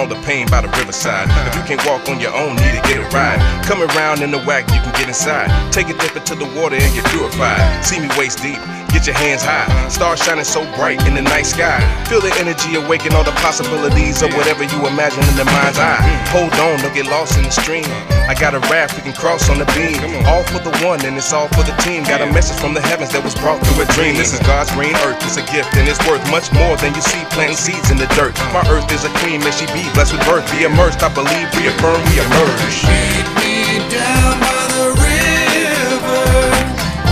On 0.00 0.08
the 0.08 0.16
pain 0.24 0.48
by 0.48 0.64
the 0.64 0.72
riverside. 0.80 1.28
If 1.46 1.54
you 1.54 1.62
can't 1.68 1.84
walk 1.84 2.08
on 2.08 2.18
your 2.18 2.32
own, 2.32 2.56
need 2.56 2.72
to 2.72 2.82
get 2.88 2.96
a 3.04 3.08
ride. 3.12 3.36
Come 3.68 3.84
around 3.84 4.24
in 4.24 4.30
the 4.32 4.40
whack, 4.48 4.64
you 4.72 4.80
can 4.80 4.92
get 4.96 5.06
inside. 5.06 5.52
Take 5.72 5.92
a 5.92 5.94
dip 6.00 6.16
into 6.16 6.34
the 6.34 6.48
water 6.56 6.80
and 6.80 6.90
get 6.96 7.04
purified. 7.12 7.84
See 7.84 8.00
me 8.00 8.08
waist 8.16 8.40
deep, 8.40 8.58
get 9.00 9.06
your 9.06 9.16
hands 9.16 9.40
high. 9.40 9.64
Stars 9.88 10.20
shining 10.20 10.44
so 10.44 10.60
bright 10.76 11.00
in 11.08 11.14
the 11.14 11.22
night 11.22 11.48
sky. 11.48 11.80
Feel 12.04 12.20
the 12.20 12.32
energy 12.36 12.76
awaken 12.76 13.16
all 13.16 13.24
the 13.24 13.32
possibilities 13.40 14.20
of 14.20 14.28
whatever 14.36 14.64
you 14.64 14.78
imagine 14.84 15.24
in 15.24 15.36
the 15.40 15.48
mind's 15.56 15.80
eye. 15.80 15.96
Hold 16.28 16.52
on, 16.60 16.76
don't 16.84 16.92
get 16.92 17.08
lost 17.08 17.38
in 17.40 17.44
the 17.44 17.50
stream. 17.50 17.88
I 18.28 18.36
got 18.36 18.52
a 18.52 18.60
raft 18.68 19.00
we 19.00 19.02
can 19.02 19.16
cross 19.16 19.48
on 19.48 19.56
the 19.56 19.64
beam. 19.72 19.96
All 20.28 20.44
for 20.44 20.60
the 20.60 20.74
one 20.84 21.00
and 21.08 21.16
it's 21.16 21.32
all 21.32 21.48
for 21.56 21.64
the 21.64 21.72
team. 21.80 22.04
Got 22.04 22.20
a 22.20 22.28
message 22.28 22.60
from 22.60 22.74
the 22.76 22.84
heavens 22.84 23.08
that 23.16 23.24
was 23.24 23.32
brought 23.40 23.64
through 23.64 23.80
a 23.80 23.88
dream. 23.96 24.20
This 24.20 24.36
is 24.36 24.40
God's 24.44 24.68
green 24.76 24.92
earth, 25.08 25.16
it's 25.24 25.40
a 25.40 25.46
gift 25.48 25.72
and 25.80 25.88
it's 25.88 26.00
worth 26.04 26.20
much 26.28 26.52
more 26.52 26.76
than 26.76 26.92
you 26.92 27.00
see 27.00 27.24
planting 27.32 27.56
seeds 27.56 27.88
in 27.88 27.96
the 27.96 28.10
dirt. 28.12 28.36
My 28.52 28.60
earth 28.68 28.92
is 28.92 29.08
a 29.08 29.12
queen, 29.24 29.40
may 29.40 29.54
she 29.56 29.64
be 29.72 29.88
blessed 29.96 30.12
with 30.12 30.28
birth. 30.28 30.44
Be 30.52 30.68
immersed, 30.68 31.00
I 31.00 31.08
believe, 31.08 31.48
reaffirm, 31.56 32.04
we 32.12 32.20
emerge. 32.20 32.76
Meet 32.84 33.28
me 33.40 33.80
down 33.88 34.36
by 34.44 34.60
the 34.76 34.92
river. 34.92 36.20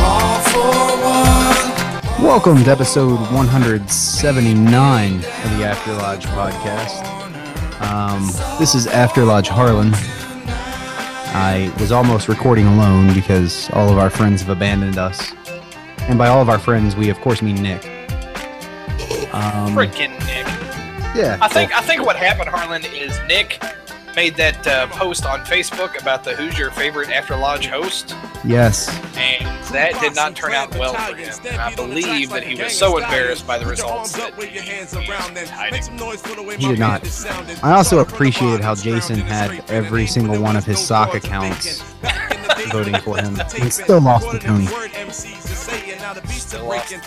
All 0.05 0.45
for 0.53 0.69
one. 0.69 0.88
Welcome 2.29 2.63
to 2.65 2.71
episode 2.71 3.19
179 3.33 5.15
of 5.15 5.23
the 5.23 5.65
After 5.65 5.95
Lodge 5.95 6.27
podcast. 6.27 7.03
Um, 7.81 8.27
this 8.59 8.75
is 8.75 8.87
After 8.87 9.25
Lodge 9.25 9.49
Harlan. 9.49 9.93
I 9.95 11.75
was 11.81 11.91
almost 11.91 12.29
recording 12.29 12.67
alone 12.67 13.15
because 13.15 13.71
all 13.71 13.89
of 13.89 13.97
our 13.97 14.11
friends 14.11 14.43
have 14.43 14.51
abandoned 14.55 14.99
us. 14.99 15.33
And 16.01 16.19
by 16.19 16.29
all 16.29 16.43
of 16.43 16.51
our 16.51 16.59
friends, 16.59 16.95
we 16.95 17.09
of 17.09 17.19
course 17.23 17.41
mean 17.41 17.63
Nick. 17.63 17.83
Um, 19.33 19.75
Freaking 19.75 20.11
Nick. 20.27 20.47
yeah. 21.17 21.39
I 21.41 21.49
think 21.49 21.75
I 21.75 21.81
think 21.81 22.05
what 22.05 22.17
happened, 22.17 22.51
Harlan, 22.51 22.85
is 22.85 23.19
Nick 23.27 23.59
made 24.19 24.35
that 24.35 24.67
uh, 24.67 24.89
post 24.89 25.25
on 25.25 25.39
Facebook 25.45 25.97
about 26.03 26.25
the 26.25 26.35
who's 26.35 26.59
your 26.59 26.73
favorite 26.73 27.09
After 27.09 27.37
Lodge 27.37 27.69
host, 27.69 28.17
Yes. 28.45 28.89
and 29.17 29.45
that 29.73 29.97
did 30.01 30.17
not 30.17 30.35
turn 30.35 30.53
out 30.55 30.77
well 30.77 30.93
for 30.95 31.15
him. 31.15 31.33
And 31.47 31.61
I 31.61 31.73
believe 31.77 32.31
that 32.31 32.43
he 32.43 32.61
was 32.61 32.77
so 32.77 32.99
embarrassed 32.99 33.47
by 33.47 33.59
the 33.59 33.67
results 33.67 34.15
that 34.15 34.35
he. 34.43 34.49
He 36.57 36.67
did 36.67 36.79
not. 36.81 37.07
I 37.63 37.71
also 37.77 38.01
appreciated 38.01 38.61
how 38.61 38.75
Jason 38.75 39.21
had 39.21 39.63
every 39.71 40.09
single 40.09 40.43
one 40.43 40.57
of 40.57 40.65
his 40.65 40.85
sock 40.85 41.15
accounts 41.15 41.85
voting 42.71 42.97
for 43.01 43.17
him. 43.17 43.39
He 43.55 43.71
still 43.71 44.01
lost 44.01 44.31
to 44.31 44.39
Tony. 44.39 44.67
Still 44.67 46.65
lost 46.65 46.91
to 46.91 47.03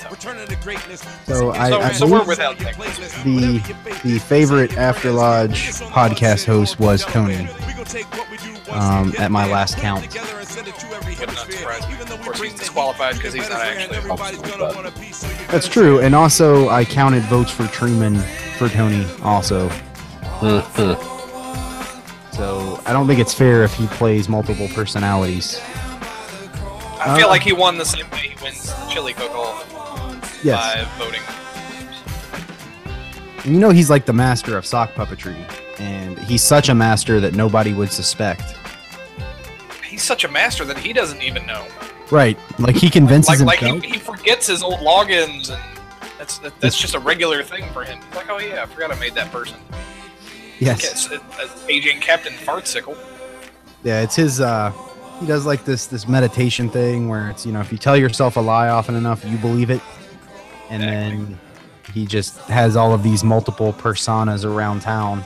So 1.25 1.51
I, 1.51 1.69
So, 1.69 1.79
I 1.81 1.91
so 1.91 2.05
we're 2.05 2.11
believe 2.11 2.27
without 2.27 2.57
the 2.57 4.01
the 4.03 4.19
favorite 4.19 4.77
After 4.77 5.11
Lodge 5.11 5.71
podcast 5.91 6.45
host 6.45 6.79
was 6.79 7.05
Tony. 7.05 7.47
Um, 8.69 9.13
at 9.17 9.31
my 9.31 9.51
last 9.51 9.77
count. 9.77 10.07
Would 11.21 11.27
not 11.35 11.51
surprise 11.51 11.87
me. 11.87 11.95
Of 12.01 12.21
course, 12.21 12.41
he's 12.41 12.53
disqualified 12.53 13.15
because 13.15 13.33
he's 13.33 13.49
not 13.49 13.61
actually 13.61 13.97
a. 13.97 15.51
That's 15.51 15.67
true, 15.67 15.99
and 15.99 16.15
also 16.15 16.69
I 16.69 16.85
counted 16.85 17.23
votes 17.23 17.51
for 17.51 17.67
Truman 17.67 18.17
for 18.57 18.69
Tony 18.69 19.05
also. 19.21 19.69
So 22.41 22.81
I 22.87 22.91
don't 22.91 23.05
think 23.05 23.19
it's 23.19 23.35
fair 23.35 23.63
if 23.63 23.71
he 23.75 23.85
plays 23.85 24.27
multiple 24.27 24.67
personalities. 24.69 25.61
I 26.99 27.15
feel 27.15 27.27
uh, 27.27 27.29
like 27.29 27.43
he 27.43 27.53
won 27.53 27.77
the 27.77 27.85
same 27.85 28.09
way 28.09 28.29
he 28.29 28.43
wins 28.43 28.73
Chili 28.89 29.13
Cook-Off 29.13 30.41
Yes, 30.43 30.57
by 30.57 31.05
voting. 31.05 31.21
and 33.45 33.53
you 33.53 33.59
know 33.59 33.69
he's 33.69 33.91
like 33.91 34.07
the 34.07 34.13
master 34.13 34.57
of 34.57 34.65
sock 34.65 34.91
puppetry, 34.93 35.37
and 35.79 36.17
he's 36.17 36.41
such 36.41 36.69
a 36.69 36.73
master 36.73 37.19
that 37.19 37.35
nobody 37.35 37.73
would 37.73 37.91
suspect. 37.91 38.57
He's 39.85 40.01
such 40.01 40.23
a 40.23 40.27
master 40.27 40.65
that 40.65 40.79
he 40.79 40.93
doesn't 40.93 41.21
even 41.21 41.45
know. 41.45 41.67
Right, 42.09 42.39
like 42.57 42.75
he 42.75 42.89
convinces 42.89 43.39
like 43.39 43.45
like 43.45 43.59
himself. 43.59 43.83
he, 43.83 43.91
he 43.91 43.99
forgets 43.99 44.47
his 44.47 44.63
old 44.63 44.79
logins 44.79 45.51
and 45.51 45.61
that's 46.17 46.39
that, 46.39 46.59
that's 46.59 46.79
just 46.79 46.95
a 46.95 46.99
regular 46.99 47.43
thing 47.43 47.71
for 47.71 47.83
him. 47.83 47.99
He's 48.07 48.15
like, 48.15 48.31
oh 48.31 48.39
yeah, 48.39 48.63
I 48.63 48.65
forgot 48.65 48.91
I 48.91 48.99
made 48.99 49.13
that 49.13 49.31
person. 49.31 49.59
Yes, 50.61 51.09
aging 51.67 51.99
Captain 51.99 52.33
Fartsicle. 52.33 52.97
Yeah, 53.83 54.01
it's 54.01 54.15
his. 54.15 54.39
uh 54.39 54.71
He 55.19 55.25
does 55.25 55.45
like 55.45 55.65
this 55.65 55.87
this 55.87 56.07
meditation 56.07 56.69
thing 56.69 57.09
where 57.09 57.29
it's 57.29 57.45
you 57.45 57.51
know 57.51 57.59
if 57.61 57.71
you 57.71 57.77
tell 57.77 57.97
yourself 57.97 58.37
a 58.37 58.41
lie 58.41 58.69
often 58.69 58.95
enough, 58.95 59.25
you 59.25 59.37
believe 59.37 59.69
it, 59.69 59.81
and 60.69 60.81
then 60.83 61.39
he 61.93 62.05
just 62.05 62.37
has 62.47 62.75
all 62.75 62.93
of 62.93 63.03
these 63.03 63.23
multiple 63.23 63.73
personas 63.73 64.45
around 64.45 64.81
town. 64.81 65.23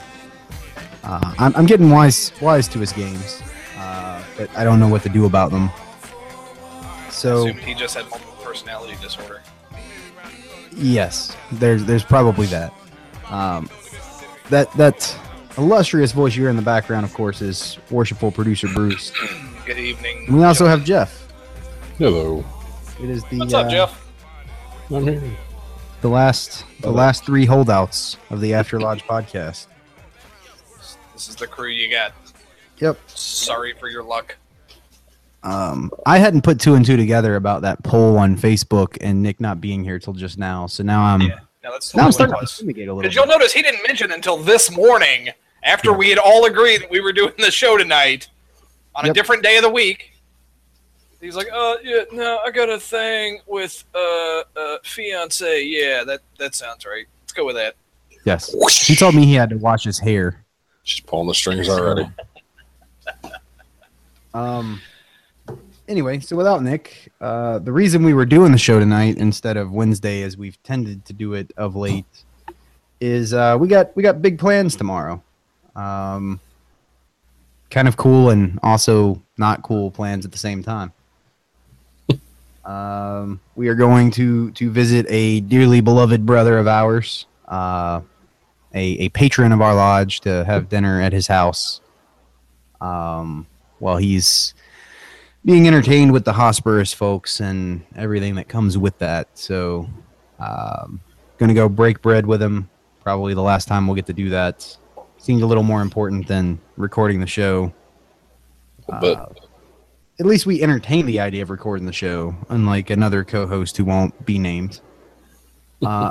Uh, 1.04 1.34
I'm, 1.38 1.54
I'm 1.54 1.66
getting 1.66 1.90
wise 1.90 2.32
wise 2.40 2.66
to 2.68 2.78
his 2.80 2.92
games, 2.92 3.40
uh, 3.78 4.22
but 4.36 4.50
I 4.56 4.64
don't 4.64 4.80
know 4.80 4.88
what 4.88 5.02
to 5.02 5.08
do 5.08 5.26
about 5.26 5.50
them. 5.52 5.70
So 7.10 7.46
he 7.46 7.74
just 7.74 7.94
had 7.94 8.08
multiple 8.10 8.36
personality 8.42 8.96
disorder. 9.00 9.40
yes, 10.72 11.36
there's 11.52 11.84
there's 11.84 12.04
probably 12.04 12.46
that. 12.48 12.72
Um, 13.30 13.68
that 14.50 14.70
that 14.74 15.16
illustrious 15.58 16.12
voice 16.12 16.34
you 16.36 16.42
hear 16.42 16.50
in 16.50 16.56
the 16.56 16.62
background, 16.62 17.04
of 17.04 17.12
course, 17.14 17.40
is 17.42 17.78
worshipful 17.90 18.30
producer 18.32 18.68
Bruce. 18.74 19.12
Good 19.64 19.78
evening. 19.78 20.24
And 20.28 20.36
we 20.36 20.44
also 20.44 20.66
have 20.66 20.84
Jeff. 20.84 21.26
Hello. 21.98 22.44
It 23.02 23.10
is 23.10 23.24
the 23.24 23.38
What's 23.38 23.54
up, 23.54 23.66
uh, 23.66 23.70
Jeff? 23.70 24.06
I'm 24.90 25.02
here. 25.02 25.22
the 26.00 26.08
last 26.08 26.64
the 26.80 26.90
last 26.90 27.24
three 27.24 27.46
holdouts 27.46 28.16
of 28.30 28.40
the 28.40 28.54
After 28.54 28.78
Lodge 28.80 29.02
podcast. 29.04 29.66
This 31.14 31.28
is 31.28 31.36
the 31.36 31.46
crew 31.46 31.68
you 31.70 31.90
got. 31.90 32.12
Yep. 32.78 32.98
Sorry 33.08 33.72
for 33.74 33.88
your 33.88 34.02
luck. 34.02 34.36
Um, 35.42 35.90
I 36.04 36.18
hadn't 36.18 36.42
put 36.42 36.60
two 36.60 36.74
and 36.74 36.84
two 36.84 36.96
together 36.96 37.36
about 37.36 37.62
that 37.62 37.82
poll 37.84 38.18
on 38.18 38.36
Facebook 38.36 38.98
and 39.00 39.22
Nick 39.22 39.40
not 39.40 39.60
being 39.60 39.84
here 39.84 39.98
till 39.98 40.12
just 40.12 40.38
now. 40.38 40.66
So 40.66 40.82
now 40.82 41.02
I'm 41.04 41.22
Yeah. 41.22 41.38
Now 41.66 41.72
that's 41.72 41.96
now 41.96 42.04
I'm 42.04 42.12
starting 42.12 42.32
what 42.32 42.46
to 42.46 42.54
it 42.54 42.56
fumigate 42.56 42.86
a 42.86 42.94
little. 42.94 43.02
Because 43.02 43.16
you'll 43.16 43.26
notice 43.26 43.52
he 43.52 43.60
didn't 43.60 43.84
mention 43.84 44.12
until 44.12 44.36
this 44.36 44.70
morning, 44.70 45.30
after 45.64 45.92
we 45.92 46.08
had 46.10 46.18
all 46.18 46.44
agreed 46.44 46.82
that 46.82 46.90
we 46.90 47.00
were 47.00 47.12
doing 47.12 47.32
the 47.38 47.50
show 47.50 47.76
tonight 47.76 48.28
on 48.94 49.10
a 49.10 49.12
different 49.12 49.42
day 49.42 49.56
of 49.56 49.64
the 49.64 49.68
week. 49.70 50.12
He's 51.20 51.34
like, 51.34 51.48
"Uh, 51.52 51.74
yeah, 51.82 52.04
no, 52.12 52.38
I 52.46 52.52
got 52.52 52.70
a 52.70 52.78
thing 52.78 53.40
with 53.48 53.82
uh, 53.96 54.42
uh, 54.56 54.76
fiance. 54.84 55.64
Yeah, 55.64 56.04
that 56.04 56.20
that 56.38 56.54
sounds 56.54 56.86
right. 56.86 57.06
Let's 57.22 57.32
go 57.32 57.44
with 57.44 57.56
that." 57.56 57.74
Yes. 58.24 58.54
He 58.86 58.94
told 58.94 59.16
me 59.16 59.26
he 59.26 59.34
had 59.34 59.50
to 59.50 59.56
wash 59.56 59.82
his 59.82 59.98
hair. 59.98 60.44
She's 60.84 61.00
pulling 61.00 61.26
the 61.26 61.34
strings 61.34 61.68
already. 61.68 62.08
Um. 64.34 64.82
Anyway, 65.88 66.18
so 66.18 66.34
without 66.34 66.62
Nick, 66.62 67.12
uh, 67.20 67.60
the 67.60 67.72
reason 67.72 68.02
we 68.02 68.12
were 68.12 68.26
doing 68.26 68.50
the 68.50 68.58
show 68.58 68.80
tonight 68.80 69.18
instead 69.18 69.56
of 69.56 69.70
Wednesday, 69.70 70.22
as 70.22 70.36
we've 70.36 70.60
tended 70.64 71.04
to 71.04 71.12
do 71.12 71.34
it 71.34 71.52
of 71.56 71.76
late, 71.76 72.24
is 73.00 73.32
uh, 73.32 73.56
we 73.58 73.68
got 73.68 73.94
we 73.96 74.02
got 74.02 74.20
big 74.20 74.38
plans 74.38 74.74
tomorrow. 74.74 75.22
Um, 75.76 76.40
kind 77.70 77.86
of 77.86 77.96
cool 77.96 78.30
and 78.30 78.58
also 78.62 79.22
not 79.38 79.62
cool 79.62 79.92
plans 79.92 80.24
at 80.24 80.32
the 80.32 80.38
same 80.38 80.62
time. 80.62 80.92
um, 82.64 83.40
we 83.54 83.68
are 83.68 83.76
going 83.76 84.10
to 84.12 84.50
to 84.52 84.70
visit 84.70 85.06
a 85.08 85.40
dearly 85.42 85.80
beloved 85.80 86.26
brother 86.26 86.58
of 86.58 86.66
ours, 86.66 87.26
uh, 87.46 88.00
a 88.74 88.84
a 89.04 89.08
patron 89.10 89.52
of 89.52 89.60
our 89.60 89.74
lodge, 89.74 90.20
to 90.22 90.44
have 90.46 90.68
dinner 90.68 91.00
at 91.00 91.12
his 91.12 91.28
house. 91.28 91.80
Um, 92.80 93.46
while 93.78 93.98
he's 93.98 94.54
being 95.46 95.68
entertained 95.68 96.12
with 96.12 96.24
the 96.24 96.32
Hosperus 96.32 96.92
folks 96.92 97.40
and 97.40 97.86
everything 97.94 98.34
that 98.34 98.48
comes 98.48 98.76
with 98.76 98.98
that. 98.98 99.28
So, 99.34 99.88
um, 100.40 101.00
gonna 101.38 101.54
go 101.54 101.68
break 101.68 102.02
bread 102.02 102.26
with 102.26 102.40
them. 102.40 102.68
Probably 103.02 103.32
the 103.32 103.42
last 103.42 103.68
time 103.68 103.86
we'll 103.86 103.94
get 103.94 104.06
to 104.06 104.12
do 104.12 104.28
that. 104.30 104.76
Seems 105.18 105.42
a 105.42 105.46
little 105.46 105.62
more 105.62 105.82
important 105.82 106.26
than 106.26 106.58
recording 106.76 107.20
the 107.20 107.28
show. 107.28 107.72
But 108.88 109.40
At 110.18 110.26
least 110.26 110.46
we 110.46 110.62
entertain 110.62 111.06
the 111.06 111.20
idea 111.20 111.42
of 111.42 111.50
recording 111.50 111.86
the 111.86 111.92
show, 111.92 112.34
unlike 112.48 112.90
another 112.90 113.22
co-host 113.22 113.76
who 113.76 113.84
won't 113.84 114.26
be 114.26 114.38
named. 114.38 114.80
Uh, 115.80 116.10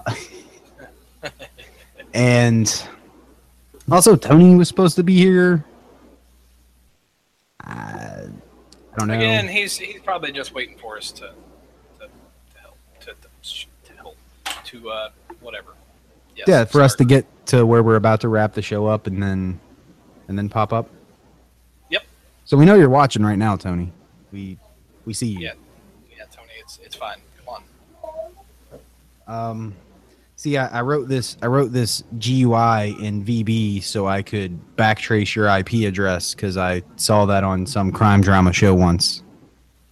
and 2.13 2.87
also, 3.91 4.15
Tony 4.15 4.55
was 4.55 4.69
supposed 4.69 4.95
to 4.95 5.03
be 5.03 5.15
here. 5.15 5.65
Uh, 7.65 8.27
I 8.95 8.99
don't 8.99 9.07
know. 9.09 9.13
Again, 9.15 9.47
he's 9.49 9.77
he's 9.77 10.01
probably 10.01 10.31
just 10.31 10.53
waiting 10.53 10.77
for 10.77 10.97
us 10.97 11.11
to 11.11 11.33
to, 11.99 12.07
to 12.07 12.59
help 12.61 12.77
to, 13.01 13.07
to, 13.07 13.65
to 13.85 13.93
help 13.93 14.17
to 14.65 14.89
uh 14.89 15.09
whatever. 15.41 15.73
Yes, 16.35 16.47
yeah, 16.47 16.65
for 16.65 16.81
us 16.81 16.95
to 16.95 17.05
get 17.05 17.25
to 17.47 17.65
where 17.65 17.83
we're 17.83 17.97
about 17.97 18.21
to 18.21 18.29
wrap 18.29 18.53
the 18.53 18.61
show 18.61 18.87
up 18.87 19.05
and 19.07 19.21
then 19.21 19.59
and 20.27 20.37
then 20.37 20.47
pop 20.47 20.71
up. 20.71 20.89
Yep. 21.89 22.03
So 22.45 22.55
we 22.55 22.63
know 22.65 22.75
you're 22.75 22.89
watching 22.89 23.23
right 23.23 23.37
now, 23.37 23.57
Tony. 23.57 23.91
We 24.31 24.57
we 25.05 25.13
see 25.13 25.27
you. 25.27 25.39
Yeah, 25.39 25.53
yeah, 26.17 26.23
Tony, 26.31 26.51
it's 26.59 26.79
it's 26.83 26.95
fine. 26.95 27.17
Come 27.45 27.63
on. 29.27 29.51
Um, 29.51 29.75
see, 30.45 30.57
I, 30.57 30.67
I 30.79 30.81
wrote 30.81 31.07
this. 31.09 31.37
I 31.41 31.47
wrote 31.47 31.71
this 31.71 32.03
GUI 32.19 32.95
in 33.03 33.25
VB 33.25 33.81
so 33.81 34.05
I 34.07 34.21
could 34.21 34.59
backtrace 34.75 35.33
your 35.33 35.47
IP 35.47 35.87
address 35.87 36.35
because 36.35 36.55
I 36.55 36.83
saw 36.97 37.25
that 37.25 37.43
on 37.43 37.65
some 37.65 37.91
crime 37.91 38.21
drama 38.21 38.53
show 38.53 38.75
once. 38.75 39.23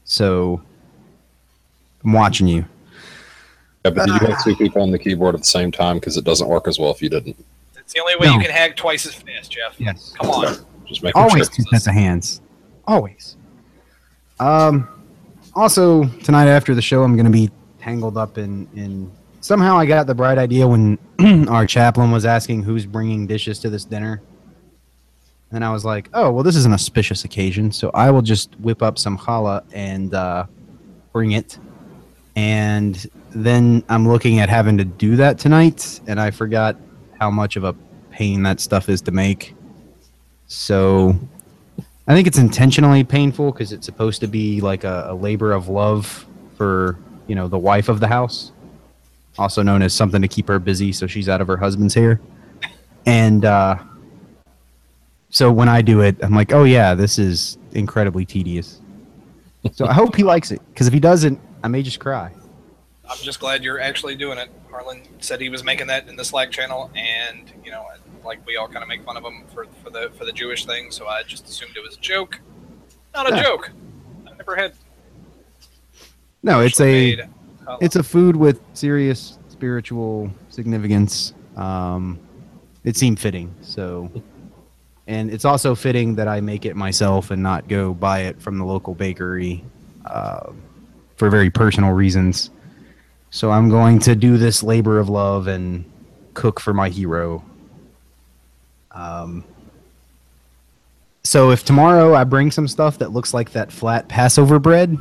So 0.03 0.61
I'm 2.03 2.13
watching 2.13 2.47
you. 2.47 2.65
yeah, 3.83 3.91
but 3.91 4.05
you 4.07 4.13
have 4.13 4.43
two 4.43 4.55
people 4.55 4.83
on 4.83 4.91
the 4.91 4.99
keyboard 4.99 5.33
at 5.33 5.41
the 5.41 5.47
same 5.47 5.71
time 5.71 5.97
because 5.97 6.17
it 6.17 6.23
doesn't 6.23 6.47
work 6.47 6.67
as 6.67 6.77
well 6.77 6.91
if 6.91 7.01
you 7.01 7.09
didn't. 7.09 7.35
It's 7.75 7.93
the 7.93 7.99
only 8.01 8.15
way 8.17 8.27
No. 8.27 8.33
you 8.33 8.39
can 8.41 8.51
hack 8.51 8.75
twice 8.75 9.07
as 9.07 9.15
fast, 9.15 9.51
Jeff. 9.51 9.73
Yes. 9.79 10.13
Come 10.19 10.29
on. 10.29 10.55
Just 10.85 11.01
making 11.01 11.19
Always 11.19 11.49
two 11.49 11.63
sets 11.63 11.87
of 11.87 11.93
hands. 11.93 12.41
Always. 12.85 13.37
Um. 14.39 14.87
Also, 15.55 16.05
tonight 16.23 16.47
after 16.47 16.73
the 16.75 16.81
show, 16.81 17.03
I'm 17.03 17.15
going 17.15 17.25
to 17.25 17.31
be 17.31 17.49
tangled 17.79 18.17
up 18.17 18.37
in 18.37 18.67
in. 18.75 19.11
Somehow, 19.43 19.77
I 19.77 19.85
got 19.85 20.07
the 20.07 20.15
bright 20.15 20.37
idea 20.37 20.65
when 20.65 20.97
our 21.49 21.67
chaplain 21.67 22.11
was 22.11 22.23
asking 22.23 22.63
who's 22.63 22.85
bringing 22.85 23.27
dishes 23.27 23.59
to 23.59 23.69
this 23.69 23.83
dinner. 23.83 24.21
And 25.51 25.65
I 25.65 25.73
was 25.73 25.83
like, 25.83 26.07
"Oh, 26.13 26.31
well, 26.31 26.43
this 26.43 26.55
is 26.55 26.63
an 26.63 26.71
auspicious 26.71 27.25
occasion, 27.25 27.69
so 27.69 27.91
I 27.93 28.09
will 28.09 28.21
just 28.21 28.57
whip 28.61 28.81
up 28.81 28.97
some 28.97 29.17
challah 29.17 29.65
and 29.73 30.13
uh, 30.13 30.45
bring 31.11 31.33
it." 31.33 31.59
And 32.37 33.05
then 33.31 33.83
I'm 33.89 34.07
looking 34.07 34.39
at 34.39 34.47
having 34.47 34.77
to 34.77 34.85
do 34.85 35.17
that 35.17 35.39
tonight, 35.39 35.99
and 36.07 36.21
I 36.21 36.31
forgot 36.31 36.77
how 37.19 37.29
much 37.29 37.57
of 37.57 37.65
a 37.65 37.75
pain 38.11 38.43
that 38.43 38.61
stuff 38.61 38.87
is 38.87 39.01
to 39.01 39.11
make. 39.11 39.55
So 40.47 41.19
I 42.07 42.13
think 42.13 42.27
it's 42.27 42.37
intentionally 42.37 43.03
painful 43.03 43.51
because 43.51 43.73
it's 43.73 43.85
supposed 43.85 44.21
to 44.21 44.27
be 44.27 44.61
like 44.61 44.85
a, 44.85 45.07
a 45.09 45.13
labor 45.13 45.51
of 45.51 45.67
love 45.67 46.25
for 46.55 46.97
you 47.27 47.35
know 47.35 47.49
the 47.49 47.59
wife 47.59 47.89
of 47.89 47.99
the 47.99 48.07
house, 48.07 48.52
also 49.37 49.63
known 49.63 49.81
as 49.81 49.93
something 49.93 50.21
to 50.21 50.27
keep 50.27 50.47
her 50.47 50.59
busy 50.59 50.91
so 50.91 51.07
she's 51.07 51.27
out 51.27 51.41
of 51.41 51.47
her 51.47 51.57
husband's 51.57 51.93
hair. 51.93 52.19
And 53.05 53.43
uh, 53.45 53.77
so 55.29 55.51
when 55.51 55.67
I 55.69 55.81
do 55.81 56.01
it, 56.01 56.15
I'm 56.21 56.33
like, 56.33 56.53
oh 56.53 56.63
yeah, 56.63 56.93
this 56.93 57.17
is 57.19 57.57
incredibly 57.71 58.25
tedious. 58.25 58.81
So 59.71 59.85
I 59.85 59.93
hope 59.93 60.15
he 60.15 60.23
likes 60.23 60.51
it 60.51 60.61
because 60.69 60.87
if 60.87 60.93
he 60.93 60.99
doesn't, 60.99 61.39
I 61.63 61.67
may 61.67 61.81
just 61.81 61.99
cry. 61.99 62.31
I'm 63.09 63.17
just 63.17 63.39
glad 63.39 63.63
you're 63.63 63.79
actually 63.79 64.15
doing 64.15 64.37
it. 64.37 64.49
Harlan 64.69 65.01
said 65.19 65.39
he 65.41 65.49
was 65.49 65.63
making 65.63 65.87
that 65.87 66.07
in 66.07 66.15
the 66.15 66.25
Slack 66.25 66.51
channel, 66.51 66.89
and 66.95 67.51
you 67.63 67.71
know, 67.71 67.85
like 68.23 68.45
we 68.47 68.57
all 68.57 68.67
kind 68.67 68.81
of 68.81 68.87
make 68.87 69.03
fun 69.03 69.17
of 69.17 69.23
him 69.23 69.43
for, 69.53 69.67
for 69.83 69.89
the 69.89 70.11
for 70.17 70.25
the 70.25 70.31
Jewish 70.31 70.65
thing, 70.65 70.89
so 70.89 71.07
I 71.07 71.23
just 71.23 71.47
assumed 71.47 71.75
it 71.75 71.83
was 71.83 71.95
a 71.97 71.99
joke. 71.99 72.39
Not 73.13 73.31
a 73.31 73.35
Yeah. 73.35 73.43
joke. 73.43 73.71
I 74.27 74.35
never 74.35 74.55
had. 74.55 74.73
No, 76.41 76.61
it's 76.61 76.79
a 76.79 76.83
made. 76.83 77.29
It's 77.81 77.95
a 77.95 78.03
food 78.03 78.35
with 78.35 78.61
serious 78.73 79.37
spiritual 79.49 80.31
significance. 80.49 81.33
Um, 81.55 82.19
it 82.83 82.97
seemed 82.97 83.19
fitting, 83.19 83.53
so, 83.61 84.11
and 85.07 85.31
it's 85.31 85.45
also 85.45 85.75
fitting 85.75 86.15
that 86.15 86.27
I 86.27 86.41
make 86.41 86.65
it 86.65 86.75
myself 86.75 87.31
and 87.31 87.41
not 87.41 87.67
go 87.67 87.93
buy 87.93 88.21
it 88.21 88.41
from 88.41 88.57
the 88.57 88.65
local 88.65 88.93
bakery, 88.93 89.63
uh, 90.05 90.51
for 91.15 91.29
very 91.29 91.49
personal 91.49 91.91
reasons. 91.91 92.49
So 93.29 93.51
I'm 93.51 93.69
going 93.69 93.99
to 93.99 94.15
do 94.15 94.37
this 94.37 94.61
labor 94.61 94.99
of 94.99 95.09
love 95.09 95.47
and 95.47 95.85
cook 96.33 96.59
for 96.59 96.73
my 96.73 96.89
hero. 96.89 97.43
Um, 98.91 99.43
so 101.23 101.51
if 101.51 101.63
tomorrow 101.63 102.13
I 102.13 102.25
bring 102.25 102.51
some 102.51 102.67
stuff 102.67 102.99
that 102.99 103.11
looks 103.11 103.33
like 103.33 103.51
that 103.53 103.71
flat 103.71 104.07
Passover 104.07 104.59
bread, 104.59 104.97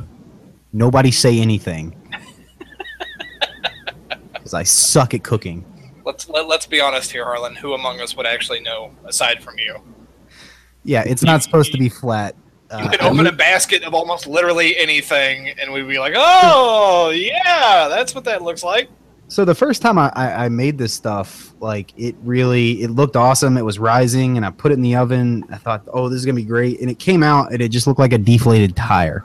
nobody 0.71 1.11
say 1.11 1.39
anything. 1.39 1.95
Because 4.43 4.53
I 4.53 4.63
suck 4.63 5.13
at 5.13 5.23
cooking. 5.23 5.63
Let's 6.05 6.27
let, 6.27 6.49
let's 6.49 6.65
be 6.65 6.81
honest 6.81 7.13
here, 7.13 7.23
Harlan. 7.23 7.55
Who 7.55 7.73
among 7.75 8.01
us 8.01 8.17
would 8.17 8.25
actually 8.27 8.59
know 8.59 8.91
aside 9.05 9.41
from 9.41 9.57
you? 9.57 9.81
Yeah, 10.83 11.03
it's 11.05 11.23
not 11.23 11.41
supposed 11.41 11.71
to 11.71 11.77
be 11.77 11.87
flat. 11.87 12.35
You 12.71 12.79
Uh, 12.79 12.89
could 12.89 13.01
open 13.01 13.27
a 13.27 13.31
basket 13.31 13.83
of 13.83 13.93
almost 13.93 14.27
literally 14.27 14.75
anything, 14.77 15.49
and 15.61 15.71
we'd 15.71 15.87
be 15.87 15.99
like, 15.99 16.13
"Oh, 16.17 17.11
yeah, 17.15 17.87
that's 17.87 18.13
what 18.13 18.25
that 18.25 18.41
looks 18.41 18.63
like." 18.63 18.89
so 19.29 19.45
the 19.45 19.55
first 19.55 19.81
time 19.81 19.97
I, 19.97 20.11
I, 20.13 20.45
I 20.45 20.49
made 20.49 20.77
this 20.77 20.93
stuff, 20.93 21.53
like 21.61 21.93
it 21.97 22.15
really 22.21 22.83
it 22.83 22.89
looked 22.91 23.15
awesome. 23.15 23.57
It 23.57 23.61
was 23.63 23.79
rising, 23.79 24.35
and 24.35 24.45
I 24.45 24.49
put 24.49 24.71
it 24.71 24.75
in 24.75 24.81
the 24.81 24.97
oven. 24.97 25.45
I 25.49 25.55
thought, 25.57 25.83
oh, 25.93 26.09
this 26.09 26.19
is 26.19 26.25
gonna 26.25 26.35
be 26.35 26.43
great, 26.43 26.81
and 26.81 26.89
it 26.89 26.99
came 26.99 27.23
out, 27.23 27.53
and 27.53 27.61
it 27.61 27.69
just 27.69 27.87
looked 27.87 27.99
like 27.99 28.11
a 28.11 28.17
deflated 28.17 28.75
tire. 28.75 29.23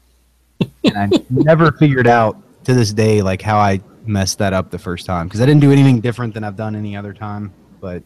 and 0.84 0.96
I 0.96 1.08
never 1.30 1.72
figured 1.72 2.06
out 2.06 2.36
to 2.64 2.74
this 2.74 2.92
day 2.92 3.22
like 3.22 3.42
how 3.42 3.58
I 3.58 3.80
messed 4.10 4.38
that 4.38 4.52
up 4.52 4.70
the 4.70 4.78
first 4.78 5.06
time 5.06 5.26
because 5.28 5.40
I 5.40 5.46
didn't 5.46 5.60
do 5.60 5.72
anything 5.72 6.00
different 6.00 6.34
than 6.34 6.44
I've 6.44 6.56
done 6.56 6.74
any 6.76 6.96
other 6.96 7.14
time. 7.14 7.52
But 7.80 8.02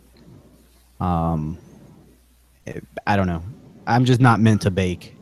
um, 1.00 1.58
it- 2.66 2.84
I 3.06 3.16
don't 3.16 3.26
know. 3.26 3.42
I'm 3.86 4.04
just 4.04 4.20
not 4.20 4.40
meant 4.40 4.62
to 4.62 4.70
bake. 4.70 5.16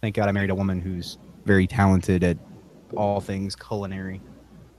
Thank 0.00 0.14
God 0.16 0.28
I 0.28 0.32
married 0.32 0.50
a 0.50 0.54
woman 0.54 0.80
who's 0.80 1.18
very 1.44 1.66
talented 1.66 2.22
at 2.24 2.36
all 2.94 3.20
things 3.20 3.54
culinary. 3.56 4.20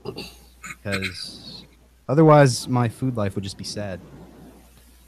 Because 0.02 1.64
otherwise, 2.08 2.68
my 2.68 2.88
food 2.88 3.16
life 3.16 3.34
would 3.34 3.44
just 3.44 3.58
be 3.58 3.64
sad. 3.64 4.00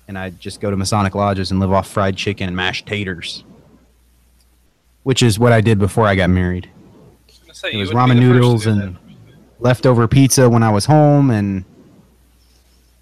And 0.09 0.17
I'd 0.17 0.39
just 0.39 0.61
go 0.61 0.71
to 0.71 0.77
Masonic 0.77 1.15
lodges 1.15 1.51
and 1.51 1.59
live 1.59 1.73
off 1.73 1.89
fried 1.89 2.17
chicken 2.17 2.47
and 2.47 2.57
mashed 2.57 2.87
taters, 2.87 3.43
which 5.03 5.23
is 5.23 5.39
what 5.39 5.53
I 5.53 5.61
did 5.61 5.79
before 5.81 6.07
I 6.07 6.15
got 6.15 6.31
married. 6.31 6.71
I 7.29 7.49
was 7.49 7.65
It 7.65 7.77
was 7.77 7.91
ramen 7.91 7.93
the 7.93 8.15
first 8.15 8.21
to 8.21 8.21
noodles 8.21 8.67
and. 8.67 8.99
Leftover 9.59 10.07
pizza 10.09 10.49
when 10.49 10.63
I 10.63 10.71
was 10.71 10.85
home, 10.87 11.31
and 11.31 11.65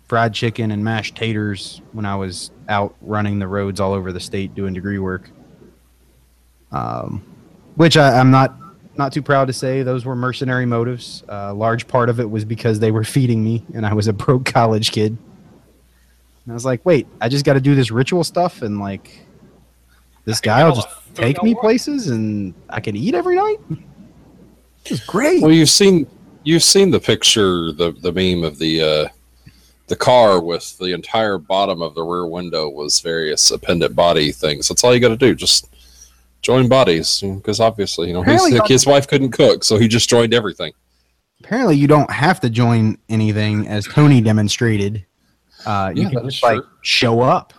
fried 0.09 0.35
chicken 0.35 0.71
and 0.71 0.85
mashed 0.85 1.17
taters 1.17 1.81
when 1.93 2.05
I 2.05 2.17
was 2.17 2.51
out 2.69 2.95
running 3.01 3.39
the 3.39 3.49
roads 3.49 3.81
all 3.81 3.93
over 3.93 4.13
the 4.13 4.21
state 4.21 4.55
doing 4.55 4.75
degree 4.75 4.99
work. 4.99 5.31
Um, 6.73 7.25
which 7.77 7.97
I, 7.97 8.19
I'm 8.19 8.31
not 8.31 8.55
not 8.97 9.13
too 9.13 9.23
proud 9.23 9.47
to 9.47 9.53
say 9.53 9.83
those 9.83 10.05
were 10.05 10.15
mercenary 10.15 10.67
motives. 10.67 11.25
A 11.29 11.53
large 11.53 11.89
part 11.89 12.09
of 12.09 12.21
it 12.21 12.31
was 12.31 12.45
because 12.45 12.79
they 12.79 12.91
were 12.91 13.05
feeding 13.17 13.43
me, 13.43 13.65
and 13.75 13.87
I 13.87 13.95
was 13.95 14.07
a 14.07 14.13
broke 14.13 14.45
college 14.45 14.93
kid. 14.93 15.17
And 16.45 16.53
I 16.53 16.55
was 16.55 16.65
like, 16.65 16.85
wait, 16.85 17.07
I 17.21 17.29
just 17.29 17.45
got 17.45 17.55
to 17.55 17.61
do 17.61 17.75
this 17.75 17.91
ritual 17.91 18.23
stuff, 18.23 18.63
and 18.63 18.79
like 18.79 19.19
this 20.25 20.41
guy 20.41 20.65
will 20.65 20.75
just 20.75 20.89
take 21.15 21.43
me 21.43 21.55
want. 21.55 21.63
places, 21.63 22.09
and 22.09 22.55
I 22.69 22.81
can 22.81 22.97
eat 22.97 23.15
every 23.15 23.37
night. 23.37 23.59
This 24.85 25.01
is 25.01 25.07
great. 25.07 25.41
Well, 25.41 25.51
you've 25.51 25.71
seen 25.71 26.07
you've 26.45 26.63
seen 26.63 26.91
the 26.91 27.01
picture, 27.01 27.73
the 27.73 27.93
the 28.01 28.13
meme 28.13 28.45
of 28.45 28.59
the 28.59 28.81
uh, 28.83 29.09
the 29.89 29.97
car 29.97 30.41
with 30.43 30.77
the 30.79 30.93
entire 30.95 31.39
bottom 31.39 31.83
of 31.83 31.95
the 31.95 32.03
rear 32.03 32.27
window 32.27 32.69
was 32.69 33.01
various 33.01 33.51
appendant 33.51 33.95
body 33.95 34.33
things. 34.33 34.69
That's 34.69 34.83
all 34.85 34.95
you 34.95 35.01
got 35.01 35.09
to 35.09 35.17
do. 35.17 35.35
Just 35.35 35.69
join 36.43 36.69
bodies 36.69 37.21
because 37.23 37.61
obviously, 37.61 38.09
you 38.09 38.13
know, 38.15 38.23
his, 38.23 38.43
Apparently 38.47 38.73
his 38.73 38.87
wife 38.87 39.07
couldn't 39.09 39.33
cook, 39.33 39.65
so 39.65 39.77
he 39.79 39.89
just 39.89 40.09
joined 40.09 40.33
everything. 40.35 40.73
apparently 41.41 41.77
you 41.77 41.87
don't 41.87 42.11
have 42.11 42.41
to 42.41 42.51
join 42.51 42.97
anything, 43.09 43.67
as 43.69 43.87
Tony 43.87 44.21
demonstrated. 44.21 45.05
Uh, 45.67 45.93
you 45.95 46.05
Yeah, 46.05 46.11
can 46.11 46.31
just 46.31 46.43
like 46.43 46.63
show 46.83 47.21
up. 47.21 47.53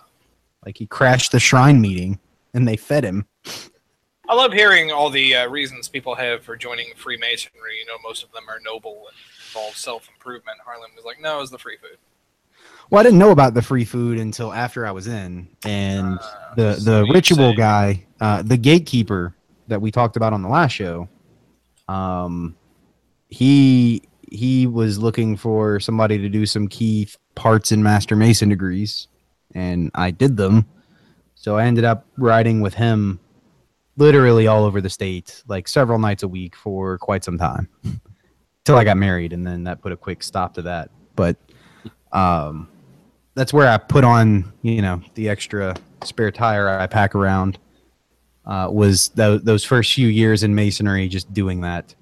Like 0.64 0.76
he 0.78 0.86
crashed 0.86 1.30
the 1.32 1.38
shrine 1.40 1.80
meeting, 1.80 2.18
and 2.54 2.66
they 2.66 2.76
fed 2.76 3.04
him. 3.04 3.26
I 4.28 4.34
love 4.34 4.52
hearing 4.52 4.90
all 4.90 5.08
the 5.08 5.36
uh, 5.36 5.48
reasons 5.48 5.88
people 5.88 6.14
have 6.16 6.42
for 6.42 6.56
joining 6.56 6.88
Freemasonry. 6.96 7.78
You 7.78 7.86
know, 7.86 7.96
most 8.02 8.24
of 8.24 8.32
them 8.32 8.44
are 8.48 8.58
noble 8.64 9.04
and 9.08 9.16
involve 9.48 9.76
self 9.76 10.08
improvement. 10.08 10.58
Harlan 10.64 10.90
was 10.96 11.04
like, 11.04 11.20
no, 11.20 11.40
it's 11.40 11.50
the 11.50 11.58
free 11.58 11.76
food. 11.80 11.98
Well, 12.90 13.00
I 13.00 13.02
didn't 13.02 13.18
know 13.18 13.30
about 13.30 13.54
the 13.54 13.62
free 13.62 13.84
food 13.84 14.18
until 14.18 14.52
after 14.52 14.86
I 14.86 14.90
was 14.90 15.06
in, 15.06 15.48
and 15.64 16.18
the 16.56 16.78
the 16.80 17.04
you 17.06 17.12
ritual 17.12 17.54
guy, 17.54 18.04
uh, 18.20 18.42
the 18.42 18.56
gatekeeper 18.56 19.34
that 19.68 19.80
we 19.80 19.90
talked 19.90 20.16
about 20.16 20.32
on 20.32 20.42
the 20.42 20.48
last 20.48 20.72
show, 20.72 21.08
um, 21.88 22.56
he 23.28 24.02
he 24.30 24.66
was 24.66 24.98
looking 24.98 25.36
for 25.36 25.80
somebody 25.80 26.18
to 26.18 26.28
do 26.28 26.46
some 26.46 26.68
key 26.68 27.08
parts 27.34 27.72
in 27.72 27.82
Master 27.82 28.16
Mason 28.16 28.48
degrees, 28.48 29.08
and 29.54 29.90
I 29.94 30.10
did 30.10 30.36
them. 30.36 30.66
So 31.34 31.56
I 31.56 31.66
ended 31.66 31.84
up 31.84 32.06
riding 32.16 32.60
with 32.60 32.74
him, 32.74 33.20
literally 33.96 34.46
all 34.46 34.64
over 34.64 34.80
the 34.80 34.90
state, 34.90 35.42
like 35.48 35.68
several 35.68 35.98
nights 35.98 36.22
a 36.22 36.28
week 36.28 36.54
for 36.54 36.98
quite 36.98 37.24
some 37.24 37.38
time, 37.38 37.68
till 38.64 38.76
I 38.76 38.84
got 38.84 38.96
married, 38.96 39.32
and 39.32 39.46
then 39.46 39.64
that 39.64 39.80
put 39.80 39.92
a 39.92 39.96
quick 39.96 40.22
stop 40.22 40.54
to 40.54 40.62
that. 40.62 40.90
But 41.14 41.36
um, 42.12 42.68
that's 43.34 43.52
where 43.52 43.68
I 43.68 43.78
put 43.78 44.04
on, 44.04 44.52
you 44.62 44.82
know, 44.82 45.02
the 45.14 45.28
extra 45.28 45.74
spare 46.04 46.30
tire 46.30 46.68
I 46.68 46.86
pack 46.86 47.14
around. 47.14 47.58
Uh, 48.44 48.68
was 48.70 49.08
tho- 49.08 49.38
those 49.38 49.64
first 49.64 49.92
few 49.92 50.06
years 50.06 50.44
in 50.44 50.54
masonry, 50.54 51.08
just 51.08 51.32
doing 51.34 51.62
that. 51.62 51.96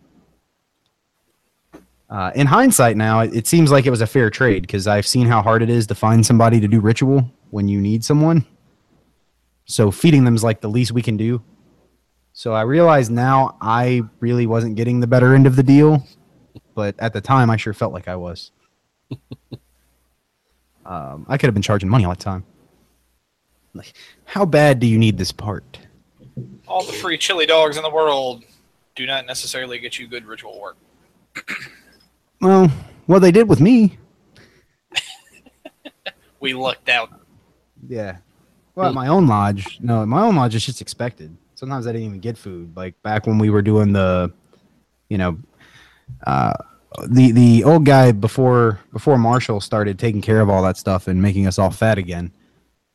Uh, 2.11 2.31
in 2.35 2.47
hindsight, 2.47 2.99
now 2.99 3.21
it 3.21 3.47
seems 3.47 3.71
like 3.71 3.87
it 3.87 3.91
was 3.91 4.03
a 4.03 4.07
fair 4.07 4.29
trade 4.29 4.61
because 4.63 4.87
I've 4.87 5.07
seen 5.07 5.27
how 5.27 5.41
hard 5.41 5.63
it 5.63 5.71
is 5.71 5.87
to 5.87 5.95
find 5.95 6.25
somebody 6.25 6.61
to 6.61 6.69
do 6.69 6.81
ritual 6.81 7.31
when 7.51 7.67
you 7.67 7.81
need 7.81 8.05
someone. 8.05 8.45
So 9.65 9.91
feeding 9.91 10.25
them 10.25 10.35
is 10.35 10.45
like 10.45 10.61
the 10.61 10.69
least 10.69 10.93
we 10.93 11.03
can 11.03 11.17
do. 11.17 11.43
So 12.35 12.53
I 12.53 12.63
realize 12.63 13.09
now 13.09 13.57
I 13.61 14.03
really 14.21 14.47
wasn't 14.47 14.75
getting 14.75 15.01
the 15.01 15.07
better 15.07 15.35
end 15.35 15.47
of 15.47 15.55
the 15.57 15.63
deal, 15.63 16.05
but 16.75 16.95
at 16.99 17.13
the 17.13 17.21
time 17.21 17.49
I 17.49 17.57
sure 17.57 17.73
felt 17.73 17.93
like 17.93 18.09
I 18.09 18.17
was. 18.17 18.51
Um, 20.87 21.25
I 21.29 21.39
could 21.39 21.47
have 21.47 21.55
been 21.55 21.63
charging 21.63 21.89
money 21.89 22.05
all 22.05 22.13
the 22.15 22.23
time. 22.23 22.45
Like, 23.73 23.95
how 24.25 24.45
bad 24.45 24.81
do 24.81 24.87
you 24.87 24.99
need 24.99 25.17
this 25.17 25.33
part? 25.33 25.79
All 26.69 26.85
the 26.85 26.93
free 26.93 27.17
chili 27.17 27.47
dogs 27.47 27.77
in 27.77 27.83
the 27.83 27.91
world 27.91 28.45
do 28.95 29.07
not 29.07 29.27
necessarily 29.27 29.79
get 29.79 29.99
you 29.99 30.07
good 30.07 30.27
ritual 30.27 30.61
work. 30.61 30.77
Well, 32.41 32.71
well, 33.07 33.21
they 33.21 33.33
did 33.33 33.49
with 33.49 33.61
me. 33.61 33.97
We 36.41 36.53
lucked 36.53 36.91
out. 36.91 37.11
Yeah. 37.89 38.19
Well, 38.75 38.89
at 38.89 38.95
my 38.95 39.07
own 39.07 39.27
lodge, 39.27 39.79
no, 39.81 40.03
at 40.03 40.09
my 40.09 40.21
own 40.21 40.37
lodge, 40.37 40.55
it's 40.55 40.67
just 40.67 40.83
expected. 40.83 41.35
Sometimes 41.55 41.87
I 41.87 41.93
didn't 41.93 42.07
even 42.07 42.21
get 42.21 42.37
food. 42.37 42.77
Like 42.77 43.01
back 43.03 43.27
when 43.27 43.39
we 43.39 43.51
were 43.51 43.63
doing 43.63 43.93
the, 43.93 44.33
you 45.09 45.19
know, 45.19 45.39
uh, 46.27 46.55
the 47.09 47.33
the 47.33 47.65
old 47.65 47.85
guy 47.85 48.13
before 48.13 48.81
before 48.93 49.19
Marshall 49.19 49.61
started 49.61 49.99
taking 49.99 50.21
care 50.21 50.41
of 50.41 50.49
all 50.49 50.63
that 50.63 50.77
stuff 50.77 51.09
and 51.09 51.21
making 51.21 51.47
us 51.47 51.59
all 51.59 51.71
fat 51.71 51.99
again. 51.99 52.33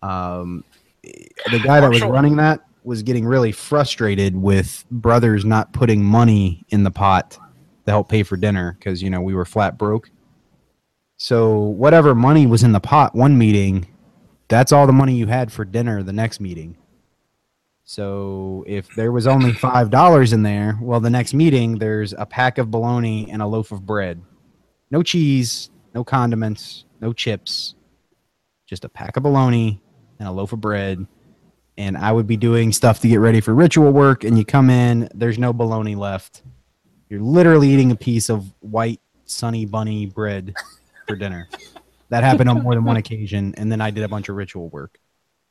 Um, 0.02 0.64
the 1.04 1.60
guy 1.64 1.80
that 1.80 1.90
was 1.90 2.02
running 2.02 2.38
that 2.38 2.62
was 2.84 3.04
getting 3.04 3.26
really 3.26 3.52
frustrated 3.52 4.36
with 4.36 4.86
brothers 4.90 5.44
not 5.44 5.74
putting 5.74 6.04
money 6.04 6.66
in 6.70 6.84
the 6.84 6.92
pot 6.92 7.38
to 7.86 7.92
help 7.92 8.10
pay 8.10 8.24
for 8.24 8.38
dinner 8.38 8.76
because 8.80 9.04
you 9.04 9.10
know 9.10 9.22
we 9.22 9.34
were 9.34 9.46
flat 9.46 9.78
broke. 9.78 10.10
So 11.18 11.58
whatever 11.58 12.16
money 12.16 12.46
was 12.48 12.64
in 12.64 12.72
the 12.72 12.80
pot 12.80 13.14
one 13.14 13.38
meeting, 13.38 13.88
that's 14.48 14.72
all 14.72 14.88
the 14.88 14.94
money 14.94 15.16
you 15.16 15.28
had 15.28 15.52
for 15.52 15.66
dinner 15.66 16.02
the 16.04 16.14
next 16.14 16.40
meeting. 16.40 16.78
So 17.90 18.64
if 18.68 18.94
there 18.94 19.12
was 19.12 19.26
only 19.26 19.52
five 19.52 19.90
dollars 19.90 20.32
in 20.32 20.44
there, 20.44 20.78
well, 20.80 21.00
the 21.00 21.10
next 21.10 21.34
meeting 21.34 21.80
there's 21.80 22.14
a 22.14 22.24
pack 22.24 22.60
of 22.60 22.70
bologna 22.70 23.28
and 23.32 23.42
a 23.42 23.48
loaf 23.48 23.72
of 23.72 23.84
bread, 23.84 24.22
no 24.92 25.02
cheese, 25.02 25.72
no 25.96 26.04
condiments, 26.04 26.86
no 27.02 27.14
chips, 27.14 27.74
just 28.68 28.86
a 28.86 28.90
pack 28.90 29.18
of 29.18 29.24
bologna 29.24 29.82
and 30.20 30.28
a 30.28 30.32
loaf 30.32 30.54
of 30.54 30.62
bread. 30.62 31.08
And 31.80 31.98
I 31.98 32.12
would 32.12 32.28
be 32.28 32.38
doing 32.38 32.72
stuff 32.74 33.00
to 33.00 33.08
get 33.08 33.16
ready 33.16 33.42
for 33.42 33.56
ritual 33.56 33.92
work, 33.92 34.24
and 34.24 34.38
you 34.38 34.46
come 34.46 34.70
in, 34.70 35.10
there's 35.16 35.40
no 35.40 35.52
bologna 35.52 35.96
left. 35.96 36.44
You're 37.10 37.22
literally 37.22 37.70
eating 37.70 37.90
a 37.92 37.96
piece 37.96 38.30
of 38.30 38.54
white 38.60 39.02
sunny 39.26 39.66
bunny 39.66 40.06
bread 40.06 40.54
for 41.08 41.16
dinner. 41.16 41.50
That 42.10 42.24
happened 42.24 42.52
on 42.52 42.62
more 42.62 42.76
than 42.76 42.84
one 42.84 42.98
occasion, 42.98 43.56
and 43.58 43.72
then 43.72 43.82
I 43.82 43.90
did 43.90 44.04
a 44.04 44.08
bunch 44.08 44.30
of 44.30 44.36
ritual 44.36 44.70
work. 44.70 45.00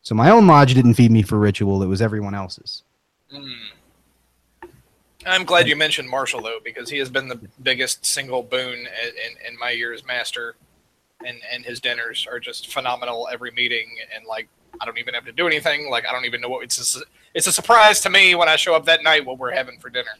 So 0.02 0.14
my 0.14 0.30
own 0.30 0.46
lodge 0.46 0.74
didn't 0.74 0.94
feed 0.94 1.10
me 1.10 1.22
for 1.22 1.38
ritual; 1.38 1.82
it 1.82 1.86
was 1.86 2.00
everyone 2.00 2.34
else's. 2.34 2.82
I'm 5.26 5.44
glad 5.44 5.68
you 5.68 5.76
mentioned 5.76 6.08
Marshall 6.08 6.42
though, 6.42 6.60
because 6.64 6.88
he 6.88 6.98
has 6.98 7.10
been 7.10 7.28
the 7.28 7.38
biggest 7.62 8.06
single 8.06 8.42
boon 8.42 8.78
in, 8.78 9.46
in, 9.46 9.58
my 9.58 9.70
year 9.70 9.92
as 9.92 10.04
master, 10.06 10.56
and 11.24 11.38
and 11.52 11.64
his 11.64 11.80
dinners 11.80 12.26
are 12.30 12.40
just 12.40 12.72
phenomenal 12.72 13.28
every 13.30 13.50
meeting, 13.50 13.88
and 14.14 14.24
like 14.24 14.48
I 14.80 14.86
don't 14.86 14.98
even 14.98 15.14
have 15.14 15.24
to 15.26 15.32
do 15.32 15.46
anything. 15.46 15.90
Like 15.90 16.06
I 16.06 16.12
don't 16.12 16.24
even 16.24 16.40
know 16.40 16.48
what 16.48 16.64
it's. 16.64 16.96
A, 16.96 17.00
it's 17.34 17.46
a 17.46 17.52
surprise 17.52 18.00
to 18.00 18.10
me 18.10 18.34
when 18.34 18.48
I 18.48 18.56
show 18.56 18.74
up 18.74 18.86
that 18.86 19.02
night 19.04 19.24
what 19.26 19.38
we're 19.38 19.52
having 19.52 19.78
for 19.78 19.90
dinner. 19.90 20.10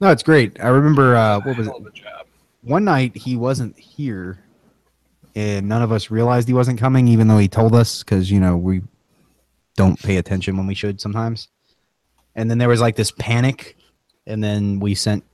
No, 0.00 0.10
it's 0.10 0.22
great. 0.22 0.60
I 0.60 0.68
remember 0.68 1.16
uh, 1.16 1.40
what 1.40 1.56
was 1.56 1.66
it? 1.66 1.70
Hell 1.70 1.78
of 1.78 1.86
a 1.86 1.90
job. 1.90 2.26
One 2.62 2.84
night 2.84 3.16
he 3.16 3.36
wasn't 3.36 3.78
here, 3.78 4.43
and 5.34 5.68
none 5.68 5.82
of 5.82 5.90
us 5.92 6.10
realized 6.10 6.46
he 6.48 6.54
wasn't 6.54 6.78
coming, 6.78 7.08
even 7.08 7.28
though 7.28 7.38
he 7.38 7.48
told 7.48 7.74
us, 7.74 8.02
because 8.02 8.30
you 8.30 8.40
know 8.40 8.56
we 8.56 8.82
don't 9.76 10.00
pay 10.02 10.16
attention 10.18 10.56
when 10.56 10.66
we 10.66 10.74
should 10.74 11.00
sometimes. 11.00 11.48
And 12.36 12.50
then 12.50 12.58
there 12.58 12.68
was 12.68 12.80
like 12.80 12.96
this 12.96 13.10
panic, 13.12 13.76
and 14.26 14.42
then 14.42 14.78
we 14.80 14.94
sent 14.94 15.24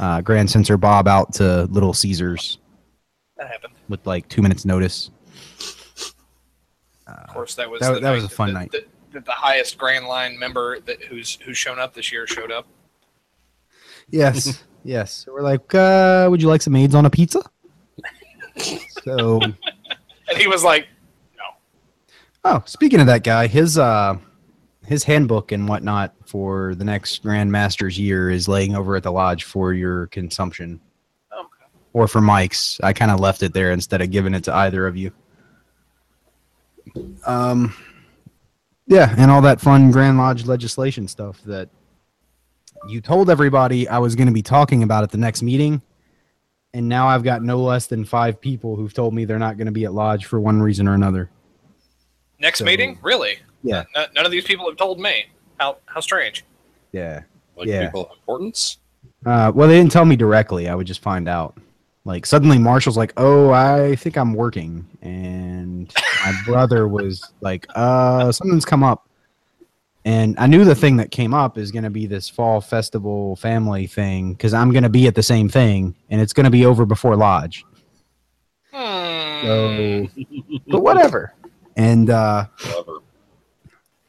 uh, 0.00 0.20
Grand 0.20 0.50
Censor 0.50 0.76
Bob 0.76 1.06
out 1.08 1.32
to 1.34 1.64
Little 1.64 1.92
Caesars 1.92 2.58
That 3.36 3.48
happened. 3.48 3.74
with 3.88 4.06
like 4.06 4.28
two 4.28 4.42
minutes 4.42 4.64
notice. 4.64 5.10
Of 7.06 7.28
course, 7.28 7.54
that 7.56 7.70
was 7.70 7.80
that- 7.80 7.94
the 7.94 8.00
that 8.00 8.10
was 8.12 8.24
a 8.24 8.28
fun 8.28 8.48
that- 8.48 8.60
night. 8.60 8.72
That, 8.72 8.88
that 9.12 9.24
the 9.26 9.32
highest 9.32 9.76
Grand 9.76 10.06
Line 10.06 10.38
member 10.38 10.80
that 10.80 11.02
who's 11.02 11.38
who's 11.44 11.58
shown 11.58 11.78
up 11.78 11.92
this 11.92 12.10
year 12.10 12.26
showed 12.26 12.50
up. 12.50 12.66
Yes, 14.08 14.64
yes. 14.84 15.12
So 15.12 15.32
we're 15.34 15.42
like, 15.42 15.74
uh, 15.74 16.28
would 16.30 16.40
you 16.40 16.48
like 16.48 16.62
some 16.62 16.74
AIDS 16.76 16.94
on 16.94 17.04
a 17.04 17.10
pizza? 17.10 17.42
So, 19.04 19.40
And 20.32 20.40
he 20.40 20.48
was 20.48 20.64
like, 20.64 20.88
"No, 21.36 21.44
oh, 22.44 22.62
speaking 22.66 23.00
of 23.00 23.06
that 23.06 23.22
guy, 23.22 23.46
his 23.46 23.76
uh, 23.76 24.16
his 24.86 25.04
handbook 25.04 25.52
and 25.52 25.68
whatnot 25.68 26.14
for 26.26 26.74
the 26.74 26.84
next 26.84 27.22
Grand 27.22 27.52
Master's 27.52 27.98
year 27.98 28.30
is 28.30 28.48
laying 28.48 28.74
over 28.74 28.96
at 28.96 29.02
the 29.02 29.12
lodge 29.12 29.44
for 29.44 29.74
your 29.74 30.06
consumption, 30.06 30.80
okay. 31.32 31.70
or 31.92 32.08
for 32.08 32.20
Mike's. 32.20 32.80
I 32.82 32.92
kind 32.92 33.10
of 33.10 33.20
left 33.20 33.42
it 33.42 33.52
there 33.52 33.72
instead 33.72 34.00
of 34.00 34.10
giving 34.10 34.32
it 34.32 34.44
to 34.44 34.54
either 34.54 34.86
of 34.86 34.96
you. 34.96 35.12
Um, 37.26 37.74
yeah, 38.86 39.14
and 39.18 39.30
all 39.30 39.42
that 39.42 39.60
fun 39.60 39.90
Grand 39.90 40.18
Lodge 40.18 40.46
legislation 40.46 41.08
stuff 41.08 41.42
that 41.44 41.68
you 42.88 43.00
told 43.00 43.28
everybody 43.28 43.86
I 43.86 43.98
was 43.98 44.16
going 44.16 44.26
to 44.28 44.32
be 44.32 44.42
talking 44.42 44.82
about 44.82 45.04
at 45.04 45.10
the 45.10 45.18
next 45.18 45.42
meeting, 45.42 45.82
and 46.74 46.88
now 46.88 47.06
I've 47.08 47.22
got 47.22 47.42
no 47.42 47.60
less 47.62 47.86
than 47.86 48.04
five 48.04 48.40
people 48.40 48.76
who've 48.76 48.92
told 48.92 49.14
me 49.14 49.24
they're 49.24 49.38
not 49.38 49.56
going 49.56 49.66
to 49.66 49.72
be 49.72 49.84
at 49.84 49.92
Lodge 49.92 50.24
for 50.26 50.40
one 50.40 50.60
reason 50.62 50.88
or 50.88 50.94
another. 50.94 51.30
next 52.38 52.58
So- 52.60 52.64
meeting, 52.64 52.98
really? 53.02 53.36
Yeah. 53.62 53.84
N- 53.94 54.06
none 54.14 54.24
of 54.26 54.32
these 54.32 54.44
people 54.44 54.68
have 54.68 54.76
told 54.76 54.98
me. 54.98 55.26
How 55.60 55.76
how 55.86 56.00
strange." 56.00 56.44
Yeah. 56.90 57.22
Like 57.56 57.68
Yeah. 57.68 57.86
people 57.86 58.10
importance. 58.12 58.78
Uh, 59.24 59.52
well, 59.54 59.68
they 59.68 59.78
didn't 59.78 59.92
tell 59.92 60.04
me 60.04 60.16
directly. 60.16 60.68
I 60.68 60.74
would 60.74 60.86
just 60.88 61.00
find 61.02 61.28
out. 61.28 61.56
Like 62.04 62.26
suddenly, 62.26 62.58
Marshall's 62.58 62.96
like, 62.96 63.12
"Oh, 63.16 63.50
I 63.52 63.94
think 63.94 64.16
I'm 64.18 64.34
working," 64.34 64.84
and 65.02 65.92
my 66.24 66.32
brother 66.44 66.88
was 66.88 67.30
like, 67.40 67.64
"Uh, 67.76 68.32
something's 68.32 68.64
come 68.64 68.82
up." 68.82 69.06
And 70.04 70.36
I 70.38 70.46
knew 70.46 70.64
the 70.64 70.74
thing 70.74 70.96
that 70.96 71.10
came 71.12 71.32
up 71.32 71.56
is 71.56 71.70
going 71.70 71.84
to 71.84 71.90
be 71.90 72.06
this 72.06 72.28
fall 72.28 72.60
festival 72.60 73.36
family 73.36 73.86
thing 73.86 74.32
because 74.32 74.52
I'm 74.52 74.72
going 74.72 74.82
to 74.82 74.88
be 74.88 75.06
at 75.06 75.14
the 75.14 75.22
same 75.22 75.48
thing, 75.48 75.94
and 76.10 76.20
it's 76.20 76.32
going 76.32 76.44
to 76.44 76.50
be 76.50 76.66
over 76.66 76.84
before 76.84 77.14
lodge. 77.16 77.64
Hmm. 78.72 79.46
So, 79.46 80.08
but 80.68 80.80
whatever. 80.80 81.34
And 81.76 82.10
uh, 82.10 82.46
Clever. 82.58 82.98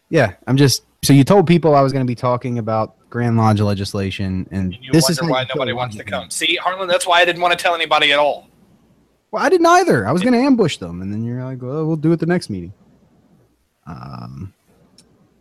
yeah, 0.10 0.34
I'm 0.48 0.58
just. 0.58 0.84
So 1.04 1.14
you 1.14 1.24
told 1.24 1.48
people 1.48 1.76
I 1.76 1.82
was 1.82 1.92
going 1.92 2.06
to 2.06 2.10
be 2.10 2.16
talking 2.16 2.58
about 2.60 2.96
Grand 3.10 3.38
Lodge 3.38 3.62
legislation, 3.62 4.48
and 4.52 4.74
And 4.74 4.78
you 4.82 4.92
this 4.92 5.04
wonder 5.04 5.24
is 5.24 5.30
why 5.30 5.46
nobody 5.54 5.74
wants 5.74 5.96
to 5.98 6.04
come. 6.04 6.30
See, 6.30 6.56
Harlan, 6.56 6.88
that's 6.88 7.06
why 7.06 7.20
I 7.20 7.26
didn't 7.26 7.42
want 7.42 7.58
to 7.58 7.62
tell 7.62 7.76
anybody 7.76 8.12
at 8.14 8.20
all. 8.20 8.48
Well, 9.32 9.44
I 9.44 9.50
didn't 9.50 9.66
either. 9.68 10.08
I 10.08 10.12
was 10.12 10.22
going 10.22 10.34
to 10.34 10.40
ambush 10.40 10.78
them, 10.78 11.02
and 11.02 11.14
then 11.14 11.24
you're 11.24 11.44
like, 11.44 11.62
"Well, 11.62 11.86
we'll 11.86 11.98
do 11.98 12.12
it 12.14 12.20
the 12.20 12.26
next 12.26 12.50
meeting." 12.50 12.74
Um. 13.86 14.54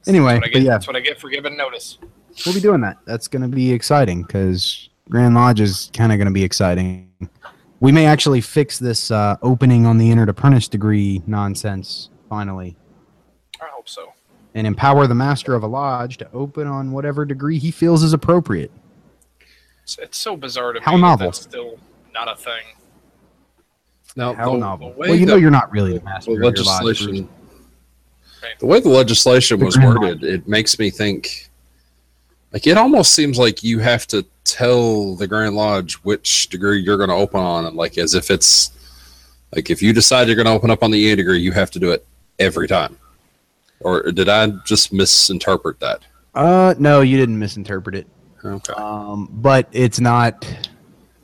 Anyway, 0.06 0.34
That's 0.34 0.40
what 0.40 0.42
but 0.42 0.52
get, 0.52 0.62
yeah, 0.62 0.70
that's 0.70 0.86
what 0.86 0.96
I 0.96 1.00
get 1.00 1.20
for 1.20 1.28
giving 1.30 1.56
notice. 1.56 1.98
we'll 2.44 2.54
be 2.54 2.60
doing 2.60 2.80
that. 2.80 2.98
That's 3.06 3.28
going 3.28 3.42
to 3.42 3.48
be 3.48 3.72
exciting 3.72 4.22
because 4.22 4.88
Grand 5.08 5.34
Lodge 5.34 5.60
is 5.60 5.90
kind 5.94 6.10
of 6.12 6.18
going 6.18 6.26
to 6.26 6.32
be 6.32 6.42
exciting. 6.42 7.08
We 7.80 7.92
may 7.92 8.06
actually 8.06 8.40
fix 8.40 8.78
this 8.78 9.10
uh, 9.10 9.36
opening 9.42 9.86
on 9.86 9.98
the 9.98 10.10
entered 10.10 10.28
apprentice 10.28 10.68
degree 10.68 11.22
nonsense 11.26 12.10
finally, 12.28 12.76
I 13.60 13.66
hope 13.72 13.88
so. 13.88 14.12
and 14.54 14.66
empower 14.66 15.06
the 15.06 15.14
master 15.14 15.54
of 15.54 15.62
a 15.62 15.66
lodge 15.66 16.16
to 16.18 16.30
open 16.32 16.66
on 16.66 16.92
whatever 16.92 17.24
degree 17.24 17.58
he 17.58 17.70
feels 17.70 18.02
is 18.02 18.12
appropriate. 18.12 18.70
It's, 19.82 19.98
it's 19.98 20.16
so 20.18 20.36
bizarre 20.36 20.72
to 20.72 20.80
How 20.80 20.92
me 20.92 20.98
that 20.98 21.02
novel. 21.02 21.26
that's 21.26 21.40
still 21.42 21.78
not 22.14 22.30
a 22.30 22.36
thing. 22.36 22.62
Now, 24.14 24.34
How 24.34 24.52
the, 24.52 24.58
novel. 24.58 24.90
the 24.92 24.98
Well, 24.98 25.14
you 25.14 25.26
know 25.26 25.36
you're 25.36 25.50
not 25.50 25.70
really 25.72 25.98
the 25.98 26.04
master 26.04 26.30
the 26.30 26.46
of 26.46 26.54
your 26.56 26.64
lodge. 26.64 26.82
legislation, 26.84 27.16
Right. 27.26 27.41
The 28.58 28.66
way 28.66 28.80
the 28.80 28.88
legislation 28.88 29.60
was 29.60 29.78
worded, 29.78 30.24
it 30.24 30.46
makes 30.48 30.78
me 30.78 30.90
think 30.90 31.50
like 32.52 32.66
it 32.66 32.76
almost 32.76 33.14
seems 33.14 33.38
like 33.38 33.62
you 33.62 33.78
have 33.78 34.06
to 34.08 34.24
tell 34.44 35.16
the 35.16 35.26
Grand 35.26 35.56
Lodge 35.56 35.94
which 35.96 36.48
degree 36.48 36.80
you're 36.80 36.98
going 36.98 37.08
to 37.08 37.14
open 37.14 37.40
on, 37.40 37.66
and 37.66 37.76
like 37.76 37.96
as 37.98 38.14
if 38.14 38.30
it's 38.30 38.70
like 39.54 39.70
if 39.70 39.82
you 39.82 39.92
decide 39.92 40.26
you're 40.26 40.36
going 40.36 40.46
to 40.46 40.52
open 40.52 40.70
up 40.70 40.82
on 40.82 40.90
the 40.90 40.98
EA 40.98 41.16
degree, 41.16 41.40
you 41.40 41.52
have 41.52 41.70
to 41.72 41.78
do 41.78 41.90
it 41.92 42.06
every 42.38 42.68
time. 42.68 42.98
Or 43.80 44.12
did 44.12 44.28
I 44.28 44.48
just 44.64 44.92
misinterpret 44.92 45.80
that? 45.80 46.00
Uh, 46.34 46.74
no, 46.78 47.00
you 47.00 47.16
didn't 47.16 47.38
misinterpret 47.38 47.94
it. 47.94 48.06
Okay. 48.44 48.72
Um, 48.74 49.28
but 49.32 49.68
it's 49.72 50.00
not. 50.00 50.46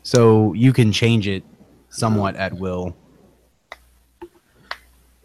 So 0.03 0.55
you 0.55 0.73
can 0.73 0.93
change 0.93 1.29
it 1.29 1.45
somewhat 1.91 2.37
at 2.37 2.55
will. 2.55 2.97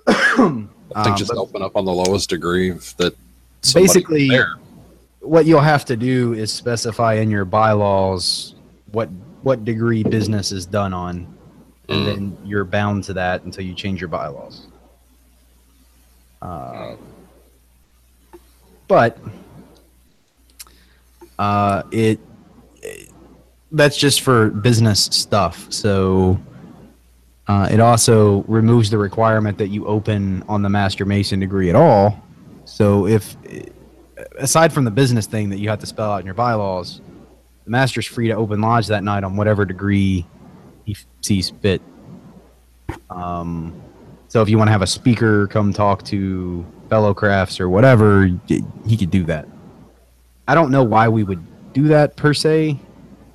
I 0.95 1.03
think 1.03 1.13
Um, 1.13 1.17
just 1.17 1.31
open 1.33 1.62
up 1.62 1.75
on 1.75 1.85
the 1.85 1.91
lowest 1.93 2.29
degree 2.29 2.71
that 2.97 3.15
Basically- 3.73 4.29
there. 4.29 4.55
what 5.21 5.45
you'll 5.45 5.62
have 5.62 5.85
to 5.85 5.95
do 5.95 6.33
is 6.33 6.51
specify 6.51 7.13
in 7.15 7.29
your 7.31 7.45
bylaws 7.45 8.55
what 8.91 9.09
what 9.41 9.65
degree 9.65 10.03
business 10.03 10.51
is 10.53 10.65
done 10.65 10.93
on, 10.93 11.27
and 11.89 12.01
Mm. 12.01 12.05
then 12.05 12.38
you're 12.45 12.63
bound 12.63 13.03
to 13.05 13.13
that 13.13 13.43
until 13.43 13.65
you 13.65 13.73
change 13.73 14.00
your 14.00 14.07
bylaws. 14.07 14.67
Uh, 16.41 16.93
but 18.88 19.17
uh, 21.39 21.83
it, 21.91 22.19
it- 22.81 23.09
that's 23.71 23.97
just 23.97 24.21
for 24.21 24.50
business 24.50 25.05
stuff. 25.12 25.65
So 25.71 26.39
uh, 27.47 27.67
it 27.69 27.79
also 27.79 28.43
removes 28.43 28.89
the 28.89 28.97
requirement 28.97 29.57
that 29.57 29.67
you 29.67 29.85
open 29.85 30.43
on 30.47 30.62
the 30.62 30.69
master 30.69 31.05
mason 31.05 31.39
degree 31.39 31.69
at 31.69 31.75
all. 31.75 32.21
So 32.65 33.05
if 33.07 33.35
aside 34.38 34.71
from 34.71 34.85
the 34.85 34.91
business 34.91 35.25
thing 35.25 35.50
that 35.50 35.59
you 35.59 35.69
have 35.69 35.79
to 35.79 35.85
spell 35.85 36.12
out 36.12 36.19
in 36.19 36.25
your 36.25 36.35
bylaws, 36.35 37.01
the 37.65 37.69
master's 37.69 38.05
free 38.05 38.27
to 38.27 38.35
open 38.35 38.62
lodge 38.62 38.88
that 38.88 39.03
night 39.03 39.23
on 39.23 39.35
whatever 39.35 39.65
degree 39.65 40.25
he 40.85 40.97
sees 41.21 41.50
fit. 41.50 41.81
Um, 43.09 43.81
so 44.27 44.41
if 44.41 44.50
you 44.50 44.57
want 44.57 44.69
to 44.69 44.71
have 44.71 44.81
a 44.81 44.88
speaker 44.88 45.47
come 45.47 45.73
talk 45.73 46.03
to 46.05 46.65
fellow 46.89 47.13
crafts 47.13 47.59
or 47.59 47.69
whatever, 47.69 48.29
he 48.47 48.97
could 48.97 49.12
do 49.12 49.23
that. 49.25 49.47
I 50.47 50.55
don't 50.55 50.71
know 50.71 50.83
why 50.83 51.07
we 51.07 51.23
would 51.23 51.73
do 51.73 51.88
that 51.89 52.15
per 52.15 52.33
se. 52.33 52.79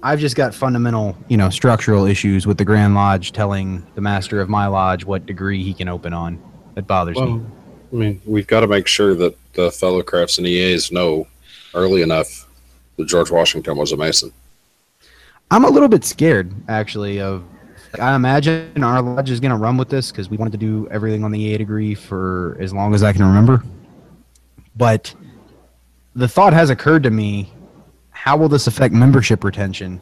I've 0.02 0.21
just 0.21 0.37
got 0.37 0.55
fundamental, 0.55 1.17
you 1.28 1.37
know, 1.37 1.50
structural 1.50 2.07
issues 2.07 2.47
with 2.47 2.59
the 2.59 2.64
Grand 2.64 2.95
Lodge 2.95 3.33
telling 3.33 3.85
the 3.95 4.00
master 4.00 4.40
of 4.40 4.49
my 4.49 4.67
lodge 4.67 5.05
what 5.05 5.26
degree 5.26 5.62
he 5.62 5.75
can 5.75 5.88
open 5.88 6.12
on. 6.12 6.40
That 6.75 6.87
bothers 6.87 7.17
me. 7.17 7.40
I 7.93 7.95
mean, 7.95 8.23
we've 8.25 8.47
got 8.47 8.61
to 8.61 8.69
make 8.69 8.87
sure 8.87 9.14
that 9.14 9.37
the 9.55 9.73
fellow 9.73 10.02
crafts 10.02 10.38
and 10.38 10.47
EAs 10.47 10.93
know 10.93 11.26
early 11.75 12.02
enough 12.02 12.47
that 12.97 13.07
George 13.07 13.31
Washington 13.31 13.76
was 13.76 13.90
a 13.90 13.97
Mason. 13.97 14.33
I'm 15.50 15.64
a 15.64 15.71
little 15.71 15.88
bit 15.88 16.05
scared, 16.05 16.52
actually. 16.69 17.21
Of 17.21 17.43
I 17.99 18.14
imagine 18.14 18.85
our 18.85 19.02
lodge 19.02 19.31
is 19.31 19.40
going 19.40 19.50
to 19.50 19.57
run 19.57 19.76
with 19.76 19.88
this 19.88 20.12
because 20.12 20.28
we 20.28 20.37
wanted 20.37 20.52
to 20.52 20.59
do 20.59 20.87
everything 20.90 21.25
on 21.25 21.33
the 21.33 21.40
EA 21.40 21.59
degree 21.59 21.95
for 21.95 22.57
as 22.61 22.73
long 22.73 22.95
as 22.95 23.02
I 23.02 23.12
can 23.12 23.25
remember. 23.25 23.64
But 24.76 25.13
the 26.15 26.28
thought 26.28 26.52
has 26.52 26.71
occurred 26.71 27.02
to 27.04 27.11
me: 27.11 27.52
How 28.19 28.37
will 28.37 28.49
this 28.49 28.67
affect 28.67 28.93
membership 28.93 29.45
retention? 29.45 30.00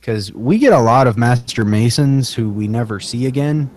Because 0.00 0.32
we 0.32 0.56
get 0.56 0.72
a 0.72 0.80
lot 0.80 1.06
of 1.06 1.18
Master 1.18 1.66
Masons 1.66 2.32
who 2.32 2.48
we 2.48 2.66
never 2.66 2.98
see 2.98 3.26
again, 3.26 3.70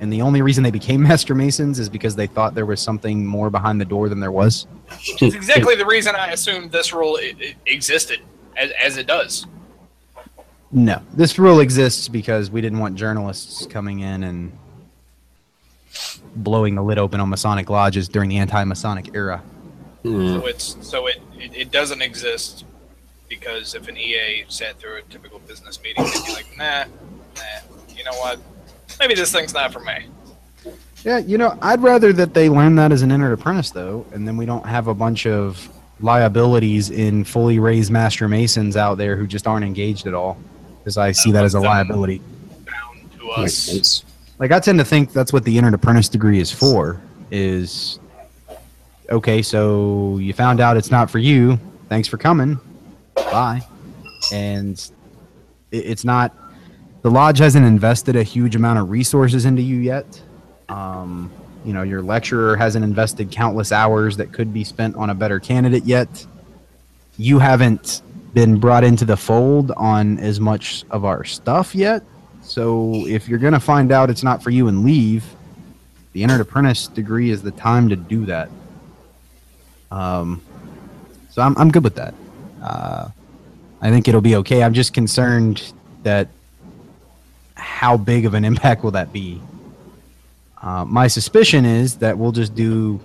and 0.00 0.10
the 0.10 0.22
only 0.22 0.40
reason 0.40 0.62
they 0.62 0.70
became 0.70 1.02
Master 1.10 1.34
Masons 1.34 1.80
is 1.80 1.88
because 1.88 2.14
they 2.14 2.28
thought 2.28 2.54
there 2.54 2.64
was 2.64 2.80
something 2.80 3.26
more 3.26 3.50
behind 3.50 3.80
the 3.80 3.84
door 3.84 4.08
than 4.08 4.20
there 4.20 4.30
was. 4.30 4.68
It's 5.20 5.34
exactly 5.34 5.74
the 5.74 5.84
reason 5.84 6.14
I 6.14 6.28
assumed 6.28 6.70
this 6.70 6.92
rule 6.92 7.18
existed 7.66 8.20
as, 8.56 8.70
as 8.80 8.96
it 8.96 9.08
does. 9.08 9.48
No, 10.70 11.02
this 11.12 11.40
rule 11.40 11.58
exists 11.58 12.06
because 12.06 12.52
we 12.52 12.60
didn't 12.60 12.78
want 12.78 12.94
journalists 12.94 13.66
coming 13.66 13.98
in 13.98 14.22
and 14.22 14.56
blowing 16.36 16.76
the 16.76 16.82
lid 16.82 16.98
open 16.98 17.18
on 17.18 17.28
Masonic 17.28 17.68
lodges 17.68 18.08
during 18.08 18.30
the 18.30 18.38
anti-Masonic 18.38 19.10
era. 19.12 19.42
So 20.04 20.46
it's 20.46 20.76
so 20.82 21.08
it, 21.08 21.20
it, 21.36 21.56
it 21.56 21.70
doesn't 21.72 22.00
exist 22.00 22.64
because 23.28 23.74
if 23.74 23.88
an 23.88 23.96
EA 23.96 24.44
sat 24.48 24.78
through 24.78 24.96
a 24.96 25.02
typical 25.02 25.38
business 25.40 25.80
meeting, 25.82 26.04
they'd 26.04 26.24
be 26.26 26.32
like, 26.32 26.56
nah, 26.56 26.84
nah, 27.36 27.76
you 27.94 28.04
know 28.04 28.14
what? 28.14 28.38
Maybe 29.00 29.14
this 29.14 29.32
thing's 29.32 29.54
not 29.54 29.72
for 29.72 29.80
me. 29.80 30.06
Yeah, 31.04 31.18
you 31.18 31.38
know, 31.38 31.56
I'd 31.62 31.82
rather 31.82 32.12
that 32.14 32.34
they 32.34 32.48
learn 32.48 32.74
that 32.76 32.90
as 32.90 33.02
an 33.02 33.12
entered 33.12 33.32
apprentice, 33.32 33.70
though, 33.70 34.04
and 34.12 34.26
then 34.26 34.36
we 34.36 34.46
don't 34.46 34.66
have 34.66 34.88
a 34.88 34.94
bunch 34.94 35.26
of 35.26 35.68
liabilities 36.00 36.90
in 36.90 37.24
fully 37.24 37.58
raised 37.58 37.90
Master 37.90 38.28
Masons 38.28 38.76
out 38.76 38.98
there 38.98 39.16
who 39.16 39.26
just 39.26 39.46
aren't 39.46 39.64
engaged 39.64 40.06
at 40.06 40.14
all, 40.14 40.36
because 40.78 40.98
I 40.98 41.12
see 41.12 41.30
that 41.32 41.44
as 41.44 41.54
a 41.54 41.60
liability. 41.60 42.20
Bound 42.64 43.12
to 43.18 43.30
us. 43.30 44.04
like 44.38 44.50
I 44.50 44.58
tend 44.58 44.78
to 44.78 44.84
think 44.84 45.12
that's 45.12 45.32
what 45.32 45.44
the 45.44 45.56
entered 45.58 45.74
apprentice 45.74 46.08
degree 46.08 46.40
is 46.40 46.50
for. 46.50 47.00
Is 47.30 47.98
okay, 49.10 49.42
so 49.42 50.18
you 50.18 50.32
found 50.32 50.60
out 50.60 50.76
it's 50.76 50.90
not 50.90 51.10
for 51.10 51.18
you. 51.18 51.58
Thanks 51.88 52.08
for 52.08 52.18
coming. 52.18 52.58
Bye. 53.16 53.62
And 54.32 54.78
it, 55.70 55.76
it's 55.76 56.04
not. 56.04 56.34
The 57.02 57.10
lodge 57.10 57.38
hasn't 57.38 57.64
invested 57.64 58.16
a 58.16 58.22
huge 58.22 58.56
amount 58.56 58.78
of 58.78 58.90
resources 58.90 59.44
into 59.44 59.62
you 59.62 59.76
yet. 59.76 60.20
Um, 60.68 61.30
you 61.64 61.72
know, 61.72 61.82
your 61.82 62.02
lecturer 62.02 62.56
hasn't 62.56 62.84
invested 62.84 63.30
countless 63.30 63.72
hours 63.72 64.16
that 64.16 64.32
could 64.32 64.52
be 64.52 64.64
spent 64.64 64.96
on 64.96 65.10
a 65.10 65.14
better 65.14 65.40
candidate 65.40 65.84
yet. 65.84 66.26
You 67.18 67.38
haven't 67.38 68.02
been 68.34 68.58
brought 68.58 68.84
into 68.84 69.04
the 69.04 69.16
fold 69.16 69.72
on 69.72 70.18
as 70.18 70.40
much 70.40 70.84
of 70.90 71.04
our 71.04 71.24
stuff 71.24 71.74
yet. 71.74 72.02
So 72.42 73.06
if 73.06 73.28
you're 73.28 73.38
going 73.38 73.52
to 73.54 73.60
find 73.60 73.90
out 73.90 74.10
it's 74.10 74.22
not 74.22 74.42
for 74.42 74.50
you 74.50 74.68
and 74.68 74.84
leave, 74.84 75.24
the 76.12 76.22
entered 76.22 76.40
apprentice 76.40 76.86
degree 76.86 77.30
is 77.30 77.42
the 77.42 77.50
time 77.50 77.88
to 77.88 77.96
do 77.96 78.26
that. 78.26 78.48
Um, 79.90 80.42
so 81.30 81.42
I'm, 81.42 81.56
I'm 81.58 81.70
good 81.70 81.84
with 81.84 81.96
that. 81.96 82.14
Uh, 82.66 83.08
I 83.80 83.90
think 83.90 84.08
it'll 84.08 84.20
be 84.20 84.36
okay. 84.36 84.62
I'm 84.62 84.74
just 84.74 84.92
concerned 84.92 85.72
that 86.02 86.28
how 87.54 87.96
big 87.96 88.26
of 88.26 88.34
an 88.34 88.44
impact 88.44 88.82
will 88.82 88.90
that 88.92 89.12
be? 89.12 89.40
Uh, 90.60 90.84
my 90.84 91.06
suspicion 91.06 91.64
is 91.64 91.96
that 91.96 92.18
we'll 92.18 92.32
just 92.32 92.54
do 92.54 93.00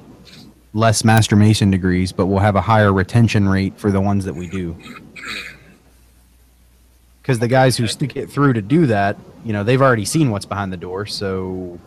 less 0.74 1.04
Master 1.04 1.36
Mason 1.36 1.70
degrees, 1.70 2.12
but 2.12 2.26
we'll 2.26 2.40
have 2.40 2.56
a 2.56 2.62
higher 2.62 2.92
retention 2.92 3.48
rate 3.48 3.78
for 3.78 3.92
the 3.92 4.02
ones 4.02 4.26
that 4.26 4.34
we 4.34 4.48
do. 4.50 4.76
Because 7.22 7.38
the 7.40 7.48
guys 7.48 7.78
who 7.78 7.86
stick 7.88 8.16
it 8.16 8.30
through 8.30 8.54
to 8.54 8.62
do 8.62 8.88
that, 8.88 9.18
you 9.46 9.54
know, 9.54 9.64
they've 9.64 9.82
already 9.82 10.06
seen 10.06 10.32
what's 10.32 10.46
behind 10.46 10.74
the 10.74 10.78
door. 10.78 11.06
So 11.06 11.80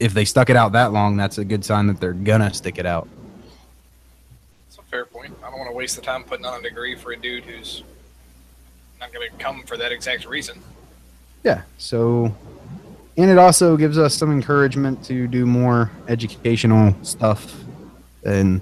if 0.00 0.12
they 0.12 0.24
stuck 0.24 0.50
it 0.50 0.56
out 0.56 0.72
that 0.72 0.92
long, 0.92 1.16
that's 1.16 1.38
a 1.38 1.44
good 1.44 1.64
sign 1.64 1.86
that 1.86 2.00
they're 2.00 2.12
gonna 2.12 2.52
stick 2.52 2.78
it 2.78 2.86
out. 2.86 3.08
Fair 4.90 5.04
point. 5.04 5.32
I 5.44 5.50
don't 5.50 5.58
want 5.58 5.70
to 5.70 5.76
waste 5.76 5.94
the 5.94 6.02
time 6.02 6.24
putting 6.24 6.44
on 6.44 6.58
a 6.58 6.62
degree 6.62 6.96
for 6.96 7.12
a 7.12 7.16
dude 7.16 7.44
who's 7.44 7.84
not 8.98 9.12
going 9.12 9.30
to 9.30 9.36
come 9.36 9.62
for 9.62 9.76
that 9.76 9.92
exact 9.92 10.26
reason. 10.26 10.60
Yeah. 11.44 11.62
So, 11.78 12.34
and 13.16 13.30
it 13.30 13.38
also 13.38 13.76
gives 13.76 13.98
us 13.98 14.16
some 14.16 14.32
encouragement 14.32 15.04
to 15.04 15.28
do 15.28 15.46
more 15.46 15.92
educational 16.08 16.94
stuff, 17.02 17.62
and 18.24 18.60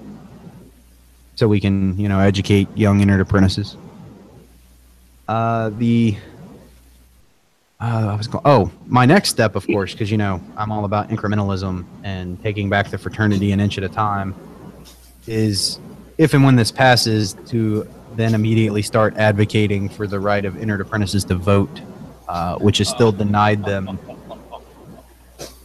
so 1.35 1.47
we 1.47 1.59
can, 1.59 1.99
you 1.99 2.07
know, 2.07 2.19
educate 2.19 2.67
young 2.77 3.01
entered 3.01 3.21
apprentices. 3.21 3.75
Uh, 5.27 5.69
the 5.77 6.15
uh, 7.79 8.09
I 8.11 8.15
was 8.15 8.27
going. 8.27 8.43
Oh, 8.45 8.71
my 8.85 9.05
next 9.05 9.29
step, 9.29 9.55
of 9.55 9.65
course, 9.65 9.93
because 9.93 10.11
you 10.11 10.17
know 10.17 10.41
I'm 10.57 10.71
all 10.71 10.85
about 10.85 11.09
incrementalism 11.09 11.85
and 12.03 12.41
taking 12.43 12.69
back 12.69 12.89
the 12.89 12.97
fraternity 12.97 13.51
an 13.51 13.59
inch 13.59 13.77
at 13.77 13.83
a 13.83 13.89
time. 13.89 14.35
Is 15.27 15.79
if 16.19 16.33
and 16.33 16.43
when 16.43 16.55
this 16.57 16.69
passes, 16.69 17.33
to 17.47 17.87
then 18.15 18.35
immediately 18.35 18.81
start 18.81 19.15
advocating 19.15 19.87
for 19.87 20.05
the 20.05 20.19
right 20.19 20.43
of 20.43 20.61
entered 20.61 20.81
apprentices 20.81 21.23
to 21.23 21.35
vote, 21.35 21.81
uh, 22.27 22.57
which 22.57 22.81
is 22.81 22.89
still 22.89 23.13
denied 23.13 23.63
them. 23.63 23.97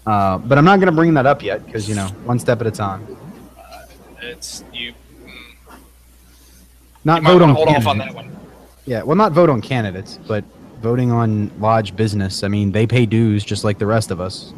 Uh, 0.06 0.38
but 0.38 0.56
I'm 0.56 0.64
not 0.64 0.76
going 0.76 0.86
to 0.86 0.92
bring 0.92 1.12
that 1.14 1.26
up 1.26 1.42
yet 1.42 1.66
because 1.66 1.88
you 1.88 1.96
know 1.96 2.06
one 2.24 2.38
step 2.38 2.60
at 2.60 2.68
a 2.68 2.70
time. 2.70 3.04
It's 4.22 4.62
you. 4.72 4.92
Mm, 5.26 5.76
Not 7.04 7.22
you 7.22 7.28
vote 7.28 7.42
on 7.42 7.50
hold 7.50 7.68
off 7.68 7.86
on 7.88 7.98
that 7.98 8.14
one. 8.14 8.34
Yeah, 8.86 9.02
well, 9.02 9.16
not 9.16 9.32
vote 9.32 9.50
on 9.50 9.60
candidates, 9.60 10.20
but 10.28 10.44
voting 10.80 11.10
on 11.10 11.50
lodge 11.58 11.96
business. 11.96 12.44
I 12.44 12.48
mean, 12.48 12.70
they 12.70 12.86
pay 12.86 13.06
dues 13.06 13.42
just 13.44 13.64
like 13.64 13.78
the 13.78 13.86
rest 13.86 14.12
of 14.12 14.20
us. 14.20 14.52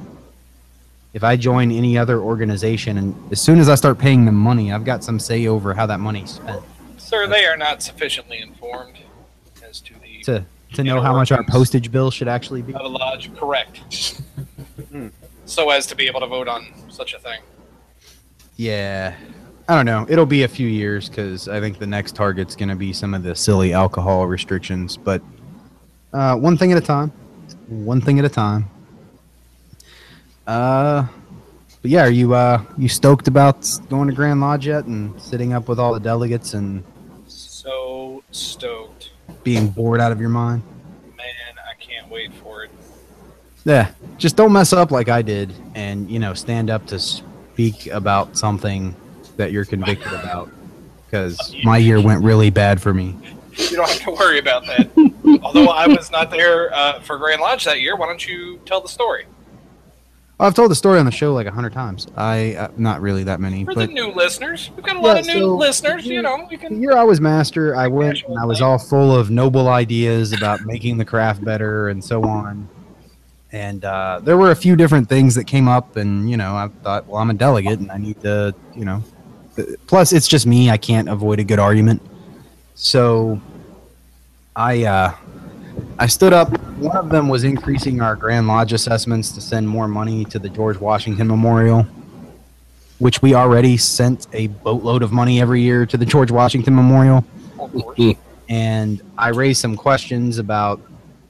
If 1.16 1.24
I 1.24 1.35
join 1.35 1.72
any 1.72 1.96
other 1.96 2.20
organization, 2.20 2.98
and 2.98 3.33
as 3.33 3.40
soon 3.40 3.59
as 3.59 3.70
I 3.70 3.74
start 3.74 3.98
paying 3.98 4.26
them 4.26 4.35
money, 4.35 4.70
I've 4.70 4.85
got 4.85 5.02
some 5.02 5.18
say 5.18 5.46
over 5.46 5.72
how 5.72 5.87
that 5.87 5.98
money's 5.98 6.33
spent. 6.33 6.62
Sir, 6.98 7.26
they 7.26 7.46
are 7.46 7.57
not 7.57 7.83
sufficiently 7.83 8.42
informed 8.42 8.98
as 9.66 9.81
to 9.81 9.94
the 9.94 10.22
To 10.24 10.44
to 10.74 10.85
know 10.85 11.00
how 11.00 11.14
much 11.14 11.33
our 11.33 11.42
postage 11.42 11.90
bill 11.90 12.11
should 12.11 12.29
actually 12.29 12.61
be. 12.61 12.74
of 12.74 12.83
a 12.83 12.88
lodge. 12.88 13.35
Correct. 13.35 14.20
so 15.46 15.70
as 15.70 15.87
to 15.87 15.96
be 15.96 16.07
able 16.07 16.20
to 16.20 16.26
vote 16.26 16.48
on 16.48 16.66
such 16.90 17.14
a 17.14 17.18
thing. 17.18 17.40
Yeah. 18.57 19.16
I 19.70 19.74
don't 19.74 19.87
know. 19.87 20.05
It'll 20.11 20.26
be 20.26 20.42
a 20.42 20.48
few 20.48 20.68
years 20.68 21.09
because 21.09 21.48
I 21.48 21.61
think 21.61 21.79
the 21.79 21.87
next 21.87 22.14
target's 22.14 22.55
going 22.55 22.68
to 22.68 22.76
be 22.76 22.92
some 22.92 23.14
of 23.14 23.22
the 23.22 23.35
silly 23.35 23.72
alcohol 23.72 24.26
restrictions. 24.26 24.98
But 24.98 25.22
uh, 26.12 26.37
one 26.37 26.59
thing 26.59 26.72
at 26.72 26.79
a 26.79 26.87
time. 26.87 27.11
One 27.68 28.02
thing 28.02 28.18
at 28.18 28.26
a 28.26 28.29
time. 28.29 28.68
Uh, 30.47 31.07
but 31.83 31.91
yeah, 31.91 32.03
are 32.05 32.11
you 32.11 32.35
uh 32.35 32.63
you 32.79 32.89
stoked 32.89 33.29
about 33.29 33.69
going 33.89 34.09
to 34.09 34.15
Grand 34.15 34.41
Lodge 34.41 34.67
yet 34.67 34.85
and 34.87 35.21
sitting 35.21 35.53
up 35.53 35.69
with 35.69 35.79
all 35.79 35.93
the 35.95 36.01
delegates 36.01 36.55
and 36.55 36.83
So 37.27 38.23
stoked. 38.31 39.11
being 39.45 39.69
bored 39.69 40.01
out 40.01 40.13
of 40.13 40.21
your 40.21 40.31
mind? 40.31 40.63
Man, 41.17 41.27
I 41.69 41.75
can't 41.83 42.09
wait 42.11 42.33
for 42.35 42.65
it. 42.65 42.71
Yeah, 43.65 43.91
just 44.17 44.37
don't 44.37 44.53
mess 44.53 44.73
up 44.73 44.93
like 44.93 45.09
I 45.09 45.23
did, 45.23 45.53
and 45.75 46.09
you 46.09 46.21
know, 46.21 46.35
stand 46.35 46.71
up 46.71 46.87
to 46.87 46.99
speak 47.01 47.89
about 47.89 48.37
something 48.37 48.95
that 49.37 49.51
you're 49.53 49.65
convicted 49.65 50.13
about. 50.13 50.51
Because 51.09 51.55
my 51.63 51.79
year 51.79 52.03
went 52.03 52.25
really 52.25 52.51
bad 52.51 52.83
for 52.83 52.93
me. 52.93 53.15
You 53.57 53.77
don't 53.77 53.89
have 53.89 54.01
to 54.01 54.11
worry 54.11 54.41
about 54.41 54.67
that. 54.67 54.91
Although 55.41 55.69
I 55.69 55.87
was 55.87 56.11
not 56.11 56.33
there 56.33 56.75
uh, 56.75 56.99
for 57.01 57.17
Grand 57.17 57.41
Lodge 57.41 57.65
that 57.65 57.81
year, 57.81 57.95
why 57.95 58.07
don't 58.07 58.27
you 58.27 58.59
tell 58.67 58.81
the 58.81 58.89
story? 58.89 59.25
I've 60.38 60.55
told 60.55 60.70
the 60.70 60.75
story 60.75 60.99
on 60.99 61.07
the 61.07 61.11
show 61.12 61.33
like 61.33 61.46
a 61.46 61.51
hundred 61.51 61.72
times. 61.72 62.07
I 62.16 62.55
uh, 62.57 62.68
not 62.77 63.01
really 63.01 63.25
that 63.25 63.40
many, 63.40 63.64
For 63.64 63.72
but 63.75 63.87
the 63.87 63.94
new 63.94 64.12
listeners, 64.12 64.70
we've 64.77 64.85
got 64.85 64.96
a 64.96 65.01
lot 65.01 65.18
of 65.18 65.27
new 65.27 65.33
so- 65.40 65.57
listeners. 65.57 66.07
You 66.07 66.20
know, 66.20 66.46
we 66.51 66.57
the 66.57 66.66
can. 66.66 66.83
year 66.83 66.92
I 66.96 67.05
was 67.05 67.20
master, 67.22 67.75
I 67.75 67.87
went 67.87 68.22
and 68.25 68.38
I 68.38 68.44
was 68.44 68.61
all 68.61 68.79
full 68.79 69.16
of 69.16 69.31
noble 69.31 69.68
ideas 69.68 70.33
about 70.35 70.61
making 70.66 70.99
the 70.99 71.05
craft 71.07 71.42
better 71.42 71.88
and 71.88 72.05
so 72.05 72.22
on. 72.25 72.68
And 73.53 73.85
uh, 73.87 74.20
there 74.22 74.37
were 74.37 74.51
a 74.51 74.57
few 74.57 74.77
different 74.77 75.09
things 75.09 75.35
that 75.37 75.44
came 75.44 75.68
up, 75.68 75.96
and 75.96 76.29
you 76.29 76.37
know, 76.37 76.55
I 76.55 76.68
thought, 76.83 77.07
well, 77.07 77.22
I'm 77.22 77.31
a 77.31 77.35
delegate, 77.35 77.79
and 77.79 77.90
I 77.90 77.96
need 77.96 78.20
to, 78.20 78.55
you 78.75 78.85
know. 78.85 79.03
uh, 79.57 79.62
Plus, 79.87 80.12
it's 80.12 80.29
just 80.29 80.46
me; 80.46 80.68
I 80.68 80.77
can't 80.77 81.09
avoid 81.09 81.38
a 81.38 81.44
good 81.44 81.59
argument. 81.61 82.03
So, 82.75 83.40
I 84.55 84.85
uh, 84.85 85.14
I 85.99 86.07
stood 86.07 86.33
up. 86.33 86.51
One 86.79 86.97
of 86.97 87.09
them 87.09 87.29
was 87.29 87.45
increasing 87.45 88.01
our 88.01 88.17
Grand 88.17 88.47
Lodge 88.49 88.73
assessments 88.73 89.33
to 89.33 89.41
send 89.41 89.69
more 89.69 89.89
money 89.89 90.25
to 90.27 90.39
the 90.39 90.49
George 90.49 90.79
Washington 90.79 91.27
Memorial, 91.29 91.87
which 92.99 93.23
we 93.23 93.35
already 93.35 93.77
sent 93.77 94.27
a 94.33 94.49
boatload 94.49 95.03
of 95.03 95.12
money 95.12 95.41
every 95.41 95.62
year 95.62 95.87
to 95.87 95.97
the 95.97 96.07
George 96.07 96.31
Washington 96.31 96.75
Memorial. 96.75 97.25
And 98.49 99.03
I 99.19 99.31
raised 99.31 99.61
some 99.61 99.77
questions 99.77 100.39
about, 100.39 100.81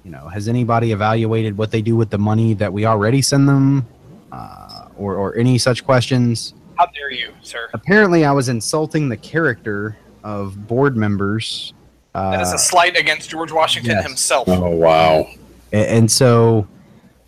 you 0.05 0.11
know, 0.11 0.29
has 0.29 0.49
anybody 0.49 0.93
evaluated 0.93 1.57
what 1.57 1.71
they 1.71 1.81
do 1.81 1.97
with 1.97 2.11
the 2.11 2.19
money 2.19 2.53
that 2.55 2.71
we 2.71 2.85
already 2.85 3.23
send 3.23 3.49
them, 3.49 3.87
uh, 4.33 4.89
or 4.99 5.15
or 5.15 5.35
any 5.37 5.57
such 5.57 5.83
questions? 5.85 6.53
How 6.77 6.87
dare 6.87 7.11
you, 7.11 7.33
sir? 7.43 7.71
Apparently, 7.73 8.27
I 8.27 8.33
was 8.33 8.51
insulting 8.51 9.09
the 9.09 9.17
character 9.17 9.97
of 10.25 10.67
board 10.67 10.95
members. 10.97 11.73
Uh, 12.17 12.31
That 12.31 12.41
is 12.41 12.53
a 12.53 12.59
slight 12.59 12.97
against 12.97 13.29
George 13.29 13.53
Washington 13.53 13.93
yes. 13.97 14.07
himself. 14.07 14.49
Oh 14.49 14.71
wow. 14.71 15.27
A- 15.73 15.93
And 15.93 16.11
so 16.11 16.67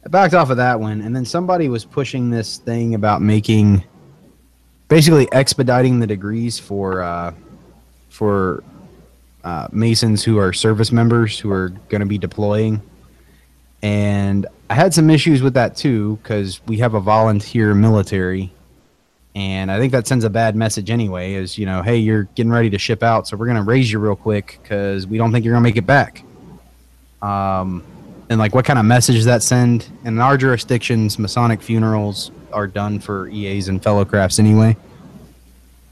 I 0.04 0.08
backed 0.08 0.32
off 0.34 0.48
of 0.50 0.56
that 0.56 0.80
one. 0.80 1.02
And 1.02 1.14
then 1.14 1.24
somebody 1.26 1.68
was 1.68 1.84
pushing 1.84 2.30
this 2.30 2.56
thing 2.56 2.94
about 2.94 3.20
making 3.20 3.84
basically 4.88 5.28
expediting 5.32 6.00
the 6.00 6.06
degrees 6.06 6.58
for 6.58 7.02
uh, 7.02 7.34
for 8.08 8.64
uh, 9.44 9.68
Masons 9.72 10.24
who 10.24 10.38
are 10.38 10.52
service 10.54 10.90
members 10.90 11.38
who 11.38 11.50
are 11.50 11.68
going 11.90 12.00
to 12.00 12.06
be 12.06 12.16
deploying. 12.18 12.80
And 13.82 14.46
I 14.70 14.74
had 14.74 14.92
some 14.94 15.10
issues 15.10 15.42
with 15.42 15.54
that 15.54 15.76
too 15.76 16.18
because 16.22 16.60
we 16.66 16.78
have 16.78 16.94
a 16.94 17.00
volunteer 17.00 17.74
military. 17.74 18.52
And 19.38 19.70
I 19.70 19.78
think 19.78 19.92
that 19.92 20.08
sends 20.08 20.24
a 20.24 20.30
bad 20.30 20.56
message 20.56 20.90
anyway 20.90 21.34
is, 21.34 21.56
you 21.56 21.64
know, 21.64 21.80
hey, 21.80 21.96
you're 21.96 22.24
getting 22.34 22.50
ready 22.50 22.70
to 22.70 22.78
ship 22.78 23.04
out. 23.04 23.28
So 23.28 23.36
we're 23.36 23.46
going 23.46 23.56
to 23.56 23.62
raise 23.62 23.92
you 23.92 24.00
real 24.00 24.16
quick 24.16 24.58
because 24.60 25.06
we 25.06 25.16
don't 25.16 25.30
think 25.30 25.44
you're 25.44 25.54
going 25.54 25.62
to 25.62 25.68
make 25.68 25.76
it 25.76 25.86
back. 25.86 26.24
Um, 27.22 27.84
and 28.28 28.40
like 28.40 28.52
what 28.52 28.64
kind 28.64 28.80
of 28.80 28.84
message 28.84 29.14
does 29.14 29.26
that 29.26 29.44
send 29.44 29.88
in 30.04 30.18
our 30.18 30.36
jurisdictions 30.36 31.20
masonic 31.20 31.62
funerals 31.62 32.32
are 32.52 32.66
done 32.66 32.98
for 32.98 33.28
eas 33.28 33.68
and 33.68 33.82
fellow 33.82 34.04
crafts 34.04 34.38
anyway 34.38 34.76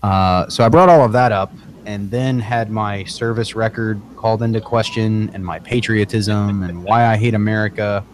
uh, 0.03 0.49
so 0.49 0.63
i 0.65 0.69
brought 0.69 0.89
all 0.89 1.03
of 1.03 1.13
that 1.13 1.33
up 1.33 1.53
and 1.87 2.11
then 2.11 2.39
had 2.39 2.71
my 2.71 3.05
service 3.05 3.55
record 3.55 4.01
called 4.17 4.43
into 4.43 4.61
question 4.61 5.31
and 5.33 5.45
my 5.45 5.59
patriotism 5.61 6.63
and 6.63 6.83
why 6.83 7.07
i 7.07 7.17
hate 7.17 7.35
america 7.35 8.05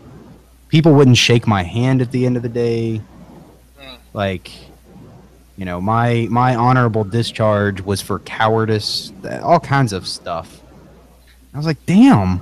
people 0.69 0.93
wouldn't 0.93 1.17
shake 1.17 1.47
my 1.47 1.63
hand 1.63 2.01
at 2.01 2.11
the 2.13 2.25
end 2.25 2.37
of 2.37 2.43
the 2.43 2.49
day 2.49 3.01
like 4.13 4.51
you 5.57 5.65
know 5.65 5.81
my 5.81 6.27
my 6.31 6.55
honorable 6.55 7.05
discharge 7.05 7.81
was 7.83 8.01
for 8.01 8.19
cowardice 8.21 9.13
all 9.43 9.61
kinds 9.61 9.93
of 9.93 10.07
stuff 10.07 10.63
i 11.53 11.57
was 11.57 11.67
like 11.67 11.85
damn 11.87 12.41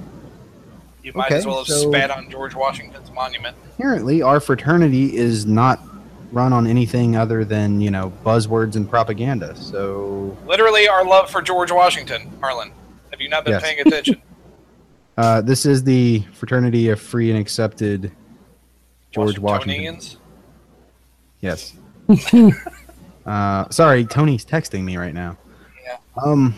You 1.03 1.13
might 1.15 1.27
Okay, 1.27 1.37
as 1.37 1.47
well 1.47 1.59
have 1.59 1.67
so- 1.67 1.91
spat 1.91 2.11
on 2.11 2.31
George 2.31 2.55
Washington's 2.55 3.11
monument. 3.11 3.57
apparently 3.75 4.23
our 4.23 4.39
fraternity 4.41 5.17
is 5.17 5.45
not 5.47 5.81
run 6.33 6.53
on 6.53 6.67
anything 6.67 7.17
other 7.17 7.45
than 7.45 7.81
you 7.81 7.91
know 7.91 8.13
buzzwords 8.25 8.77
and 8.77 8.89
propaganda 8.89 9.57
so 9.57 10.37
Literally, 10.47 10.87
our 10.89 11.05
love 11.05 11.29
for 11.31 11.43
George 11.43 11.71
Washington, 11.73 12.31
Harlan. 12.41 12.71
Have 13.11 13.21
you 13.21 13.29
not 13.29 13.45
been 13.45 13.55
Yes. 13.55 13.63
paying 13.63 13.81
attention? 13.81 14.23
uh, 15.17 15.41
this 15.41 15.67
is 15.67 15.83
the 15.85 16.21
fraternity 16.33 16.89
of 16.91 17.01
free 17.01 17.31
and 17.31 17.39
accepted 17.41 18.13
george 19.11 19.39
washington 19.41 19.83
Washingtonians? 19.85 20.17
yes 21.41 21.75
uh, 23.31 23.69
sorry 23.71 24.05
tony's 24.05 24.45
texting 24.45 24.83
me 24.83 24.97
right 24.97 25.15
now. 25.15 25.37
Yeah. 25.85 25.97
um 26.25 26.55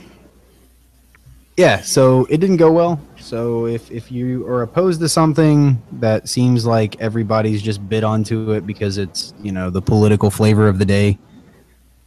yeah 1.56 1.80
so 1.82 2.24
it 2.30 2.38
didn't 2.38 2.56
go 2.56 2.72
well. 2.72 3.00
So 3.18 3.66
if, 3.66 3.90
if 3.90 4.11
you 4.11 4.46
are 4.48 4.62
opposed 4.62 5.00
to 5.00 5.08
something 5.08 5.80
that 6.00 6.28
seems 6.28 6.66
like 6.66 7.00
everybody's 7.00 7.62
just 7.62 7.87
bit 7.88 8.04
onto 8.04 8.52
it 8.52 8.66
because 8.66 8.98
it's 8.98 9.35
you 9.42 9.52
know 9.52 9.70
the 9.70 9.82
political 9.82 10.30
flavor 10.30 10.66
of 10.66 10.78
the 10.78 10.85
day 10.85 11.18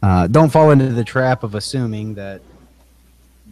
uh, 0.02 0.26
don't 0.26 0.50
fall 0.50 0.70
into 0.70 0.88
the 0.88 1.04
trap 1.04 1.42
of 1.42 1.54
assuming 1.54 2.14
that 2.14 2.40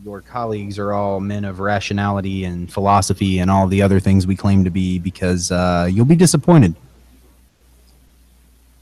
your 0.05 0.21
colleagues 0.21 0.79
are 0.79 0.93
all 0.93 1.19
men 1.19 1.45
of 1.45 1.61
rationality 1.61 2.45
and 2.45 2.71
philosophy 2.71 3.39
and 3.39 3.51
all 3.51 3.67
the 3.67 3.81
other 3.81 3.99
things 3.99 4.27
we 4.27 4.37
claim 4.37 4.63
to 4.65 4.71
be 4.71 4.99
because 4.99 5.51
uh, 5.51 5.89
you'll 5.91 6.05
be 6.05 6.17
disappointed. 6.17 6.75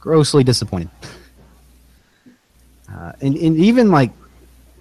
Grossly 0.01 0.43
disappointed 0.43 0.91
uh, 2.95 3.13
and, 3.21 3.37
and 3.37 3.57
even 3.57 3.91
like 3.91 4.11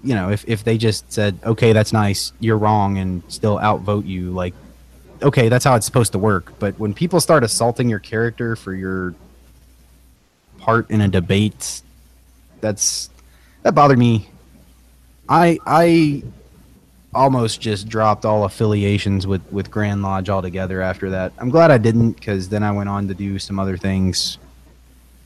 you 0.04 0.16
know 0.16 0.30
if, 0.30 0.44
if 0.48 0.64
they 0.64 0.78
just 0.78 1.12
said 1.12 1.38
okay 1.46 1.74
that's 1.74 1.94
nice 1.94 2.34
you're 2.40 2.58
wrong 2.58 2.98
and 2.98 3.22
still 3.28 3.60
outvote 3.60 4.06
you 4.06 4.32
like 4.32 4.54
okay 5.22 5.50
that's 5.50 5.66
how 5.66 5.76
it's 5.76 5.86
supposed 5.86 6.12
to 6.14 6.20
work. 6.20 6.54
But 6.60 6.78
when 6.80 6.94
people 6.94 7.20
start 7.20 7.44
assaulting 7.44 7.90
your 7.90 8.00
character 8.00 8.56
for 8.56 8.74
your 8.74 9.14
part 10.60 10.90
in 10.92 11.02
a 11.02 11.08
debate 11.08 11.82
that's 12.60 13.10
that 13.64 13.74
bothered 13.74 14.00
me. 14.00 14.28
I 15.28 15.60
i 15.66 16.24
almost 17.14 17.60
just 17.60 17.90
dropped 17.90 18.26
all 18.26 18.46
affiliations 18.46 19.28
with 19.28 19.42
with 19.52 19.70
grand 19.70 20.02
lodge 20.02 20.30
altogether 20.30 20.82
after 20.82 21.10
that. 21.12 21.34
I'm 21.38 21.50
glad 21.50 21.72
i 21.72 21.78
didn't 21.78 22.14
because 22.14 22.50
then 22.50 22.64
i 22.64 22.72
went 22.72 22.90
on 22.90 23.08
to 23.08 23.14
do 23.14 23.40
some 23.40 23.60
other 23.60 23.78
things 23.78 24.38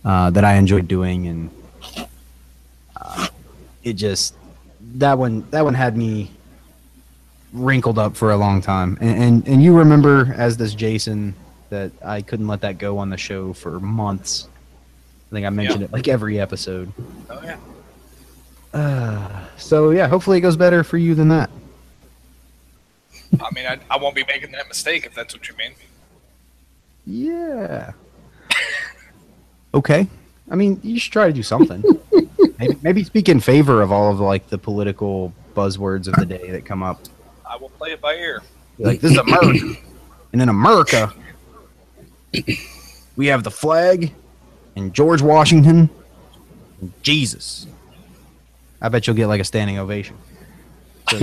uh, 0.04 0.30
that 0.32 0.44
i 0.44 0.56
enjoyed 0.56 0.88
doing 0.88 1.28
and 1.28 1.50
uh, 3.00 3.28
it 3.84 3.94
just 3.94 4.36
that 4.96 5.18
one 5.18 5.46
that 5.52 5.64
one 5.64 5.74
had 5.74 5.98
me 5.98 6.32
wrinkled 7.54 7.98
up 7.98 8.16
for 8.18 8.32
a 8.32 8.38
long 8.38 8.62
time. 8.62 8.98
And, 9.02 9.24
and 9.24 9.48
and 9.48 9.64
you 9.64 9.76
remember 9.78 10.34
as 10.36 10.58
does 10.58 10.76
jason 10.76 11.34
that 11.70 11.92
i 12.04 12.22
couldn't 12.22 12.48
let 12.48 12.62
that 12.62 12.78
go 12.78 12.98
on 12.98 13.10
the 13.10 13.18
show 13.18 13.54
for 13.54 13.80
months. 13.80 14.48
I 15.32 15.36
think 15.36 15.46
i 15.46 15.50
mentioned 15.50 15.84
it 15.84 15.92
like 15.94 16.08
every 16.08 16.40
episode. 16.40 16.92
Oh, 17.30 17.42
yeah. 17.44 17.58
uh, 18.74 19.46
so 19.58 19.92
yeah 19.92 20.08
hopefully 20.08 20.38
it 20.38 20.42
goes 20.42 20.58
better 20.58 20.84
for 20.84 20.98
you 20.98 21.16
than 21.16 21.30
that. 21.30 21.50
I 23.42 23.50
mean, 23.54 23.66
I, 23.66 23.80
I 23.90 23.98
won't 23.98 24.16
be 24.16 24.24
making 24.28 24.52
that 24.54 24.68
mistake 24.70 25.06
if 25.06 25.14
that's 25.14 25.34
what 25.34 25.48
you 25.50 25.56
mean. 25.58 25.74
yeah. 27.06 27.92
Okay. 29.74 30.08
I 30.50 30.56
mean 30.56 30.80
you 30.84 31.00
should 31.00 31.12
try 31.12 31.28
to 31.28 31.34
do 31.34 31.44
something 31.44 31.84
maybe, 32.68 32.80
maybe 32.82 33.04
speak 33.04 33.30
in 33.30 33.40
favor 33.40 33.82
of 33.82 33.92
all 33.92 34.12
of 34.12 34.20
like 34.20 34.48
the 34.48 34.58
political 34.58 35.34
buzzwords 35.56 36.08
of 36.08 36.16
the 36.16 36.26
day 36.26 36.50
that 36.52 36.66
come 36.66 36.84
up 36.84 37.00
I 37.50 37.58
will 37.58 37.70
play 37.70 37.92
it 37.92 38.02
by 38.02 38.16
ear. 38.16 38.42
Like, 38.80 39.00
this 39.00 39.12
is 39.12 39.18
America. 39.18 39.76
and 40.34 40.42
in 40.42 40.50
America, 40.50 41.14
we 43.16 43.28
have 43.28 43.44
the 43.44 43.52
flag 43.52 44.12
and 44.76 44.94
George 44.94 45.22
Washington 45.22 45.90
and 46.82 46.92
Jesus. 47.02 47.68
I 48.82 48.90
bet 48.90 49.08
you'll 49.08 49.16
get 49.16 49.28
like 49.28 49.40
a 49.40 49.46
standing 49.46 49.78
ovation. 49.80 50.18
So- 51.10 51.20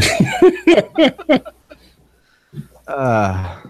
uh, 2.89 3.61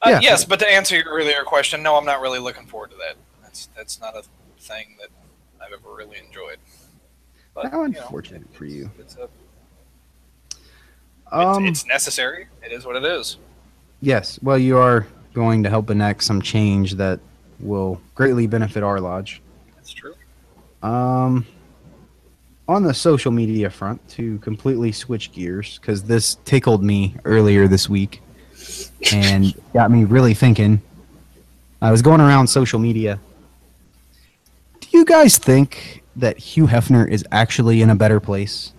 Uh, 0.00 0.10
Yeah. 0.10 0.20
Yes, 0.20 0.44
but 0.44 0.58
to 0.60 0.68
answer 0.70 0.94
your 0.96 1.06
earlier 1.06 1.42
question, 1.44 1.82
no, 1.82 1.96
I'm 1.96 2.04
not 2.04 2.20
really 2.20 2.38
looking 2.38 2.66
forward 2.66 2.90
to 2.90 2.96
that. 2.98 3.16
That's 3.42 3.68
that's 3.76 4.00
not 4.00 4.16
a 4.16 4.22
thing 4.60 4.96
that 5.00 5.08
I've 5.68 5.74
ever 5.74 5.94
really 5.94 6.16
enjoyed. 6.26 6.58
But, 7.54 7.70
how 7.70 7.82
you 7.82 7.88
know, 7.90 8.00
unfortunate 8.00 8.42
for 8.54 8.64
you. 8.64 8.90
It's, 8.98 9.16
a, 9.16 9.28
it's, 10.50 10.58
Um, 11.30 11.66
it's 11.66 11.86
necessary. 11.86 12.46
It 12.64 12.72
is 12.72 12.86
what 12.86 12.96
it 12.96 13.04
is. 13.04 13.36
yes. 14.00 14.38
Well, 14.42 14.58
you 14.58 14.78
are 14.78 15.06
going 15.34 15.62
to 15.64 15.70
help 15.70 15.90
enact 15.90 16.22
some 16.24 16.40
change 16.40 16.94
that 16.94 17.20
will 17.60 18.00
greatly 18.14 18.46
benefit 18.46 18.82
our 18.82 19.00
lodge. 19.00 19.42
That's 19.76 19.90
true. 19.92 20.14
Um, 20.82 21.46
on 22.68 22.82
the 22.82 22.94
social 22.94 23.32
media 23.32 23.68
front, 23.68 24.06
to 24.10 24.38
completely 24.38 24.92
switch 24.92 25.32
gears, 25.32 25.78
because 25.78 26.02
this 26.04 26.36
tickled 26.44 26.82
me 26.82 27.14
earlier 27.24 27.66
this 27.68 27.88
week 27.88 28.22
and 29.12 29.54
got 29.74 29.90
me 29.90 30.04
really 30.04 30.34
thinking. 30.34 30.80
I 31.82 31.90
was 31.90 32.02
going 32.02 32.20
around 32.20 32.46
social 32.46 32.78
media. 32.78 33.18
Do 34.98 35.02
you 35.02 35.06
guys 35.06 35.38
think 35.38 36.02
that 36.16 36.38
Hugh 36.38 36.66
Hefner 36.66 37.08
is 37.08 37.24
actually 37.30 37.82
in 37.82 37.90
a 37.90 37.94
better 37.94 38.18
place? 38.18 38.72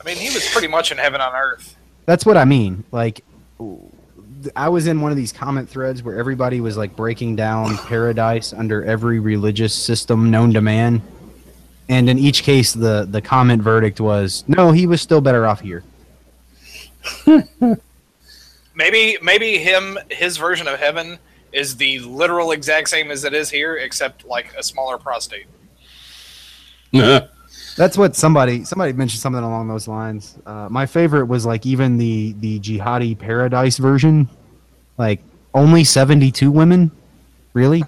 I 0.00 0.02
mean, 0.04 0.16
he 0.16 0.34
was 0.34 0.44
pretty 0.50 0.66
much 0.66 0.90
in 0.90 0.98
heaven 0.98 1.20
on 1.20 1.32
earth. 1.32 1.76
That's 2.04 2.26
what 2.26 2.36
I 2.36 2.46
mean. 2.46 2.82
Like, 2.90 3.22
I 4.56 4.68
was 4.70 4.88
in 4.88 5.00
one 5.00 5.12
of 5.12 5.16
these 5.16 5.30
comment 5.30 5.68
threads 5.68 6.02
where 6.02 6.18
everybody 6.18 6.60
was 6.60 6.76
like 6.76 6.96
breaking 6.96 7.36
down 7.36 7.76
paradise 7.86 8.52
under 8.52 8.82
every 8.82 9.20
religious 9.20 9.72
system 9.72 10.32
known 10.32 10.52
to 10.54 10.60
man, 10.60 11.00
and 11.88 12.10
in 12.10 12.18
each 12.18 12.42
case, 12.42 12.72
the 12.72 13.06
the 13.08 13.22
comment 13.22 13.62
verdict 13.62 14.00
was 14.00 14.42
no, 14.48 14.72
he 14.72 14.88
was 14.88 15.00
still 15.00 15.20
better 15.20 15.46
off 15.46 15.60
here. 15.60 15.84
Maybe 18.74 19.16
maybe 19.22 19.58
him 19.58 19.96
his 20.10 20.38
version 20.38 20.66
of 20.66 20.80
heaven 20.80 21.20
is 21.54 21.76
the 21.76 21.98
literal 22.00 22.52
exact 22.52 22.88
same 22.88 23.10
as 23.10 23.24
it 23.24 23.32
is 23.34 23.50
here, 23.50 23.76
except 23.76 24.24
like 24.24 24.52
a 24.58 24.62
smaller 24.62 24.98
prostate. 24.98 25.46
That's 27.76 27.98
what 27.98 28.14
somebody 28.14 28.64
somebody 28.64 28.92
mentioned 28.92 29.20
something 29.20 29.42
along 29.42 29.68
those 29.68 29.88
lines. 29.88 30.38
Uh, 30.46 30.68
my 30.70 30.86
favorite 30.86 31.26
was 31.26 31.44
like 31.44 31.66
even 31.66 31.96
the 31.96 32.34
the 32.40 32.60
jihadi 32.60 33.18
paradise 33.18 33.78
version, 33.78 34.28
like 34.96 35.20
only 35.54 35.82
seventy 35.82 36.30
two 36.30 36.50
women. 36.52 36.90
Really? 37.52 37.82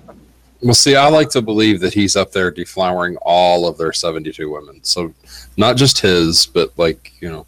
Well, 0.62 0.74
see, 0.74 0.96
I 0.96 1.08
like 1.08 1.28
to 1.30 1.42
believe 1.42 1.80
that 1.80 1.92
he's 1.92 2.16
up 2.16 2.32
there 2.32 2.50
deflowering 2.50 3.16
all 3.22 3.68
of 3.68 3.76
their 3.76 3.92
72 3.92 4.50
women. 4.50 4.82
So, 4.82 5.12
not 5.56 5.76
just 5.76 6.00
his, 6.00 6.46
but 6.46 6.72
like, 6.78 7.12
you 7.20 7.28
know, 7.28 7.46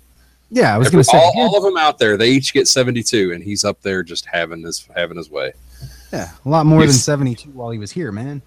Yeah, 0.51 0.75
I 0.75 0.79
was 0.79 0.91
gonna 0.91 1.03
say. 1.05 1.17
all, 1.17 1.33
all 1.37 1.57
of 1.57 1.63
them 1.63 1.77
out 1.79 1.99
there, 1.99 2.17
they 2.17 2.29
each 2.31 2.53
get 2.53 2.69
72, 2.69 3.33
and 3.33 3.43
he's 3.43 3.65
up 3.65 3.81
there 3.83 4.03
just 4.03 4.27
having 4.27 4.63
his 4.63 4.87
having 4.95 5.17
his 5.17 5.31
way. 5.31 5.53
Yeah, 6.13 6.31
a 6.45 6.49
lot 6.49 6.65
more 6.67 6.81
than 6.81 6.91
72 6.93 7.51
while 7.51 7.71
he 7.71 7.79
was 7.79 7.91
here, 7.93 8.11
man. 8.13 8.43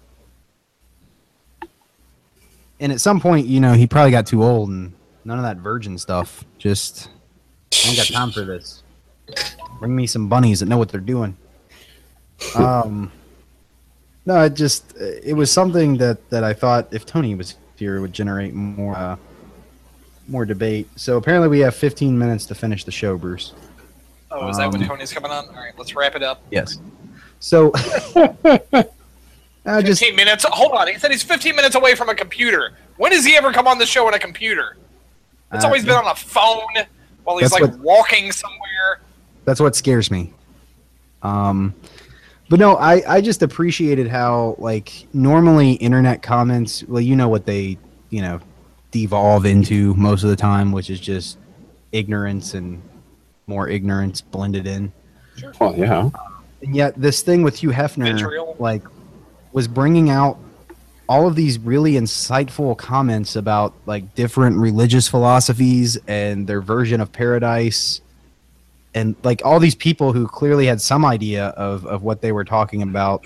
And 2.80 2.90
at 2.90 3.00
some 3.00 3.20
point, 3.20 3.46
you 3.46 3.60
know, 3.60 3.74
he 3.74 3.86
probably 3.86 4.10
got 4.10 4.26
too 4.26 4.42
old 4.42 4.68
and 4.68 4.92
none 5.24 5.38
of 5.38 5.44
that 5.44 5.58
virgin 5.58 5.96
stuff. 5.98 6.44
Just, 6.58 7.08
I 7.84 7.88
ain't 7.88 7.96
got 7.96 8.06
time 8.08 8.32
for 8.32 8.40
this. 8.44 8.82
Bring 9.78 9.94
me 9.94 10.06
some 10.08 10.28
bunnies 10.28 10.60
that 10.60 10.66
know 10.66 10.78
what 10.78 10.88
they're 10.88 11.00
doing. 11.00 11.36
Um, 12.56 13.12
no, 14.26 14.42
it 14.42 14.54
just, 14.54 14.96
it 14.96 15.36
was 15.36 15.50
something 15.52 15.96
that, 15.98 16.28
that 16.30 16.42
I 16.42 16.52
thought 16.54 16.88
if 16.92 17.06
Tony 17.06 17.36
was 17.36 17.54
here, 17.76 17.96
it 17.96 18.00
would 18.00 18.12
generate 18.12 18.52
more, 18.54 18.96
uh, 18.96 19.16
more 20.26 20.44
debate. 20.44 20.88
So 20.96 21.16
apparently 21.16 21.48
we 21.48 21.60
have 21.60 21.76
15 21.76 22.18
minutes 22.18 22.46
to 22.46 22.56
finish 22.56 22.82
the 22.82 22.90
show, 22.90 23.16
Bruce. 23.16 23.52
Oh, 24.32 24.48
is 24.48 24.56
that 24.56 24.72
when 24.72 24.82
Um, 24.82 24.88
Tony's 24.88 25.12
coming 25.12 25.30
on? 25.30 25.46
All 25.48 25.54
right, 25.54 25.72
let's 25.78 25.94
wrap 25.94 26.16
it 26.16 26.22
up. 26.24 26.42
Yes. 26.50 26.78
So, 27.42 27.72
I 29.64 29.82
just, 29.82 30.00
15 30.00 30.14
minutes. 30.16 30.44
Hold 30.48 30.72
on. 30.72 30.86
He 30.86 30.96
said 30.98 31.10
he's 31.10 31.24
15 31.24 31.56
minutes 31.56 31.74
away 31.74 31.96
from 31.96 32.08
a 32.08 32.14
computer. 32.14 32.72
When 32.96 33.10
has 33.12 33.24
he 33.24 33.36
ever 33.36 33.52
come 33.52 33.66
on 33.66 33.78
the 33.78 33.86
show 33.86 34.06
on 34.06 34.14
a 34.14 34.18
computer? 34.18 34.76
It's 35.52 35.64
Uh, 35.64 35.66
always 35.66 35.84
been 35.84 35.96
on 35.96 36.06
a 36.06 36.14
phone 36.14 36.60
while 37.24 37.38
he's 37.38 37.50
like 37.52 37.62
what- 37.62 37.78
walking 37.80 38.30
somewhere. 38.32 39.00
that's 39.44 39.60
what 39.60 39.74
scares 39.74 40.08
me. 40.10 40.32
Um, 41.22 41.74
but 42.48 42.60
no, 42.60 42.76
I, 42.76 43.02
I 43.16 43.20
just 43.20 43.42
appreciated 43.42 44.06
how 44.08 44.54
like 44.58 45.06
normally 45.12 45.72
internet 45.72 46.22
comments, 46.22 46.84
well, 46.84 47.00
you 47.00 47.16
know 47.16 47.28
what 47.28 47.44
they, 47.44 47.76
you 48.10 48.22
know, 48.22 48.40
devolve 48.92 49.46
into 49.46 49.94
most 49.94 50.22
of 50.22 50.30
the 50.30 50.36
time, 50.36 50.70
which 50.70 50.90
is 50.90 51.00
just 51.00 51.38
ignorance 51.90 52.54
and 52.54 52.80
more 53.48 53.68
ignorance 53.68 54.20
blended 54.20 54.66
in. 54.68 54.92
Well, 55.60 55.74
yeah. 55.76 56.10
And 56.62 56.74
yet 56.74 56.94
this 56.96 57.22
thing 57.22 57.42
with 57.42 57.56
Hugh 57.56 57.70
Hefner, 57.70 58.58
like, 58.58 58.82
was 59.52 59.68
bringing 59.68 60.10
out 60.10 60.38
all 61.08 61.26
of 61.26 61.34
these 61.34 61.58
really 61.58 61.92
insightful 61.92 62.76
comments 62.76 63.36
about 63.36 63.74
like 63.84 64.14
different 64.14 64.56
religious 64.56 65.08
philosophies 65.08 65.98
and 66.06 66.46
their 66.46 66.62
version 66.62 67.00
of 67.00 67.12
paradise. 67.12 68.00
And 68.94 69.16
like 69.22 69.42
all 69.44 69.58
these 69.58 69.74
people 69.74 70.12
who 70.12 70.26
clearly 70.26 70.66
had 70.66 70.80
some 70.80 71.04
idea 71.04 71.48
of, 71.48 71.84
of 71.86 72.02
what 72.02 72.20
they 72.20 72.32
were 72.32 72.44
talking 72.44 72.82
about 72.82 73.24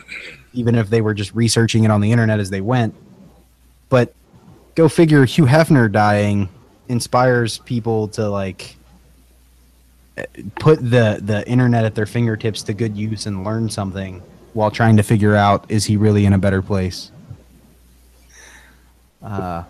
even 0.53 0.75
if 0.75 0.88
they 0.90 1.03
were 1.03 1.14
just 1.14 1.35
researching 1.35 1.85
it 1.85 1.90
on 1.90 2.01
the 2.01 2.11
internet 2.11 2.40
as 2.40 2.51
they 2.51 2.61
went. 2.61 2.94
But 3.88 4.14
go 4.75 4.88
figure 4.88 5.25
hugh 5.25 5.44
hefner 5.44 5.90
dying 5.90 6.49
inspires 6.88 7.59
people 7.59 8.09
to 8.09 8.29
like 8.29 8.77
put 10.57 10.79
the 10.79 11.18
the 11.22 11.46
internet 11.46 11.85
at 11.85 11.94
their 11.94 12.07
fingertips 12.07 12.62
to 12.62 12.72
good 12.72 12.96
use 12.96 13.26
and 13.26 13.44
learn 13.44 13.68
something 13.68 14.22
while 14.55 14.70
trying 14.70 14.96
to 14.96 15.02
figure 15.02 15.35
out 15.35 15.70
is 15.70 15.85
he 15.85 15.96
really 15.96 16.24
in 16.24 16.33
a 16.33 16.38
better 16.38 16.62
place? 16.62 17.11
Uh, 19.22 19.64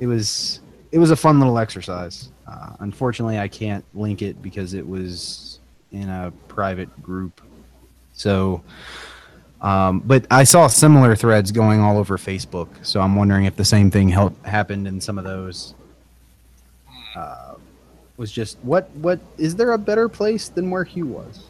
it 0.00 0.06
was 0.06 0.60
it 0.90 0.98
was 0.98 1.10
a 1.10 1.16
fun 1.16 1.38
little 1.38 1.58
exercise. 1.58 2.30
Uh, 2.46 2.74
unfortunately 2.80 3.38
i 3.38 3.46
can't 3.48 3.84
link 3.94 4.20
it 4.20 4.42
because 4.42 4.74
it 4.74 4.86
was 4.86 5.60
in 5.92 6.08
a 6.08 6.32
private 6.48 7.02
group. 7.02 7.40
So 8.12 8.62
um, 9.60 10.00
but 10.00 10.26
i 10.30 10.42
saw 10.42 10.66
similar 10.66 11.14
threads 11.14 11.52
going 11.52 11.80
all 11.80 11.96
over 11.96 12.18
facebook. 12.18 12.68
So 12.82 13.00
i'm 13.00 13.14
wondering 13.14 13.44
if 13.44 13.54
the 13.54 13.64
same 13.64 13.90
thing 13.90 14.08
hel- 14.08 14.34
happened 14.44 14.88
in 14.88 15.00
some 15.00 15.18
of 15.18 15.24
those. 15.24 15.74
Uh, 17.14 17.41
was 18.22 18.30
just 18.30 18.56
what 18.62 18.88
what 18.92 19.18
is 19.36 19.56
there 19.56 19.72
a 19.72 19.78
better 19.78 20.08
place 20.08 20.48
than 20.48 20.70
where 20.70 20.84
hugh 20.84 21.06
was 21.06 21.42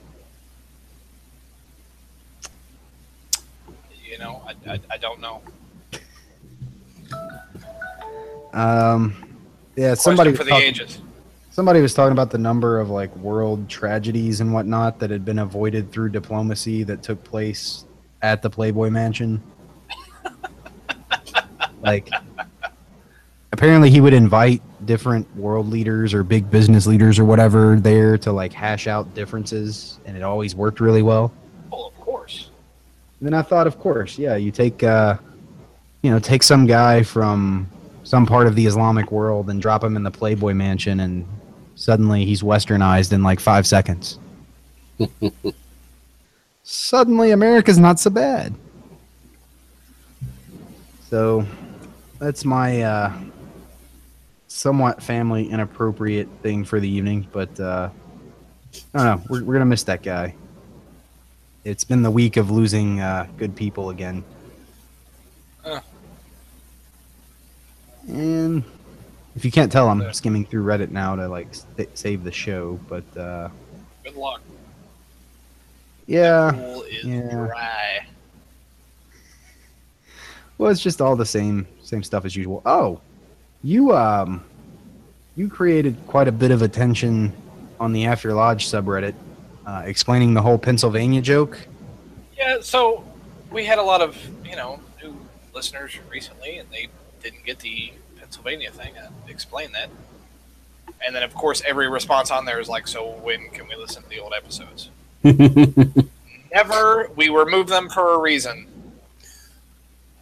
You 4.11 4.18
know, 4.18 4.42
I, 4.46 4.72
I, 4.74 4.80
I 4.90 4.96
don't 4.98 5.20
know. 5.20 5.40
um 8.52 9.14
yeah 9.76 9.92
Somebody 9.94 10.32
for 10.32 10.44
the 10.44 10.50
talking- 10.50 10.66
ages. 10.68 11.00
Somebody 11.50 11.80
was 11.82 11.92
talking 11.92 12.12
about 12.12 12.30
the 12.30 12.38
number 12.38 12.80
of 12.80 12.88
like 12.88 13.14
world 13.16 13.68
tragedies 13.68 14.40
and 14.40 14.54
whatnot 14.54 14.98
that 15.00 15.11
had 15.11 15.24
been 15.26 15.40
avoided 15.40 15.92
through 15.92 16.08
diplomacy 16.11 16.82
that 16.85 17.02
took 17.02 17.22
place 17.24 17.85
at 18.22 18.40
the 18.40 18.48
Playboy 18.48 18.88
Mansion. 18.88 19.42
like, 21.82 22.08
apparently, 23.52 23.90
he 23.90 24.00
would 24.00 24.14
invite 24.14 24.62
different 24.86 25.34
world 25.36 25.68
leaders 25.68 26.12
or 26.12 26.22
big 26.24 26.50
business 26.50 26.86
leaders 26.86 27.18
or 27.18 27.24
whatever 27.24 27.78
there 27.78 28.18
to 28.18 28.32
like 28.32 28.52
hash 28.52 28.86
out 28.86 29.14
differences, 29.14 30.00
and 30.04 30.16
it 30.16 30.22
always 30.22 30.54
worked 30.54 30.80
really 30.80 31.02
well. 31.02 31.32
Well, 31.70 31.86
of 31.86 32.00
course. 32.00 32.50
And 33.20 33.28
then 33.28 33.34
I 33.34 33.42
thought, 33.42 33.66
of 33.66 33.78
course, 33.78 34.18
yeah, 34.18 34.36
you 34.36 34.50
take, 34.50 34.82
uh, 34.82 35.16
you 36.02 36.10
know, 36.10 36.18
take 36.18 36.42
some 36.42 36.66
guy 36.66 37.02
from 37.02 37.68
some 38.02 38.26
part 38.26 38.46
of 38.46 38.56
the 38.56 38.66
Islamic 38.66 39.12
world 39.12 39.48
and 39.48 39.62
drop 39.62 39.84
him 39.84 39.96
in 39.96 40.02
the 40.02 40.10
Playboy 40.10 40.54
Mansion, 40.54 41.00
and 41.00 41.24
suddenly 41.76 42.24
he's 42.24 42.42
westernized 42.42 43.12
in 43.12 43.22
like 43.22 43.38
five 43.38 43.66
seconds. 43.66 44.18
suddenly, 46.62 47.30
America's 47.30 47.78
not 47.78 48.00
so 48.00 48.10
bad. 48.10 48.54
So, 51.08 51.46
that's 52.18 52.44
my 52.44 52.82
uh, 52.82 53.12
somewhat 54.52 55.02
family 55.02 55.48
inappropriate 55.48 56.28
thing 56.42 56.64
for 56.64 56.80
the 56.80 56.88
evening, 56.88 57.26
but 57.32 57.58
uh, 57.58 57.90
I 58.94 58.98
don't 58.98 59.06
know. 59.06 59.26
We're, 59.28 59.44
we're 59.44 59.54
gonna 59.54 59.66
miss 59.66 59.84
that 59.84 60.02
guy 60.02 60.34
it's 61.64 61.84
been 61.84 62.02
the 62.02 62.10
week 62.10 62.36
of 62.36 62.50
losing 62.50 63.00
uh, 63.00 63.26
good 63.36 63.54
people 63.54 63.90
again. 63.90 64.24
Huh. 65.64 65.80
And 68.08 68.64
If 69.36 69.44
you 69.44 69.52
can't 69.52 69.70
tell, 69.70 69.88
I'm 69.88 70.12
skimming 70.12 70.44
through 70.44 70.64
Reddit 70.64 70.90
now 70.90 71.14
to 71.14 71.28
like 71.28 71.48
save 71.94 72.24
the 72.24 72.32
show, 72.32 72.80
but 72.88 73.04
uh, 73.16 73.48
Good 74.02 74.16
luck. 74.16 74.42
yeah. 76.06 76.52
Is 76.54 77.04
yeah. 77.04 77.30
dry. 77.30 78.06
Well, 80.58 80.70
it's 80.70 80.82
just 80.82 81.00
all 81.00 81.16
the 81.16 81.26
same 81.26 81.66
same 81.82 82.02
stuff 82.02 82.24
as 82.24 82.34
usual. 82.34 82.62
Oh, 82.66 83.00
you 83.62 83.94
um, 83.94 84.44
you 85.37 85.48
created 85.48 85.96
quite 86.07 86.29
a 86.29 86.33
bit 86.33 86.51
of 86.51 86.62
attention 86.62 87.33
on 87.81 87.92
the 87.92 88.07
After 88.07 88.33
Lodge 88.33 88.68
subreddit, 88.68 89.14
uh, 89.66 89.83
explaining 89.85 90.35
the 90.35 90.42
whole 90.42 90.59
Pennsylvania 90.59 91.20
joke. 91.20 91.59
Yeah, 92.37 92.59
so 92.61 93.05
we 93.51 93.64
had 93.64 93.79
a 93.79 93.83
lot 93.83 94.01
of, 94.01 94.16
you 94.44 94.57
know, 94.57 94.81
new 95.03 95.16
listeners 95.55 95.98
recently, 96.11 96.59
and 96.59 96.70
they 96.70 96.88
didn't 97.22 97.44
get 97.44 97.59
the 97.61 97.92
Pennsylvania 98.18 98.70
thing. 98.70 98.92
I 98.96 99.31
explained 99.31 99.75
that. 99.75 99.90
And 101.05 101.14
then, 101.14 101.22
of 101.22 101.35
course, 101.35 101.62
every 101.66 101.88
response 101.88 102.31
on 102.31 102.44
there 102.44 102.61
is 102.61 102.68
like, 102.68 102.87
so 102.87 103.11
when 103.22 103.48
can 103.51 103.66
we 103.68 103.75
listen 103.75 104.03
to 104.03 104.09
the 104.09 104.20
old 104.20 104.33
episodes? 104.37 104.90
Never. 106.55 107.11
We 107.16 107.29
remove 107.29 107.68
them 107.68 107.88
for 107.88 108.14
a 108.14 108.18
reason. 108.18 108.66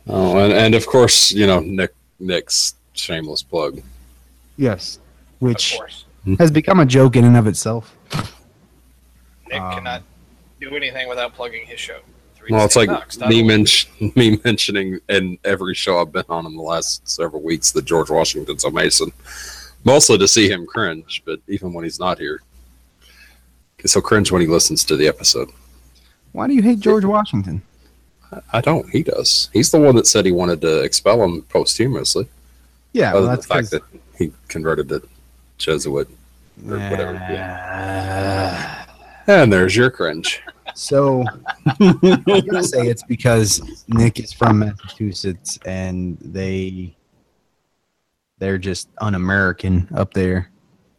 Oh, 0.07 0.39
and, 0.39 0.53
and 0.53 0.75
of 0.75 0.87
course, 0.87 1.31
you 1.33 1.47
know, 1.47 1.61
Nick 1.61 1.95
Nick's 2.19 2.75
shameless 2.95 3.43
plug. 3.43 3.83
Yes, 4.57 4.99
which 5.39 5.79
has 6.39 6.51
become 6.51 6.81
a 6.81 6.87
joke 6.87 7.17
in 7.17 7.25
and 7.25 7.37
of 7.37 7.47
itself. 7.47 7.97
Nick 9.49 9.61
Um, 9.61 9.73
cannot 9.75 10.03
do 10.61 10.75
anything 10.77 11.09
without 11.09 11.35
plugging 11.35 11.67
his 11.67 11.81
show. 11.81 12.01
Well, 12.49 12.65
it's 12.65 12.77
like 12.77 12.89
Knox, 12.89 13.19
me, 13.21 13.43
men- 13.43 13.67
me 14.17 14.41
mentioning 14.45 14.99
in 15.09 15.39
every 15.45 15.75
show 15.75 16.01
I've 16.01 16.13
been 16.13 16.25
on 16.29 16.47
in 16.47 16.57
the 16.57 16.63
last 16.63 17.07
several 17.09 17.43
weeks 17.43 17.71
that 17.73 17.85
George 17.85 18.11
Washington's 18.11 18.65
a 18.65 18.71
Mason. 18.71 19.13
Mostly 19.85 20.19
to 20.19 20.29
see 20.29 20.49
him 20.51 20.67
cringe, 20.67 21.23
but 21.25 21.41
even 21.49 21.73
when 21.73 21.85
he's 21.85 21.99
not 22.01 22.19
here. 22.19 22.41
He'll 23.79 24.03
cringe 24.03 24.31
when 24.31 24.43
he 24.43 24.47
listens 24.47 24.85
to 24.85 24.97
the 24.97 25.09
episode. 25.09 25.51
Why 26.33 26.47
do 26.47 26.55
you 26.55 26.61
hate 26.63 26.81
George 26.81 27.05
Washington? 27.05 27.63
I 28.53 28.61
don't. 28.61 28.89
He 28.91 29.03
does. 29.03 29.49
He's 29.53 29.71
the 29.71 29.81
one 29.81 29.97
that 29.97 30.07
said 30.07 30.27
he 30.27 30.33
wanted 30.33 30.61
to 30.61 30.83
expel 30.83 31.23
him 31.25 31.43
posthumously. 31.43 32.29
Yeah, 32.93 33.15
well, 33.15 33.27
that's 33.27 33.47
the 33.47 33.55
fact 33.55 33.71
that 33.71 33.83
he 34.19 34.33
converted 34.49 34.89
to 34.89 35.03
Jesuit 35.59 36.09
or 36.69 36.79
whatever. 36.79 37.13
Yeah. 37.15 38.87
And 39.27 39.53
there's 39.53 39.77
your 39.77 39.91
cringe. 39.91 40.43
So 40.75 41.25
I'm 41.81 41.99
gonna 42.23 42.63
say 42.63 42.89
it's 42.89 43.03
because 43.03 43.85
Nick 43.89 44.19
is 44.19 44.33
from 44.33 44.61
Massachusetts 44.61 45.59
and 45.65 46.19
they 46.21 46.97
they're 48.39 48.59
just 48.59 48.89
un-American 49.01 49.89
up 49.95 50.15
there. 50.15 50.51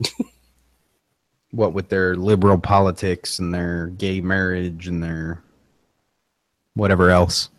what 1.52 1.74
with 1.74 1.90
their 1.90 2.16
liberal 2.16 2.58
politics 2.58 3.40
and 3.40 3.54
their 3.54 3.88
gay 3.88 4.22
marriage 4.22 4.88
and 4.88 5.04
their 5.04 5.44
whatever 6.76 7.10
else. 7.10 7.50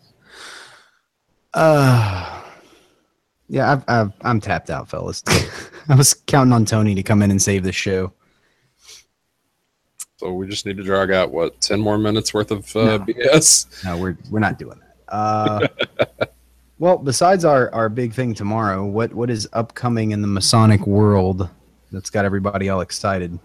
Uh 1.53 2.42
yeah, 3.49 3.71
I've, 3.71 3.83
I've, 3.87 4.13
I'm 4.21 4.39
tapped 4.39 4.69
out, 4.69 4.89
fellas. 4.89 5.23
I 5.89 5.95
was 5.95 6.13
counting 6.13 6.53
on 6.53 6.65
Tony 6.65 6.95
to 6.95 7.03
come 7.03 7.21
in 7.21 7.31
and 7.31 7.41
save 7.41 7.63
the 7.63 7.71
show. 7.71 8.13
So 10.17 10.31
we 10.31 10.47
just 10.47 10.65
need 10.65 10.77
to 10.77 10.83
drag 10.83 11.11
out 11.11 11.31
what 11.31 11.59
ten 11.59 11.81
more 11.81 11.97
minutes 11.97 12.33
worth 12.33 12.51
of 12.51 12.73
uh, 12.75 12.97
No. 12.97 12.99
BS. 12.99 13.83
No, 13.83 13.97
we're 13.97 14.17
we're 14.31 14.39
not 14.39 14.57
doing 14.57 14.79
that. 14.79 15.13
Uh, 15.13 15.67
well, 16.79 16.97
besides 16.97 17.43
our 17.43 17.73
our 17.73 17.89
big 17.89 18.13
thing 18.13 18.33
tomorrow, 18.33 18.85
what 18.85 19.13
what 19.13 19.29
is 19.29 19.49
upcoming 19.53 20.11
in 20.11 20.21
the 20.21 20.27
Masonic 20.27 20.87
world 20.87 21.49
that's 21.91 22.09
got 22.09 22.23
everybody 22.23 22.69
all 22.69 22.79
excited? 22.79 23.37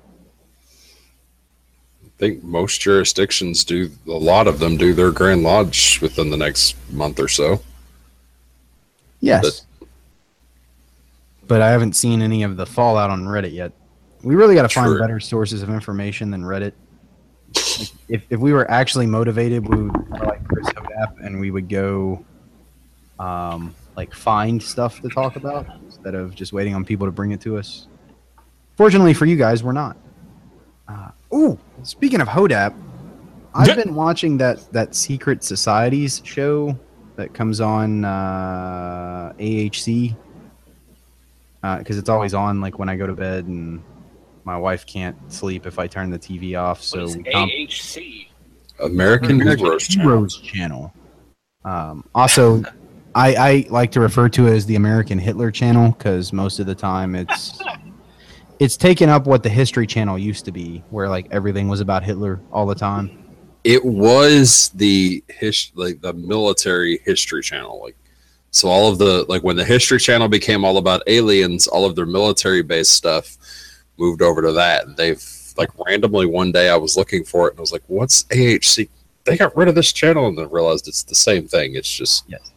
I 2.05 2.11
think 2.19 2.45
most 2.45 2.81
jurisdictions 2.81 3.65
do. 3.65 3.91
A 4.07 4.13
lot 4.13 4.47
of 4.47 4.61
them 4.61 4.77
do 4.77 4.95
their 4.95 5.11
Grand 5.11 5.43
Lodge 5.43 6.01
within 6.01 6.31
the 6.31 6.37
next 6.37 6.77
month 6.93 7.19
or 7.19 7.29
so. 7.29 7.61
Yes, 9.21 9.67
but 11.49 11.63
I 11.63 11.71
haven't 11.71 11.97
seen 11.97 12.23
any 12.23 12.43
of 12.43 12.57
the 12.57 12.67
fallout 12.67 13.11
on 13.11 13.25
Reddit 13.25 13.53
yet. 13.53 13.73
We 14.23 14.35
really 14.35 14.55
got 14.55 14.63
to 14.63 14.69
find 14.69 14.89
True. 14.89 15.01
better 15.01 15.19
sources 15.19 15.63
of 15.63 15.71
information 15.71 16.31
than 16.31 16.43
Reddit. 16.43 16.73
Like, 17.79 17.89
if 18.09 18.23
if 18.29 18.41
we 18.41 18.53
were 18.53 18.71
actually 18.71 19.07
motivated, 19.07 19.67
we 19.67 19.85
would 19.85 20.11
like 20.11 20.47
Chris 20.47 20.67
Hodapp 20.69 21.25
and 21.25 21.41
we 21.41 21.51
would 21.51 21.69
go, 21.69 22.25
um, 23.19 23.75
like 23.97 24.13
find 24.13 24.63
stuff 24.63 25.01
to 25.01 25.09
talk 25.09 25.37
about 25.37 25.67
instead 25.85 26.15
of 26.15 26.35
just 26.35 26.53
waiting 26.53 26.75
on 26.75 26.85
people 26.85 27.07
to 27.07 27.13
bring 27.13 27.31
it 27.31 27.41
to 27.43 27.57
us. 27.57 27.89
Fortunately 28.77 29.15
for 29.15 29.25
you 29.27 29.37
guys, 29.37 29.63
we're 29.63 29.73
not. 29.73 29.97
Uh, 30.89 31.11
ooh, 31.35 31.59
speaking 31.83 32.21
of 32.21 32.29
Hodapp, 32.29 32.75
I've 33.55 33.77
been 33.77 33.95
watching 33.95 34.37
that 34.39 34.71
that 34.73 34.95
Secret 34.95 35.43
Societies 35.43 36.21
show 36.25 36.79
that 37.17 37.35
comes 37.35 37.61
on 37.61 38.05
uh, 38.05 39.33
AHC 39.39 40.15
because 41.63 41.99
it's 41.99 42.09
always 42.09 42.35
on 42.35 42.61
like 42.61 42.79
when 42.79 42.89
I 42.89 42.97
go 42.97 43.07
to 43.07 43.15
bed 43.15 43.47
and 43.47 43.83
my 44.45 44.57
wife 44.57 44.87
can't 44.87 45.17
sleep 45.33 45.67
if 45.67 45.79
I 45.79 45.87
turn 45.87 46.11
the 46.11 46.19
TV 46.19 46.59
off. 46.59 46.83
So 46.83 47.01
What 47.01 47.09
is 47.09 47.17
we 47.17 47.25
comp- 47.25 47.53
AHC? 47.53 48.29
American 48.81 49.41
Heroes 49.41 49.89
Channel. 49.89 50.29
Channel. 50.29 50.95
Um, 51.65 52.05
also, 52.15 52.63
I, 53.15 53.35
I 53.35 53.67
like 53.71 53.91
to 53.93 54.01
refer 54.01 54.29
to 54.31 54.47
it 54.47 54.55
as 54.55 54.67
the 54.67 54.77
American 54.77 55.19
Hitler 55.19 55.51
channel 55.51 55.91
because 55.93 56.33
most 56.33 56.61
of 56.61 56.67
the 56.67 56.75
time 56.75 57.15
it's 57.15 57.61
it's 58.59 58.77
taken 58.77 59.09
up 59.09 59.27
what 59.27 59.43
the 59.43 59.49
History 59.49 59.87
Channel 59.87 60.19
used 60.19 60.45
to 60.45 60.53
be, 60.53 60.85
where 60.91 61.09
like 61.09 61.27
everything 61.31 61.69
was 61.69 61.81
about 61.81 62.05
Hitler 62.05 62.41
all 62.53 62.67
the 62.67 62.75
time. 62.75 63.25
It 63.65 63.85
was 63.85 64.71
the 64.71 65.23
his 65.29 65.73
like 65.75 66.01
the 66.01 66.13
military 66.13 67.01
history 67.05 67.43
channel. 67.43 67.81
Like 67.83 67.97
so 68.59 68.69
all 68.69 68.91
of 68.91 68.99
the 68.99 69.25
like 69.29 69.43
when 69.43 69.57
the 69.57 69.65
history 69.65 69.99
channel 69.99 70.29
became 70.29 70.65
all 70.65 70.77
about 70.77 71.03
aliens, 71.07 71.67
all 71.67 71.85
of 71.85 71.95
their 71.97 72.07
military 72.07 72.63
based 72.63 72.93
stuff 72.93 73.37
moved 73.99 74.23
over 74.23 74.43
to 74.43 74.53
that. 74.53 74.97
They've 74.97 75.23
like 75.57 75.71
randomly 75.87 76.27
one 76.27 76.53
day 76.53 76.69
I 76.69 76.77
was 76.77 76.97
looking 76.97 77.25
for 77.25 77.49
it 77.49 77.53
and 77.53 77.59
I 77.59 77.63
was 77.63 77.73
like, 77.73 77.85
what's 77.87 78.25
AHC? 78.25 78.89
They 79.25 79.37
got 79.37 79.57
rid 79.57 79.69
of 79.69 79.75
this 79.75 79.93
channel 79.93 80.27
and 80.27 80.39
then 80.39 80.51
realized 80.51 80.89
it's 80.89 81.03
the 81.03 81.15
same 81.15 81.47
thing. 81.47 81.75
It's 81.75 81.91
just 81.91 82.25
yes. 82.29 82.51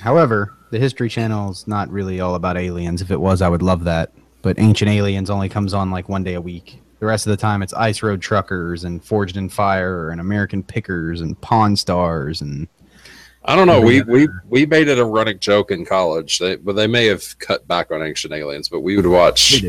However, 0.00 0.54
the 0.70 0.78
History 0.78 1.08
Channel 1.08 1.52
is 1.52 1.66
not 1.66 1.88
really 1.88 2.20
all 2.20 2.34
about 2.34 2.56
aliens. 2.56 3.00
If 3.00 3.10
it 3.10 3.20
was, 3.20 3.40
I 3.40 3.48
would 3.48 3.62
love 3.62 3.84
that. 3.84 4.12
But 4.42 4.58
Ancient 4.58 4.90
Aliens 4.90 5.30
only 5.30 5.48
comes 5.48 5.72
on 5.72 5.90
like 5.90 6.08
one 6.08 6.24
day 6.24 6.34
a 6.34 6.40
week. 6.40 6.80
The 6.98 7.06
rest 7.06 7.26
of 7.26 7.30
the 7.30 7.36
time, 7.36 7.62
it's 7.62 7.72
Ice 7.74 8.02
Road 8.02 8.20
Truckers 8.20 8.84
and 8.84 9.04
Forged 9.04 9.36
in 9.36 9.48
Fire 9.48 10.10
and 10.10 10.20
American 10.20 10.62
Pickers 10.62 11.20
and 11.20 11.40
Pawn 11.40 11.76
Stars 11.76 12.40
and 12.40 12.68
I 13.46 13.54
don't 13.56 13.66
know. 13.66 13.80
We 13.80 14.02
we 14.02 14.28
we 14.48 14.64
made 14.66 14.88
it 14.88 14.98
a 14.98 15.04
running 15.04 15.38
joke 15.38 15.70
in 15.70 15.84
college. 15.84 16.38
They 16.38 16.56
but 16.56 16.76
they 16.76 16.86
may 16.86 17.06
have 17.06 17.38
cut 17.38 17.66
back 17.68 17.90
on 17.90 18.02
Ancient 18.02 18.32
Aliens, 18.32 18.68
but 18.68 18.80
we 18.80 18.96
would 18.96 19.06
watch 19.06 19.62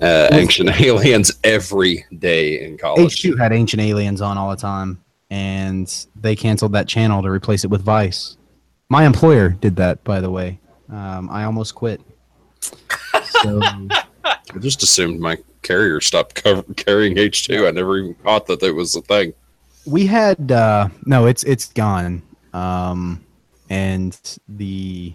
uh, 0.00 0.28
Ancient 0.32 0.70
Aliens 0.80 1.32
every 1.42 2.04
day 2.18 2.64
in 2.64 2.78
college. 2.78 3.22
H2 3.22 3.38
had 3.38 3.52
Ancient 3.52 3.82
Aliens 3.82 4.20
on 4.20 4.38
all 4.38 4.50
the 4.50 4.56
time, 4.56 5.02
and 5.30 6.06
they 6.14 6.36
canceled 6.36 6.72
that 6.72 6.86
channel 6.86 7.22
to 7.22 7.28
replace 7.30 7.64
it 7.64 7.68
with 7.70 7.82
Vice. 7.82 8.36
My 8.88 9.04
employer 9.04 9.48
did 9.48 9.76
that, 9.76 10.04
by 10.04 10.20
the 10.20 10.30
way. 10.30 10.60
Um, 10.88 11.28
I 11.30 11.44
almost 11.44 11.74
quit. 11.74 12.00
So 13.42 13.60
I 14.24 14.58
just 14.60 14.82
assumed 14.84 15.18
my 15.18 15.38
carrier 15.62 16.00
stopped 16.00 16.34
cover- 16.36 16.62
carrying 16.74 17.18
H 17.18 17.46
two. 17.48 17.66
I 17.66 17.72
never 17.72 17.98
even 17.98 18.14
thought 18.14 18.46
that 18.46 18.60
that 18.60 18.74
was 18.74 18.94
a 18.94 19.00
thing. 19.02 19.32
we 19.86 20.06
had 20.06 20.52
uh, 20.52 20.88
no, 21.04 21.26
it's 21.26 21.42
it's 21.44 21.72
gone, 21.72 22.22
um, 22.52 23.24
and 23.70 24.38
the 24.48 25.14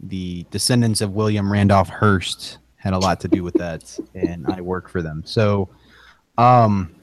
the 0.00 0.46
descendants 0.50 1.00
of 1.00 1.12
William 1.12 1.50
Randolph 1.50 1.88
Hearst 1.88 2.58
had 2.76 2.92
a 2.92 2.98
lot 2.98 3.20
to 3.20 3.28
do 3.28 3.42
with 3.42 3.54
that, 3.54 3.98
and 4.14 4.46
I 4.46 4.60
work 4.60 4.88
for 4.88 5.02
them. 5.02 5.22
So, 5.24 5.68
um, 6.36 6.94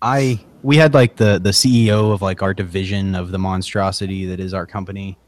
I 0.00 0.40
we 0.62 0.76
had 0.76 0.94
like 0.94 1.16
the 1.16 1.38
the 1.38 1.50
CEO 1.50 2.12
of 2.12 2.22
like 2.22 2.42
our 2.42 2.54
division 2.54 3.14
of 3.14 3.30
the 3.30 3.38
monstrosity 3.38 4.26
that 4.26 4.40
is 4.40 4.54
our 4.54 4.66
company. 4.66 5.18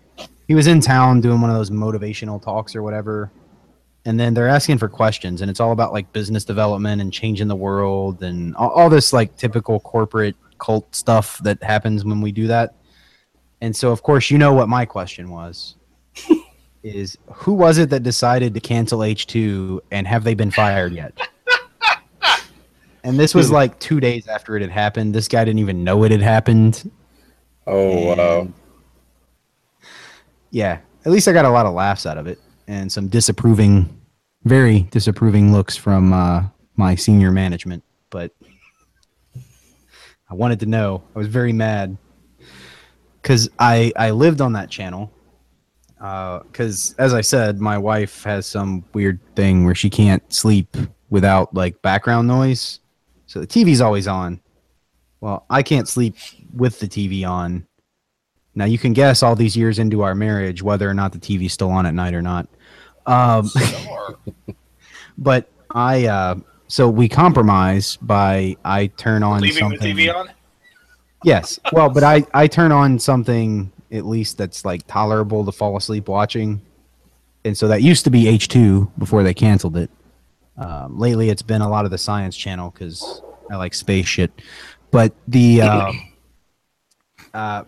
He 0.49 0.55
was 0.55 0.66
in 0.66 0.80
town 0.80 1.20
doing 1.20 1.41
one 1.41 1.51
of 1.51 1.57
those 1.57 1.70
motivational 1.70 2.43
talks 2.43 2.76
or 2.76 2.82
whatever. 2.82 3.30
And 4.07 4.20
then 4.20 4.34
they're 4.34 4.49
asking 4.49 4.76
for 4.76 4.89
questions, 4.89 5.41
and 5.41 5.51
it's 5.51 5.61
all 5.61 5.72
about 5.72 5.95
like 5.95 6.12
business 6.12 6.45
development 6.45 7.01
and 7.01 7.11
changing 7.11 7.49
the 7.49 7.57
world 7.57 8.22
and 8.22 8.55
all, 8.57 8.68
all 8.68 8.91
this 8.91 9.14
like 9.14 9.34
typical 9.39 9.80
corporate 9.80 10.36
cult 10.59 10.95
stuff 10.95 11.39
that 11.39 11.62
happens 11.62 12.05
when 12.05 12.20
we 12.20 12.30
do 12.30 12.47
that. 12.49 12.74
And 13.65 13.75
so, 13.75 13.91
of 13.93 14.03
course, 14.03 14.31
you 14.31 14.37
know 14.37 14.53
what 14.53 14.69
my 14.69 14.85
question 14.85 15.31
was 15.31 15.77
is 16.83 17.17
who 17.33 17.55
was 17.55 17.79
it 17.79 17.89
that 17.89 18.03
decided 18.03 18.53
to 18.53 18.61
cancel 18.61 18.99
H2 18.99 19.81
and 19.91 20.07
have 20.07 20.23
they 20.23 20.35
been 20.35 20.51
fired 20.51 20.93
yet? 20.93 21.19
and 23.05 23.19
this 23.19 23.35
was 23.35 23.51
like 23.51 23.79
two 23.79 24.01
days 24.01 24.29
after 24.29 24.55
it 24.55 24.61
had 24.61 24.71
happened. 24.71 25.15
This 25.15 25.29
guy 25.29 25.47
didn't 25.47 25.61
even 25.61 25.83
know 25.83 26.05
it 26.05 26.11
had 26.11 26.21
happened. 26.21 26.91
Oh 27.67 28.15
wow! 28.15 28.49
Yeah, 30.51 30.81
at 31.07 31.11
least 31.11 31.27
I 31.27 31.33
got 31.33 31.47
a 31.47 31.51
lot 31.51 31.65
of 31.65 31.73
laughs 31.73 32.05
out 32.05 32.19
of 32.19 32.27
it 32.27 32.39
and 32.69 32.93
some 32.93 33.09
disapproving 33.09 33.99
very 34.43 34.83
disapproving 34.91 35.55
looks 35.55 35.75
from 35.75 36.12
uh, 36.12 36.45
my 36.77 36.97
senior 36.97 37.31
management, 37.31 37.83
but 38.11 38.31
I 40.29 40.35
wanted 40.35 40.61
to 40.61 40.67
know. 40.67 41.03
I 41.17 41.19
was 41.19 41.29
very 41.29 41.55
mad 41.55 41.97
because 43.25 43.49
I 43.59 43.91
I 43.97 44.11
lived 44.11 44.41
on 44.43 44.53
that 44.53 44.70
channel. 44.70 45.11
Because 45.97 46.95
as 46.99 47.14
I 47.14 47.22
said, 47.22 47.59
my 47.59 47.79
wife 47.79 48.22
has 48.25 48.45
some 48.45 48.85
weird 48.93 49.18
thing 49.35 49.64
where 49.64 49.75
she 49.75 49.89
can't 49.89 50.22
sleep 50.33 50.77
without 51.09 51.55
like 51.55 51.81
background 51.81 52.29
noise, 52.29 52.81
so 53.27 53.41
the 53.41 53.47
TV's 53.47 53.81
always 53.81 54.07
on. 54.07 54.41
Well, 55.20 55.47
I 55.49 55.62
can't 55.62 55.89
sleep 55.89 56.16
with 56.55 56.79
the 56.79 56.87
TV 56.87 57.27
on. 57.27 57.66
Now 58.55 58.66
you 58.66 58.77
can 58.77 58.93
guess 58.93 59.22
all 59.22 59.35
these 59.35 59.57
years 59.57 59.79
into 59.79 60.03
our 60.03 60.14
marriage 60.14 60.62
whether 60.62 60.89
or 60.89 60.95
not 60.95 61.12
the 61.12 61.18
TV's 61.18 61.55
still 61.55 61.70
on 61.70 61.87
at 61.87 61.95
night 61.95 62.12
or 62.12 62.20
not. 62.20 62.47
Um, 63.07 63.51
but 65.18 65.49
I 65.70 66.07
uh 66.07 66.35
so 66.68 66.91
we 66.91 67.09
compromise 67.09 67.97
by 67.97 68.57
I 68.64 68.89
turn 68.89 69.22
on 69.22 69.41
Leaving 69.41 69.70
the 69.70 69.77
something. 69.77 69.97
TV 69.97 70.14
on? 70.14 70.29
Yes. 71.25 71.59
Well, 71.72 71.89
but 71.89 72.05
I 72.05 72.25
I 72.33 72.47
turn 72.47 72.70
on 72.70 72.99
something 72.99 73.72
at 73.91 74.07
least 74.07 74.39
that's 74.39 74.64
like 74.64 74.87
tolerable 74.87 75.45
to 75.45 75.53
fall 75.53 75.77
asleep 75.77 76.09
watching. 76.09 76.61
And 77.45 77.57
so 77.57 77.68
that 77.68 77.83
used 77.83 78.05
to 78.05 78.11
be 78.11 78.25
H2 78.25 78.91
before 78.99 79.22
they 79.22 79.35
canceled 79.35 79.77
it. 79.77 79.91
Um, 80.57 80.99
lately 80.99 81.31
it's 81.31 81.43
been 81.43 81.62
a 81.62 81.68
lot 81.68 81.85
of 81.85 81.91
the 81.91 81.99
science 81.99 82.37
channel 82.37 82.70
cuz 82.70 83.22
I 83.51 83.57
like 83.57 83.75
space 83.75 84.07
shit. 84.07 84.31
But 84.91 85.12
the 85.27 85.62
uh, 85.62 85.93
uh 87.33 87.64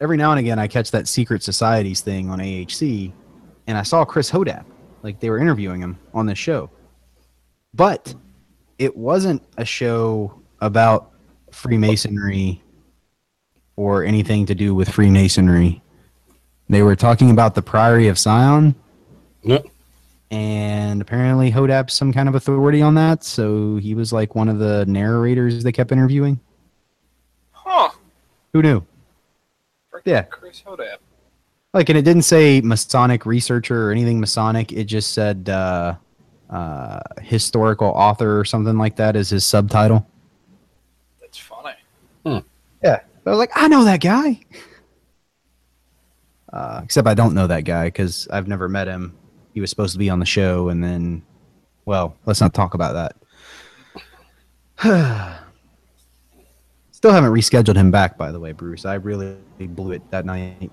every 0.00 0.16
now 0.16 0.30
and 0.30 0.40
again 0.40 0.58
I 0.58 0.66
catch 0.66 0.90
that 0.90 1.06
secret 1.06 1.42
societies 1.42 2.00
thing 2.00 2.30
on 2.30 2.38
AHC 2.38 3.12
and 3.66 3.76
I 3.78 3.82
saw 3.82 4.04
Chris 4.04 4.30
Hodapp 4.30 4.64
like 5.02 5.20
they 5.20 5.30
were 5.30 5.38
interviewing 5.38 5.80
him 5.80 5.98
on 6.14 6.26
this 6.26 6.38
show. 6.38 6.70
But 7.74 8.14
it 8.78 8.96
wasn't 8.96 9.42
a 9.58 9.64
show 9.64 10.40
about 10.60 11.12
Freemasonry 11.52 12.62
or 13.76 14.04
anything 14.04 14.46
to 14.46 14.54
do 14.54 14.74
with 14.74 14.88
Freemasonry. 14.88 15.82
They 16.68 16.82
were 16.82 16.96
talking 16.96 17.30
about 17.30 17.54
the 17.54 17.62
Priory 17.62 18.08
of 18.08 18.18
Sion, 18.18 18.74
Yep. 19.42 19.66
and 20.30 21.00
apparently 21.00 21.52
Hodapp's 21.52 21.92
some 21.94 22.12
kind 22.12 22.28
of 22.28 22.34
authority 22.34 22.82
on 22.82 22.94
that. 22.94 23.22
So 23.22 23.76
he 23.76 23.94
was 23.94 24.12
like 24.12 24.34
one 24.34 24.48
of 24.48 24.58
the 24.58 24.84
narrators 24.86 25.62
they 25.62 25.72
kept 25.72 25.92
interviewing. 25.92 26.40
Huh. 27.52 27.90
Who 28.52 28.62
knew? 28.62 28.82
Yeah. 30.04 30.22
Chris 30.22 30.62
Hodapp. 30.64 30.98
Like, 31.74 31.88
and 31.88 31.98
it 31.98 32.02
didn't 32.02 32.22
say 32.22 32.60
Masonic 32.60 33.26
researcher 33.26 33.88
or 33.88 33.90
anything 33.92 34.20
Masonic. 34.20 34.72
It 34.72 34.84
just 34.84 35.12
said 35.14 35.48
uh, 35.48 35.96
uh, 36.48 37.00
historical 37.22 37.88
author 37.88 38.38
or 38.38 38.44
something 38.44 38.78
like 38.78 38.96
that 38.96 39.14
as 39.16 39.30
his 39.30 39.44
subtitle. 39.44 40.06
That's 41.20 41.38
funny. 41.38 41.74
Yeah. 43.26 43.30
I 43.32 43.34
was 43.34 43.38
like, 43.38 43.50
I 43.54 43.68
know 43.68 43.84
that 43.84 44.00
guy. 44.00 44.40
Uh, 46.52 46.80
except 46.84 47.06
I 47.08 47.14
don't 47.14 47.34
know 47.34 47.46
that 47.48 47.64
guy 47.64 47.86
because 47.86 48.28
I've 48.30 48.48
never 48.48 48.68
met 48.68 48.86
him. 48.88 49.16
He 49.52 49.60
was 49.60 49.68
supposed 49.70 49.92
to 49.92 49.98
be 49.98 50.08
on 50.10 50.20
the 50.20 50.26
show, 50.26 50.68
and 50.68 50.82
then, 50.82 51.22
well, 51.86 52.16
let's 52.26 52.40
not 52.40 52.54
talk 52.54 52.74
about 52.74 52.92
that. 52.94 53.16
Still 56.92 57.12
haven't 57.12 57.32
rescheduled 57.32 57.76
him 57.76 57.90
back, 57.90 58.16
by 58.16 58.32
the 58.32 58.40
way, 58.40 58.52
Bruce. 58.52 58.84
I 58.84 58.94
really 58.94 59.36
blew 59.60 59.92
it 59.92 60.02
that 60.10 60.24
night. 60.24 60.70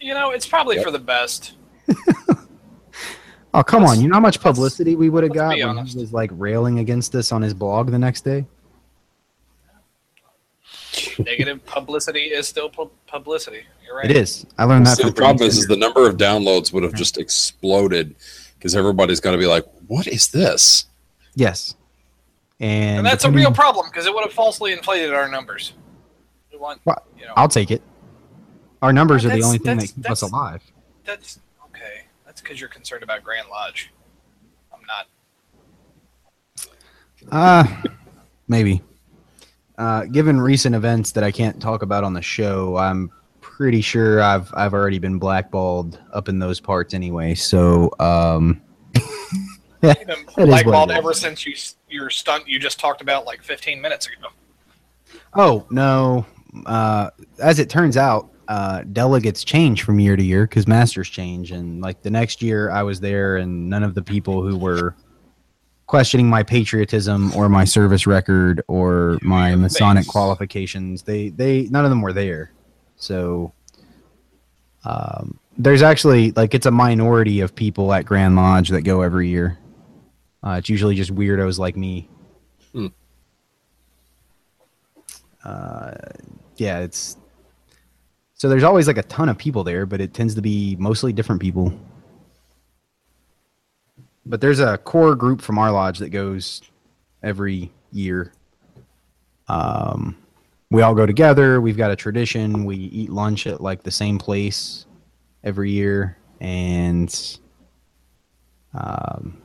You 0.00 0.14
know, 0.14 0.30
it's 0.30 0.46
probably 0.46 0.82
for 0.82 0.90
the 0.90 0.98
best. 0.98 1.54
Oh, 3.54 3.62
come 3.62 3.84
Let's- 3.84 3.96
on. 3.96 4.02
You 4.02 4.08
know 4.08 4.16
how 4.16 4.20
much 4.20 4.38
publicity 4.38 4.96
we 4.96 5.08
would 5.08 5.22
have 5.22 5.32
got 5.32 5.56
when 5.56 5.62
honest. 5.66 5.94
he 5.94 6.00
was 6.00 6.12
like 6.12 6.30
railing 6.34 6.78
against 6.80 7.14
us 7.14 7.32
on 7.32 7.40
his 7.40 7.54
blog 7.54 7.90
the 7.90 7.98
next 7.98 8.22
day? 8.22 8.44
Negative 11.18 11.64
publicity 11.66 12.20
is 12.24 12.46
still 12.48 12.68
pu- 12.68 12.90
publicity. 13.06 13.62
You're 13.84 13.96
right. 13.96 14.10
It 14.10 14.16
is. 14.16 14.46
I 14.58 14.64
learned 14.64 14.86
that 14.86 14.96
See, 14.96 15.02
from 15.02 15.10
the 15.12 15.16
problem 15.16 15.46
is, 15.48 15.58
is 15.58 15.66
the 15.66 15.76
number 15.76 16.08
of 16.08 16.16
downloads 16.16 16.72
would 16.72 16.82
have 16.82 16.94
just 16.94 17.18
exploded 17.18 18.14
because 18.58 18.74
everybody's 18.76 19.20
going 19.20 19.34
to 19.34 19.38
be 19.38 19.46
like, 19.46 19.64
"What 19.86 20.06
is 20.06 20.28
this?" 20.28 20.86
Yes. 21.34 21.74
And, 22.58 22.98
And 22.98 23.06
that's 23.06 23.24
a 23.24 23.30
real 23.30 23.52
problem 23.52 23.86
because 23.90 24.06
it 24.06 24.14
would 24.14 24.24
have 24.24 24.32
falsely 24.32 24.72
inflated 24.72 25.12
our 25.12 25.28
numbers. 25.28 25.74
We 26.50 26.58
want, 26.58 26.80
Well, 26.86 27.02
you 27.18 27.26
know, 27.26 27.34
I'll 27.36 27.48
take 27.48 27.70
it. 27.70 27.82
Our 28.80 28.92
numbers 28.94 29.24
are 29.26 29.28
the 29.28 29.42
only 29.42 29.58
thing 29.58 29.76
that 29.78 29.88
that's- 29.88 29.92
keep 29.92 30.10
us 30.10 30.22
alive. 30.22 30.62
that's 31.04 31.38
okay. 31.66 32.06
That's 32.24 32.40
because 32.40 32.58
you're 32.58 32.70
concerned 32.70 33.02
about 33.02 33.22
Grand 33.22 33.48
Lodge. 33.50 33.90
I'm 34.72 34.80
not. 34.86 35.06
Uh, 37.30 37.82
maybe. 38.48 38.82
Uh, 39.78 40.04
given 40.04 40.40
recent 40.40 40.74
events 40.74 41.12
that 41.12 41.24
I 41.24 41.30
can't 41.30 41.60
talk 41.60 41.82
about 41.82 42.02
on 42.02 42.14
the 42.14 42.22
show, 42.22 42.76
I'm 42.76 43.10
pretty 43.40 43.80
sure 43.80 44.22
I've 44.22 44.52
I've 44.54 44.74
already 44.74 44.98
been 44.98 45.18
blackballed 45.18 45.98
up 46.12 46.28
in 46.28 46.38
those 46.38 46.60
parts 46.60 46.94
anyway. 46.94 47.34
So, 47.34 47.90
um, 47.98 48.62
You've 48.94 49.82
been 49.82 50.10
It 50.10 50.18
is 50.18 50.36
what 50.36 50.46
blackballed 50.46 50.90
ever 50.90 51.12
since 51.12 51.46
you 51.46 51.54
your 51.88 52.10
stunt 52.10 52.48
you 52.48 52.58
just 52.58 52.80
talked 52.80 53.00
about 53.00 53.26
like 53.26 53.42
15 53.42 53.80
minutes 53.80 54.06
ago. 54.06 54.28
oh 55.34 55.66
no. 55.70 56.26
Uh, 56.64 57.10
as 57.38 57.58
it 57.58 57.68
turns 57.68 57.98
out, 57.98 58.30
uh, 58.48 58.82
delegates 58.92 59.44
change 59.44 59.82
from 59.82 59.98
year 60.00 60.16
to 60.16 60.22
year 60.22 60.46
because 60.46 60.66
masters 60.66 61.08
change, 61.08 61.52
and 61.52 61.82
like 61.82 62.00
the 62.02 62.10
next 62.10 62.40
year 62.40 62.70
I 62.70 62.82
was 62.82 63.00
there, 63.00 63.36
and 63.36 63.68
none 63.68 63.82
of 63.82 63.94
the 63.94 64.02
people 64.02 64.42
who 64.42 64.56
were 64.56 64.96
questioning 65.86 66.28
my 66.28 66.42
patriotism 66.42 67.32
or 67.34 67.48
my 67.48 67.64
service 67.64 68.06
record 68.06 68.62
or 68.68 69.18
my 69.22 69.54
Masonic 69.54 70.06
qualifications. 70.06 71.02
They 71.02 71.28
they 71.28 71.62
none 71.64 71.84
of 71.84 71.90
them 71.90 72.02
were 72.02 72.12
there. 72.12 72.50
So 72.96 73.52
um, 74.84 75.38
there's 75.58 75.82
actually 75.82 76.32
like 76.32 76.54
it's 76.54 76.66
a 76.66 76.70
minority 76.70 77.40
of 77.40 77.54
people 77.54 77.92
at 77.92 78.04
Grand 78.04 78.36
Lodge 78.36 78.70
that 78.70 78.82
go 78.82 79.02
every 79.02 79.28
year. 79.28 79.58
Uh, 80.42 80.56
it's 80.58 80.68
usually 80.68 80.94
just 80.94 81.14
weirdos 81.14 81.58
like 81.58 81.76
me. 81.76 82.08
Hmm. 82.72 82.86
Uh, 85.44 85.94
yeah, 86.56 86.80
it's 86.80 87.16
so 88.34 88.48
there's 88.48 88.64
always 88.64 88.86
like 88.86 88.98
a 88.98 89.02
ton 89.04 89.28
of 89.28 89.38
people 89.38 89.64
there, 89.64 89.86
but 89.86 90.00
it 90.00 90.12
tends 90.12 90.34
to 90.34 90.42
be 90.42 90.76
mostly 90.78 91.12
different 91.12 91.40
people. 91.40 91.72
But 94.26 94.40
there's 94.40 94.60
a 94.60 94.76
core 94.78 95.14
group 95.14 95.40
from 95.40 95.58
our 95.58 95.70
lodge 95.70 95.98
that 96.00 96.10
goes 96.10 96.62
every 97.22 97.72
year. 97.92 98.32
Um, 99.48 100.16
we 100.70 100.82
all 100.82 100.94
go 100.94 101.06
together. 101.06 101.60
We've 101.60 101.76
got 101.76 101.90
a 101.90 101.96
tradition. 101.96 102.64
We 102.64 102.76
eat 102.76 103.10
lunch 103.10 103.46
at 103.46 103.60
like 103.60 103.82
the 103.84 103.90
same 103.90 104.18
place 104.18 104.86
every 105.44 105.70
year, 105.70 106.18
and 106.40 107.38
um, 108.74 109.40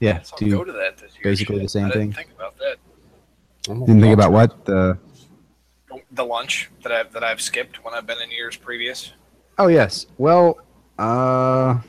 yeah, 0.00 0.20
So 0.20 0.36
do 0.36 0.50
go 0.50 0.64
to 0.64 0.72
that 0.72 0.98
this 0.98 1.14
year. 1.14 1.22
basically 1.24 1.60
the 1.60 1.68
same 1.68 1.86
I 1.86 1.88
didn't 1.88 2.00
thing. 2.00 2.12
Think 2.12 2.30
about 2.36 2.58
that. 2.58 2.76
didn't 3.64 4.00
think 4.00 4.14
about 4.14 4.32
what 4.32 4.64
the. 4.64 4.98
The 6.12 6.24
lunch 6.24 6.70
that 6.82 6.92
I've 6.92 7.12
that 7.12 7.24
I've 7.24 7.40
skipped 7.40 7.84
when 7.84 7.94
I've 7.94 8.06
been 8.06 8.20
in 8.20 8.30
years 8.30 8.56
previous 8.56 9.12
Oh 9.60 9.66
yes. 9.66 10.06
Well, 10.16 10.58
uh, 10.98 11.80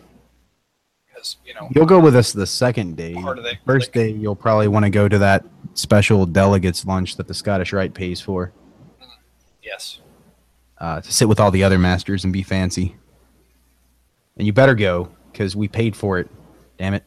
you 1.45 1.53
know 1.53 1.69
you'll 1.73 1.85
go 1.85 1.99
with 1.99 2.15
us 2.15 2.31
the 2.33 2.47
second 2.47 2.97
day. 2.97 3.13
The- 3.13 3.57
First 3.65 3.93
day, 3.93 4.09
you'll 4.09 4.35
probably 4.35 4.67
want 4.67 4.85
to 4.85 4.89
go 4.89 5.07
to 5.07 5.17
that 5.19 5.45
special 5.73 6.25
delegates 6.25 6.85
lunch 6.85 7.15
that 7.17 7.27
the 7.27 7.33
Scottish 7.33 7.73
Rite 7.73 7.93
pays 7.93 8.19
for 8.19 8.51
yes 9.61 9.99
uh, 10.79 10.99
to 10.99 11.13
sit 11.13 11.29
with 11.29 11.39
all 11.39 11.51
the 11.51 11.63
other 11.63 11.77
masters 11.77 12.23
and 12.23 12.33
be 12.33 12.43
fancy. 12.43 12.95
And 14.37 14.47
you 14.47 14.53
better 14.53 14.75
go 14.75 15.11
because 15.31 15.55
we 15.55 15.67
paid 15.67 15.95
for 15.95 16.19
it. 16.19 16.29
Damn 16.77 16.95
it. 16.95 17.03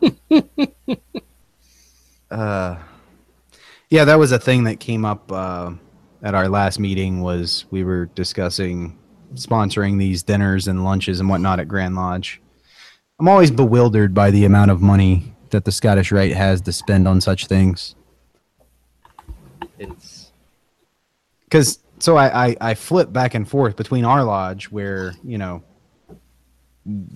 uh, 2.30 2.76
yeah, 3.90 4.04
that 4.04 4.18
was 4.18 4.32
a 4.32 4.38
thing 4.38 4.64
that 4.64 4.80
came 4.80 5.04
up 5.04 5.30
uh, 5.30 5.72
at 6.22 6.34
our 6.34 6.48
last 6.48 6.78
meeting. 6.78 7.20
Was 7.20 7.66
we 7.70 7.84
were 7.84 8.06
discussing 8.06 8.98
sponsoring 9.34 9.98
these 9.98 10.22
dinners 10.22 10.66
and 10.66 10.82
lunches 10.84 11.20
and 11.20 11.28
whatnot 11.28 11.60
at 11.60 11.68
Grand 11.68 11.94
Lodge. 11.94 12.40
I'm 13.18 13.28
always 13.28 13.50
bewildered 13.50 14.14
by 14.14 14.30
the 14.30 14.44
amount 14.44 14.70
of 14.70 14.82
money 14.82 15.34
that 15.50 15.64
the 15.64 15.72
Scottish 15.72 16.12
Rite 16.12 16.34
has 16.34 16.60
to 16.62 16.72
spend 16.72 17.08
on 17.08 17.20
such 17.20 17.46
things. 17.46 17.94
It's 19.78 20.32
because 21.44 21.78
so 21.98 22.16
I, 22.16 22.48
I 22.48 22.56
I 22.60 22.74
flip 22.74 23.12
back 23.12 23.34
and 23.34 23.48
forth 23.48 23.76
between 23.76 24.04
our 24.04 24.24
lodge 24.24 24.70
where 24.70 25.14
you 25.22 25.38
know 25.38 25.62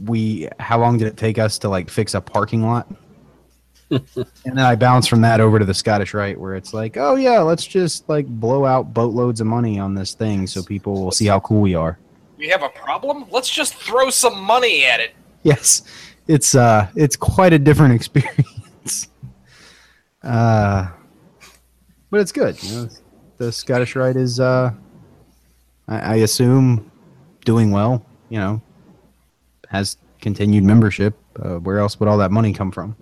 we 0.05 0.49
how 0.59 0.79
long 0.79 0.99
did 0.99 1.07
it 1.07 1.17
take 1.17 1.39
us 1.39 1.59
to 1.59 1.69
like 1.69 1.91
fix 1.91 2.15
a 2.15 2.21
parking 2.21 2.63
lot 2.65 2.93
and 3.91 4.03
then 4.45 4.59
i 4.59 4.75
bounce 4.75 5.07
from 5.07 5.21
that 5.21 5.41
over 5.41 5.61
to 5.61 5.65
the 5.65 5.75
Scottish 5.75 6.13
Rite, 6.13 6.41
where 6.41 6.57
it's 6.57 6.75
like 6.75 6.97
oh 6.97 7.15
yeah 7.15 7.39
let's 7.39 7.65
just 7.65 8.09
like 8.09 8.27
blow 8.27 8.65
out 8.65 8.93
boatloads 8.93 9.41
of 9.41 9.47
money 9.47 9.79
on 9.79 9.95
this 9.95 10.13
thing 10.13 10.49
so 10.49 10.61
people 10.61 11.05
will 11.05 11.13
see 11.13 11.27
how 11.27 11.39
cool 11.41 11.61
we 11.61 11.77
are 11.77 11.99
we 12.41 12.49
have 12.49 12.63
a 12.63 12.71
problem. 12.71 13.27
Let's 13.31 13.51
just 13.51 13.75
throw 13.75 14.09
some 14.09 14.41
money 14.43 14.87
at 14.87 14.99
it. 14.99 15.13
yes 15.43 15.83
it's 16.31 16.55
uh 16.55 16.89
it's 16.95 17.17
quite 17.17 17.53
a 17.53 17.59
different 17.59 17.95
experience. 17.99 19.09
Uh, 20.23 20.89
but 22.11 22.21
it's 22.21 22.33
good. 22.33 22.63
You 22.63 22.75
know, 22.75 22.89
the 23.39 23.51
Scottish 23.53 23.97
Rite 23.97 24.17
is 24.17 24.39
uh, 24.39 24.73
I, 25.89 25.99
I 25.99 26.15
assume 26.17 26.91
doing 27.45 27.71
well. 27.71 28.05
You 28.29 28.39
know, 28.39 28.63
has 29.69 29.97
continued 30.21 30.65
membership. 30.65 31.17
Uh, 31.41 31.57
where 31.57 31.79
else 31.79 31.99
would 31.99 32.09
all 32.09 32.19
that 32.19 32.31
money 32.31 32.53
come 32.53 32.71
from? 32.71 32.97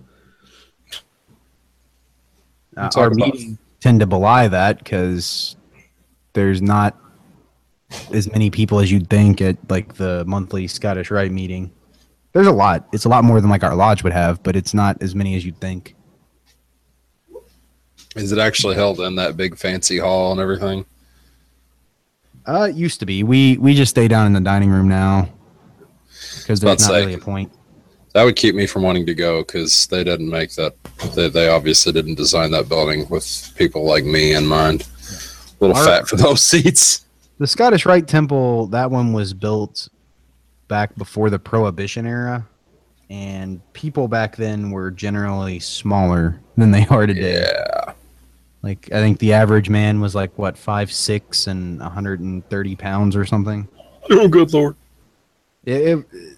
Uh, 2.77 2.89
our 2.95 3.09
meetings 3.11 3.57
tend 3.81 3.99
to 3.99 4.07
belie 4.07 4.47
that 4.47 4.77
because 4.77 5.55
there's 6.33 6.61
not 6.61 6.97
as 8.13 8.31
many 8.31 8.49
people 8.49 8.79
as 8.79 8.91
you'd 8.91 9.09
think 9.09 9.41
at 9.41 9.57
like 9.69 9.95
the 9.95 10.23
monthly 10.25 10.67
Scottish 10.67 11.11
Rite 11.11 11.31
meeting. 11.31 11.71
There's 12.33 12.47
a 12.47 12.51
lot. 12.51 12.87
It's 12.93 13.05
a 13.05 13.09
lot 13.09 13.23
more 13.23 13.41
than 13.41 13.49
like 13.49 13.63
our 13.63 13.75
lodge 13.75 14.03
would 14.03 14.13
have, 14.13 14.41
but 14.43 14.55
it's 14.55 14.73
not 14.73 15.01
as 15.01 15.15
many 15.15 15.35
as 15.35 15.45
you'd 15.45 15.59
think. 15.59 15.95
Is 18.15 18.31
it 18.31 18.39
actually 18.39 18.75
held 18.75 18.99
in 18.99 19.15
that 19.15 19.37
big 19.37 19.57
fancy 19.57 19.97
hall 19.97 20.31
and 20.31 20.41
everything? 20.41 20.85
Uh, 22.45 22.67
it 22.69 22.75
used 22.75 22.99
to 22.99 23.05
be. 23.05 23.23
We 23.23 23.57
we 23.57 23.75
just 23.75 23.91
stay 23.91 24.07
down 24.07 24.25
in 24.25 24.33
the 24.33 24.41
dining 24.41 24.69
room 24.69 24.87
now 24.87 25.29
because 26.37 26.59
there's 26.59 26.79
not 26.79 26.81
say. 26.81 27.01
really 27.01 27.13
a 27.13 27.19
point. 27.19 27.51
That 28.13 28.23
would 28.23 28.35
keep 28.35 28.55
me 28.55 28.65
from 28.65 28.81
wanting 28.81 29.05
to 29.05 29.13
go 29.13 29.41
because 29.41 29.85
they 29.87 30.03
didn't 30.03 30.29
make 30.29 30.55
that. 30.55 30.73
They, 31.15 31.29
they 31.29 31.47
obviously 31.47 31.91
didn't 31.93 32.15
design 32.15 32.49
that 32.51 32.67
building 32.67 33.07
with 33.09 33.53
people 33.55 33.85
like 33.85 34.03
me 34.03 34.33
in 34.33 34.47
mind. 34.47 34.87
A 35.61 35.65
little 35.65 35.77
Our- 35.77 35.85
fat 35.85 36.07
for 36.07 36.15
those 36.15 36.43
seats. 36.43 37.05
The 37.37 37.47
Scottish 37.47 37.85
Rite 37.85 38.07
Temple, 38.07 38.67
that 38.67 38.91
one 38.91 39.13
was 39.13 39.33
built 39.33 39.87
back 40.69 40.95
before 40.95 41.29
the 41.29 41.39
Prohibition 41.39 42.05
era, 42.05 42.47
and 43.09 43.61
people 43.73 44.07
back 44.07 44.37
then 44.37 44.71
were 44.71 44.91
generally 44.91 45.59
smaller 45.59 46.39
than 46.55 46.71
they 46.71 46.85
are 46.87 47.05
today. 47.05 47.41
Yeah. 47.41 47.93
Like 48.61 48.89
I 48.93 48.99
think 48.99 49.19
the 49.19 49.33
average 49.33 49.69
man 49.69 49.99
was 49.99 50.15
like 50.15 50.37
what 50.37 50.57
five 50.57 50.91
six 50.91 51.47
and 51.47 51.79
130 51.79 52.75
pounds 52.77 53.15
or 53.17 53.25
something. 53.25 53.67
Oh, 54.09 54.27
good 54.27 54.53
lord. 54.53 54.75
It, 55.65 55.99
it, 55.99 56.37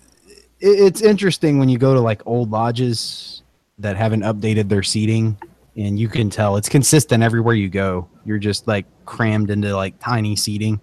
it's 0.59 1.01
interesting 1.01 1.57
when 1.57 1.69
you 1.69 1.77
go 1.77 1.93
to 1.93 1.99
like 1.99 2.21
old 2.25 2.51
lodges 2.51 3.43
that 3.79 3.95
haven't 3.95 4.21
updated 4.21 4.69
their 4.69 4.84
seating, 4.84 5.38
and 5.75 5.97
you 5.97 6.07
can 6.07 6.29
tell 6.29 6.57
it's 6.57 6.69
consistent 6.69 7.23
everywhere 7.23 7.55
you 7.55 7.69
go. 7.69 8.07
You're 8.25 8.39
just 8.39 8.67
like 8.67 8.86
crammed 9.05 9.49
into 9.49 9.75
like 9.75 9.99
tiny 9.99 10.36
seating. 10.36 10.79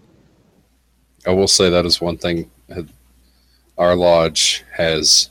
I 1.27 1.31
will 1.31 1.49
say 1.49 1.71
that 1.71 1.87
is 1.87 2.01
one 2.01 2.17
thing. 2.17 2.51
Our 3.79 3.95
lodge 3.95 4.65
has 4.77 5.31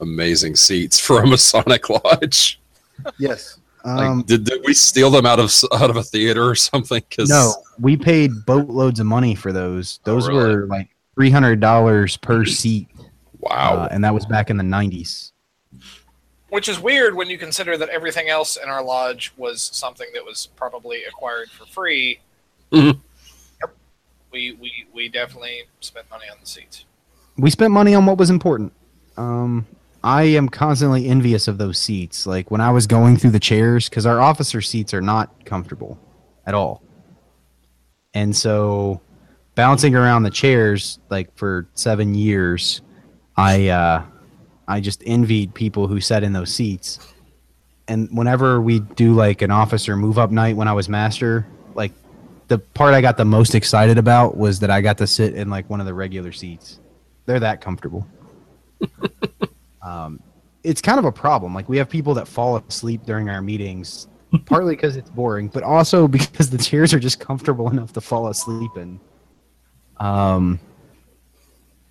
amazing 0.00 0.56
seats 0.56 1.00
for 1.06 1.22
a 1.22 1.26
Masonic 1.26 1.88
lodge. 1.88 2.60
Yes. 3.18 3.58
Like, 3.84 4.08
Um, 4.08 4.22
did, 4.22 4.44
did 4.44 4.62
we 4.66 4.74
steal 4.74 5.10
them 5.10 5.26
out 5.26 5.38
of 5.38 5.52
out 5.72 5.90
of 5.90 5.96
a 5.96 6.02
theater 6.02 6.48
or 6.48 6.54
something? 6.56 7.02
Because 7.08 7.28
no, 7.30 7.54
we 7.78 7.96
paid 7.96 8.44
boatloads 8.44 8.98
of 9.00 9.06
money 9.06 9.34
for 9.36 9.52
those. 9.52 10.00
Oh, 10.04 10.12
Those 10.12 10.28
really? 10.28 10.38
were 10.56 10.66
like 10.66 10.88
three 11.14 11.30
hundred 11.30 11.60
dollars 11.60 12.16
per 12.16 12.44
seat, 12.44 12.88
wow, 13.38 13.82
uh, 13.82 13.88
and 13.92 14.02
that 14.02 14.12
was 14.12 14.26
back 14.26 14.50
in 14.50 14.56
the 14.56 14.64
nineties. 14.64 15.32
Which 16.48 16.68
is 16.68 16.80
weird 16.80 17.14
when 17.14 17.28
you 17.30 17.38
consider 17.38 17.76
that 17.76 17.88
everything 17.90 18.28
else 18.28 18.56
in 18.56 18.68
our 18.68 18.82
lodge 18.82 19.32
was 19.36 19.62
something 19.62 20.08
that 20.14 20.24
was 20.24 20.48
probably 20.56 21.04
acquired 21.04 21.50
for 21.50 21.64
free. 21.66 22.18
Mhm. 22.72 22.98
Yep. 23.60 23.74
We, 24.32 24.52
we 24.60 24.86
we 24.92 25.08
definitely 25.08 25.62
spent 25.80 26.10
money 26.10 26.24
on 26.28 26.38
the 26.40 26.46
seats. 26.46 26.84
We 27.38 27.50
spent 27.50 27.72
money 27.72 27.94
on 27.94 28.06
what 28.06 28.18
was 28.18 28.30
important. 28.30 28.72
Um, 29.16 29.66
I 30.02 30.22
am 30.22 30.48
constantly 30.48 31.08
envious 31.08 31.48
of 31.48 31.58
those 31.58 31.78
seats. 31.78 32.26
Like 32.26 32.50
when 32.50 32.60
I 32.60 32.70
was 32.70 32.86
going 32.86 33.16
through 33.16 33.30
the 33.30 33.40
chairs, 33.40 33.88
because 33.88 34.06
our 34.06 34.20
officer 34.20 34.60
seats 34.60 34.94
are 34.94 35.00
not 35.00 35.44
comfortable 35.44 35.98
at 36.46 36.54
all. 36.54 36.82
And 38.14 38.34
so 38.34 39.00
bouncing 39.54 39.94
around 39.94 40.22
the 40.22 40.30
chairs 40.30 40.98
like 41.10 41.36
for 41.36 41.66
seven 41.74 42.14
years, 42.14 42.80
I 43.36 43.68
uh, 43.68 44.04
I 44.68 44.80
just 44.80 45.02
envied 45.04 45.54
people 45.54 45.86
who 45.88 46.00
sat 46.00 46.22
in 46.22 46.32
those 46.32 46.54
seats. 46.54 46.98
And 47.88 48.08
whenever 48.16 48.60
we 48.60 48.80
do 48.80 49.12
like 49.14 49.42
an 49.42 49.50
officer 49.50 49.96
move 49.96 50.18
up 50.18 50.30
night 50.30 50.56
when 50.56 50.68
I 50.68 50.72
was 50.72 50.88
master, 50.88 51.46
like 51.74 51.92
the 52.48 52.58
part 52.58 52.94
I 52.94 53.00
got 53.00 53.16
the 53.16 53.24
most 53.24 53.54
excited 53.54 53.98
about 53.98 54.36
was 54.36 54.60
that 54.60 54.70
I 54.70 54.80
got 54.80 54.98
to 54.98 55.06
sit 55.06 55.34
in 55.34 55.50
like 55.50 55.68
one 55.68 55.80
of 55.80 55.86
the 55.86 55.94
regular 55.94 56.32
seats. 56.32 56.80
They're 57.26 57.40
that 57.40 57.60
comfortable. 57.60 58.06
um, 59.82 60.20
it's 60.62 60.80
kind 60.80 60.98
of 60.98 61.04
a 61.04 61.12
problem. 61.12 61.54
Like 61.54 61.68
we 61.68 61.76
have 61.78 61.88
people 61.88 62.14
that 62.14 62.26
fall 62.26 62.56
asleep 62.56 63.02
during 63.04 63.28
our 63.28 63.42
meetings, 63.42 64.08
partly 64.46 64.74
because 64.74 64.96
it's 64.96 65.10
boring, 65.10 65.48
but 65.48 65.62
also 65.62 66.08
because 66.18 66.50
the 66.50 66.58
chairs 66.58 66.94
are 66.94 67.00
just 67.00 67.20
comfortable 67.20 67.68
enough 67.70 67.92
to 67.94 68.00
fall 68.00 68.28
asleep 68.28 68.70
in. 68.76 69.00
Um, 69.98 70.60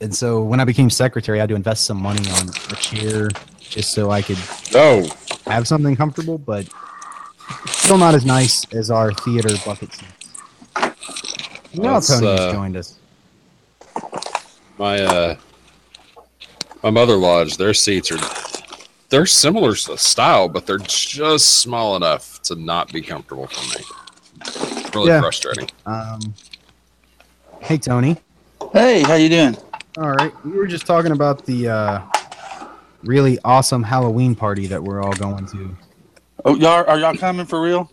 and 0.01 0.13
so 0.13 0.43
when 0.43 0.59
I 0.59 0.65
became 0.65 0.89
secretary, 0.89 1.39
I 1.39 1.41
had 1.41 1.49
to 1.49 1.55
invest 1.55 1.85
some 1.85 1.97
money 1.97 2.29
on 2.31 2.49
a 2.49 2.75
chair 2.75 3.29
just 3.59 3.93
so 3.93 4.11
I 4.11 4.21
could 4.21 4.37
no, 4.73 5.07
have 5.47 5.67
something 5.67 5.95
comfortable, 5.95 6.37
but 6.37 6.67
still 7.67 7.97
not 7.97 8.13
as 8.13 8.25
nice 8.25 8.65
as 8.73 8.91
our 8.91 9.13
theater 9.13 9.55
bucket 9.65 9.93
seats. 9.93 10.11
Now 11.73 11.93
That's, 11.93 12.07
Tony 12.07 12.27
has 12.27 12.39
uh, 12.39 12.51
joined 12.51 12.77
us. 12.77 12.99
My 14.77 15.01
uh, 15.01 15.35
my 16.83 16.89
mother 16.89 17.15
lodge. 17.15 17.57
Their 17.57 17.73
seats 17.73 18.11
are 18.11 18.19
they're 19.09 19.25
similar 19.25 19.71
s- 19.71 19.89
style, 20.01 20.49
but 20.49 20.65
they're 20.65 20.77
just 20.79 21.59
small 21.61 21.95
enough 21.95 22.41
to 22.43 22.55
not 22.55 22.91
be 22.91 23.01
comfortable 23.01 23.47
for 23.47 23.79
me. 23.79 23.85
Really 24.93 25.07
Yeah. 25.09 25.21
frustrating. 25.21 25.69
Um, 25.85 26.19
hey 27.61 27.77
Tony. 27.77 28.17
Hey, 28.73 29.03
how 29.03 29.15
you 29.15 29.29
doing? 29.29 29.57
All 29.97 30.09
right, 30.11 30.33
we 30.45 30.51
were 30.51 30.67
just 30.67 30.85
talking 30.85 31.11
about 31.13 31.45
the 31.45 31.69
uh, 31.69 32.01
really 33.03 33.39
awesome 33.45 33.81
Halloween 33.83 34.35
party 34.35 34.67
that 34.67 34.83
we're 34.83 35.01
all 35.01 35.13
going 35.13 35.45
to. 35.47 35.75
Oh, 36.43 36.55
y'all 36.55 36.85
are 36.87 36.99
y'all 36.99 37.15
coming 37.15 37.45
for 37.45 37.61
real? 37.61 37.89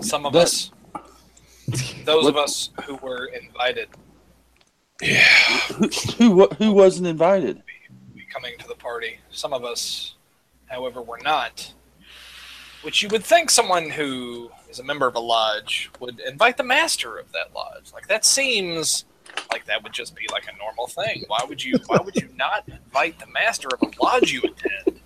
Some 0.00 0.26
of 0.26 0.32
That- 0.32 0.42
us, 0.42 0.70
those 2.04 2.26
of 2.26 2.36
us 2.36 2.70
who 2.84 2.96
were 2.96 3.26
invited, 3.26 3.88
Who 5.02 5.88
who, 6.18 6.46
who 6.58 6.72
wasn't 6.72 7.06
invited? 7.06 7.62
be 8.14 8.22
coming 8.32 8.54
to 8.58 8.66
the 8.66 8.74
party. 8.74 9.18
Some 9.30 9.52
of 9.52 9.64
us, 9.64 10.14
however, 10.66 11.02
were 11.02 11.18
not. 11.22 11.72
Which 12.82 13.02
you 13.02 13.08
would 13.10 13.24
think 13.24 13.50
someone 13.50 13.90
who 13.90 14.50
is 14.70 14.78
a 14.78 14.84
member 14.84 15.06
of 15.06 15.16
a 15.16 15.20
lodge 15.20 15.90
would 16.00 16.20
invite 16.20 16.56
the 16.56 16.62
master 16.62 17.18
of 17.18 17.30
that 17.32 17.54
lodge. 17.54 17.92
Like 17.92 18.06
that 18.08 18.24
seems 18.24 19.04
like 19.52 19.66
that 19.66 19.82
would 19.82 19.92
just 19.92 20.14
be 20.14 20.26
like 20.32 20.46
a 20.52 20.56
normal 20.56 20.86
thing. 20.86 21.24
Why 21.26 21.44
would 21.48 21.62
you? 21.62 21.76
Why 21.86 21.98
would 22.02 22.16
you 22.16 22.28
not 22.36 22.64
invite 22.68 23.18
the 23.18 23.26
master 23.26 23.68
of 23.72 23.82
a 23.82 24.02
lodge 24.02 24.32
you 24.32 24.40
attend? 24.42 25.00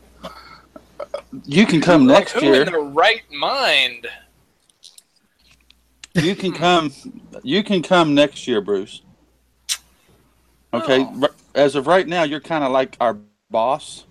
You 1.46 1.66
can 1.66 1.80
come 1.80 2.06
Like, 2.06 2.18
next 2.18 2.32
who 2.32 2.44
year. 2.44 2.62
in 2.62 2.66
their 2.66 2.80
right 2.80 3.22
mind? 3.32 4.06
You 6.14 6.34
can 6.36 6.52
come. 6.52 6.92
You 7.42 7.62
can 7.64 7.82
come 7.82 8.14
next 8.14 8.46
year, 8.46 8.60
Bruce. 8.60 9.02
Okay. 10.72 11.06
Oh. 11.08 11.28
As 11.54 11.74
of 11.74 11.86
right 11.86 12.06
now, 12.06 12.22
you're 12.22 12.40
kind 12.40 12.62
of 12.62 12.70
like 12.70 12.96
our 13.00 13.16
boss, 13.50 14.04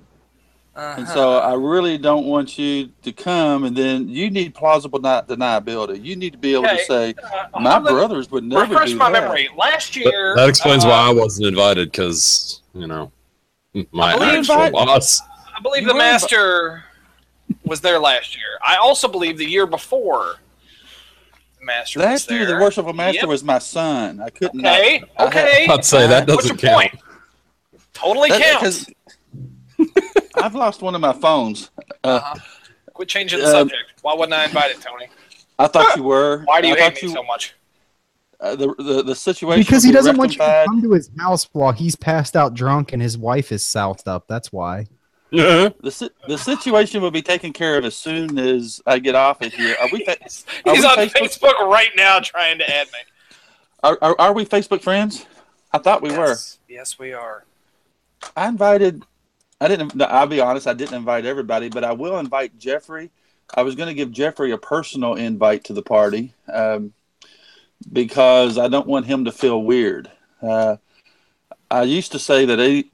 and 0.76 1.08
so 1.08 1.38
Uh-huh. 1.38 1.52
I 1.52 1.54
really 1.56 1.98
don't 1.98 2.26
want 2.26 2.58
you 2.58 2.90
to 3.04 3.12
come. 3.14 3.64
And 3.64 3.76
then 3.76 4.10
you 4.10 4.30
need 4.30 4.54
plausible 4.54 5.00
ni- 5.00 5.22
deniability. 5.36 6.04
You 6.04 6.16
need 6.18 6.32
to 6.34 6.38
be 6.38 6.54
able 6.54 6.66
Okay, 6.66 6.78
to 6.78 6.84
say, 6.86 7.16
Uh, 7.54 7.60
"My 7.62 7.72
hold 7.76 7.88
on. 7.88 7.94
brothers 7.94 8.30
would 8.32 8.44
never 8.44 8.66
Refresh 8.66 8.90
do 8.90 8.96
my 8.98 9.10
that." 9.12 9.22
memory. 9.24 9.48
Last 9.58 9.96
year, 9.96 10.36
that 10.36 10.50
explains 10.50 10.84
uh, 10.84 10.90
why 10.90 11.08
I 11.08 11.14
wasn't 11.14 11.48
invited 11.48 11.92
because 11.92 12.62
you 12.74 12.88
know 12.88 13.12
my 13.92 14.14
I 14.14 14.18
believe 14.18 14.34
actual 14.40 14.56
invite- 14.56 14.72
boss. 14.74 15.22
I 15.58 15.62
believe 15.62 15.84
You 15.84 15.88
the 15.90 15.94
were 15.94 16.00
invi- 16.02 16.12
master 16.12 16.84
was 17.66 17.80
there 17.82 18.00
last 18.00 18.36
year. 18.36 18.60
I 18.66 18.76
also 18.76 19.08
believe 19.08 19.38
the 19.38 19.46
year 19.50 19.66
before 19.66 20.36
the 20.36 20.40
master 21.62 22.00
was 22.00 22.06
Last 22.06 22.28
there. 22.30 22.38
year, 22.40 22.48
the 22.48 22.56
worshipful 22.56 22.94
master 22.94 23.20
Yep. 23.22 23.28
was 23.30 23.44
my 23.44 23.60
son. 23.60 24.20
I 24.22 24.30
couldn't. 24.30 24.60
Okay, 24.66 25.04
I 25.18 25.22
had- 25.22 25.28
okay. 25.28 25.68
I'd 25.70 25.86
say 25.86 26.08
that 26.08 26.28
doesn't 26.28 26.62
your 26.62 26.72
count. 26.72 26.92
point? 26.92 27.04
Totally 27.94 28.30
That- 28.30 28.42
counts. 28.62 28.86
'cause 28.86 28.94
I've 30.36 30.56
lost 30.56 30.82
one 30.82 30.96
of 30.96 31.02
my 31.02 31.14
phones. 31.14 31.70
Uh-huh. 32.04 32.36
Quit 32.94 33.08
changing 33.10 33.40
the 33.40 33.46
Um, 33.46 33.52
subject. 33.52 33.94
Why 34.02 34.14
wasn't 34.14 34.34
I 34.34 34.46
invited, 34.46 34.82
Tony? 34.82 35.08
I 35.58 35.68
thought 35.68 35.96
you 35.96 36.04
were. 36.04 36.40
Why 36.46 36.62
do 36.62 36.68
you 36.68 36.76
I 36.76 36.80
hate 36.80 37.02
me 37.04 37.10
you, 37.10 37.14
so 37.16 37.24
much? 37.24 37.56
uh, 38.42 38.56
the, 38.56 38.74
the 38.78 39.04
the 39.04 39.16
situation 39.16 39.62
Because 39.62 39.84
he 39.84 39.92
doesn't 39.92 40.18
want 40.18 40.32
you 40.34 40.38
to 40.40 40.64
come 40.66 40.82
to 40.82 40.92
his 40.94 41.10
house 41.20 41.50
while 41.52 41.72
he's 41.74 41.96
passed 41.96 42.36
out 42.38 42.54
drunk 42.54 42.94
and 42.94 43.02
his 43.02 43.18
wife 43.18 43.52
is 43.52 43.66
soused 43.66 44.08
up. 44.08 44.28
That's 44.28 44.52
why. 44.52 44.88
The 45.32 45.92
si- 45.92 46.10
the 46.28 46.38
situation 46.38 47.02
will 47.02 47.12
be 47.12 47.22
taken 47.22 47.54
care 47.54 47.78
of 47.78 47.86
as 47.86 47.96
soon 47.96 48.38
as 48.40 48.82
I 48.86 49.00
get 49.00 49.16
off 49.16 49.42
of 49.42 49.54
here. 49.54 49.76
Are 49.82 49.88
we 49.92 50.04
fa- 50.04 50.18
Are 50.66 50.74
He's 50.74 50.82
we 50.84 50.86
on 50.90 50.98
Facebook- 50.98 51.40
Facebook? 51.40 51.60
right 51.72 51.92
now 51.96 52.20
trying 52.20 52.58
to 52.58 52.70
add 52.70 52.88
me. 52.88 53.00
are, 53.84 53.98
are, 54.02 54.16
are 54.20 54.34
we 54.34 54.46
Facebook 54.46 54.82
friends? 54.82 55.26
I 55.72 55.78
thought 55.78 56.02
we 56.02 56.10
were. 56.12 56.30
Yes. 56.30 56.60
Yes, 56.68 57.00
we 57.00 57.14
are. 57.14 57.46
I 58.36 58.48
invited. 58.48 59.04
I 59.62 59.68
didn't. 59.68 59.94
no, 59.96 60.06
I'll 60.06 60.26
be 60.28 60.40
honest. 60.40 60.66
I 60.68 60.74
didn't 60.74 60.96
invite 60.96 61.26
everybody, 61.26 61.70
but 61.70 61.84
I 61.84 61.92
will 61.92 62.18
invite 62.18 62.58
Jeffrey. 62.58 63.12
I 63.54 63.62
was 63.62 63.76
going 63.76 63.88
to 63.88 63.94
give 63.94 64.12
Jeffrey 64.12 64.52
a 64.52 64.58
personal 64.58 65.16
invite 65.16 65.64
to 65.66 65.74
the 65.74 65.82
party 65.82 66.34
um, 66.52 66.94
because 67.92 68.58
I 68.58 68.68
don't 68.68 68.88
want 68.88 69.06
him 69.06 69.26
to 69.26 69.32
feel 69.32 69.64
weird. 69.64 70.10
Uh, 70.42 70.78
I 71.72 71.84
used 71.84 72.12
to 72.14 72.20
say 72.20 72.46
that 72.46 72.60
he, 72.60 72.92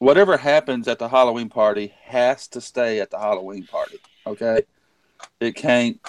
whatever 0.00 0.36
happens 0.36 0.88
at 0.88 0.98
the 0.98 1.08
Halloween 1.08 1.48
party 1.48 1.94
has 2.02 2.48
to 2.48 2.60
stay 2.60 2.98
at 3.00 3.10
the 3.10 3.18
Halloween 3.18 3.64
party. 3.66 3.98
Okay, 4.26 4.62
it 5.38 5.54
can't 5.54 6.00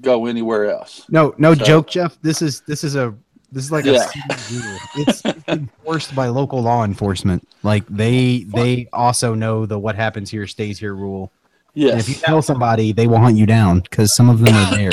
go 0.00 0.26
anywhere 0.26 0.70
else. 0.70 1.04
No, 1.08 1.34
no 1.38 1.54
So- 1.54 1.64
joke, 1.64 1.88
Jeff. 1.88 2.16
This 2.22 2.40
is 2.40 2.60
this 2.68 2.84
is 2.84 2.94
a 2.94 3.12
this 3.50 3.64
is 3.64 3.72
like 3.72 3.84
Yeah. 3.84 4.08
a. 4.30 4.78
It's 4.96 5.22
enforced 5.48 6.14
by 6.14 6.28
local 6.28 6.62
law 6.62 6.84
enforcement. 6.84 7.46
Like 7.62 7.84
they 7.88 8.44
they 8.44 8.88
also 8.92 9.34
know 9.34 9.66
the 9.66 9.78
what 9.78 9.96
happens 9.96 10.30
here 10.30 10.46
stays 10.46 10.78
here 10.78 10.94
rule. 10.94 11.32
And 11.74 11.98
if 11.98 12.08
you 12.08 12.14
tell 12.14 12.42
somebody, 12.42 12.92
they 12.92 13.06
will 13.06 13.18
hunt 13.18 13.36
you 13.38 13.46
down 13.46 13.80
because 13.80 14.14
some 14.14 14.28
of 14.28 14.40
them 14.40 14.54
are 14.54 14.76
there. 14.76 14.92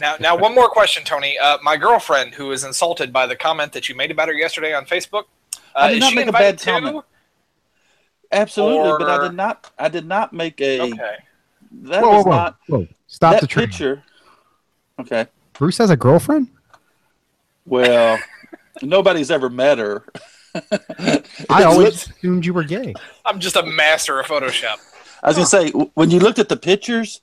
Now, 0.00 0.14
now, 0.20 0.36
one 0.38 0.54
more 0.54 0.68
question, 0.70 1.02
Tony. 1.04 1.36
Uh, 1.38 1.58
my 1.62 1.76
girlfriend, 1.76 2.32
who 2.32 2.46
was 2.46 2.62
insulted 2.64 3.12
by 3.12 3.26
the 3.26 3.34
comment 3.36 3.72
that 3.72 3.88
you 3.88 3.94
made 3.96 4.10
about 4.12 4.28
her 4.28 4.32
yesterday 4.34 4.72
on 4.72 4.86
Facebook, 4.86 5.24
uh, 5.54 5.58
I 5.74 5.88
did 5.88 5.94
is 5.96 6.00
not 6.00 6.10
she 6.10 6.16
make 6.16 6.28
a 6.28 6.32
bad 6.32 6.56
too? 6.58 6.70
comment. 6.70 7.04
Absolutely, 8.30 9.04
but 9.04 9.08
I 9.08 9.26
did 9.26 9.36
not. 9.36 9.72
I 9.78 9.88
did 9.88 10.06
not 10.06 10.32
make 10.32 10.60
a. 10.60 10.80
Okay. 10.80 11.16
That 11.70 12.02
whoa, 12.02 12.08
whoa, 12.08 12.16
was 12.16 12.24
whoa, 12.24 12.30
not 12.30 12.58
whoa! 12.66 12.88
Stop 13.06 13.32
that 13.32 13.40
the 13.40 13.46
train. 13.46 13.66
picture. 13.66 14.02
Okay. 14.98 15.26
Bruce 15.54 15.78
has 15.78 15.90
a 15.90 15.96
girlfriend. 15.96 16.48
Well, 17.66 18.18
nobody's 18.82 19.30
ever 19.30 19.48
met 19.50 19.78
her. 19.78 20.04
I 21.50 21.64
always 21.64 22.08
assumed 22.08 22.46
you 22.46 22.54
were 22.54 22.64
gay. 22.64 22.94
I'm 23.24 23.40
just 23.40 23.56
a 23.56 23.62
master 23.62 24.18
of 24.20 24.26
Photoshop. 24.26 24.76
I 25.22 25.28
was 25.28 25.36
gonna 25.36 25.46
say 25.46 25.70
when 25.70 26.10
you 26.10 26.20
looked 26.20 26.38
at 26.38 26.48
the 26.48 26.56
pictures, 26.56 27.20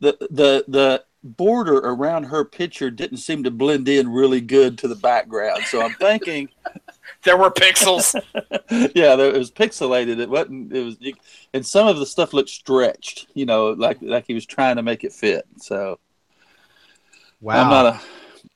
the 0.00 0.16
the 0.30 0.64
the 0.68 1.04
border 1.22 1.76
around 1.78 2.24
her 2.24 2.44
picture 2.44 2.90
didn't 2.90 3.18
seem 3.18 3.44
to 3.44 3.50
blend 3.50 3.88
in 3.88 4.08
really 4.08 4.40
good 4.40 4.78
to 4.78 4.88
the 4.88 4.94
background. 4.94 5.64
So 5.64 5.82
I'm 5.82 5.94
thinking, 5.94 6.48
There 7.26 7.36
were 7.36 7.50
pixels. 7.50 8.14
yeah, 8.94 9.16
there, 9.16 9.34
it 9.34 9.36
was 9.38 9.50
pixelated. 9.50 10.18
It 10.18 10.30
wasn't. 10.30 10.72
It 10.72 10.82
was, 10.82 10.96
you, 11.00 11.12
and 11.52 11.66
some 11.66 11.86
of 11.86 11.98
the 11.98 12.06
stuff 12.06 12.32
looked 12.32 12.48
stretched. 12.48 13.26
You 13.34 13.44
know, 13.44 13.70
like 13.72 13.98
like 14.00 14.24
he 14.26 14.32
was 14.32 14.46
trying 14.46 14.76
to 14.76 14.82
make 14.82 15.04
it 15.04 15.12
fit. 15.12 15.44
So 15.58 15.98
Wow. 17.40 17.62
I'm 17.64 17.68
not 17.70 17.86
a. 17.86 18.00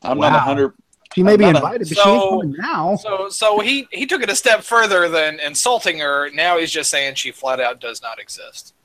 I'm 0.09 0.18
not 0.18 0.33
a 0.35 0.39
hundred. 0.39 0.73
she 1.14 1.23
may 1.23 1.37
be 1.37 1.45
I'm 1.45 1.53
not 1.53 1.62
a- 1.62 1.66
invited, 1.66 1.89
but 1.91 1.99
she 1.99 2.09
ain't 2.09 2.23
coming 2.31 2.55
now. 2.59 2.97
So, 2.97 3.29
so 3.29 3.59
he 3.61 3.87
he 3.93 4.07
took 4.07 4.23
it 4.23 4.31
a 4.31 4.37
step 4.37 4.62
further 4.62 5.09
than 5.09 5.39
insulting 5.41 5.99
her. 5.99 6.31
Now 6.31 6.59
he's 6.59 6.71
just 6.71 6.91
saying 6.91 7.16
she 7.16 7.31
flat 7.33 7.61
out 7.61 7.81
does 7.81 8.01
not 8.03 8.18
exist. 8.18 8.75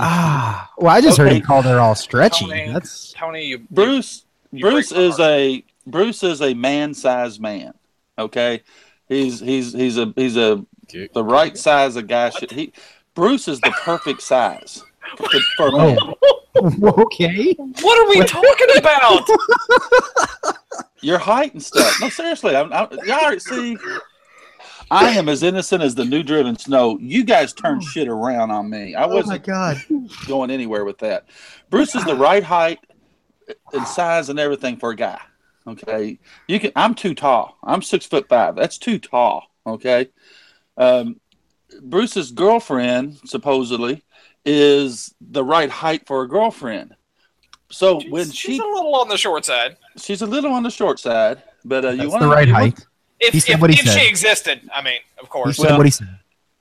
Ah, 0.00 0.68
well, 0.78 0.92
I 0.96 1.00
just 1.00 1.16
heard 1.18 1.30
he 1.32 1.40
called 1.40 1.64
her 1.64 1.78
all 1.78 1.94
stretchy. 1.94 2.44
Tony, 2.46 2.72
That's 2.72 3.12
Tony, 3.12 3.44
you, 3.44 3.58
Bruce 3.70 4.24
you 4.50 4.62
Bruce 4.62 4.90
is 4.90 5.16
heart. 5.18 5.30
a 5.30 5.64
Bruce 5.86 6.22
is 6.24 6.40
a 6.42 6.54
man-sized 6.54 7.40
man. 7.40 7.74
Okay, 8.18 8.62
he's 9.10 9.40
he's 9.40 9.72
he's 9.74 9.98
a 9.98 10.12
he's 10.16 10.36
a 10.38 10.64
the 11.12 11.24
right 11.24 11.58
size 11.58 11.96
of 11.96 12.06
guy. 12.06 12.30
Should, 12.30 12.52
he 12.52 12.72
Bruce 13.14 13.48
is 13.48 13.60
the 13.60 13.72
perfect 13.82 14.22
size 14.22 14.82
for, 15.16 15.28
for 15.56 15.70
oh, 15.72 16.14
okay. 17.02 17.54
What 17.54 17.98
are 17.98 18.08
we 18.08 18.24
talking 18.24 18.68
about? 18.78 19.28
Your 21.02 21.18
height 21.18 21.54
and 21.54 21.62
stuff. 21.62 21.94
No, 22.00 22.08
seriously, 22.08 22.54
I'm, 22.56 22.72
I'm 22.72 22.88
y'all 23.04 23.38
see. 23.38 23.76
I 24.92 25.10
am 25.10 25.28
as 25.28 25.42
innocent 25.42 25.82
as 25.82 25.94
the 25.94 26.04
new 26.04 26.22
driven 26.22 26.58
snow. 26.58 26.98
You 27.00 27.24
guys 27.24 27.52
turn 27.52 27.78
oh. 27.78 27.86
shit 27.86 28.08
around 28.08 28.50
on 28.50 28.68
me. 28.68 28.94
I 28.94 29.04
Oh 29.04 29.08
my 29.08 29.14
wasn't 29.14 29.44
god. 29.44 29.82
going 30.26 30.50
anywhere 30.50 30.84
with 30.84 30.98
that. 30.98 31.26
Bruce 31.70 31.94
is 31.94 32.04
the 32.04 32.16
right 32.16 32.42
height 32.42 32.80
and 33.72 33.86
size 33.86 34.28
and 34.28 34.38
everything 34.38 34.76
for 34.76 34.90
a 34.90 34.96
guy. 34.96 35.20
Okay, 35.66 36.18
you 36.48 36.58
can. 36.58 36.72
I'm 36.74 36.94
too 36.94 37.14
tall. 37.14 37.58
I'm 37.62 37.82
six 37.82 38.06
foot 38.06 38.28
five. 38.28 38.56
That's 38.56 38.78
too 38.78 38.98
tall. 38.98 39.44
Okay. 39.66 40.08
Um, 40.76 41.20
Bruce's 41.82 42.30
girlfriend 42.32 43.18
supposedly 43.26 44.02
is 44.44 45.14
the 45.20 45.44
right 45.44 45.70
height 45.70 46.06
for 46.06 46.22
a 46.22 46.28
girlfriend. 46.28 46.94
So 47.70 48.00
when 48.08 48.30
she, 48.30 48.52
she's 48.52 48.58
a 48.58 48.64
little 48.64 48.94
on 48.96 49.08
the 49.08 49.16
short 49.18 49.44
side. 49.44 49.76
she's 49.96 50.22
a 50.22 50.26
little 50.26 50.52
on 50.52 50.62
the 50.62 50.70
short 50.70 50.98
side, 50.98 51.42
but 51.64 51.84
uh, 51.84 51.90
you 51.90 52.08
want 52.10 52.22
the 52.22 52.28
right 52.28 52.48
you 52.48 52.54
want- 52.54 52.78
height. 52.78 52.86
If, 53.20 53.34
He 53.34 53.40
said 53.40 53.56
if, 53.56 53.60
what 53.60 53.68
he 53.70 53.78
if 53.78 53.84
said. 53.86 53.98
she 54.00 54.08
existed, 54.08 54.68
I 54.74 54.80
mean, 54.82 54.98
of 55.20 55.28
course. 55.28 55.56
He 55.56 55.62
course. 55.62 55.68
said 55.68 55.72
Well- 55.72 55.78
what 55.78 55.86
he 55.86 55.90
said. 55.92 56.08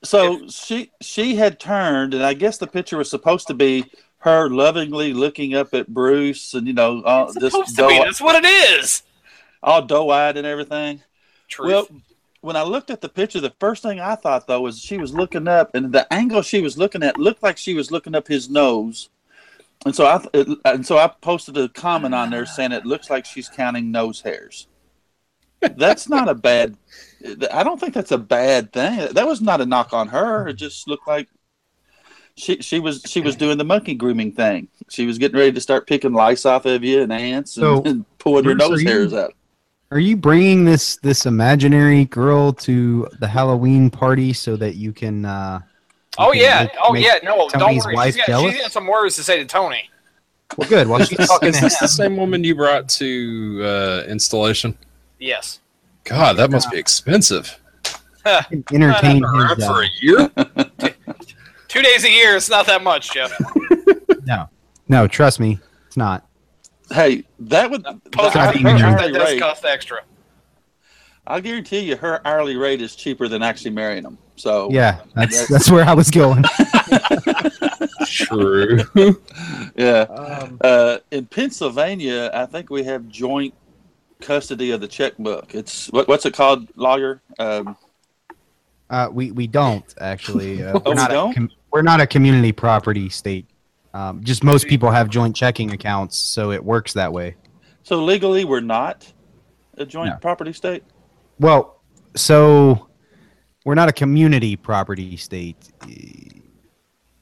So 0.03 0.47
she 0.49 0.91
she 1.01 1.35
had 1.35 1.59
turned, 1.59 2.13
and 2.13 2.23
I 2.23 2.33
guess 2.33 2.57
the 2.57 2.67
picture 2.67 2.97
was 2.97 3.09
supposed 3.09 3.47
to 3.47 3.53
be 3.53 3.85
her 4.19 4.49
lovingly 4.49 5.13
looking 5.13 5.55
up 5.55 5.73
at 5.73 5.87
Bruce, 5.87 6.53
and 6.53 6.67
you 6.67 6.73
know, 6.73 7.01
all 7.03 7.25
it's 7.25 7.39
this 7.39 7.53
supposed 7.53 7.75
to 7.77 7.87
be. 7.87 7.97
doe, 7.97 8.03
That's 8.03 8.21
what 8.21 8.43
it 8.43 8.47
is. 8.47 9.03
all 9.63 9.81
doe-eyed 9.81 10.37
and 10.37 10.45
everything. 10.45 11.01
Truth. 11.47 11.67
Well, 11.67 11.87
when 12.41 12.55
I 12.55 12.63
looked 12.63 12.89
at 12.89 13.01
the 13.01 13.09
picture, 13.09 13.39
the 13.41 13.53
first 13.59 13.83
thing 13.83 13.99
I 13.99 14.15
thought 14.15 14.47
though 14.47 14.61
was 14.61 14.79
she 14.79 14.97
was 14.97 15.13
looking 15.13 15.47
up, 15.47 15.71
and 15.73 15.91
the 15.91 16.11
angle 16.13 16.41
she 16.41 16.61
was 16.61 16.77
looking 16.77 17.03
at 17.03 17.17
looked 17.17 17.43
like 17.43 17.57
she 17.57 17.73
was 17.73 17.91
looking 17.91 18.15
up 18.15 18.27
his 18.27 18.49
nose. 18.49 19.09
And 19.85 19.95
so 19.95 20.05
I 20.05 20.25
it, 20.33 20.47
and 20.65 20.85
so 20.85 20.97
I 20.97 21.07
posted 21.07 21.57
a 21.57 21.69
comment 21.69 22.13
on 22.13 22.29
there 22.29 22.45
saying 22.45 22.73
it 22.73 22.85
looks 22.85 23.09
like 23.09 23.25
she's 23.25 23.47
counting 23.49 23.91
nose 23.91 24.21
hairs. 24.21 24.67
That's 25.61 26.07
not 26.07 26.29
a 26.29 26.35
bad. 26.35 26.77
I 27.51 27.63
don't 27.63 27.79
think 27.79 27.93
that's 27.93 28.11
a 28.11 28.17
bad 28.17 28.71
thing. 28.71 29.13
That 29.13 29.27
was 29.27 29.41
not 29.41 29.61
a 29.61 29.65
knock 29.65 29.93
on 29.93 30.07
her. 30.09 30.47
It 30.47 30.53
just 30.53 30.87
looked 30.87 31.07
like 31.07 31.27
she 32.39 32.61
she 32.61 32.79
was 32.79 33.01
she 33.05 33.21
was 33.21 33.35
doing 33.35 33.57
the 33.57 33.63
monkey 33.63 33.93
grooming 33.93 34.31
thing. 34.31 34.67
She 34.89 35.05
was 35.05 35.17
getting 35.17 35.37
ready 35.37 35.51
to 35.51 35.61
start 35.61 35.85
picking 35.87 36.13
lice 36.13 36.45
off 36.45 36.65
of 36.65 36.83
you 36.83 37.01
and 37.01 37.11
ants 37.13 37.57
and, 37.57 37.63
So, 37.63 37.83
and 37.85 38.05
pulling 38.17 38.45
your 38.45 38.55
Bruce, 38.55 38.67
are 38.67 38.71
nose 38.71 38.83
you- 38.83 38.89
hairs 38.89 39.13
out. 39.13 39.33
Are 39.91 39.99
you 39.99 40.15
bringing 40.17 40.65
this 40.65 40.97
this 40.97 41.25
imaginary 41.25 42.05
girl 42.05 42.53
to 42.53 43.07
the 43.19 43.27
Halloween 43.27 43.89
party 43.89 44.33
so 44.33 44.55
that 44.55 44.75
you 44.75 44.93
can? 44.93 45.25
Uh, 45.25 45.59
you 45.63 46.25
oh 46.25 46.31
can 46.31 46.41
yeah. 46.41 46.63
make- 46.63 46.71
oh 46.81 46.93
make- 46.93 47.05
yeah. 47.05 47.17
No, 47.23 47.37
don't 47.49 47.59
Tony's 47.59 47.85
worry. 47.85 47.95
wife 47.95 48.15
She's 48.15 48.25
got, 48.25 48.41
she's 48.51 48.61
got 48.61 48.71
some 48.71 48.85
words 48.87 49.15
to 49.15 49.23
say 49.23 49.37
to 49.39 49.45
Tony. 49.45 49.89
Well, 50.57 50.69
good. 50.69 50.87
Well, 50.87 50.99
she's 51.05 51.27
talking 51.27 51.49
Is 51.49 51.55
to 51.57 51.61
this 51.63 51.79
the 51.79 51.87
same 51.87 52.17
woman 52.17 52.43
you 52.43 52.53
brought 52.55 52.87
to 52.89 53.61
uh, 53.63 54.03
installation? 54.07 54.77
Yes. 55.19 55.59
God, 56.03 56.37
that 56.37 56.51
must 56.51 56.69
be 56.71 56.77
expensive. 56.77 57.59
Entertain 58.25 59.19
Not 59.21 59.57
his. 59.57 59.65
For 59.65 59.83
a 59.83 59.87
year? 60.01 60.31
Two 61.69 61.81
days 61.81 62.03
a 62.03 62.09
year. 62.09 62.35
It's 62.35 62.49
not 62.49 62.65
that 62.65 62.83
much, 62.83 63.13
Jeff. 63.13 63.31
no, 64.25 64.49
no, 64.89 65.07
trust 65.07 65.39
me, 65.39 65.57
it's 65.87 65.95
not. 65.97 66.27
Hey, 66.91 67.23
that 67.39 67.69
would 67.71 67.83
Post 68.11 68.33
Gotta 68.33 68.49
a 68.49 68.53
be 68.53 68.63
picture 68.63 68.85
married. 68.89 69.13
that 69.13 69.19
does 69.19 69.29
rate. 69.33 69.39
cost 69.39 69.63
extra. 69.63 69.99
I'll 71.27 71.39
guarantee 71.41 71.81
you, 71.81 71.95
her 71.95 72.25
hourly 72.27 72.55
rate 72.57 72.81
is 72.81 72.95
cheaper 72.95 73.27
than 73.27 73.43
actually 73.43 73.69
marrying 73.71 74.01
them. 74.03 74.17
So 74.35 74.69
Yeah, 74.71 75.01
that's 75.15 75.47
that's 75.47 75.69
where 75.69 75.85
I 75.85 75.93
was 75.93 76.09
going. 76.09 76.43
True. 78.07 78.79
yeah. 79.75 80.01
Um, 80.09 80.57
Uh, 80.61 80.97
in 81.11 81.25
Pennsylvania, 81.27 82.31
I 82.33 82.45
think 82.47 82.69
we 82.71 82.83
have 82.83 83.07
joint 83.07 83.53
custody 84.21 84.71
of 84.71 84.81
the 84.81 84.87
checkbook. 84.87 85.53
It's 85.53 85.87
what, 85.91 86.07
what's 86.07 86.25
it 86.25 86.33
called, 86.33 86.67
lawyer? 86.75 87.21
Um, 87.37 87.77
Uh, 88.89 89.07
we 89.11 89.31
we 89.31 89.47
don't 89.47 89.93
actually. 90.01 90.63
Uh, 90.63 90.73
Oh, 90.75 90.81
we're 90.85 90.91
we 90.91 90.95
not 90.95 91.09
don't? 91.11 91.31
A 91.31 91.35
com- 91.35 91.49
we're 91.71 91.81
not 91.83 92.01
a 92.01 92.07
community 92.07 92.51
property 92.51 93.09
state. 93.09 93.45
Um, 93.93 94.23
just 94.23 94.43
most 94.43 94.67
people 94.67 94.91
have 94.91 95.09
joint 95.09 95.35
checking 95.35 95.71
accounts, 95.71 96.15
so 96.17 96.51
it 96.51 96.63
works 96.63 96.93
that 96.93 97.11
way. 97.11 97.35
so 97.83 98.03
legally, 98.03 98.45
we're 98.45 98.59
not 98.59 99.11
a 99.77 99.85
joint 99.85 100.09
No. 100.11 100.17
property 100.17 100.53
state. 100.53 100.83
Well, 101.39 101.81
so 102.15 102.87
we're 103.65 103.75
not 103.75 103.89
a 103.89 103.93
community 103.93 104.55
property 104.55 105.15
state. 105.17 105.57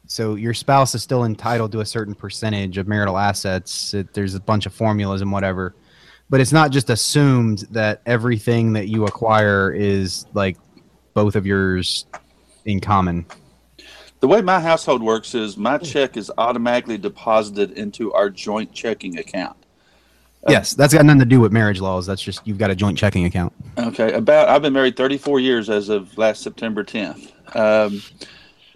So 0.07 0.35
your 0.35 0.53
spouse 0.53 0.95
is 0.95 1.03
still 1.03 1.25
entitled 1.25 1.71
to 1.73 1.81
a 1.81 1.85
certain 1.85 2.15
percentage 2.15 2.77
of 2.77 2.87
marital 2.87 3.17
assets. 3.17 3.93
It, 3.93 4.13
there's 4.13 4.35
a 4.35 4.39
bunch 4.39 4.65
of 4.65 4.73
formulas 4.73 5.21
and 5.21 5.31
whatever, 5.31 5.75
but 6.29 6.39
it's 6.39 6.53
not 6.53 6.71
just 6.71 6.89
assumed 6.89 7.65
that 7.71 8.01
everything 8.05 8.73
that 8.73 8.87
you 8.87 9.05
acquire 9.05 9.71
is 9.71 10.25
like 10.33 10.57
both 11.17 11.35
of 11.35 11.47
yours 11.47 12.05
in 12.65 12.79
common. 12.79 13.25
The 14.19 14.27
way 14.27 14.39
my 14.43 14.59
household 14.59 15.01
works 15.01 15.33
is 15.33 15.57
my 15.57 15.79
check 15.79 16.15
is 16.15 16.31
automatically 16.37 16.99
deposited 16.99 17.71
into 17.71 18.13
our 18.13 18.29
joint 18.29 18.71
checking 18.71 19.17
account. 19.17 19.57
Yes, 20.47 20.75
that's 20.75 20.93
got 20.93 21.03
nothing 21.05 21.19
to 21.21 21.25
do 21.25 21.39
with 21.39 21.51
marriage 21.51 21.81
laws. 21.81 22.05
That's 22.05 22.21
just 22.21 22.45
you've 22.45 22.59
got 22.59 22.69
a 22.69 22.75
joint 22.75 22.99
checking 22.99 23.25
account. 23.25 23.51
Okay, 23.79 24.13
about 24.13 24.47
I've 24.47 24.61
been 24.61 24.73
married 24.73 24.95
34 24.95 25.39
years 25.39 25.71
as 25.71 25.89
of 25.89 26.15
last 26.19 26.43
September 26.43 26.83
10th. 26.83 27.31
Um, 27.55 28.03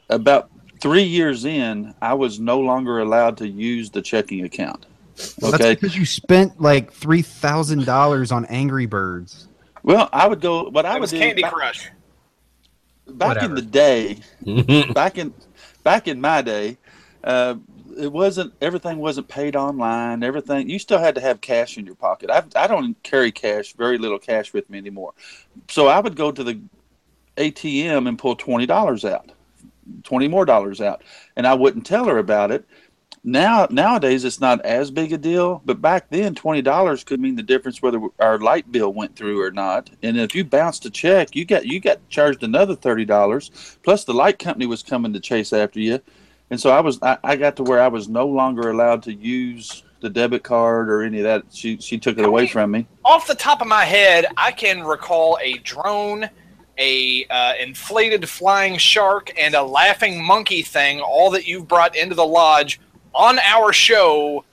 about 0.09 0.49
three 0.81 1.03
years 1.03 1.45
in, 1.45 1.93
I 2.01 2.15
was 2.15 2.39
no 2.39 2.59
longer 2.59 2.99
allowed 3.01 3.37
to 3.37 3.47
use 3.47 3.91
the 3.91 4.01
checking 4.01 4.43
account. 4.45 4.87
Well, 5.39 5.53
Okay, 5.53 5.63
That's 5.75 5.81
because 5.81 5.95
you 5.95 6.05
spent 6.07 6.59
like 6.59 6.91
three 6.91 7.21
thousand 7.21 7.85
dollars 7.85 8.31
on 8.31 8.45
Angry 8.45 8.87
Birds. 8.87 9.47
well, 9.83 10.09
I 10.11 10.27
would 10.27 10.41
go. 10.41 10.69
What 10.69 10.85
I 10.87 10.91
It 10.91 10.93
would 10.95 11.01
was 11.01 11.11
do. 11.11 11.19
Candy 11.19 11.45
I- 11.45 11.49
Crush. 11.49 11.87
Back 13.08 13.41
in 13.41 13.54
the 13.56 13.62
day, 13.62 14.20
back 14.93 15.18
in 15.18 15.34
back 15.84 16.08
in 16.08 16.22
my 16.22 16.41
day, 16.41 16.78
uh, 17.24 17.56
it 17.97 18.12
wasn't 18.12 18.54
everything 18.62 18.97
wasn't 18.97 19.28
paid 19.28 19.56
online. 19.56 20.24
Everything 20.24 20.70
you 20.70 20.80
still 20.80 20.99
had 20.99 21.16
to 21.16 21.22
have 21.22 21.41
cash 21.41 21.78
in 21.78 21.86
your 21.86 21.95
pocket. 21.95 22.30
I 22.30 22.43
I 22.56 22.68
don't 22.68 23.02
carry 23.04 23.32
cash, 23.32 23.74
very 23.74 23.97
little 23.97 24.20
cash 24.20 24.54
with 24.54 24.70
me 24.70 24.78
anymore. 24.78 25.14
So 25.70 25.88
I 25.88 25.99
would 25.99 26.16
go 26.16 26.32
to 26.32 26.43
the 26.43 26.60
ATM 27.38 28.08
and 28.08 28.18
pull 28.18 28.36
twenty 28.36 28.66
dollars 28.66 29.06
out, 29.06 29.32
twenty 30.04 30.28
more 30.28 30.45
dollars 30.45 30.82
out, 30.82 31.04
and 31.36 31.45
I 31.45 31.54
wouldn't 31.54 31.86
tell 31.86 32.06
her 32.06 32.18
about 32.18 32.52
it. 32.52 32.66
Now 33.24 33.67
nowadays 33.69 34.26
it's 34.26 34.41
not 34.41 34.65
as 34.65 34.89
big 34.89 35.13
a 35.13 35.17
deal, 35.17 35.61
but 35.63 35.80
back 35.80 36.09
then 36.09 36.34
twenty 36.34 36.63
dollars 36.63 37.03
could 37.03 37.19
mean 37.19 37.36
the 37.36 37.43
difference 37.43 37.80
whether 37.80 37.99
our 38.19 38.39
light 38.39 38.72
bill 38.72 38.91
went 38.93 39.15
through 39.15 39.39
or 39.41 39.51
not. 39.51 39.91
And 40.01 40.19
if 40.19 40.34
you 40.34 40.43
bounced 40.43 40.86
a 40.86 40.89
check, 40.89 41.36
you 41.36 41.45
got 41.45 41.67
you 41.67 41.80
got 41.80 42.07
charged 42.09 42.41
another 42.41 42.76
thirty 42.76 43.05
dollars. 43.05 43.78
Plus 43.84 44.05
the 44.05 44.13
light 44.13 44.39
company 44.39 44.65
was 44.65 44.82
coming 44.82 45.13
to 45.13 45.19
chase 45.19 45.53
after 45.53 45.80
you, 45.80 45.99
and 46.49 46.59
so 46.59 46.72
I 46.72 46.80
was 46.80 46.97
I, 47.03 47.19
I 47.24 47.36
got 47.36 47.55
to 47.57 47.63
where 47.63 47.80
I 47.80 47.89
was 47.89 48.09
no 48.09 48.26
longer 48.26 48.72
allowed 48.72 49.03
to 49.03 49.13
use 49.13 49.84
the 49.99 50.09
debit 50.09 50.41
card 50.41 50.89
or 50.89 51.03
any 51.03 51.19
of 51.19 51.26
that. 51.26 51.43
She 51.51 51.78
she 51.78 51.99
took 51.99 52.17
it 52.17 52.26
away 52.26 52.47
from 52.47 52.72
me. 52.72 52.88
Off 53.05 53.28
the 53.28 53.36
top 53.36 53.61
of 53.61 53.67
my 53.67 53.86
head, 53.86 54.26
I 54.36 54.51
can 54.51 54.82
recall 54.82 55.38
a 55.43 55.59
drone, 55.59 56.28
a 56.80 57.28
uh, 57.30 57.53
inflated 57.59 58.28
flying 58.28 58.80
shark, 58.80 59.32
and 59.38 59.53
a 59.53 59.61
laughing 59.61 60.26
monkey 60.26 60.63
thing. 60.63 61.01
All 61.01 61.30
that 61.30 61.45
you've 61.45 61.67
brought 61.67 61.95
into 61.95 62.15
the 62.15 62.26
lodge 62.26 62.80
on 63.14 63.39
our 63.39 63.74
show. 63.74 64.43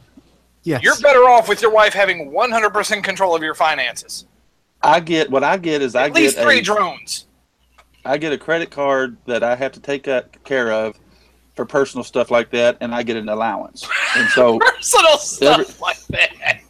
Yes. 0.63 0.83
You're 0.83 0.99
better 1.01 1.25
off 1.29 1.49
with 1.49 1.63
your 1.63 1.71
wife 1.71 1.93
having 1.95 2.31
100% 2.31 3.03
control 3.05 3.35
of 3.35 3.43
your 3.43 3.55
finances. 3.55 4.27
I 4.83 5.01
get 5.01 5.31
what 5.31 5.43
I 5.43 5.57
get 5.57 5.83
is 5.83 5.95
I 5.95 6.07
At 6.07 6.15
least 6.15 6.37
get 6.37 6.45
three 6.45 6.59
a, 6.59 6.63
drones. 6.63 7.27
I 8.05 8.17
get 8.19 8.33
a 8.33 8.39
credit 8.39 8.71
card 8.71 9.17
that 9.27 9.43
I 9.43 9.57
have 9.57 9.73
to 9.73 9.81
take 9.81 10.05
that 10.05 10.45
care 10.45 10.71
of 10.73 10.97
for 11.57 11.65
personal 11.65 12.05
stuff 12.05 12.31
like 12.31 12.51
that, 12.51 12.77
and 12.81 12.95
I 12.95 13.03
get 13.03 13.17
an 13.17 13.29
allowance. 13.29 13.89
And 14.17 14.29
so 14.31 14.59
Personal 14.77 15.19
stuff 15.19 15.61
Every- 15.61 15.75
like 15.81 16.07
that. 16.09 16.61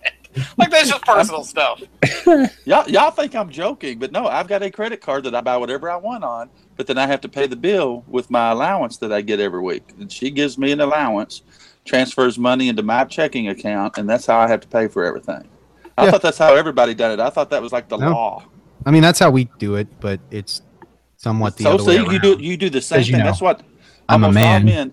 like 0.57 0.71
that's 0.71 0.89
just 0.89 1.05
personal 1.05 1.45
stuff. 1.45 1.83
y'all, 2.65 2.89
y'all 2.89 3.11
think 3.11 3.35
I'm 3.35 3.51
joking, 3.51 3.99
but 3.99 4.13
no, 4.13 4.27
I've 4.27 4.49
got 4.49 4.63
a 4.63 4.71
credit 4.71 5.01
card 5.03 5.25
that 5.25 5.35
I 5.35 5.41
buy 5.43 5.57
whatever 5.59 5.91
I 5.91 5.97
want 5.97 6.25
on, 6.25 6.49
but 6.77 6.87
then 6.87 6.97
I 6.97 7.07
have 7.07 7.21
to 7.23 7.29
pay 7.29 7.47
the 7.47 7.57
bill 7.57 8.05
with 8.07 8.31
my 8.31 8.51
allowance 8.53 8.97
that 8.99 9.13
I 9.13 9.21
get 9.21 9.41
every 9.41 9.61
week. 9.61 9.91
And 10.01 10.11
she 10.11 10.31
gives 10.31 10.57
me 10.57 10.73
an 10.73 10.81
allowance, 10.81 11.43
transfers 11.89 12.39
money 12.39 12.69
into 12.69 12.83
my 12.83 13.05
checking 13.05 13.49
account, 13.49 13.99
and 13.99 14.09
that's 14.09 14.27
how 14.27 14.39
I 14.39 14.47
have 14.49 14.61
to 14.61 14.69
pay 14.69 14.87
for 14.89 15.05
everything. 15.05 15.49
I 15.97 16.05
Yeah. 16.05 16.11
thought 16.13 16.23
that's 16.23 16.39
how 16.39 16.55
everybody 16.55 16.95
done 16.95 17.11
it. 17.13 17.21
I 17.21 17.31
thought 17.31 17.51
that 17.51 17.63
was 17.63 17.73
like 17.73 17.89
the 17.89 17.97
No. 17.97 18.11
law. 18.13 18.45
I 18.87 18.91
mean, 18.93 19.03
that's 19.03 19.19
how 19.19 19.31
we 19.31 19.49
do 19.59 19.75
it, 19.75 19.89
but 20.01 20.21
it's 20.31 20.63
somewhat 21.17 21.57
the 21.57 21.65
so 21.65 21.75
other 21.75 21.85
way 21.85 21.93
see, 21.97 21.99
around. 21.99 22.13
you 22.13 22.19
do 22.21 22.37
you 22.41 22.57
do 22.57 22.71
the 22.71 22.81
same 22.81 23.01
you 23.01 23.05
thing. 23.07 23.19
know, 23.19 23.25
that's 23.25 23.41
what 23.41 23.63
I'm 24.09 24.23
a 24.25 24.31
man. 24.31 24.65
men- 24.65 24.93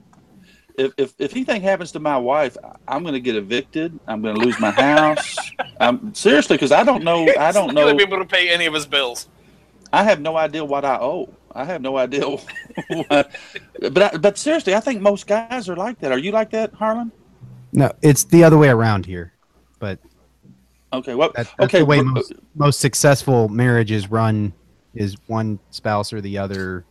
If, 0.78 0.91
if 0.98 1.14
if 1.20 1.32
anything 1.34 1.62
happens 1.62 1.91
to 1.93 2.00
my 2.00 2.18
wife, 2.18 2.58
I'm 2.88 3.02
going 3.04 3.14
to 3.14 3.22
get 3.22 3.36
evicted. 3.38 3.98
I'm 4.08 4.22
going 4.22 4.36
to 4.36 4.41
lose 4.41 4.60
my 4.60 4.72
house. 4.72 5.52
I'm 5.80 6.14
seriously 6.14 6.56
because 6.58 6.72
I 6.74 6.84
don't 6.84 7.04
know. 7.04 7.24
I 7.39 7.52
don't 7.52 7.54
know. 7.54 7.54
He's 7.54 7.56
not 7.56 7.76
gonna 7.76 7.91
know. 7.91 7.98
be 7.98 8.04
able 8.04 8.18
to 8.20 8.26
pay 8.26 8.50
any 8.50 8.66
of 8.66 8.74
his 8.74 8.86
bills. 8.86 9.30
I 9.93 10.04
have 10.04 10.20
no 10.20 10.36
idea 10.36 10.66
what 10.66 10.84
I 10.84 10.98
owe. 11.00 11.30
I 11.56 11.64
have 11.64 11.82
no 11.82 11.97
idea. 11.97 12.22
but 12.99 13.32
I, 13.82 14.18
but 14.18 14.38
seriously, 14.38 14.76
I 14.76 14.80
think 14.82 15.01
most 15.01 15.26
guys 15.26 15.70
are 15.70 15.76
like 15.76 15.99
that. 15.99 16.12
Are 16.12 16.18
you 16.18 16.32
like 16.32 16.49
that, 16.51 16.74
Harlan? 16.74 17.12
No, 17.72 17.91
it's 18.01 18.26
the 18.26 18.43
other 18.43 18.58
way 18.58 18.68
around 18.70 19.06
here. 19.06 19.32
But 19.80 19.99
Okay. 20.93 21.16
What? 21.16 21.34
that, 21.36 21.47
that's 21.58 21.74
okay. 21.74 21.80
the 21.80 21.86
way 21.86 21.97
but- 21.99 22.06
most, 22.06 22.34
most 22.56 22.80
successful 22.80 23.47
marriages 23.49 24.12
run 24.12 24.53
is 24.93 25.16
one 25.28 25.60
spouse 25.72 26.14
or 26.14 26.22
the 26.22 26.38
other 26.38 26.86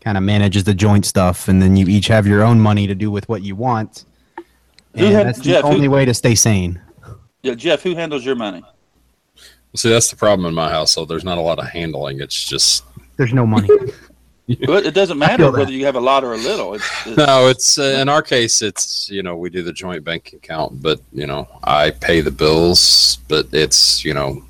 kind 0.00 0.16
of 0.18 0.22
manages 0.22 0.64
the 0.64 0.74
joint 0.74 1.06
stuff, 1.06 1.48
and 1.48 1.62
then 1.62 1.76
you 1.76 1.86
each 1.86 2.08
have 2.08 2.26
your 2.26 2.42
own 2.42 2.60
money 2.60 2.86
to 2.86 2.94
do 2.94 3.10
with 3.10 3.26
what 3.28 3.42
you 3.42 3.56
want. 3.56 4.04
Who 4.96 5.06
And 5.06 5.14
had- 5.14 5.26
that's 5.26 5.38
the 5.38 5.44
Jeff, 5.44 5.62
who- 5.62 5.68
only 5.68 5.88
way 5.88 6.04
to 6.04 6.12
stay 6.14 6.34
sane. 6.34 6.80
yeah, 7.42 7.54
Jeff, 7.54 7.82
who 7.82 7.94
handles 7.94 8.24
your 8.24 8.34
money? 8.34 8.62
See, 9.76 9.88
that's 9.90 10.08
the 10.10 10.16
problem 10.16 10.46
in 10.46 10.54
my 10.54 10.70
household. 10.70 11.08
There's 11.08 11.24
not 11.24 11.36
a 11.36 11.40
lot 11.40 11.58
of 11.58 11.66
handling. 11.66 12.20
It's 12.20 12.44
just 12.44 12.84
There's 13.16 13.32
no 13.32 13.46
money. 13.46 13.68
Well, 14.68 14.84
it 14.84 14.92
doesn't 14.92 15.18
matter 15.18 15.50
whether 15.50 15.72
you 15.72 15.86
have 15.86 15.94
a 15.96 16.00
lot 16.00 16.22
or 16.22 16.34
a 16.34 16.36
little. 16.36 16.74
It's, 16.74 17.06
it's 17.06 17.16
no. 17.16 17.48
It's 17.48 17.78
uh, 17.78 17.96
in 17.98 18.10
our 18.10 18.20
case. 18.20 18.60
It's 18.60 19.08
you 19.08 19.22
know 19.22 19.36
we 19.38 19.48
do 19.48 19.62
the 19.62 19.72
joint 19.72 20.04
bank 20.04 20.34
account, 20.34 20.82
but 20.82 21.00
you 21.14 21.26
know 21.26 21.48
I 21.64 21.92
pay 21.92 22.20
the 22.20 22.30
bills, 22.30 23.20
but 23.26 23.46
it's 23.52 24.04
you 24.04 24.12
know 24.12 24.44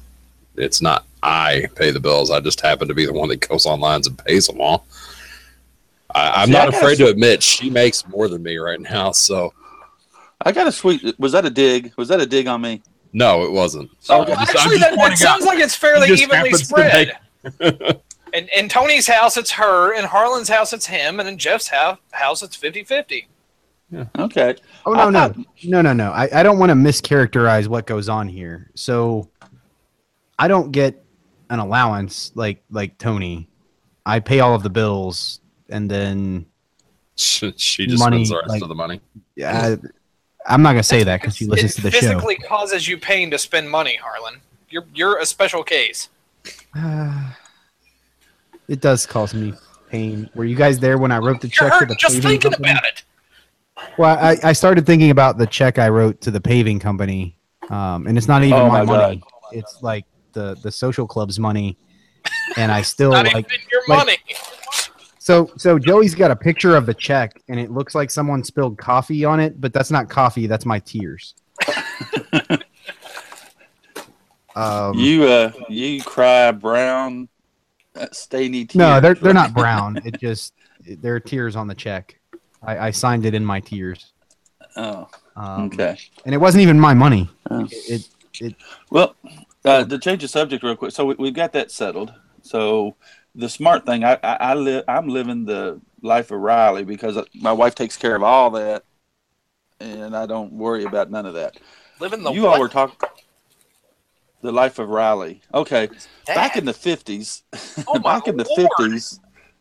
it's 0.57 0.83
not 0.83 1.05
I 1.23 1.69
pay 1.77 1.93
the 1.93 2.01
bills. 2.01 2.33
I 2.33 2.41
just 2.41 2.61
happen 2.61 2.89
to 2.89 2.95
be 2.95 3.07
the 3.07 3.13
one 3.13 3.29
that 3.29 3.49
goes 3.49 3.67
online 3.67 4.01
and 4.05 4.19
pays 4.25 4.49
them 4.49 4.61
all. 4.61 4.85
I, 6.13 6.43
I'm 6.43 6.47
See, 6.47 6.53
not 6.55 6.73
gotta 6.73 6.77
afraid 6.79 6.99
to 6.99 7.07
admit 7.07 7.41
she 7.41 7.71
makes 7.71 8.05
more 8.09 8.27
than 8.27 8.43
me 8.43 8.57
right 8.57 8.81
now. 8.81 9.13
So 9.13 9.55
I 10.41 10.51
got 10.51 10.67
a 10.67 10.73
sweet. 10.73 11.17
Was 11.21 11.31
that 11.31 11.45
a 11.45 11.51
dig? 11.51 11.93
Was 11.97 12.09
that 12.09 12.21
a 12.21 12.27
dig 12.27 12.49
on 12.49 12.63
me? 12.63 12.83
no, 13.13 13.45
it 13.45 13.53
wasn't. 13.53 13.93
Oh, 14.09 14.23
I'm 14.23 14.27
just- 14.27 14.57
Actually, 14.57 14.79
that, 14.79 14.91
that 14.91 14.99
pointing 14.99 15.13
out- 15.13 15.19
sounds 15.19 15.45
like 15.47 15.61
it's 15.61 15.77
fairly 15.77 16.09
just 16.09 16.25
evenly 16.25 16.53
spread. 16.55 17.17
in, 18.35 18.49
in 18.57 18.69
Tony's 18.69 19.07
house, 19.07 19.37
it's 19.37 19.53
her. 19.53 19.95
In 19.95 20.05
Harlan's 20.05 20.49
house, 20.49 20.73
it's 20.73 20.87
him. 20.87 21.21
And 21.21 21.29
in 21.29 21.39
Jeff's 21.39 21.69
house, 21.69 21.99
house 22.13 22.43
it's 22.43 22.57
50 22.57 22.85
50. 22.85 23.29
Okay. 24.19 24.57
Oh 24.87 24.95
I 24.95 24.97
no, 24.97 25.11
no, 25.11 25.19
thought- 25.29 25.37
no, 25.65 25.81
no, 25.83 25.93
no! 25.93 26.11
I, 26.11 26.29
I 26.41 26.43
don't 26.43 26.59
want 26.59 26.71
to 26.71 26.75
mischaracterize 26.75 27.69
what 27.69 27.87
goes 27.87 28.09
on 28.09 28.29
here. 28.29 28.71
So, 28.75 29.29
I 30.39 30.49
don't 30.49 30.73
get 30.73 31.05
an 31.49 31.61
allowance 31.61 32.33
like 32.35 32.63
like 32.71 32.99
Tony. 32.99 33.49
I 34.05 34.19
pay 34.21 34.41
all 34.41 34.55
of 34.55 34.65
the 34.65 34.71
bills, 34.71 35.41
and 35.69 35.89
then 35.89 36.47
she, 37.15 37.53
she 37.57 37.87
just 37.87 38.01
Money, 38.03 38.25
spends 38.25 38.31
the 38.31 38.37
rest 38.39 38.49
like- 38.51 38.63
of 38.63 38.69
the 38.69 38.75
money. 38.75 39.01
I, 39.39 39.77
I'm 40.47 40.63
not 40.63 40.73
gonna 40.73 40.83
say 40.83 41.05
that 41.05 41.21
because 41.21 41.37
she 41.37 41.47
listens 41.47 41.73
it 41.73 41.77
to 41.77 41.83
the 41.83 41.91
show. 41.93 42.01
physically 42.01 42.37
causes 42.37 42.89
you 42.89 42.99
pain 42.99 43.31
to 43.31 43.39
spend 43.39 43.71
money, 43.71 43.97
Harlan. 44.03 44.41
You're, 44.71 44.87
you're 44.93 45.19
a 45.19 45.27
special 45.27 45.63
case. 45.63 46.09
it 48.69 48.81
does 48.81 49.07
cause 49.07 49.35
me 49.35 49.53
pain. 49.91 50.29
Were 50.35 50.45
you 50.45 50.57
guys 50.57 50.79
there 50.79 50.99
when 50.99 51.13
I 51.13 51.19
wrote 51.19 51.41
the 51.41 51.49
You're 51.49 51.71
check 51.71 51.81
to 51.81 51.87
the 51.87 51.95
just 51.95 52.15
paving 52.17 52.31
thinking 52.31 52.51
company? 52.53 52.71
about 52.73 52.85
it. 52.85 53.03
Well, 53.99 54.17
I, 54.19 54.37
I 54.43 54.53
started 54.53 54.87
thinking 54.87 55.11
about 55.11 55.37
the 55.39 55.47
check 55.47 55.79
I 55.79 55.89
wrote 55.89 56.21
to 56.23 56.31
the 56.31 56.41
paving 56.41 56.79
company, 56.79 57.37
um, 57.71 58.07
and 58.07 58.17
it's 58.17 58.29
not 58.29 58.43
even 58.45 58.59
Oh 58.59 58.69
my, 58.69 58.83
my 58.85 58.97
money. 58.99 59.23
It's 59.53 59.83
like 59.83 60.05
the 60.33 60.57
the 60.63 60.71
social 60.73 61.07
club's 61.07 61.39
money, 61.39 61.77
and 62.57 62.71
I 62.73 62.83
still 62.93 63.11
Not 63.13 63.27
like. 63.27 63.47
even 63.47 63.59
your 63.71 63.83
like- 63.89 63.99
money. 64.07 64.19
So 65.19 65.51
so 65.57 65.79
Joey's 65.79 66.15
got 66.15 66.31
a 66.31 66.37
picture 66.37 66.77
of 66.77 66.87
the 66.87 66.95
check, 66.95 67.41
and 67.49 67.59
it 67.59 67.71
looks 67.71 67.95
like 67.95 68.11
someone 68.11 68.45
spilled 68.45 68.77
coffee 68.79 69.25
on 69.25 69.41
it, 69.41 69.61
but 69.61 69.73
that's 69.73 69.91
not 69.91 70.09
coffee. 70.11 70.47
That's 70.47 70.67
my 70.67 70.79
tears. 70.81 71.35
um, 74.57 74.95
You 74.99 75.25
uh, 75.25 75.53
you 75.69 76.03
cry 76.03 76.51
brown, 76.53 77.29
stainy 78.13 78.65
tears. 78.65 78.77
no, 78.77 79.01
they're 79.01 79.15
they're 79.15 79.35
not 79.35 79.55
brown. 79.55 80.01
It 80.05 80.19
just 80.21 80.55
there 80.87 81.15
are 81.15 81.21
tears 81.21 81.57
on 81.57 81.67
the 81.67 81.75
check. 81.75 82.19
I, 82.63 82.89
I 82.89 82.91
signed 82.91 83.25
it 83.27 83.35
in 83.35 83.45
my 83.45 83.61
tears. 83.61 84.13
Oh, 84.77 85.09
Um, 85.37 85.67
okay. 85.67 85.97
And 86.25 86.35
it 86.35 86.39
wasn't 86.39 86.63
even 86.63 86.81
my 86.81 86.95
money. 86.95 87.31
Oh. 87.51 87.67
It, 87.71 88.09
it 88.41 88.57
Well, 88.91 89.15
uh, 89.65 89.85
to 89.85 89.99
change 89.99 90.23
the 90.23 90.29
subject 90.29 90.63
real 90.63 90.77
quick, 90.77 90.93
so 90.93 91.07
we, 91.07 91.15
we've 91.15 91.35
got 91.35 91.53
that 91.53 91.71
settled. 91.71 92.13
So 92.43 92.97
the 93.35 93.49
smart 93.49 93.87
thing, 93.87 94.05
I, 94.05 94.19
I, 94.23 94.37
I 94.41 94.55
live, 94.55 94.85
I'm 94.89 95.09
living 95.09 95.45
the 95.45 95.81
life 96.03 96.31
of 96.31 96.41
Riley 96.41 96.85
because 96.85 97.19
my 97.35 97.53
wife 97.53 97.75
takes 97.75 97.97
care 97.97 98.17
of 98.17 98.23
all 98.23 98.51
that, 98.53 98.85
and 99.81 100.17
I 100.17 100.27
don't 100.27 100.53
worry 100.53 100.85
about 100.85 101.11
none 101.11 101.27
of 101.27 101.35
that. 101.35 101.57
Living 102.01 102.23
the 102.23 102.33
you 102.33 102.43
what? 102.43 102.55
all 102.55 102.61
were 102.61 102.69
talking 102.69 102.97
the 104.45 104.53
life 104.53 104.79
of 104.79 104.91
Riley. 104.91 105.41
Okay, 105.55 105.89
back 106.27 106.57
in 106.57 106.67
the 106.67 106.75
fifties, 106.75 107.43
Oh, 107.89 107.99
back 107.99 108.29
in 108.29 108.37
the 108.37 108.47
Lord. 108.57 108.69
fifties, 108.79 109.19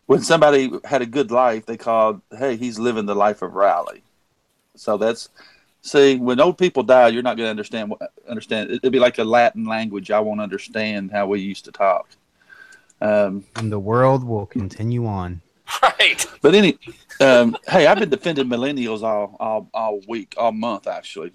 when 0.07 0.21
somebody 0.21 0.69
had 0.83 1.01
a 1.01 1.05
good 1.05 1.31
life, 1.31 1.65
they 1.65 1.77
called, 1.77 2.21
"Hey, 2.37 2.57
he's 2.57 2.77
living 2.77 3.05
the 3.05 3.15
life 3.15 3.41
of 3.41 3.53
Riley." 3.53 4.03
So 4.75 4.97
that's 4.97 5.29
see, 5.81 6.17
when 6.17 6.41
old 6.41 6.57
people 6.57 6.83
die, 6.83 7.07
you're 7.07 7.23
not 7.23 7.37
going 7.37 7.47
to 7.47 7.51
understand. 7.51 7.91
what 7.91 8.11
Understand? 8.27 8.71
It'd 8.71 8.91
be 8.91 8.99
like 8.99 9.17
a 9.19 9.23
Latin 9.23 9.65
language. 9.65 10.11
I 10.11 10.19
won't 10.19 10.41
understand 10.41 11.11
how 11.11 11.27
we 11.27 11.39
used 11.39 11.65
to 11.65 11.71
talk. 11.71 12.09
Um, 13.01 13.45
and 13.55 13.71
the 13.71 13.79
world 13.79 14.23
will 14.23 14.45
continue 14.45 15.05
on. 15.05 15.41
Right. 15.81 16.25
but 16.41 16.53
any, 16.55 16.77
um, 17.21 17.55
hey, 17.67 17.87
I've 17.87 17.97
been 17.97 18.09
defending 18.09 18.47
millennials 18.47 19.01
all, 19.01 19.37
all 19.39 19.69
all 19.73 20.01
week, 20.09 20.35
all 20.37 20.51
month 20.51 20.87
actually. 20.87 21.31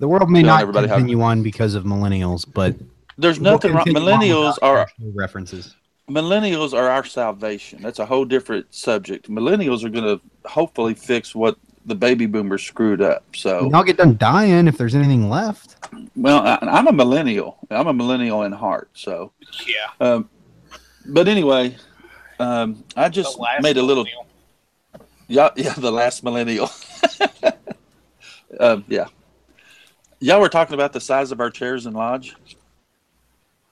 The 0.00 0.08
world 0.08 0.28
may 0.30 0.40
Telling 0.40 0.46
not 0.46 0.60
everybody 0.62 0.88
how- 0.88 0.96
continue 0.96 1.22
on 1.22 1.42
because 1.42 1.74
of 1.74 1.84
millennials, 1.84 2.44
but 2.52 2.74
There's 3.18 3.38
we'll 3.38 3.52
nothing 3.52 3.74
wrong. 3.74 3.84
Millennials 3.86 4.56
are 4.62 4.88
references. 5.14 5.76
millennials 6.08 6.72
are 6.72 6.88
our 6.88 7.04
salvation. 7.04 7.80
That's 7.82 7.98
a 8.00 8.06
whole 8.06 8.24
different 8.24 8.74
subject. 8.74 9.30
Millennials 9.30 9.84
are 9.84 9.90
going 9.90 10.04
to 10.04 10.20
hopefully 10.48 10.94
fix 10.94 11.34
what 11.34 11.56
the 11.86 11.94
baby 11.94 12.26
boomers 12.26 12.62
screwed 12.62 13.00
up. 13.02 13.24
So, 13.34 13.66
And 13.66 13.76
I'll 13.76 13.84
get 13.84 13.96
done 13.98 14.16
dying 14.16 14.66
if 14.68 14.76
there's 14.76 14.94
anything 14.94 15.28
left. 15.30 15.76
well, 16.16 16.38
I, 16.46 16.58
I'm 16.62 16.88
a 16.88 16.92
millennial. 16.92 17.58
I'm 17.70 17.86
a 17.86 17.92
millennial 17.92 18.42
in 18.42 18.52
heart. 18.52 18.88
So, 18.94 19.32
Yeah. 19.66 20.06
um, 20.06 20.28
but 21.06 21.28
anyway, 21.28 21.76
Um, 22.38 22.84
I 22.96 23.08
just 23.10 23.38
made 23.60 23.76
a 23.76 23.82
little. 23.82 24.04
millennial. 24.04 24.26
Yeah, 25.28 25.50
yeah, 25.56 25.74
the 25.74 25.92
last 25.92 26.24
millennial. 26.24 26.70
um, 28.60 28.84
yeah. 28.88 29.06
Y'all 30.20 30.40
were 30.40 30.48
talking 30.48 30.74
about 30.74 30.92
the 30.92 31.00
size 31.00 31.32
of 31.32 31.40
our 31.40 31.50
chairs 31.50 31.86
in 31.86 31.94
lodge 31.94 32.36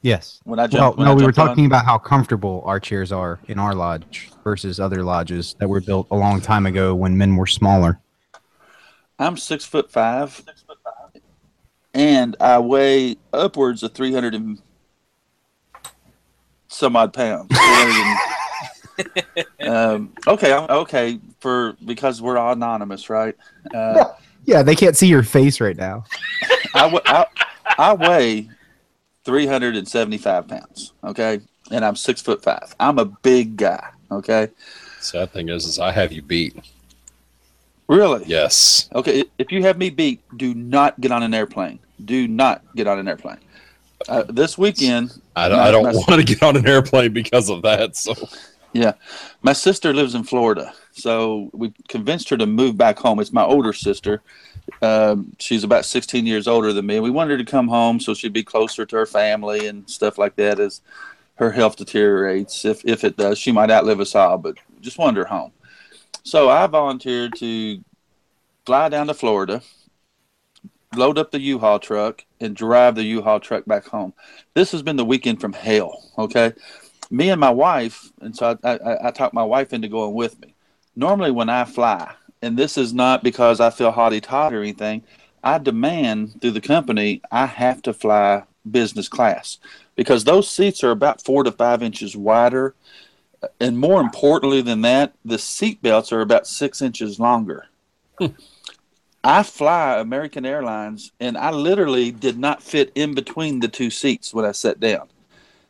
Yes. 0.01 0.41
when 0.45 0.59
I 0.59 0.63
Well, 0.63 0.69
jumped. 0.71 0.99
when 0.99 1.09
no, 1.09 1.15
we 1.15 1.23
were 1.25 1.33
jumped 1.33 1.39
on? 1.41 1.47
talking 1.49 1.67
about 1.67 1.85
how 1.85 1.99
comfortable 1.99 2.63
our 2.65 2.79
chairs 2.81 3.11
are 3.13 3.39
in 3.49 3.59
our 3.59 3.75
lodge 3.75 4.31
versus 4.45 4.79
other 4.81 5.03
lodges 5.03 5.57
that 5.59 5.69
were 5.69 5.81
built 5.81 6.07
a 6.11 6.17
long 6.17 6.41
time 6.41 6.67
ago 6.67 6.95
when 6.95 7.19
men 7.19 7.37
were 7.37 7.47
smaller. 7.47 8.01
I'm 9.19 9.37
six 9.37 9.65
foot 9.65 9.91
five, 9.91 10.41
and 11.93 12.37
I 12.41 12.61
weigh 12.61 13.17
upwards 13.33 13.83
of 13.83 13.93
three 13.93 14.13
hundred 14.13 14.37
and 14.37 14.63
some 16.69 16.95
odd 16.95 17.13
pounds. 17.13 17.51
um, 19.61 20.13
okay, 20.29 20.55
okay, 20.55 21.19
for 21.41 21.75
because 21.85 22.23
we're 22.23 22.37
anonymous, 22.37 23.11
right? 23.11 23.35
Uh, 23.75 24.05
Yeah, 24.49 24.63
they 24.63 24.75
can't 24.75 24.97
see 24.97 25.09
your 25.09 25.23
face 25.23 25.61
right 25.61 25.77
now. 25.77 26.05
I, 26.75 26.99
I, 27.05 27.27
I 27.77 27.93
weigh 27.93 28.49
375 29.25 30.49
pounds. 30.49 30.95
Okay. 31.05 31.41
And 31.71 31.85
I'm 31.85 31.95
six 31.95 32.23
foot 32.23 32.43
five. 32.43 32.75
I'm 32.81 32.99
a 32.99 33.05
big 33.05 33.59
guy. 33.59 33.91
Okay. 34.11 34.49
Sad 35.01 35.33
thing 35.33 35.51
is, 35.51 35.67
is 35.67 35.79
I 35.79 35.93
have 35.93 36.13
you 36.13 36.23
beat. 36.23 36.57
Really? 37.89 38.25
Yes. 38.25 38.89
Okay. 38.95 39.25
If 39.37 39.53
you 39.53 39.63
have 39.65 39.77
me 39.77 39.91
beat, 39.91 40.23
do 40.39 40.55
not 40.55 40.99
get 40.99 41.13
on 41.13 41.23
an 41.23 41.35
airplane. 41.35 41.79
Do 42.07 42.27
not 42.27 42.65
get 42.75 42.87
on 42.87 42.99
an 42.99 43.07
airplane. 43.07 43.41
Uh, 44.09 44.23
this 44.31 44.57
weekend, 44.57 45.21
I 45.37 45.51
don't, 45.51 45.59
I 45.59 45.71
don't 45.71 45.95
want 45.95 46.09
to 46.09 46.25
get 46.25 46.43
on 46.43 46.57
an 46.57 46.67
airplane 46.67 47.13
because 47.13 47.51
of 47.51 47.61
that. 47.63 47.97
So 47.97 48.15
yeah, 48.73 48.93
my 49.43 49.53
sister 49.53 49.93
lives 49.95 50.15
in 50.15 50.25
Florida. 50.25 50.73
So 50.93 51.51
we 51.53 51.73
convinced 51.89 52.29
her 52.31 52.37
to 52.37 52.47
move 52.47 52.77
back 52.77 52.99
home. 52.99 53.21
It's 53.21 53.33
my 53.33 53.45
older 53.45 53.73
sister. 53.73 54.23
Um, 54.83 55.33
she's 55.39 55.65
about 55.65 55.85
16 55.85 56.27
years 56.27 56.47
older 56.47 56.73
than 56.73 56.87
me. 56.87 57.01
We 57.01 57.11
wanted 57.11 57.39
her 57.39 57.45
to 57.45 57.51
come 57.51 57.69
home 57.69 58.01
so 58.01 58.15
she'd 58.15 58.33
be 58.33 58.43
closer 58.43 58.85
to 58.85 58.97
her 58.97 59.07
family 59.07 59.67
and 59.67 59.89
stuff 59.89 60.19
like 60.19 60.37
that 60.37 60.61
as 60.61 60.83
her 61.37 61.51
health 61.51 61.77
deteriorates. 61.77 62.65
If, 62.65 62.85
if 62.85 63.05
it 63.05 63.17
does, 63.17 63.39
she 63.39 63.53
might 63.53 63.71
outlive 63.71 64.01
us 64.01 64.15
all, 64.15 64.39
but 64.39 64.59
just 64.81 64.99
wanted 64.99 65.19
her 65.19 65.25
home. 65.25 65.53
So 66.23 66.51
I 66.51 66.67
volunteered 66.67 67.35
to 67.37 67.83
fly 68.67 68.91
down 68.91 69.07
to 69.07 69.15
Florida, 69.15 69.63
load 70.95 71.17
up 71.17 71.31
the 71.31 71.41
U-Haul 71.41 71.79
truck, 71.79 72.25
and 72.41 72.55
drive 72.55 72.97
the 72.97 73.05
U-Haul 73.05 73.41
truck 73.41 73.65
back 73.65 73.87
home. 73.87 74.13
This 74.53 74.73
has 74.73 74.83
been 74.83 74.97
the 74.97 75.05
weekend 75.05 75.41
from 75.41 75.55
hell. 75.55 76.03
Okay, 76.19 76.53
me 77.11 77.31
and 77.31 77.41
my 77.41 77.51
wife, 77.51 78.13
and 78.21 78.37
so 78.37 78.59
I, 78.63 78.71
I, 78.71 79.09
I 79.09 79.11
talked 79.11 79.35
my 79.35 79.45
wife 79.45 79.73
into 79.73 79.89
going 79.89 80.15
with 80.15 80.41
me. 80.41 80.55
Normally, 80.97 81.31
when 81.31 81.49
I 81.49 81.65
fly, 81.65 82.13
and 82.43 82.57
this 82.57 82.77
is 82.77 82.93
not 82.93 83.23
because 83.23 83.61
I 83.61 83.71
feel 83.71 83.91
haughty 83.91 84.21
toddy 84.21 84.57
or 84.57 84.61
anything, 84.61 85.03
I 85.43 85.59
demand 85.59 86.41
through 86.41 86.53
the 86.53 86.61
company 86.61 87.23
I 87.31 87.47
have 87.47 87.83
to 87.83 87.93
fly 87.93 88.45
business 88.71 89.09
class 89.09 89.59
because 89.97 90.25
those 90.25 90.51
seats 90.51 90.85
are 90.85 90.91
about 90.91 91.25
four 91.25 91.43
to 91.45 91.53
five 91.53 91.83
inches 91.83 92.17
wider. 92.17 92.75
Uh, 93.43 93.49
and 93.61 93.79
more 93.79 94.01
importantly 94.01 94.61
than 94.61 94.83
that, 94.83 95.15
the 95.25 95.39
seat 95.39 95.81
belts 95.81 96.13
are 96.13 96.21
about 96.21 96.47
six 96.47 96.83
inches 96.83 97.21
longer. 97.21 97.67
Hmm. 98.19 98.27
I 99.23 99.43
fly 99.43 99.99
American 99.99 100.47
Airlines, 100.47 101.13
and 101.19 101.37
I 101.37 101.51
literally 101.51 102.13
did 102.13 102.39
not 102.39 102.63
fit 102.63 102.93
in 102.95 103.15
between 103.15 103.61
the 103.61 103.69
two 103.69 103.91
seats 103.91 104.33
when 104.33 104.45
I 104.45 104.53
sat 104.53 104.81
down. 104.81 105.09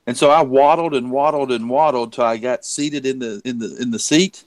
And 0.09 0.17
so 0.17 0.31
I 0.31 0.41
waddled 0.41 0.95
and 0.95 1.11
waddled 1.11 1.53
and 1.53 1.69
waddled 1.69 2.15
till 2.15 2.25
I 2.25 2.39
got 2.39 2.65
seated 2.65 3.05
in 3.05 3.19
the 3.19 3.43
in 3.45 3.59
the 3.59 3.77
in 3.77 3.91
the 3.91 3.99
seat. 3.99 4.45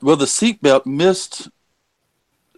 Well, 0.00 0.16
the 0.16 0.26
seat 0.26 0.62
belt 0.62 0.86
missed 0.86 1.50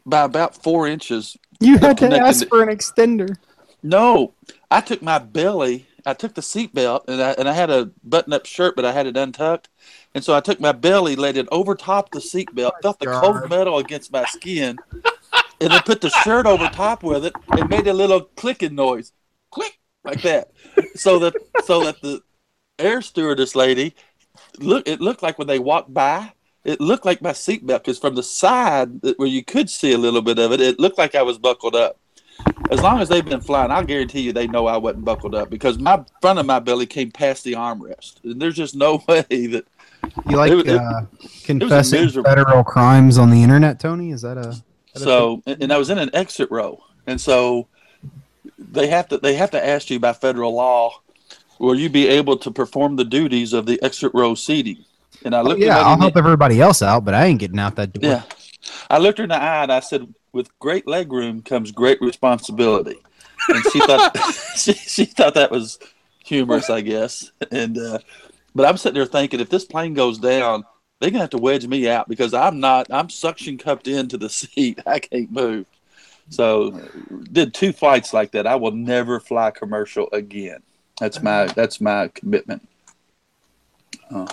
by 0.06 0.22
about 0.22 0.62
four 0.62 0.86
inches. 0.86 1.36
You 1.58 1.76
had 1.78 1.98
to 1.98 2.16
ask 2.16 2.46
for 2.46 2.62
an 2.62 2.68
extender. 2.68 3.36
No, 3.82 4.32
I 4.70 4.80
took 4.80 5.02
my 5.02 5.18
belly. 5.18 5.88
I 6.06 6.14
took 6.14 6.34
the 6.34 6.40
seat 6.40 6.72
belt, 6.72 7.04
and 7.08 7.20
I 7.20 7.32
and 7.32 7.48
I 7.48 7.52
had 7.52 7.68
a 7.68 7.90
button-up 8.04 8.46
shirt, 8.46 8.76
but 8.76 8.84
I 8.84 8.92
had 8.92 9.08
it 9.08 9.16
untucked. 9.16 9.68
And 10.14 10.22
so 10.22 10.36
I 10.36 10.40
took 10.40 10.60
my 10.60 10.70
belly, 10.70 11.16
laid 11.16 11.36
it 11.36 11.48
over 11.50 11.74
top 11.74 12.12
the 12.12 12.20
seat 12.20 12.54
belt, 12.54 12.74
oh 12.76 12.80
felt 12.80 13.00
the 13.00 13.06
God. 13.06 13.24
cold 13.24 13.50
metal 13.50 13.78
against 13.78 14.12
my 14.12 14.24
skin, 14.26 14.78
and 15.60 15.72
then 15.72 15.80
put 15.84 16.00
the 16.00 16.10
shirt 16.10 16.46
over 16.46 16.68
top 16.68 17.02
with 17.02 17.26
it, 17.26 17.32
and 17.48 17.68
made 17.68 17.88
a 17.88 17.92
little 17.92 18.20
clicking 18.20 18.76
noise, 18.76 19.12
click 19.50 19.80
like 20.08 20.22
that, 20.22 20.50
so 20.94 21.18
that 21.20 21.34
so 21.64 21.84
that 21.84 22.00
the 22.02 22.20
air 22.78 23.00
stewardess 23.02 23.54
lady 23.54 23.94
look. 24.58 24.88
It 24.88 25.00
looked 25.00 25.22
like 25.22 25.38
when 25.38 25.46
they 25.46 25.58
walked 25.58 25.92
by, 25.92 26.32
it 26.64 26.80
looked 26.80 27.04
like 27.04 27.20
my 27.22 27.30
seatbelt 27.32 27.80
because 27.84 27.98
from 27.98 28.14
the 28.14 28.22
side 28.22 28.90
where 29.16 29.28
you 29.28 29.44
could 29.44 29.68
see 29.70 29.92
a 29.92 29.98
little 29.98 30.22
bit 30.22 30.38
of 30.38 30.52
it, 30.52 30.60
it 30.60 30.78
looked 30.80 30.98
like 30.98 31.14
I 31.14 31.22
was 31.22 31.38
buckled 31.38 31.74
up. 31.76 31.98
As 32.70 32.80
long 32.80 33.00
as 33.00 33.08
they've 33.08 33.24
been 33.24 33.40
flying, 33.40 33.70
I'll 33.72 33.82
guarantee 33.84 34.20
you 34.20 34.32
they 34.32 34.46
know 34.46 34.66
I 34.68 34.76
wasn't 34.76 35.04
buckled 35.04 35.34
up 35.34 35.50
because 35.50 35.76
my 35.78 36.04
front 36.20 36.38
of 36.38 36.46
my 36.46 36.60
belly 36.60 36.86
came 36.86 37.10
past 37.10 37.42
the 37.42 37.54
armrest. 37.54 38.22
And 38.24 38.40
there's 38.40 38.54
just 38.54 38.76
no 38.76 39.02
way 39.08 39.24
that 39.28 39.66
You 40.30 40.36
like 40.36 40.52
It 40.52 40.54
was- 40.54 40.64
it- 40.66 40.76
uh, 40.80 41.02
confessing 41.44 42.02
miserable- 42.02 42.30
federal 42.30 42.62
crimes 42.62 43.18
on 43.18 43.30
the 43.30 43.42
internet, 43.42 43.80
Tony? 43.80 44.12
Is 44.12 44.22
that 44.22 44.38
a? 44.38 44.42
that 44.94 45.00
so 45.00 45.42
and 45.46 45.72
I 45.72 45.78
was 45.78 45.90
in 45.90 45.98
an 45.98 46.10
exit 46.14 46.48
row. 46.52 46.80
And 47.08 47.20
so 47.20 47.66
they 48.58 48.88
have 48.88 49.08
to 49.08 49.18
they 49.18 49.34
have 49.34 49.50
to 49.52 49.64
ask 49.64 49.90
you 49.90 50.00
by 50.00 50.12
federal 50.12 50.54
law, 50.54 51.00
will 51.58 51.74
you 51.74 51.88
be 51.88 52.08
able 52.08 52.36
to 52.38 52.50
perform 52.50 52.96
the 52.96 53.04
duties 53.04 53.52
of 53.52 53.66
the 53.66 53.82
exit 53.82 54.12
row 54.14 54.34
seating? 54.34 54.84
And 55.24 55.34
I? 55.34 55.40
Oh, 55.40 55.44
looked 55.44 55.60
yeah, 55.60 55.78
at 55.78 55.86
I'll 55.86 55.98
help 55.98 56.16
everybody 56.16 56.60
else 56.60 56.82
out, 56.82 57.04
but 57.04 57.14
I 57.14 57.26
ain't 57.26 57.40
getting 57.40 57.58
out 57.58 57.76
that 57.76 57.92
door. 57.92 58.10
Yeah. 58.10 58.22
I 58.90 58.98
looked 58.98 59.18
her 59.18 59.24
in 59.24 59.30
the 59.30 59.40
eye 59.40 59.62
and 59.62 59.72
I 59.72 59.80
said, 59.80 60.12
with 60.32 60.56
great 60.58 60.86
leg 60.86 61.12
room 61.12 61.42
comes 61.42 61.72
great 61.72 62.00
responsibility. 62.00 62.96
And 63.48 63.64
she 63.72 63.80
thought 63.80 64.16
she, 64.56 64.72
she 64.74 65.04
thought 65.04 65.34
that 65.34 65.50
was 65.50 65.78
humorous, 66.24 66.70
I 66.70 66.80
guess. 66.80 67.30
And 67.50 67.78
uh, 67.78 67.98
but 68.54 68.66
I'm 68.66 68.76
sitting 68.76 68.94
there 68.94 69.06
thinking, 69.06 69.40
if 69.40 69.50
this 69.50 69.64
plane 69.64 69.94
goes 69.94 70.18
down, 70.18 70.64
they're 71.00 71.10
gonna 71.10 71.22
have 71.22 71.30
to 71.30 71.38
wedge 71.38 71.66
me 71.66 71.88
out 71.88 72.08
because 72.08 72.34
I'm 72.34 72.60
not 72.60 72.88
I'm 72.90 73.08
suction 73.08 73.58
cupped 73.58 73.88
into 73.88 74.16
the 74.16 74.28
seat. 74.28 74.80
I 74.86 74.98
can't 74.98 75.30
move. 75.30 75.66
So 76.30 76.70
did 77.32 77.54
two 77.54 77.72
flights 77.72 78.12
like 78.12 78.32
that. 78.32 78.46
I 78.46 78.56
will 78.56 78.72
never 78.72 79.20
fly 79.20 79.50
commercial 79.50 80.08
again. 80.12 80.62
That's 80.98 81.22
my 81.22 81.46
that's 81.46 81.80
my 81.80 82.08
commitment. 82.08 82.68
Uh, 84.10 84.26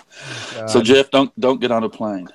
God. 0.54 0.70
So 0.70 0.82
Jeff, 0.82 1.10
don't 1.12 1.38
don't 1.40 1.62
get 1.62 1.72
on 1.72 1.84
a 1.84 1.90
plane. 1.90 2.28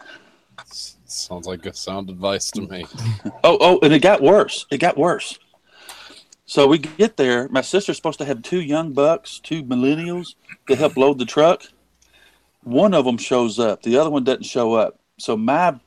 sounds 0.64 1.46
like 1.46 1.62
good 1.62 1.76
sound 1.76 2.08
advice 2.10 2.50
to 2.52 2.62
me. 2.62 2.86
Oh, 3.42 3.56
oh, 3.60 3.78
and 3.82 3.92
it 3.92 4.02
got 4.02 4.22
worse. 4.22 4.66
It 4.70 4.78
got 4.78 4.98
worse. 4.98 5.38
So 6.44 6.66
we 6.66 6.78
get 6.78 7.16
there. 7.16 7.48
My 7.48 7.60
sister's 7.60 7.96
supposed 7.96 8.18
to 8.18 8.24
have 8.24 8.42
two 8.42 8.60
young 8.60 8.92
bucks, 8.92 9.38
two 9.38 9.62
millennials, 9.62 10.34
to 10.68 10.76
help 10.76 10.96
load 10.96 11.18
the 11.18 11.24
truck. 11.24 11.62
One 12.64 12.92
of 12.92 13.04
them 13.04 13.18
shows 13.18 13.58
up. 13.58 13.82
The 13.82 13.96
other 13.96 14.10
one 14.10 14.24
doesn't 14.24 14.44
show 14.44 14.74
up. 14.74 14.98
So 15.18 15.36
my 15.36 15.78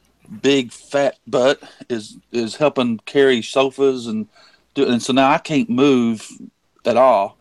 big 0.42 0.72
fat 0.72 1.18
butt 1.28 1.62
is 1.90 2.18
is 2.32 2.56
helping 2.56 2.98
carry 3.00 3.42
sofas 3.42 4.08
and 4.08 4.28
do. 4.74 4.86
And 4.90 5.02
so 5.02 5.14
now 5.14 5.30
I 5.32 5.38
can't 5.38 5.70
move 5.70 6.28
at 6.86 6.98
all. 6.98 7.38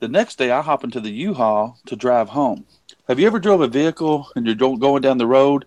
The 0.00 0.08
next 0.08 0.36
day, 0.36 0.50
I 0.50 0.62
hop 0.62 0.82
into 0.82 1.00
the 1.00 1.10
U-Haul 1.12 1.78
to 1.86 1.94
drive 1.94 2.28
home. 2.30 2.64
Have 3.08 3.20
you 3.20 3.26
ever 3.26 3.38
drove 3.38 3.60
a 3.60 3.68
vehicle 3.68 4.28
and 4.34 4.44
you're 4.46 4.54
going 4.76 5.02
down 5.02 5.18
the 5.18 5.26
road 5.26 5.64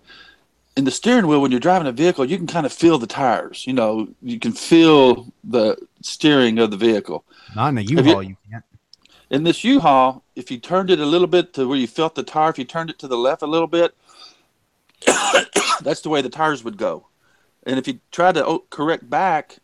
in 0.76 0.84
the 0.84 0.90
steering 0.90 1.26
wheel 1.26 1.40
when 1.40 1.50
you're 1.50 1.60
driving 1.60 1.86
a 1.88 1.92
vehicle 1.92 2.24
you 2.26 2.36
can 2.36 2.46
kind 2.46 2.66
of 2.66 2.72
feel 2.72 2.98
the 2.98 3.06
tires 3.06 3.66
you 3.66 3.72
know 3.72 4.06
you 4.22 4.38
can 4.38 4.52
feel 4.52 5.26
the 5.44 5.74
steering 6.02 6.58
of 6.58 6.70
the 6.70 6.76
vehicle 6.76 7.24
Not 7.54 7.68
in 7.68 7.78
a 7.78 7.80
Have 7.80 7.90
you- 7.90 7.96
U-Haul, 7.98 8.22
you 8.22 8.36
can't. 8.50 8.64
in 9.30 9.44
this 9.44 9.64
u-haul 9.64 10.22
if 10.34 10.50
you 10.50 10.58
turned 10.58 10.90
it 10.90 11.00
a 11.00 11.06
little 11.06 11.26
bit 11.28 11.54
to 11.54 11.66
where 11.66 11.78
you 11.78 11.86
felt 11.86 12.14
the 12.14 12.22
tire 12.22 12.50
if 12.50 12.58
you 12.58 12.64
turned 12.64 12.90
it 12.90 12.98
to 12.98 13.08
the 13.08 13.16
left 13.16 13.40
a 13.40 13.46
little 13.46 13.66
bit 13.66 13.94
that's 15.82 16.00
the 16.00 16.08
way 16.08 16.22
the 16.22 16.28
tires 16.28 16.64
would 16.64 16.76
go. 16.76 17.06
And 17.64 17.78
if 17.78 17.88
you 17.88 18.00
tried 18.10 18.36
to 18.36 18.62
correct 18.70 19.08
back 19.10 19.58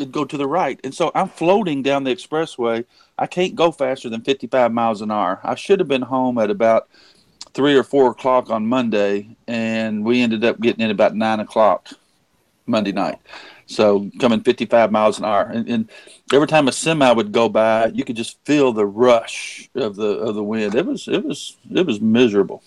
it'd 0.00 0.12
go 0.12 0.24
to 0.24 0.36
the 0.36 0.46
right. 0.46 0.80
And 0.82 0.94
so 0.94 1.12
i'm 1.14 1.28
floating 1.28 1.82
down 1.82 2.04
the 2.04 2.14
expressway. 2.14 2.84
I 3.18 3.26
can't 3.26 3.54
go 3.54 3.70
faster 3.70 4.08
than 4.08 4.22
55 4.22 4.72
miles 4.72 5.02
an 5.02 5.10
hour. 5.10 5.40
I 5.44 5.54
should 5.54 5.78
have 5.78 5.88
been 5.88 6.02
home 6.02 6.38
at 6.38 6.50
about 6.50 6.88
three 7.52 7.76
or 7.76 7.82
four 7.82 8.10
o'clock 8.10 8.50
on 8.50 8.66
monday 8.66 9.36
and 9.46 10.04
we 10.04 10.22
ended 10.22 10.44
up 10.44 10.60
getting 10.60 10.84
in 10.84 10.90
about 10.90 11.14
nine 11.14 11.40
o'clock 11.40 11.88
monday 12.66 12.92
night. 12.92 13.18
So 13.66 14.10
coming 14.18 14.42
55 14.42 14.90
miles 14.90 15.18
an 15.18 15.24
hour. 15.24 15.42
And, 15.42 15.68
and 15.68 15.90
every 16.32 16.48
time 16.48 16.66
a 16.66 16.72
semi 16.72 17.10
would 17.12 17.32
go 17.32 17.48
by 17.48 17.86
you 17.86 18.04
could 18.04 18.16
just 18.16 18.42
feel 18.44 18.72
the 18.72 18.86
rush 18.86 19.68
of 19.74 19.96
the 19.96 20.18
of 20.18 20.34
the 20.34 20.44
wind. 20.44 20.74
It 20.74 20.86
was 20.86 21.08
it 21.08 21.24
was 21.24 21.56
it 21.70 21.86
was 21.86 22.00
miserable 22.00 22.62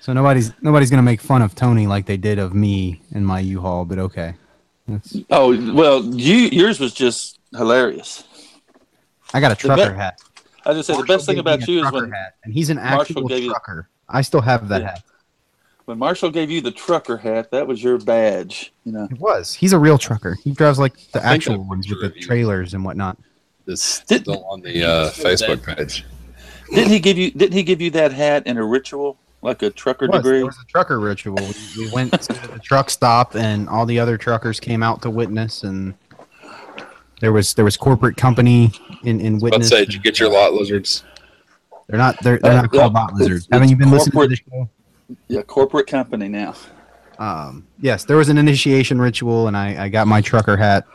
So 0.00 0.12
nobody's 0.12 0.52
nobody's 0.62 0.90
gonna 0.90 1.02
make 1.02 1.20
fun 1.20 1.42
of 1.42 1.54
Tony 1.54 1.86
like 1.86 2.06
they 2.06 2.16
did 2.16 2.38
of 2.38 2.54
me 2.54 3.02
in 3.12 3.24
my 3.24 3.40
U-Haul, 3.40 3.84
but 3.84 3.98
okay. 3.98 4.34
That's, 4.88 5.16
oh 5.30 5.50
well 5.74 6.02
you 6.04 6.36
yours 6.50 6.80
was 6.80 6.92
just 6.94 7.38
hilarious 7.56 8.24
I 9.32 9.40
got 9.40 9.52
a 9.52 9.54
The 9.54 9.74
be- 9.74 9.80
trucker 9.82 9.94
hat. 9.94 10.20
i 10.64 10.72
just 10.72 10.88
say 10.88 10.96
the 10.96 11.04
best 11.04 11.26
thing 11.26 11.38
about 11.38 11.66
you 11.68 11.76
is 11.76 11.82
trucker 11.82 12.00
when 12.02 12.10
hat, 12.12 12.34
and 12.44 12.52
he's 12.52 12.70
an 12.70 12.76
Marshall 12.78 13.00
actual 13.00 13.28
gave 13.28 13.44
you- 13.44 13.50
trucker. 13.50 13.88
I 14.08 14.22
still 14.22 14.40
have 14.40 14.68
that 14.68 14.82
hat. 14.82 15.02
When 15.84 15.98
Marshall 15.98 16.30
gave 16.30 16.50
you 16.50 16.60
the 16.60 16.70
trucker 16.72 17.16
hat, 17.16 17.50
that 17.52 17.66
was 17.66 17.82
your 17.82 17.98
badge. 17.98 18.72
You 18.84 18.92
know. 18.92 19.08
It 19.10 19.18
was. 19.20 19.54
He's 19.54 19.72
a 19.72 19.78
real 19.78 19.98
trucker. 19.98 20.36
He 20.42 20.50
drives 20.52 20.78
like 20.80 20.94
the 21.12 21.24
I 21.24 21.34
actual 21.34 21.58
ones 21.64 21.88
with 21.88 22.00
the 22.00 22.08
picture 22.08 22.16
of 22.16 22.16
you- 22.22 22.26
trailers 22.26 22.74
and 22.74 22.84
whatnot. 22.84 23.16
It's 23.66 24.00
Did- 24.04 24.22
still 24.22 24.44
on 24.46 24.60
the 24.62 24.82
uh, 24.84 25.10
Facebook 25.10 25.62
page. 25.64 26.04
Didn't 26.70 26.90
he 26.90 26.98
give 27.00 27.16
you? 27.18 27.30
Didn't 27.30 27.52
he 27.54 27.62
give 27.62 27.80
you 27.80 27.90
that 27.92 28.12
hat 28.12 28.46
in 28.46 28.56
a 28.56 28.64
ritual, 28.64 29.16
like 29.42 29.62
a 29.62 29.70
trucker 29.70 30.04
It 30.06 30.10
was, 30.12 30.22
degree? 30.22 30.40
It 30.40 30.44
was 30.44 30.58
a 30.62 30.66
trucker 30.66 31.00
ritual. 31.00 31.36
We, 31.36 31.86
we 31.86 31.90
went 31.92 32.12
to 32.12 32.32
the 32.48 32.60
truck 32.62 32.90
stop, 32.90 33.34
and 33.34 33.68
all 33.68 33.86
the 33.86 33.98
other 33.98 34.16
truckers 34.18 34.60
came 34.60 34.82
out 34.82 35.02
to 35.02 35.10
witness, 35.10 35.62
and 35.64 35.94
there 37.20 37.32
was 37.32 37.54
there 37.54 37.64
was 37.64 37.76
corporate 37.76 38.16
company 38.16 38.72
in 39.04 39.20
in 39.20 39.34
Let's 39.34 39.42
witness. 39.42 39.68
say, 39.68 39.80
did 39.84 39.94
you 39.94 40.00
get 40.00 40.18
your 40.20 40.30
lot 40.30 40.52
lizards? 40.52 41.04
They're 41.88 41.98
not 41.98 42.22
they're, 42.22 42.38
they're 42.38 42.52
Uh, 42.52 42.62
not 42.62 42.70
called 42.70 42.92
yeah, 42.92 43.00
lot 43.00 43.14
lizards. 43.14 43.48
Haven't 43.50 43.68
you 43.68 43.76
been 43.76 43.90
listening 43.90 44.22
to 44.22 44.28
the 44.28 44.36
show? 44.36 44.70
Yeah, 45.28 45.42
corporate 45.42 45.86
company 45.88 46.28
now. 46.28 46.54
Um, 47.18 47.66
yes, 47.80 48.04
there 48.04 48.16
was 48.16 48.28
an 48.28 48.38
initiation 48.38 49.00
ritual, 49.00 49.48
and 49.48 49.56
I, 49.56 49.84
I 49.84 49.88
got 49.88 50.06
my 50.06 50.20
trucker 50.20 50.56
hat 50.56 50.86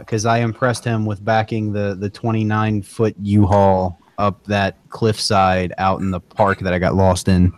because 0.00 0.26
I 0.26 0.38
impressed 0.38 0.84
him 0.84 1.06
with 1.06 1.24
backing 1.24 1.72
the 1.72 1.94
the 1.98 2.10
29 2.10 2.82
foot 2.82 3.14
U-Haul 3.22 3.98
up 4.18 4.44
that 4.44 4.76
cliffside 4.88 5.72
out 5.78 6.00
in 6.00 6.10
the 6.10 6.20
park 6.20 6.60
that 6.60 6.72
I 6.72 6.78
got 6.78 6.94
lost 6.94 7.28
in. 7.28 7.52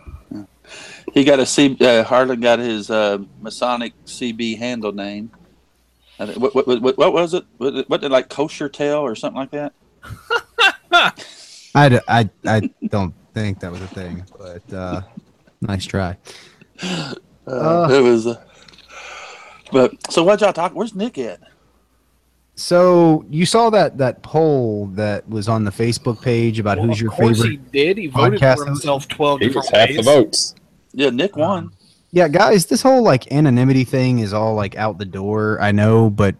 He 1.13 1.23
got 1.23 1.39
a 1.39 1.45
C. 1.45 1.77
Uh, 1.79 2.03
Harlan 2.03 2.41
got 2.41 2.59
his 2.59 2.89
uh, 2.89 3.19
Masonic 3.41 3.93
CB 4.05 4.57
handle 4.57 4.91
name. 4.91 5.31
What, 6.17 6.53
what, 6.53 6.67
what, 6.81 6.97
what 6.97 7.13
was 7.13 7.33
it? 7.33 7.45
What, 7.57 7.89
what 7.89 8.01
did 8.01 8.11
like 8.11 8.29
kosher 8.29 8.69
tail 8.69 8.99
or 8.99 9.15
something 9.15 9.39
like 9.39 9.51
that? 9.51 9.73
I, 11.75 11.99
I, 12.07 12.29
I 12.45 12.69
don't 12.87 13.13
think 13.33 13.59
that 13.59 13.71
was 13.71 13.81
a 13.81 13.87
thing, 13.87 14.25
but 14.37 14.73
uh, 14.73 15.01
nice 15.61 15.85
try. 15.85 16.17
Uh, 16.81 17.13
Uh. 17.45 17.87
it 17.91 18.01
was. 18.01 18.27
Uh, 18.27 18.43
but 19.71 20.11
so 20.11 20.23
what 20.23 20.41
y'all 20.41 20.53
talk? 20.53 20.73
Where's 20.73 20.95
Nick 20.95 21.17
at? 21.17 21.39
So 22.57 23.23
you 23.29 23.45
saw 23.45 23.69
that 23.69 23.99
that 23.99 24.23
poll 24.23 24.87
that 24.87 25.29
was 25.29 25.47
on 25.47 25.63
the 25.63 25.69
Facebook 25.69 26.23
page 26.23 26.57
about 26.57 26.79
who's 26.79 26.99
your 26.99 27.11
favorite? 27.11 27.29
of 27.29 27.37
course 27.37 27.41
favorite? 27.43 27.61
he 27.71 27.85
did. 27.85 27.97
He 27.99 28.07
voted 28.07 28.41
podcast 28.41 28.57
for 28.57 28.65
himself 28.65 29.07
twelve 29.07 29.39
He 29.39 29.45
different 29.45 29.71
was 29.71 29.79
half 29.79 29.95
the 29.95 30.01
votes. 30.01 30.55
Yeah, 30.91 31.11
Nick 31.11 31.35
um, 31.35 31.41
won. 31.41 31.71
Yeah, 32.09 32.27
guys, 32.27 32.65
this 32.65 32.81
whole 32.81 33.03
like 33.03 33.31
anonymity 33.31 33.83
thing 33.83 34.19
is 34.19 34.33
all 34.33 34.55
like 34.55 34.75
out 34.75 34.97
the 34.97 35.05
door. 35.05 35.61
I 35.61 35.71
know, 35.71 36.09
but 36.09 36.35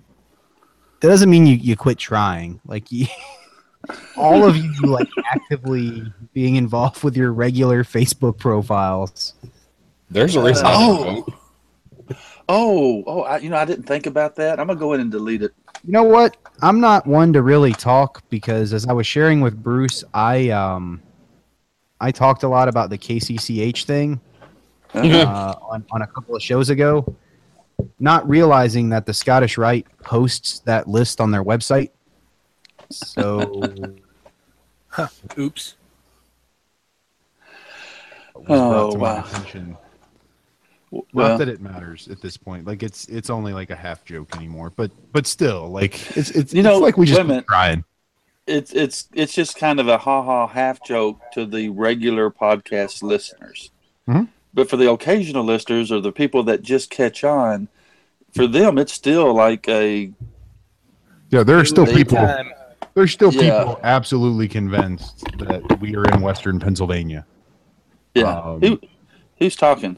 that 1.01 1.07
doesn't 1.07 1.29
mean 1.29 1.45
you, 1.45 1.55
you 1.55 1.75
quit 1.75 1.99
trying. 1.99 2.59
Like 2.65 2.91
you, 2.91 3.05
all 4.17 4.43
of 4.43 4.57
you 4.57 4.73
like 4.81 5.09
actively 5.31 6.11
being 6.33 6.55
involved 6.55 7.03
with 7.03 7.15
your 7.15 7.31
regular 7.31 7.83
Facebook 7.83 8.39
profiles. 8.39 9.35
There's 10.09 10.35
a 10.35 10.39
uh, 10.39 10.45
reason. 10.45 10.65
I 10.65 10.73
Oh. 10.75 11.25
Oh, 12.49 13.03
oh, 13.05 13.21
I, 13.23 13.39
you 13.39 13.49
know, 13.49 13.57
I 13.57 13.65
didn't 13.65 13.83
think 13.83 14.05
about 14.05 14.37
that. 14.37 14.59
I'm 14.59 14.67
gonna 14.67 14.79
go 14.79 14.93
in 14.93 15.01
and 15.01 15.11
delete 15.11 15.41
it. 15.41 15.53
You 15.85 15.91
know 15.93 16.03
what? 16.03 16.37
I'm 16.61 16.79
not 16.79 17.05
one 17.05 17.33
to 17.33 17.41
really 17.41 17.73
talk 17.73 18.23
because 18.29 18.73
as 18.73 18.85
I 18.87 18.93
was 18.93 19.05
sharing 19.05 19.41
with 19.41 19.61
Bruce, 19.61 20.03
I 20.13 20.49
um 20.49 21.01
I 21.99 22.11
talked 22.11 22.43
a 22.43 22.47
lot 22.47 22.67
about 22.67 22.89
the 22.89 22.97
KCCH 22.97 23.85
thing 23.85 24.19
uh, 24.93 25.55
on, 25.61 25.85
on 25.91 26.01
a 26.01 26.07
couple 26.07 26.35
of 26.35 26.41
shows 26.41 26.69
ago, 26.69 27.15
not 27.99 28.27
realizing 28.27 28.89
that 28.89 29.05
the 29.05 29.13
Scottish 29.13 29.57
Rite 29.57 29.87
posts 30.03 30.59
that 30.59 30.87
list 30.87 31.19
on 31.19 31.31
their 31.31 31.43
website. 31.43 31.91
So 32.89 33.95
Oops. 35.37 35.75
was 38.35 38.59
Oh, 38.61 38.91
to 38.91 38.97
my 38.97 39.13
wow. 39.13 39.25
Attention. 40.91 41.07
Well, 41.13 41.29
Not 41.29 41.37
that 41.39 41.49
it 41.49 41.61
matters 41.61 42.07
at 42.07 42.21
this 42.21 42.37
point. 42.37 42.65
Like 42.65 42.83
it's 42.83 43.05
it's 43.07 43.29
only 43.29 43.53
like 43.53 43.69
a 43.71 43.75
half 43.75 44.03
joke 44.05 44.35
anymore. 44.35 44.71
But 44.75 44.91
but 45.11 45.27
still, 45.27 45.69
like 45.69 46.15
it's 46.17 46.29
it's 46.31 46.53
You 46.53 46.63
know, 46.63 46.77
like 46.77 46.97
we 46.97 47.05
just 47.05 47.17
wait 47.19 47.25
a 47.25 47.27
minute. 47.27 47.41
keep 47.41 47.47
trying. 47.47 47.83
it's 48.47 48.71
it's 48.73 49.09
it's 49.13 49.33
just 49.33 49.57
kind 49.57 49.79
of 49.79 49.87
a 49.87 49.97
ha 49.97 50.21
ha 50.23 50.47
half 50.47 50.83
joke 50.83 51.19
to 51.33 51.45
the 51.45 51.69
regular 51.69 52.29
podcast 52.31 53.03
listeners. 53.03 53.71
Mhm. 54.07 54.29
But 54.53 54.69
for 54.69 54.77
the 54.77 54.89
occasional 54.91 55.43
listeners 55.43 55.91
or 55.91 55.99
the 56.01 56.11
people 56.11 56.43
that 56.43 56.61
just 56.63 56.89
catch 56.89 57.23
on, 57.23 57.67
for 58.33 58.47
them 58.47 58.77
it's 58.77 58.93
still 58.93 59.33
like 59.33 59.67
a 59.67 60.11
Yeah, 61.29 61.43
there 61.43 61.57
are 61.59 61.65
still 61.65 61.85
people. 61.85 62.17
Time. 62.17 62.51
There's 62.93 63.11
still 63.11 63.31
Yeah. 63.33 63.41
people 63.63 63.79
absolutely 63.83 64.47
convinced 64.47 65.23
that 65.39 65.79
we 65.81 65.95
are 65.95 66.05
in 66.05 66.21
Western 66.21 66.59
Pennsylvania. 66.59 67.25
yeah. 68.15 68.39
Um, 68.39 68.59
Who, 68.61 68.79
who's 69.37 69.55
talking? 69.55 69.97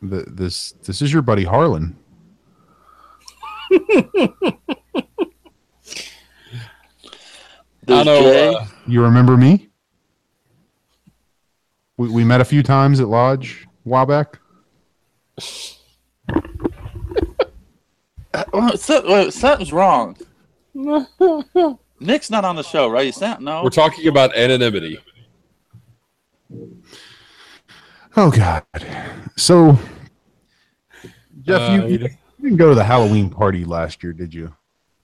The, 0.00 0.24
this 0.28 0.72
this 0.84 1.02
is 1.02 1.12
your 1.12 1.22
buddy 1.22 1.44
Harlan. 1.44 1.96
I 7.88 8.04
know. 8.04 8.54
Uh, 8.58 8.66
You 8.86 9.02
remember 9.02 9.36
me? 9.36 9.68
We, 11.96 12.08
we 12.08 12.24
met 12.24 12.40
a 12.40 12.44
few 12.44 12.62
times 12.62 13.00
at 13.00 13.08
Lodge 13.08 13.66
a 13.84 13.88
while 13.88 14.06
back. 14.06 14.38
Well, 18.52 18.76
so, 18.76 19.02
well, 19.06 19.30
something's 19.32 19.72
wrong. 19.72 20.16
Nick's 22.00 22.30
not 22.30 22.44
on 22.44 22.54
the 22.56 22.62
show, 22.62 22.88
right? 22.88 23.06
You 23.06 23.12
sound 23.12 23.44
no. 23.44 23.64
we're 23.64 23.70
talking 23.70 24.06
about 24.06 24.36
anonymity. 24.36 25.00
Oh 28.16 28.30
God! 28.30 28.64
So, 29.36 29.78
Jeff, 31.42 31.60
Uh, 31.60 31.86
you, 31.86 31.92
you 31.92 31.98
didn't 32.42 32.56
go 32.56 32.68
to 32.70 32.74
the 32.74 32.84
Halloween 32.84 33.30
party 33.30 33.64
last 33.64 34.02
year, 34.02 34.12
did 34.12 34.34
you? 34.34 34.52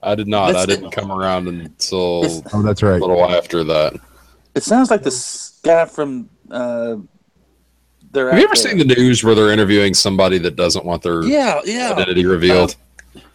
I 0.03 0.15
did 0.15 0.29
not. 0.29 0.55
I 0.57 0.67
didn't 0.67 0.91
come 0.91 1.11
around 1.13 1.49
until 1.49 2.25
It's- 2.25 2.43
Oh, 2.53 2.63
that's 2.63 2.83
right, 2.83 3.01
a 3.01 3.05
little 3.05 3.25
after 3.25 3.65
that. 3.65 3.95
It 4.55 4.63
sounds 4.63 4.91
like 4.91 5.03
this 5.03 5.59
guy 5.63 5.85
from. 5.87 6.29
Uh, 6.51 6.97
their 8.13 8.31
Have 8.31 8.39
you 8.39 8.45
ever 8.45 8.55
seen 8.55 8.79
the 8.79 8.85
news 8.85 9.25
where 9.25 9.35
they're 9.35 9.51
interviewing 9.51 9.93
somebody 9.95 10.39
that 10.39 10.55
doesn't 10.55 10.85
want 10.85 11.03
their 11.03 11.23
Yeah, 11.25 11.61
yeah. 11.65 11.91
identity 11.93 12.25
revealed? 12.27 12.77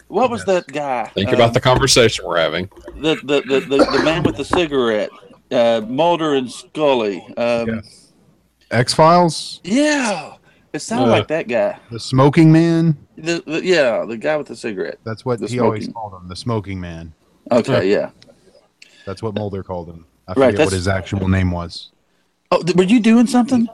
What 0.07 0.29
was 0.31 0.45
that 0.45 0.67
guy? 0.67 1.05
Think 1.13 1.29
Um, 1.29 1.35
about 1.35 1.53
the 1.53 1.59
conversation 1.59 2.25
we're 2.25 2.39
having. 2.39 2.69
the 2.95 3.15
the, 3.23 3.41
the, 3.41 3.59
the, 3.61 3.77
the 3.97 4.01
man 4.05 4.23
with 4.23 4.37
the 4.37 4.45
cigarette, 4.45 5.09
uh, 5.51 5.81
Mulder 5.87 6.35
and 6.35 6.49
Scully. 6.49 7.21
Um, 7.35 7.81
X 8.71 8.93
Files, 8.93 9.61
yeah. 9.63 10.35
it 10.73 10.79
sounded 10.79 11.07
Uh. 11.07 11.17
like 11.17 11.27
that 11.29 11.47
guy. 11.47 11.77
the 11.91 11.99
smoking 11.99 12.51
man. 12.51 12.97
The, 13.17 13.43
the, 13.45 13.65
yeah, 13.65 14.05
the 14.05 14.15
guy 14.17 14.37
with 14.37 14.47
the 14.47 14.55
cigarette. 14.55 14.99
That's 15.03 15.25
what 15.25 15.39
The 15.39 15.47
he 15.47 15.59
always 15.59 15.87
called 15.89 16.13
him, 16.13 16.27
the 16.29 16.35
smoking 16.35 16.79
man. 16.79 17.13
Okay, 17.51 17.91
yeah. 17.91 18.11
That's 19.05 19.21
what 19.23 19.33
Mulder 19.35 19.63
called 19.63 19.89
him. 19.89 20.05
I 20.27 20.33
Right, 20.33 20.51
forget 20.51 20.67
what 20.67 20.73
his 20.73 20.87
actual 20.87 21.27
name 21.27 21.51
was. 21.51 21.89
Oh, 22.51 22.61
th- 22.61 22.75
were 22.77 22.83
you 22.83 22.99
doing 22.99 23.25
something? 23.27 23.67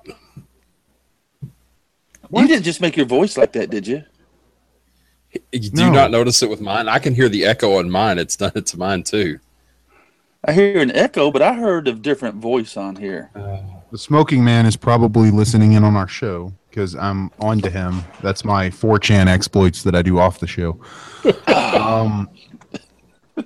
You 2.31 2.47
didn't 2.47 2.63
just 2.63 2.81
make 2.81 2.97
your 2.97 3.05
voice 3.05 3.37
like 3.37 3.51
that, 3.53 3.69
did 3.69 3.85
you? 3.85 4.03
Do 5.51 5.59
you 5.59 5.69
No. 5.73 5.91
not 5.91 6.11
notice 6.11 6.41
it 6.41 6.49
with 6.49 6.61
mine? 6.61 6.87
I 6.87 6.99
can 6.99 7.13
hear 7.13 7.27
the 7.29 7.45
echo 7.45 7.77
on 7.77 7.89
mine. 7.89 8.17
It's 8.17 8.35
done 8.37 8.53
it 8.55 8.65
to 8.67 8.77
mine 8.77 9.03
too. 9.03 9.39
I 10.43 10.53
hear 10.53 10.79
an 10.79 10.95
echo, 10.95 11.29
but 11.31 11.41
I 11.41 11.53
heard 11.53 11.87
a 11.87 11.93
different 11.93 12.35
voice 12.35 12.77
on 12.77 12.95
here. 12.95 13.31
The 13.95 13.99
smoking 13.99 14.43
man 14.43 14.65
is 14.65 14.75
probably 14.75 15.31
listening 15.31 15.71
in 15.71 15.85
on 15.85 15.95
our 15.95 16.09
show 16.09 16.51
because 16.69 16.95
I'm 16.95 17.31
on 17.39 17.61
to 17.61 17.69
him. 17.69 18.03
That's 18.21 18.43
my 18.43 18.69
4chan 18.69 19.27
exploits 19.27 19.83
that 19.83 19.95
I 19.95 20.01
do 20.01 20.19
off 20.19 20.41
the 20.41 20.47
show. 20.47 20.77
um, 21.47 22.29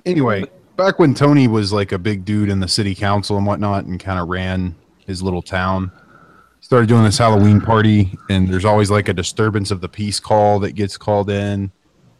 anyway, 0.07 0.45
back 0.75 0.97
when 0.97 1.13
Tony 1.13 1.47
was 1.47 1.71
like 1.71 1.91
a 1.91 1.99
big 1.99 2.25
dude 2.25 2.49
in 2.49 2.61
the 2.61 2.67
city 2.67 2.95
council 2.95 3.37
and 3.37 3.45
whatnot 3.45 3.85
and 3.85 3.99
kind 3.99 4.19
of 4.19 4.27
ran 4.27 4.75
his 5.05 5.21
little 5.21 5.43
town, 5.43 5.91
started 6.61 6.89
doing 6.89 7.03
this 7.03 7.19
Halloween 7.19 7.61
party, 7.61 8.17
and 8.31 8.47
there's 8.47 8.65
always 8.65 8.89
like 8.89 9.07
a 9.07 9.13
disturbance 9.13 9.69
of 9.69 9.81
the 9.81 9.89
peace 9.89 10.19
call 10.19 10.57
that 10.61 10.71
gets 10.71 10.97
called 10.97 11.29
in, 11.29 11.71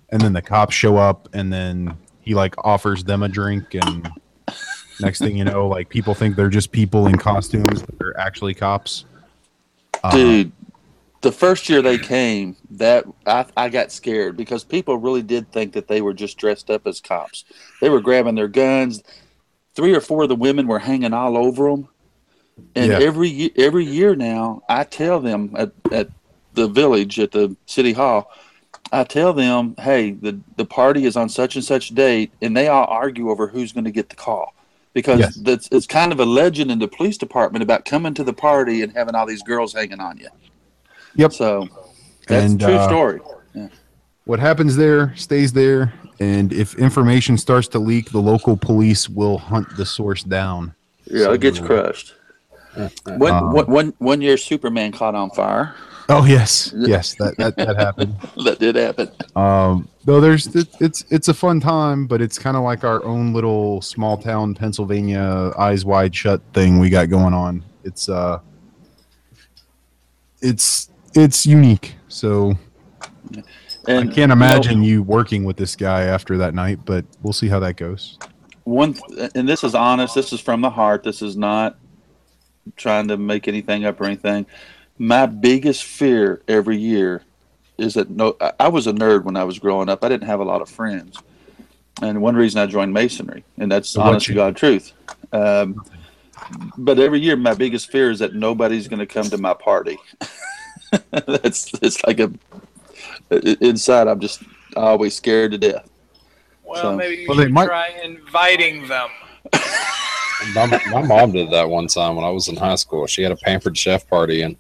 and 0.10 0.22
then 0.22 0.34
the 0.34 0.42
cops 0.44 0.76
show 0.76 0.98
up, 0.98 1.28
and 1.34 1.52
then 1.52 1.98
he 2.22 2.36
like 2.36 2.54
offers 2.64 3.04
them 3.06 3.24
a 3.24 3.28
drink 3.28 3.74
and 3.74 4.08
next 5.02 5.20
thing 5.20 5.38
you 5.38 5.46
know 5.46 5.68
like 5.68 5.90
people 5.90 6.14
think 6.14 6.36
they're 6.36 6.50
just 6.50 6.72
people 6.72 7.08
in 7.08 7.18
costumes 7.18 7.82
but 7.82 7.98
they're 8.00 8.20
actually 8.20 8.54
cops 8.54 9.06
Uh, 10.04 10.12
Dude, 10.12 10.52
the 11.22 11.32
first 11.32 11.68
year 11.70 11.82
they 11.82 11.98
came, 11.98 12.56
that 12.72 13.04
I, 13.26 13.46
I 13.58 13.70
got 13.70 13.92
scared 13.92 14.38
because 14.38 14.64
people 14.64 14.98
really 14.98 15.22
did 15.22 15.52
think 15.52 15.74
that 15.74 15.88
they 15.90 16.02
were 16.02 16.14
just 16.14 16.38
dressed 16.38 16.70
up 16.70 16.88
as 16.88 17.02
cops. 17.02 17.44
They 17.82 17.90
were 17.90 18.00
grabbing 18.00 18.36
their 18.36 18.48
guns. 18.48 19.04
Three 19.76 19.94
or 19.94 20.00
four 20.00 20.24
of 20.24 20.30
the 20.30 20.36
women 20.36 20.68
were 20.68 20.80
hanging 20.80 21.14
all 21.14 21.38
over 21.38 21.70
them. 21.70 21.90
And 22.76 22.92
Yeah. 22.92 23.00
every 23.00 23.52
every 23.58 23.84
year 23.86 24.16
now, 24.16 24.62
I 24.70 24.86
tell 24.86 25.20
them 25.20 25.54
at, 25.58 25.72
at 25.92 26.10
the 26.54 26.68
village 26.68 27.20
at 27.20 27.32
the 27.32 27.56
city 27.66 27.94
hall, 27.94 28.32
I 28.94 29.04
tell 29.04 29.34
them, 29.34 29.76
hey, 29.80 30.12
the 30.12 30.40
the 30.56 30.66
party 30.66 31.06
is 31.06 31.18
on 31.18 31.28
such 31.28 31.56
and 31.56 31.66
such 31.66 31.90
date, 31.90 32.32
and 32.42 32.56
they 32.56 32.68
all 32.70 32.86
argue 32.88 33.30
over 33.30 33.48
who's 33.48 33.74
going 33.74 33.86
to 33.86 33.92
get 33.92 34.10
the 34.10 34.16
call. 34.16 34.54
Because 34.94 35.20
Yes. 35.20 35.36
that's 35.36 35.70
it's 35.72 35.88
kind 35.88 36.12
of 36.12 36.20
a 36.20 36.26
legend 36.26 36.72
in 36.72 36.80
the 36.80 36.88
police 36.88 37.18
department 37.18 37.64
about 37.64 37.86
coming 37.86 38.14
to 38.16 38.24
the 38.24 38.34
party 38.34 38.82
and 38.82 38.94
having 38.94 39.16
all 39.16 39.26
these 39.26 39.44
girls 39.44 39.74
hanging 39.74 40.00
on 40.00 40.18
you. 40.18 40.28
Yep. 41.16 41.34
So 41.34 41.68
that's 42.28 42.52
And, 42.52 42.62
a 42.62 42.66
true 42.66 42.76
uh, 42.76 42.88
story. 42.88 43.20
What 44.26 44.40
happens 44.40 44.76
there 44.76 45.16
stays 45.16 45.54
there, 45.54 45.92
and 46.20 46.54
if 46.54 46.76
information 46.76 47.36
starts 47.38 47.68
to 47.70 47.80
leak, 47.80 48.12
the 48.12 48.20
local 48.22 48.56
police 48.58 49.10
will 49.10 49.40
hunt 49.40 49.76
the 49.76 49.86
source 49.86 50.22
down. 50.24 50.76
Yeah, 51.06 51.32
it 51.34 51.42
gets 51.42 51.58
so- 51.58 51.66
crushed. 51.66 52.14
One, 53.08 53.34
Um, 53.34 53.52
one, 53.52 53.66
one, 53.66 53.94
one 53.98 54.22
year, 54.22 54.38
Superman 54.38 54.92
caught 54.92 55.16
on 55.16 55.32
fire. 55.32 55.74
Oh 56.10 56.26
yes, 56.26 56.74
yes, 56.78 57.14
that 57.16 57.38
that, 57.38 57.56
that 57.56 57.78
happened. 57.78 58.16
that 58.44 58.58
did 58.60 58.76
happen. 58.76 59.12
Um, 59.36 59.88
though 60.06 60.20
there's 60.20 60.48
it, 60.56 60.68
it's 60.80 61.06
it's 61.12 61.28
a 61.28 61.34
fun 61.34 61.60
time, 61.60 62.08
but 62.08 62.20
it's 62.20 62.40
kind 62.40 62.58
of 62.58 62.64
like 62.64 62.84
our 62.84 63.04
own 63.06 63.32
little 63.32 63.80
small 63.82 64.18
town 64.18 64.56
Pennsylvania 64.56 65.54
eyes 65.58 65.86
wide 65.86 66.16
shut 66.16 66.42
thing 66.54 66.80
we 66.80 66.90
got 66.90 67.10
going 67.10 67.36
on. 67.36 67.64
It's 67.84 68.10
uh, 68.10 68.40
it's 70.42 70.90
it's 71.14 71.46
unique. 71.46 71.96
So 72.08 72.58
And 73.36 73.46
I 73.88 74.04
can't 74.04 74.18
you 74.18 74.28
know, 74.28 74.34
imagine 74.34 74.84
you 74.84 75.04
working 75.04 75.44
with 75.44 75.58
this 75.58 75.76
guy 75.76 76.04
after 76.04 76.38
that 76.38 76.56
night, 76.56 76.80
but 76.86 77.06
we'll 77.22 77.34
see 77.34 77.48
how 77.48 77.60
that 77.60 77.78
goes. 77.78 78.18
one, 78.64 78.96
and 79.36 79.48
this 79.48 79.64
is 79.64 79.76
honest. 79.76 80.16
This 80.16 80.34
is 80.34 80.40
from 80.40 80.62
the 80.62 80.70
heart. 80.72 81.04
This 81.04 81.22
is 81.22 81.38
not 81.38 81.78
trying 82.76 83.08
to 83.08 83.18
make 83.18 83.48
anything 83.48 83.86
up 83.86 84.00
or 84.02 84.06
anything. 84.06 84.46
My 85.00 85.26
biggest 85.26 85.84
fear 85.86 86.42
every 86.48 86.78
year 86.78 87.24
is 87.78 87.94
that 87.94 88.10
no. 88.10 88.36
I- 88.42 88.52
I 88.60 88.68
was 88.68 88.86
a 88.88 88.92
nerd 88.94 89.24
when 89.24 89.38
I 89.38 89.46
was 89.46 89.58
growing 89.58 89.88
up. 89.90 90.04
I 90.04 90.10
didn't 90.10 90.28
have 90.28 90.42
a 90.42 90.44
lot 90.44 90.62
of 90.62 90.70
friends, 90.70 91.18
and 92.02 92.22
one 92.22 92.36
reason 92.36 92.60
I 92.62 92.66
joined 92.66 92.94
masonry, 92.94 93.44
and 93.58 93.72
that's 93.72 93.90
So 93.90 94.02
honest 94.02 94.26
to 94.28 94.34
God 94.34 94.58
truth. 94.58 94.92
Um, 95.32 95.82
but 96.78 97.00
every 97.00 97.20
year, 97.22 97.38
my 97.38 97.54
biggest 97.54 97.90
fear 97.92 98.12
is 98.12 98.20
that 98.20 98.36
nobody's 98.36 98.88
going 98.90 99.00
to 99.00 99.06
come 99.06 99.30
to 99.30 99.38
my 99.38 99.54
party. 99.54 99.98
that's 101.12 101.72
it's 101.82 102.04
like 102.06 102.20
a 102.20 102.30
i- 103.32 103.58
inside. 103.62 104.08
I'm 104.10 104.20
just 104.20 104.44
always 104.76 105.16
scared 105.16 105.52
to 105.52 105.58
death. 105.58 105.88
Well, 106.66 106.82
So- 106.82 106.96
maybe 106.98 107.22
you 107.22 107.26
Well, 107.30 107.38
should 107.38 107.52
might- 107.54 107.68
try 107.68 107.90
inviting 108.04 108.88
them. 108.90 109.08
My, 110.56 110.82
my 110.92 111.02
mom 111.02 111.32
did 111.34 111.52
that 111.52 111.70
one 111.70 111.88
time 111.88 112.16
when 112.16 112.24
I 112.26 112.30
was 112.30 112.48
in 112.48 112.56
high 112.56 112.76
school. 112.76 113.06
She 113.08 113.22
had 113.24 113.32
a 113.32 113.36
pampered 113.36 113.78
chef 113.78 114.08
party, 114.10 114.42
and 114.42 114.56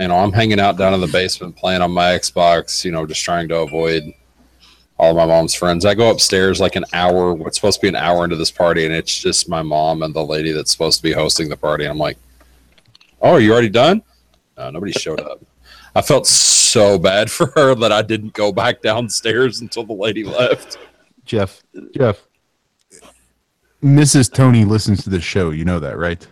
you 0.00 0.08
know 0.08 0.16
I'm 0.16 0.32
hanging 0.32 0.58
out 0.58 0.78
down 0.78 0.94
in 0.94 1.00
the 1.00 1.06
basement 1.06 1.56
playing 1.56 1.82
on 1.82 1.92
my 1.92 2.12
Xbox. 2.12 2.84
You 2.84 2.92
know, 2.92 3.06
just 3.06 3.22
trying 3.22 3.48
to 3.48 3.58
avoid 3.58 4.12
all 4.98 5.14
my 5.14 5.26
mom's 5.26 5.54
friends. 5.54 5.84
I 5.84 5.94
go 5.94 6.10
upstairs 6.10 6.60
like 6.60 6.76
an 6.76 6.84
hour. 6.92 7.34
What's 7.34 7.56
supposed 7.56 7.80
to 7.80 7.82
be 7.82 7.88
an 7.88 7.96
hour 7.96 8.24
into 8.24 8.36
this 8.36 8.50
party, 8.50 8.86
and 8.86 8.94
it's 8.94 9.16
just 9.16 9.48
my 9.48 9.62
mom 9.62 10.02
and 10.02 10.14
the 10.14 10.24
lady 10.24 10.52
that's 10.52 10.70
supposed 10.72 10.98
to 10.98 11.02
be 11.02 11.12
hosting 11.12 11.48
the 11.48 11.56
party. 11.56 11.84
And 11.84 11.92
I'm 11.92 11.98
like, 11.98 12.18
"Oh, 13.20 13.32
are 13.32 13.40
you 13.40 13.52
already 13.52 13.68
done?" 13.68 14.02
No, 14.56 14.70
nobody 14.70 14.92
showed 14.92 15.20
up. 15.20 15.40
I 15.94 16.02
felt 16.02 16.26
so 16.26 16.98
bad 16.98 17.30
for 17.36 17.46
her 17.56 17.74
that 17.74 17.92
I 17.92 18.02
didn't 18.02 18.32
go 18.32 18.52
back 18.52 18.82
downstairs 18.82 19.60
until 19.60 19.84
the 19.84 19.92
lady 19.92 20.24
left. 20.24 20.78
Jeff, 21.24 21.62
Jeff, 21.94 22.26
Mrs. 23.82 24.32
Tony 24.32 24.64
listens 24.64 25.04
to 25.04 25.10
the 25.10 25.20
show. 25.20 25.50
You 25.50 25.64
know 25.64 25.78
that, 25.80 25.96
right? 25.96 26.26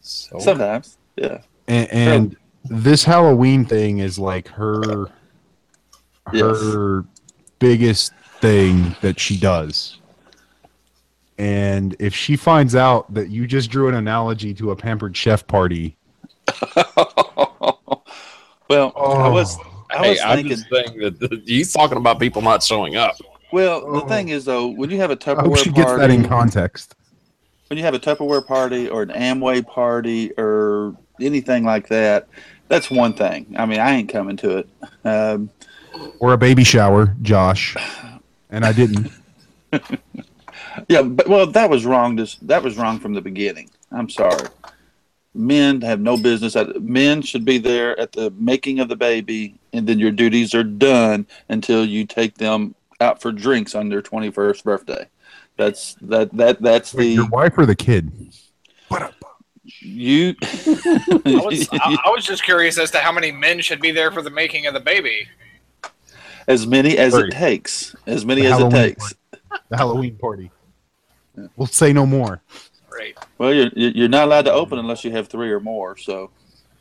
So 0.00 0.38
Sometimes, 0.38 0.98
yeah. 1.16 1.40
And, 1.68 1.90
and 1.92 2.36
this 2.64 3.04
Halloween 3.04 3.64
thing 3.64 3.98
is 3.98 4.18
like 4.18 4.48
her 4.48 5.08
Yes. 6.32 6.60
her 6.62 7.04
biggest 7.58 8.12
thing 8.40 8.96
that 9.02 9.20
she 9.20 9.36
does. 9.36 9.98
And 11.36 11.96
if 11.98 12.14
she 12.14 12.36
finds 12.36 12.74
out 12.74 13.12
that 13.12 13.28
you 13.28 13.46
just 13.46 13.70
drew 13.70 13.88
an 13.88 13.94
analogy 13.94 14.54
to 14.54 14.70
a 14.70 14.76
pampered 14.76 15.16
chef 15.16 15.46
party, 15.46 15.96
well, 18.68 18.92
I 18.96 19.28
was 19.28 19.58
I 19.90 20.08
was 20.08 20.20
I'm 20.20 20.36
thinking. 20.36 20.56
just 20.56 20.68
saying 20.70 20.98
that 21.00 21.18
that 21.20 21.42
he's 21.44 21.72
talking 21.72 21.98
about 21.98 22.20
people 22.20 22.40
not 22.40 22.62
showing 22.62 22.96
up. 22.96 23.16
Well, 23.52 23.80
the 23.80 24.02
oh. 24.02 24.08
thing 24.08 24.28
is 24.28 24.44
though, 24.44 24.68
when 24.68 24.90
you 24.90 24.96
have 24.98 25.10
a 25.10 25.18
I 25.30 25.34
hope 25.42 25.56
she 25.58 25.70
Tupperware 25.70 25.74
gets 25.74 25.92
that 25.92 26.10
in 26.10 26.26
context. 26.26 26.94
when 27.68 27.78
you 27.78 27.84
have 27.84 27.94
a 27.94 27.98
Tupperware 27.98 28.46
party 28.46 28.88
or 28.88 29.02
an 29.02 29.10
Amway 29.10 29.66
party 29.66 30.32
or 30.38 30.96
anything 31.20 31.64
like 31.64 31.88
that, 31.88 32.28
that's 32.68 32.90
one 32.90 33.14
thing. 33.14 33.54
I 33.58 33.66
mean, 33.66 33.80
I 33.80 33.94
ain't 33.94 34.08
coming 34.08 34.36
to 34.38 34.58
it. 34.58 34.68
Um, 35.04 35.50
Or 36.18 36.32
a 36.32 36.38
baby 36.38 36.64
shower, 36.64 37.14
Josh. 37.22 37.76
And 38.50 38.64
I 38.64 38.72
didn't. 38.72 39.10
yeah, 40.88 41.02
but 41.02 41.28
well, 41.28 41.46
that 41.46 41.70
was 41.70 41.84
wrong. 41.84 42.16
Just 42.16 42.46
that 42.46 42.62
was 42.62 42.76
wrong 42.76 42.98
from 42.98 43.12
the 43.14 43.20
beginning. 43.20 43.70
I'm 43.90 44.08
sorry. 44.08 44.48
Men 45.34 45.80
have 45.80 46.00
no 46.00 46.16
business. 46.16 46.54
At, 46.54 46.80
men 46.82 47.22
should 47.22 47.44
be 47.44 47.58
there 47.58 47.98
at 47.98 48.12
the 48.12 48.30
making 48.32 48.78
of 48.80 48.88
the 48.88 48.96
baby, 48.96 49.58
and 49.72 49.86
then 49.86 49.98
your 49.98 50.12
duties 50.12 50.54
are 50.54 50.64
done 50.64 51.26
until 51.48 51.84
you 51.84 52.06
take 52.06 52.36
them 52.36 52.74
out 53.00 53.20
for 53.20 53.32
drinks 53.32 53.74
on 53.74 53.88
their 53.88 54.02
21st 54.02 54.62
birthday. 54.62 55.08
That's 55.56 55.94
that 56.02 56.32
that 56.36 56.60
that's 56.60 56.94
Wait, 56.94 57.08
the 57.08 57.14
your 57.14 57.28
wife 57.28 57.56
or 57.56 57.66
the 57.66 57.76
kid? 57.76 58.32
You. 59.84 60.34
I 60.42 61.20
was, 61.24 61.68
I, 61.72 61.96
I 62.06 62.10
was 62.10 62.24
just 62.24 62.42
curious 62.44 62.78
as 62.78 62.90
to 62.92 62.98
how 62.98 63.12
many 63.12 63.30
men 63.32 63.60
should 63.60 63.80
be 63.80 63.90
there 63.90 64.10
for 64.10 64.22
the 64.22 64.30
making 64.30 64.66
of 64.66 64.74
the 64.74 64.80
baby. 64.80 65.28
as 66.48 66.66
many 66.66 66.96
as 66.98 67.12
Sorry. 67.12 67.28
it 67.28 67.32
takes. 67.32 67.94
As 68.06 68.24
many 68.26 68.42
The 68.42 68.46
as 68.48 68.52
it 68.52 68.56
Halloween 68.58 68.72
takes. 68.82 69.14
The 69.68 69.76
Halloween 69.76 70.16
party. 70.16 70.50
We'll 71.56 71.66
say 71.66 71.92
no 71.92 72.06
more. 72.06 72.40
Right. 72.92 73.16
Well, 73.38 73.52
you're 73.52 73.70
you're 73.74 74.08
not 74.08 74.24
allowed 74.24 74.44
to 74.46 74.52
open 74.52 74.78
unless 74.78 75.04
you 75.04 75.10
have 75.12 75.28
three 75.28 75.50
or 75.50 75.58
more. 75.60 75.96
So 75.96 76.30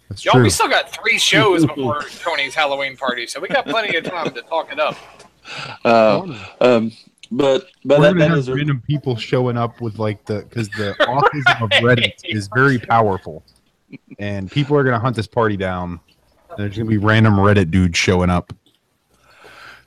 That's 0.09 0.23
Y'all, 0.23 0.33
true. 0.33 0.43
we 0.43 0.49
still 0.51 0.69
got 0.69 0.91
three 0.91 1.17
shows 1.17 1.65
before 1.65 2.03
Tony's 2.23 2.53
Halloween 2.53 2.95
party, 2.95 3.25
so 3.25 3.39
we 3.39 3.47
got 3.47 3.65
plenty 3.65 3.95
of 3.97 4.03
time 4.03 4.31
to 4.33 4.41
talk 4.43 4.71
it 4.71 4.79
up. 4.79 4.95
Uh, 5.83 6.37
um, 6.61 6.91
but 7.37 7.67
but 7.83 7.99
We're 7.99 8.05
that, 8.05 8.09
gonna 8.13 8.19
that 8.19 8.29
have 8.29 8.37
is 8.37 8.47
a, 8.47 8.55
random 8.55 8.81
people 8.85 9.15
showing 9.15 9.57
up 9.57 9.81
with 9.81 9.97
like 9.99 10.23
the 10.25 10.45
because 10.47 10.69
the 10.69 10.95
autism 11.01 11.63
of 11.63 11.69
Reddit 11.83 12.13
is 12.23 12.47
very 12.53 12.77
powerful, 12.79 13.43
and 14.19 14.51
people 14.51 14.77
are 14.77 14.83
gonna 14.83 14.99
hunt 14.99 15.15
this 15.15 15.27
party 15.27 15.57
down. 15.57 15.99
And 16.49 16.57
there's 16.59 16.77
gonna 16.77 16.89
be 16.89 16.97
random 16.97 17.35
Reddit 17.35 17.71
dudes 17.71 17.97
showing 17.97 18.29
up. 18.29 18.53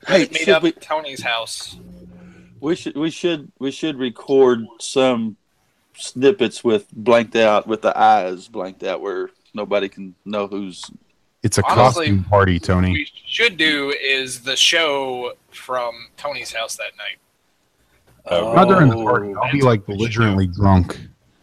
hey, 0.08 0.28
Meet 0.32 0.48
up 0.48 0.62
we, 0.62 0.70
at 0.70 0.80
Tony's 0.80 1.22
house. 1.22 1.76
we 2.60 2.74
should 2.74 2.96
we 2.96 3.10
should 3.10 3.50
we 3.58 3.70
should 3.70 3.96
record 3.98 4.66
some 4.80 5.36
snippets 5.96 6.62
with 6.64 6.90
blanked 6.92 7.36
out 7.36 7.66
with 7.66 7.82
the 7.82 7.96
eyes 7.98 8.48
blanked 8.48 8.82
out 8.82 9.00
where 9.00 9.30
nobody 9.54 9.88
can 9.88 10.14
know 10.24 10.46
who's 10.46 10.90
It's 11.42 11.56
a 11.58 11.64
Honestly, 11.64 12.06
costume 12.08 12.24
party, 12.24 12.58
Tony. 12.58 12.92
we 12.92 13.08
should 13.26 13.56
do 13.56 13.94
is 14.02 14.40
the 14.42 14.56
show 14.56 15.32
from 15.52 16.08
Tony's 16.16 16.52
house 16.52 16.76
that 16.76 16.92
night. 16.98 17.18
Not 18.30 18.68
during 18.68 18.88
the 18.90 18.96
Oh, 18.96 19.04
party. 19.04 19.34
I'll 19.34 19.52
be 19.52 19.62
like 19.62 19.86
belligerently 19.86 20.46
drunk. 20.48 20.98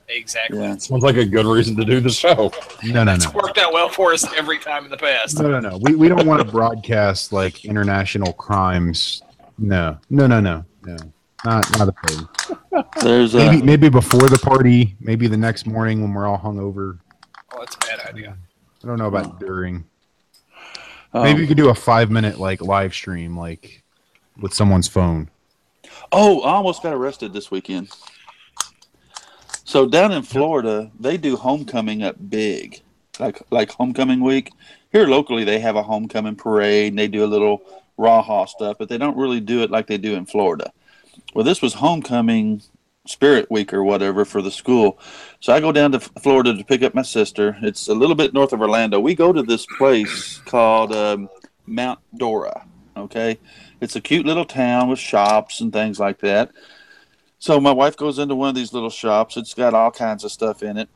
Exactly. 0.10 0.60
Yeah. 0.60 0.78
Sounds 0.78 1.02
like 1.04 1.16
a 1.16 1.26
good 1.26 1.46
reason 1.46 1.76
to 1.78 1.86
do 1.86 2.00
the 2.00 2.10
show. 2.10 2.52
No, 2.84 2.92
no, 2.94 3.04
no. 3.06 3.14
It's 3.14 3.34
worked 3.34 3.58
out 3.58 3.74
well 3.74 3.90
for 3.90 4.14
us 4.14 4.32
every 4.36 4.60
time 4.60 4.86
in 4.86 4.92
the 4.92 4.98
past. 4.98 5.40
No, 5.40 5.50
no, 5.50 5.60
no. 5.60 5.78
We, 5.82 5.96
we 5.96 6.08
don't 6.10 6.28
want 6.28 6.46
to 6.46 6.52
broadcast 6.52 7.32
like 7.34 7.66
international 7.66 8.34
crimes. 8.34 9.24
No, 9.58 9.98
no, 10.10 10.28
no, 10.28 10.40
no, 10.40 10.66
no. 10.86 10.98
Not 11.46 11.78
not 11.78 11.90
a 11.90 12.08
thing. 12.08 12.84
There's 13.02 13.34
a 13.34 13.38
Maybe 13.40 13.62
maybe 13.62 13.90
before 13.90 14.30
the 14.30 14.38
party. 14.38 14.96
Maybe 15.00 15.28
the 15.28 15.38
next 15.38 15.66
morning 15.66 16.02
when 16.02 16.14
we're 16.14 16.28
all 16.28 16.38
hungover. 16.38 17.00
Oh, 17.52 17.60
that's 17.60 17.76
a 17.76 17.80
bad 17.80 18.00
idea. 18.08 18.38
I 18.84 18.88
don't 18.88 18.98
know 18.98 19.08
about 19.08 19.40
during. 19.40 19.84
um, 21.14 21.24
Maybe 21.24 21.42
you 21.42 21.48
could 21.48 21.58
do 21.58 21.70
a 21.70 21.76
five 21.76 22.10
minute 22.12 22.40
like 22.40 22.62
live 22.62 22.94
stream 22.94 23.36
like 23.38 23.84
with 24.40 24.54
someone's 24.54 24.88
phone. 24.88 25.30
Oh, 26.16 26.42
I 26.42 26.54
almost 26.54 26.84
got 26.84 26.94
arrested 26.94 27.34
this 27.34 27.50
weekend. 27.50 27.90
So 29.64 29.88
down 29.88 30.12
in 30.12 30.22
Florida, 30.22 30.92
they 31.00 31.18
do 31.18 31.36
homecoming 31.36 32.04
up 32.04 32.16
big, 32.30 32.82
like 33.20 33.42
like 33.50 33.72
homecoming 33.72 34.22
week. 34.22 34.52
Here 34.92 35.08
locally, 35.08 35.44
they 35.44 35.58
have 35.58 35.76
a 35.76 35.82
homecoming 35.82 36.36
parade 36.36 36.92
and 36.92 37.00
they 37.00 37.08
do 37.08 37.24
a 37.24 37.26
little 37.26 37.64
raha 37.98 38.48
stuff, 38.48 38.78
but 38.78 38.90
they 38.90 39.00
don't 39.00 39.18
really 39.18 39.40
do 39.40 39.64
it 39.64 39.72
like 39.72 39.88
they 39.88 39.98
do 39.98 40.14
in 40.14 40.28
Florida. 40.28 40.72
Well, 41.34 41.44
this 41.44 41.64
was 41.64 41.74
homecoming 41.74 42.62
spirit 43.08 43.50
week 43.50 43.74
or 43.74 43.84
whatever 43.84 44.24
for 44.24 44.44
the 44.44 44.52
school. 44.52 45.00
So 45.40 45.52
I 45.52 45.60
go 45.60 45.72
down 45.72 45.94
to 45.94 46.00
Florida 46.00 46.56
to 46.56 46.64
pick 46.64 46.84
up 46.84 46.94
my 46.94 47.02
sister. 47.02 47.58
It's 47.64 47.88
a 47.88 47.96
little 47.96 48.16
bit 48.16 48.36
north 48.36 48.54
of 48.54 48.62
Orlando. 48.62 49.00
We 49.00 49.16
go 49.16 49.34
to 49.34 49.42
this 49.42 49.66
place 49.80 50.38
called 50.46 50.94
um, 50.94 51.28
Mount 51.66 52.00
Dora. 52.16 52.68
Okay, 52.96 53.40
it's 53.84 53.96
a 53.96 54.02
cute 54.02 54.26
little 54.26 54.46
town 54.46 54.90
with 54.90 55.00
shops 55.00 55.60
and 55.60 55.74
things 55.74 56.00
like 56.00 56.20
that. 56.20 56.52
So 57.40 57.60
my 57.60 57.72
wife 57.72 57.98
goes 57.98 58.20
into 58.20 58.36
one 58.36 58.50
of 58.50 58.56
these 58.56 58.72
little 58.72 58.90
shops. 58.90 59.36
It's 59.36 59.54
got 59.54 59.74
all 59.74 59.92
kinds 59.92 60.24
of 60.24 60.32
stuff 60.32 60.64
in 60.64 60.78
it, 60.78 60.88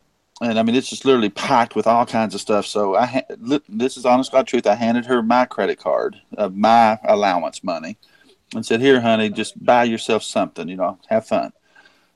and 0.42 0.58
I 0.58 0.64
mean 0.64 0.76
it's 0.76 0.90
just 0.90 1.04
literally 1.04 1.30
packed 1.30 1.76
with 1.76 1.86
all 1.86 2.06
kinds 2.06 2.34
of 2.34 2.42
stuff. 2.42 2.66
So 2.66 2.96
I 2.96 3.06
ha- 3.06 3.62
this 3.68 3.98
is 3.98 4.06
honest 4.06 4.32
God 4.32 4.48
truth. 4.48 4.66
I 4.66 4.76
handed 4.76 5.06
her 5.06 5.22
my 5.22 5.46
credit 5.46 5.78
card 5.78 6.16
of 6.38 6.56
my 6.56 6.98
allowance 7.04 7.64
money, 7.64 7.98
and 8.56 8.66
said, 8.66 8.80
"Here, 8.80 9.02
honey, 9.02 9.30
just 9.30 9.62
buy 9.64 9.84
yourself 9.84 10.24
something. 10.24 10.70
You 10.70 10.78
know, 10.78 11.00
have 11.10 11.28
fun." 11.28 11.52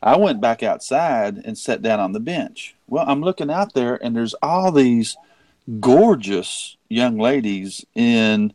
I 0.01 0.15
went 0.15 0.41
back 0.41 0.63
outside 0.63 1.41
and 1.45 1.57
sat 1.57 1.81
down 1.81 1.99
on 1.99 2.13
the 2.13 2.19
bench. 2.19 2.75
Well, 2.87 3.05
I'm 3.05 3.21
looking 3.21 3.51
out 3.51 3.73
there, 3.73 4.03
and 4.03 4.15
there's 4.15 4.33
all 4.41 4.71
these 4.71 5.17
gorgeous 5.79 6.77
young 6.89 7.17
ladies 7.19 7.85
in 7.93 8.53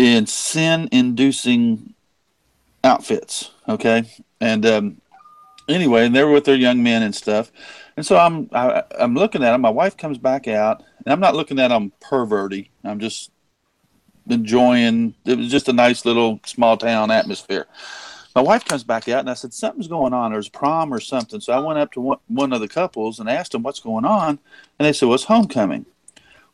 in 0.00 0.24
sin-inducing 0.24 1.92
outfits. 2.82 3.50
Okay, 3.68 4.10
and 4.40 4.64
um, 4.64 5.00
anyway, 5.68 6.06
and 6.06 6.16
they 6.16 6.24
were 6.24 6.32
with 6.32 6.46
their 6.46 6.56
young 6.56 6.82
men 6.82 7.02
and 7.02 7.14
stuff. 7.14 7.52
And 7.98 8.06
so 8.06 8.16
I'm 8.16 8.48
I, 8.52 8.82
I'm 8.98 9.14
looking 9.14 9.44
at 9.44 9.52
them. 9.52 9.60
My 9.60 9.68
wife 9.68 9.98
comes 9.98 10.16
back 10.16 10.48
out, 10.48 10.82
and 11.04 11.12
I'm 11.12 11.20
not 11.20 11.36
looking 11.36 11.58
at 11.58 11.68
them 11.68 11.92
perverty. 12.00 12.70
I'm 12.82 12.98
just 12.98 13.30
enjoying. 14.28 15.14
It 15.26 15.36
was 15.36 15.50
just 15.50 15.68
a 15.68 15.74
nice 15.74 16.06
little 16.06 16.40
small 16.46 16.78
town 16.78 17.10
atmosphere. 17.10 17.66
My 18.34 18.40
wife 18.40 18.64
comes 18.64 18.84
back 18.84 19.06
out, 19.08 19.20
and 19.20 19.28
I 19.28 19.34
said 19.34 19.52
something's 19.52 19.88
going 19.88 20.14
on. 20.14 20.32
There's 20.32 20.48
prom 20.48 20.94
or 20.94 21.00
something. 21.00 21.40
So 21.40 21.52
I 21.52 21.58
went 21.58 21.78
up 21.78 21.92
to 21.92 22.00
one, 22.00 22.18
one 22.28 22.54
of 22.54 22.60
the 22.60 22.68
couples 22.68 23.20
and 23.20 23.28
asked 23.28 23.52
them 23.52 23.62
what's 23.62 23.80
going 23.80 24.06
on, 24.06 24.38
and 24.78 24.86
they 24.86 24.94
said, 24.94 25.06
"Well, 25.06 25.16
it's 25.16 25.24
homecoming." 25.24 25.84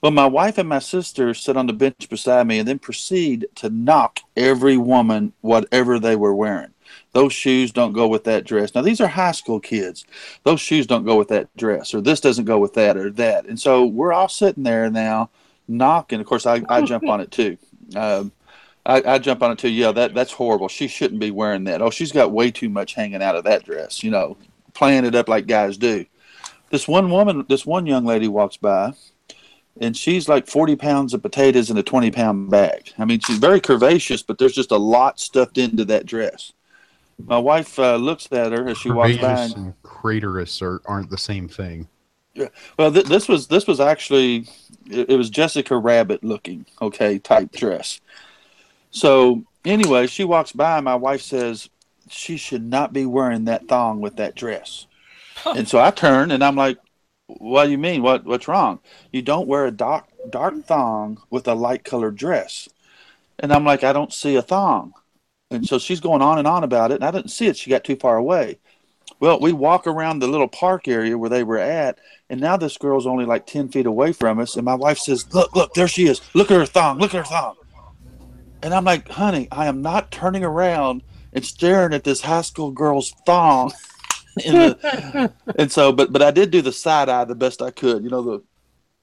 Well, 0.01 0.13
my 0.13 0.27
wife 0.27 0.59
and 0.59 0.69
my 0.69 0.79
sister 0.79 1.33
sit 1.35 1.57
on 1.57 1.67
the 1.67 1.73
bench 1.73 2.09
beside 2.09 2.47
me 2.47 2.59
and 2.59 2.69
then 2.69 2.79
proceed 2.79 3.49
to 3.57 3.71
knock 3.71 4.21
every 4.37 4.77
woman 4.77 5.33
whatever 5.41 5.99
they 5.99 6.17
were 6.17 6.35
wearing. 6.35 6.75
Those 7.13 7.33
shoes 7.33 7.73
don't 7.73 7.93
go 7.93 8.07
with 8.07 8.25
that 8.25 8.45
dress. 8.45 8.75
Now, 8.75 8.83
these 8.83 9.01
are 9.01 9.09
high 9.09 9.33
school 9.33 9.59
kids. 9.59 10.05
Those 10.45 10.61
shoes 10.61 10.87
don't 10.87 11.05
go 11.05 11.17
with 11.17 11.29
that 11.29 11.55
dress, 11.57 11.95
or 11.95 12.01
this 12.01 12.21
doesn't 12.21 12.45
go 12.45 12.59
with 12.59 12.75
that, 12.75 12.97
or 12.97 13.11
that. 13.13 13.47
And 13.47 13.59
so 13.59 13.87
we're 13.87 14.13
all 14.13 14.29
sitting 14.29 14.63
there 14.63 14.91
now 14.91 15.31
knocking. 15.67 16.21
Of 16.21 16.27
course, 16.27 16.47
I, 16.47 16.63
I 16.69 16.83
jump 16.83 17.09
on 17.09 17.21
it 17.21 17.31
too. 17.31 17.57
Um, 17.95 18.33
I, 18.85 19.03
I 19.15 19.19
jump 19.19 19.43
on 19.43 19.51
it 19.53 19.59
too. 19.59 19.71
Yeah, 19.71 19.93
that 19.93 20.15
that's 20.15 20.33
horrible. 20.33 20.69
She 20.69 20.89
shouldn't 20.89 21.21
be 21.21 21.31
wearing 21.31 21.65
that. 21.65 21.83
Oh, 21.83 21.91
she's 21.91 22.13
got 22.13 22.33
way 22.33 22.51
too 22.51 22.69
much 22.69 22.95
hanging 22.95 23.23
out 23.23 23.35
of 23.35 23.45
that 23.45 23.65
dress. 23.65 24.05
You 24.05 24.11
know, 24.11 24.37
playing 24.75 25.05
it 25.05 25.15
up 25.15 25.29
like 25.29 25.47
guys 25.47 25.77
do. 25.77 26.07
This 26.71 26.87
one 26.87 27.11
woman, 27.11 27.47
this 27.49 27.65
one 27.65 27.87
young 27.87 28.05
lady 28.05 28.29
walks 28.29 28.57
by, 28.57 28.93
and 29.81 29.97
she's 29.97 30.29
like 30.29 30.47
40 30.47 30.77
pounds 30.77 31.15
of 31.15 31.23
potatoes 31.23 31.71
in 31.71 31.77
a 31.77 31.83
20 31.83 32.11
pound 32.11 32.51
bag. 32.51 32.93
I 32.99 33.05
mean, 33.05 33.21
she's 33.21 33.39
very 33.39 33.61
curvaceous, 33.61 34.25
but 34.27 34.39
there's 34.39 34.55
just 34.55 34.71
a 34.71 34.77
lot 34.77 35.21
stuffed 35.21 35.59
into 35.59 35.85
that 35.87 36.07
dress. 36.07 36.53
My 37.19 37.39
wife 37.39 37.79
uh, 37.79 37.97
looks 37.97 38.31
at 38.33 38.53
her 38.53 38.69
as 38.69 38.79
she 38.79 38.91
walks 38.91 39.17
by. 39.17 39.35
Curvaceous 39.35 39.57
And, 39.57 39.57
and 39.57 39.83
craterous 39.83 40.63
are, 40.63 40.83
aren't 40.87 41.11
the 41.11 41.19
same 41.19 41.49
thing. 41.49 41.89
Yeah. 42.35 42.49
well, 42.79 42.93
th- 42.93 43.07
this 43.07 43.29
was 43.29 43.47
this 43.47 43.67
was 43.67 43.81
actually 43.81 44.47
it, 44.91 45.11
it 45.11 45.17
was 45.17 45.31
Jessica 45.31 45.75
Rabbit 45.77 46.23
looking, 46.23 46.67
okay, 46.83 47.19
type 47.19 47.51
dress. 47.53 48.01
So 48.91 49.45
anyway, 49.65 50.07
she 50.07 50.25
walks 50.25 50.53
by. 50.53 50.81
My 50.81 50.97
wife 50.97 51.23
says 51.23 51.71
she 52.11 52.37
should 52.37 52.63
not 52.63 52.93
be 52.93 53.07
wearing 53.07 53.45
that 53.47 53.69
thong 53.69 54.01
with 54.01 54.17
that 54.17 54.35
dress. 54.35 54.87
And 55.45 55.69
so 55.69 55.79
I 55.79 55.91
turn 55.91 56.31
and 56.31 56.43
I'm 56.43 56.57
like, 56.57 56.79
"What 57.39 57.65
do 57.65 57.71
you 57.71 57.79
mean? 57.79 58.03
What 58.03 58.25
what's 58.25 58.49
wrong? 58.49 58.81
You 59.13 59.23
don't 59.23 59.49
wear 59.49 59.67
a 59.67 59.71
dark 59.71 60.07
dark 60.31 60.65
thong 60.65 61.23
with 61.31 61.47
a 61.49 61.55
light 61.55 61.85
colored 61.85 62.17
dress." 62.17 62.69
And 63.39 63.53
I'm 63.53 63.65
like, 63.65 63.85
"I 63.85 63.93
don't 63.93 64.13
see 64.13 64.37
a 64.37 64.43
thong." 64.43 64.95
And 65.51 65.67
so 65.67 65.79
she's 65.79 66.01
going 66.01 66.23
on 66.23 66.39
and 66.39 66.49
on 66.49 66.65
about 66.65 66.91
it, 66.91 66.97
and 66.97 67.05
I 67.05 67.11
didn't 67.11 67.31
see 67.31 67.47
it. 67.47 67.57
She 67.57 67.71
got 67.71 67.85
too 67.85 67.97
far 67.97 68.17
away. 68.17 68.59
Well, 69.21 69.41
we 69.41 69.53
walk 69.53 69.87
around 69.87 70.19
the 70.19 70.27
little 70.27 70.49
park 70.49 70.89
area 70.89 71.17
where 71.17 71.31
they 71.31 71.43
were 71.43 71.59
at, 71.59 71.99
and 72.29 72.41
now 72.41 72.57
this 72.57 72.77
girl's 72.77 73.07
only 73.07 73.25
like 73.25 73.47
10 73.47 73.69
feet 73.69 73.87
away 73.87 74.13
from 74.13 74.39
us. 74.39 74.57
And 74.57 74.65
my 74.65 74.75
wife 74.75 74.99
says, 74.99 75.33
Look, 75.33 75.55
look, 75.55 75.73
there 75.75 75.89
she 75.89 76.07
is. 76.07 76.21
Look 76.35 76.51
at 76.51 76.59
her 76.59 76.67
thong. 76.67 76.99
Look 76.99 77.15
at 77.15 77.19
her 77.19 77.25
thong. 77.25 77.55
And 78.63 78.75
I'm 78.75 78.85
like, 78.85 79.09
Honey, 79.09 79.49
I 79.51 79.67
am 79.67 79.81
not 79.81 80.11
turning 80.11 80.45
around 80.45 81.03
and 81.33 81.45
staring 81.45 81.95
at 81.95 82.05
this 82.05 82.21
high 82.21 82.43
school 82.43 82.71
girl's 82.71 83.13
thong. 83.25 83.73
In 84.45 84.53
the, 84.53 85.33
and 85.59 85.73
so, 85.73 85.93
but 85.93 86.13
but 86.13 86.21
I 86.23 86.31
did 86.31 86.51
do 86.51 86.61
the 86.61 86.73
side 86.73 87.09
eye 87.09 87.25
the 87.25 87.35
best 87.35 87.63
I 87.63 87.71
could. 87.71 88.05
You 88.05 88.11
know, 88.11 88.23
the 88.23 88.43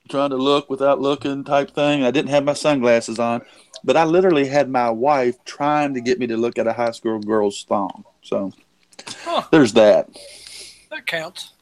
trying 0.09 0.29
to 0.29 0.35
look 0.35 0.69
without 0.69 1.01
looking 1.01 1.43
type 1.43 1.71
thing. 1.71 2.03
I 2.03 2.11
didn't 2.11 2.29
have 2.29 2.43
my 2.43 2.53
sunglasses 2.53 3.17
on, 3.19 3.41
but 3.83 3.97
I 3.97 4.03
literally 4.03 4.47
had 4.47 4.69
my 4.69 4.89
wife 4.89 5.35
trying 5.45 5.93
to 5.95 6.01
get 6.01 6.19
me 6.19 6.27
to 6.27 6.37
look 6.37 6.59
at 6.59 6.67
a 6.67 6.73
high 6.73 6.91
school 6.91 7.19
girl's 7.19 7.63
thong. 7.63 8.03
So 8.21 8.51
Huh. 9.23 9.43
there's 9.51 9.73
that. 9.73 10.07
That 10.91 11.05
counts. 11.07 11.53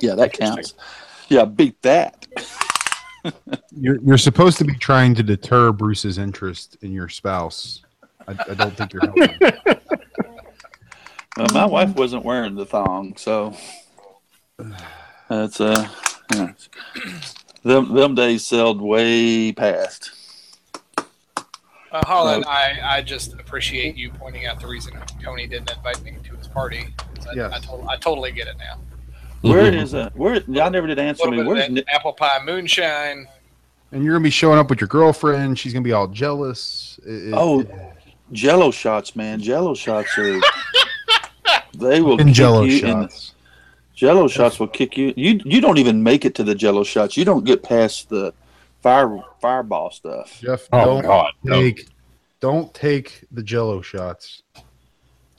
Yeah, 0.00 0.14
that 0.14 0.32
counts. 0.32 0.74
Yeah, 1.28 1.44
beat 1.44 1.80
that. 1.82 2.26
You're 3.72 3.98
you're 4.02 4.18
supposed 4.18 4.56
to 4.58 4.64
be 4.64 4.74
trying 4.76 5.12
to 5.16 5.22
deter 5.24 5.72
Bruce's 5.72 6.16
interest 6.16 6.76
in 6.82 6.92
your 6.92 7.08
spouse. 7.08 7.82
I, 8.28 8.36
I 8.48 8.54
don't 8.54 8.76
think 8.76 8.92
you're 8.92 9.02
helping. 9.04 9.36
Uh, 11.36 11.48
my 11.52 11.66
wife 11.66 11.94
wasn't 11.94 12.24
wearing 12.24 12.54
the 12.54 12.64
thong, 12.64 13.14
so 13.16 13.54
that's 15.28 15.60
uh, 15.60 15.88
yeah. 16.34 16.52
them 17.62 17.94
them 17.94 18.14
days 18.14 18.46
sailed 18.46 18.80
way 18.80 19.52
past. 19.52 20.12
Uh, 21.92 22.04
Harlan, 22.04 22.44
I, 22.46 22.78
I 22.82 23.02
just 23.02 23.34
appreciate 23.34 23.96
you 23.96 24.10
pointing 24.10 24.46
out 24.46 24.60
the 24.60 24.66
reason 24.66 24.94
Tony 25.22 25.46
didn't 25.46 25.70
invite 25.72 26.02
me 26.02 26.16
to 26.24 26.36
his 26.36 26.48
party. 26.48 26.86
I, 27.28 27.34
Yes. 27.34 27.52
I, 27.52 27.58
tot- 27.58 27.86
I 27.88 27.96
totally 27.96 28.32
get 28.32 28.46
it 28.48 28.56
now. 28.58 28.78
Where 29.42 29.72
is 29.72 29.94
uh, 29.94 30.10
where? 30.14 30.36
Y'all 30.48 30.70
never 30.70 30.86
did 30.86 30.98
answer 30.98 31.30
me. 31.30 31.38
bit 31.38 31.46
Where's 31.46 31.58
that 31.60 31.72
Nick? 31.72 31.84
apple 31.88 32.12
pie 32.12 32.40
moonshine. 32.44 33.26
And 33.92 34.02
you're 34.04 34.14
gonna 34.14 34.24
be 34.24 34.30
showing 34.30 34.58
up 34.58 34.68
with 34.70 34.80
your 34.80 34.88
girlfriend. 34.88 35.58
She's 35.58 35.72
gonna 35.72 35.84
be 35.84 35.92
all 35.92 36.08
jealous. 36.08 36.98
It- 37.06 37.28
it- 37.28 37.34
Oh, 37.34 37.64
Jello 38.32 38.70
shots, 38.72 39.14
man. 39.14 39.40
Jello 39.40 39.74
shots 39.74 40.16
are. 40.18 40.40
They 41.78 42.00
will 42.00 42.18
and 42.20 42.28
kick 42.30 42.36
Jello 42.36 42.62
you 42.62 42.78
in 42.86 43.00
the- 43.00 43.08
shots. 43.08 43.32
Jello 43.94 44.28
shots 44.28 44.60
will 44.60 44.68
kick 44.68 44.96
you. 44.98 45.14
You 45.16 45.40
you 45.44 45.60
don't 45.60 45.78
even 45.78 46.02
make 46.02 46.24
it 46.26 46.34
to 46.34 46.44
the 46.44 46.54
Jello 46.54 46.84
shots. 46.84 47.16
You 47.16 47.24
don't 47.24 47.44
get 47.44 47.62
past 47.62 48.10
the 48.10 48.34
fire 48.82 49.22
fireball 49.40 49.90
stuff. 49.90 50.38
Jeff, 50.42 50.68
Oh 50.72 50.84
don't 50.84 51.02
God, 51.02 51.32
no. 51.42 51.60
take 51.62 51.88
don't 52.40 52.74
take 52.74 53.24
the 53.32 53.42
Jello 53.42 53.80
shots. 53.80 54.42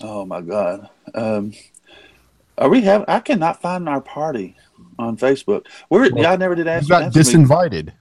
Oh 0.02 0.26
my 0.26 0.42
god. 0.42 0.90
Um, 1.14 1.54
are 2.58 2.70
we 2.70 2.82
have? 2.82 3.06
I 3.08 3.20
cannot 3.20 3.62
find 3.62 3.88
our 3.88 4.02
party 4.02 4.56
on 4.98 5.18
Facebook. 5.18 5.68
Where 5.90 6.10
Well, 6.12 6.24
y'all 6.24 6.38
never 6.38 6.56
did 6.56 6.66
You 6.66 6.72
ask. 6.72 6.90
got 6.90 7.04
answer 7.04 7.20
me. 7.20 7.46
disinvited. 7.46 7.94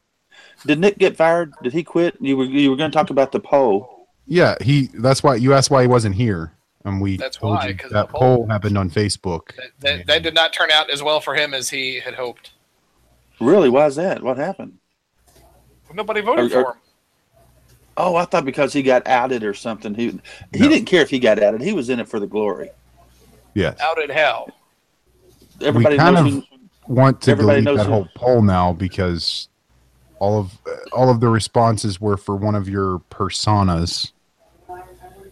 Did 0.66 0.80
Nick 0.80 0.96
get 0.96 1.16
fired? 1.18 1.52
Did 1.62 1.74
he 1.74 1.84
quit? 1.84 2.16
You 2.18 2.36
were 2.38 2.44
you 2.44 2.70
were 2.70 2.76
going 2.76 2.90
to 2.90 2.94
talk 2.96 3.10
about 3.10 3.30
the 3.32 3.40
poll. 3.40 4.08
Yeah, 4.26 4.54
he. 4.62 4.88
That's 4.94 5.22
why 5.22 5.34
you 5.36 5.52
asked 5.52 5.70
why 5.70 5.82
he 5.82 5.88
wasn't 5.88 6.14
here, 6.14 6.52
and 6.86 7.00
we 7.00 7.16
That's 7.16 7.36
told 7.36 7.56
why, 7.56 7.68
you 7.68 7.74
'cause 7.74 7.86
of 7.86 7.92
that 7.92 8.08
poll. 8.08 8.36
poll 8.38 8.46
happened 8.46 8.78
on 8.78 8.88
Facebook. 8.90 9.54
That, 9.56 9.70
that, 9.80 10.06
that 10.06 10.22
did 10.22 10.34
not 10.34 10.52
turn 10.52 10.70
out 10.70 10.88
as 10.88 11.02
well 11.02 11.20
for 11.20 11.34
him 11.34 11.52
as 11.52 11.68
he 11.68 11.98
had 12.00 12.14
hoped. 12.14 12.52
Really? 13.40 13.68
Why 13.68 13.86
is 13.86 13.96
that? 13.96 14.22
What 14.22 14.38
happened? 14.38 14.78
Nobody 15.92 16.20
voted 16.20 16.52
Are- 16.52 16.58
are- 16.58 16.64
for 16.64 16.70
him. 16.72 16.78
Oh, 17.98 18.14
I 18.14 18.24
thought 18.26 18.44
because 18.44 18.72
he 18.74 18.82
got 18.82 19.06
outed 19.08 19.42
or 19.42 19.54
something. 19.54 19.94
He 19.94 20.10
he 20.52 20.60
No. 20.60 20.68
didn't 20.68 20.84
care 20.84 21.00
if 21.02 21.08
he 21.10 21.18
got 21.18 21.42
outed. 21.42 21.62
He 21.62 21.72
was 21.72 21.88
in 21.88 21.98
it 21.98 22.08
for 22.08 22.20
the 22.20 22.26
glory. 22.26 22.70
Yes, 23.54 23.80
Out 23.80 24.00
at 24.02 24.10
hell. 24.10 24.50
Everybody 25.62 25.96
kind 25.96 26.14
knows. 26.14 26.26
of- 26.36 26.44
who, 26.86 26.92
want 26.94 27.22
to 27.22 27.30
Everybody 27.32 27.62
delete 27.62 27.64
knows 27.64 27.78
that 27.78 27.86
who- 27.86 27.92
whole 27.92 28.08
poll 28.14 28.42
now 28.42 28.72
because 28.74 29.48
all 30.18 30.38
of 30.38 30.58
all 30.92 31.08
of 31.10 31.20
the 31.20 31.28
responses 31.28 31.98
were 32.00 32.16
for 32.18 32.36
one 32.36 32.54
of 32.54 32.68
your 32.68 33.00
personas. 33.10 34.12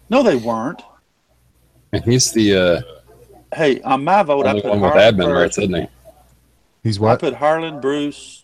no, 0.09 0.23
they 0.23 0.37
weren't. 0.37 0.83
And 1.95 2.05
he's 2.05 2.33
the 2.33 2.57
uh, 2.57 2.83
Hey, 3.55 3.81
on 3.83 4.03
my 4.03 4.23
vote, 4.25 4.47
I 4.47 4.51
only 4.51 4.63
put 4.63 4.71
one 4.71 4.81
with 4.81 4.91
Harlan 4.93 5.15
admin 5.15 5.33
rights, 5.33 5.57
first. 5.57 5.59
isn't 5.71 5.75
he? 5.83 5.87
He's 6.83 6.99
I 6.99 7.03
what? 7.03 7.21
put 7.21 7.35
Harlan, 7.35 7.81
Bruce, 7.81 8.43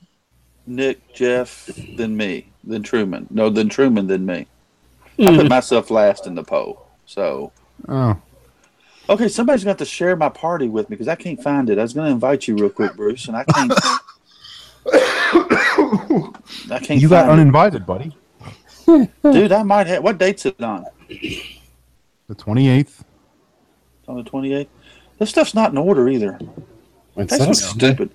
Nick, 0.67 1.13
Jeff, 1.13 1.69
then 1.97 2.17
me, 2.17 2.47
then 2.63 2.83
Truman. 2.85 3.27
No, 3.31 3.51
then 3.51 3.69
Truman, 3.69 4.07
then 4.07 4.25
me. 4.25 4.47
I 5.19 5.37
put 5.37 5.49
myself 5.49 5.91
last 5.91 6.27
in 6.29 6.35
the 6.37 6.45
poll. 6.45 6.87
So 7.07 7.51
Oh, 7.89 8.17
Okay, 9.09 9.27
somebody's 9.27 9.65
got 9.65 9.79
to 9.79 9.85
share 9.85 10.15
my 10.15 10.29
party 10.29 10.69
with 10.69 10.89
me 10.89 10.95
because 10.95 11.09
I 11.09 11.17
can't 11.17 11.43
find 11.43 11.69
it. 11.69 11.79
I 11.79 11.83
was 11.83 11.93
going 11.93 12.07
to 12.07 12.13
invite 12.13 12.47
you 12.47 12.55
real 12.55 12.71
quick, 12.71 12.95
Bruce, 12.95 13.27
and 13.27 13.37
I 13.37 13.43
can't. 13.43 13.73
I 16.71 16.79
can't. 16.81 17.01
you 17.03 17.09
got 17.09 17.27
find 17.27 17.41
uninvited, 17.41 17.85
buddy. 17.85 18.17
it. 18.87 19.11
dude. 19.25 19.51
I 19.51 19.65
might 19.65 19.89
have. 19.89 20.05
What 20.05 20.19
date's 20.19 20.47
it 20.47 20.61
on? 20.63 20.87
The 21.09 22.35
twenty 22.37 22.69
eighth. 22.69 23.05
It's 24.11 24.19
on 24.19 24.24
the 24.24 24.28
twenty 24.28 24.53
eighth. 24.53 24.70
This 25.19 25.31
stuff's 25.31 25.55
not 25.55 25.70
in 25.70 25.78
order 25.78 26.09
either. 26.09 26.39
It's 27.16 27.32
Facebook's 27.32 27.62
us. 27.62 27.70
stupid. 27.70 28.11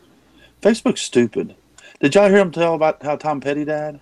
Facebook's 0.61 1.01
stupid. 1.01 1.55
Did 2.01 2.15
y'all 2.15 2.30
hear 2.30 2.39
him 2.39 2.51
tell 2.51 2.73
about 2.73 3.03
how 3.03 3.15
Tom 3.15 3.39
Petty 3.39 3.63
died? 3.63 3.99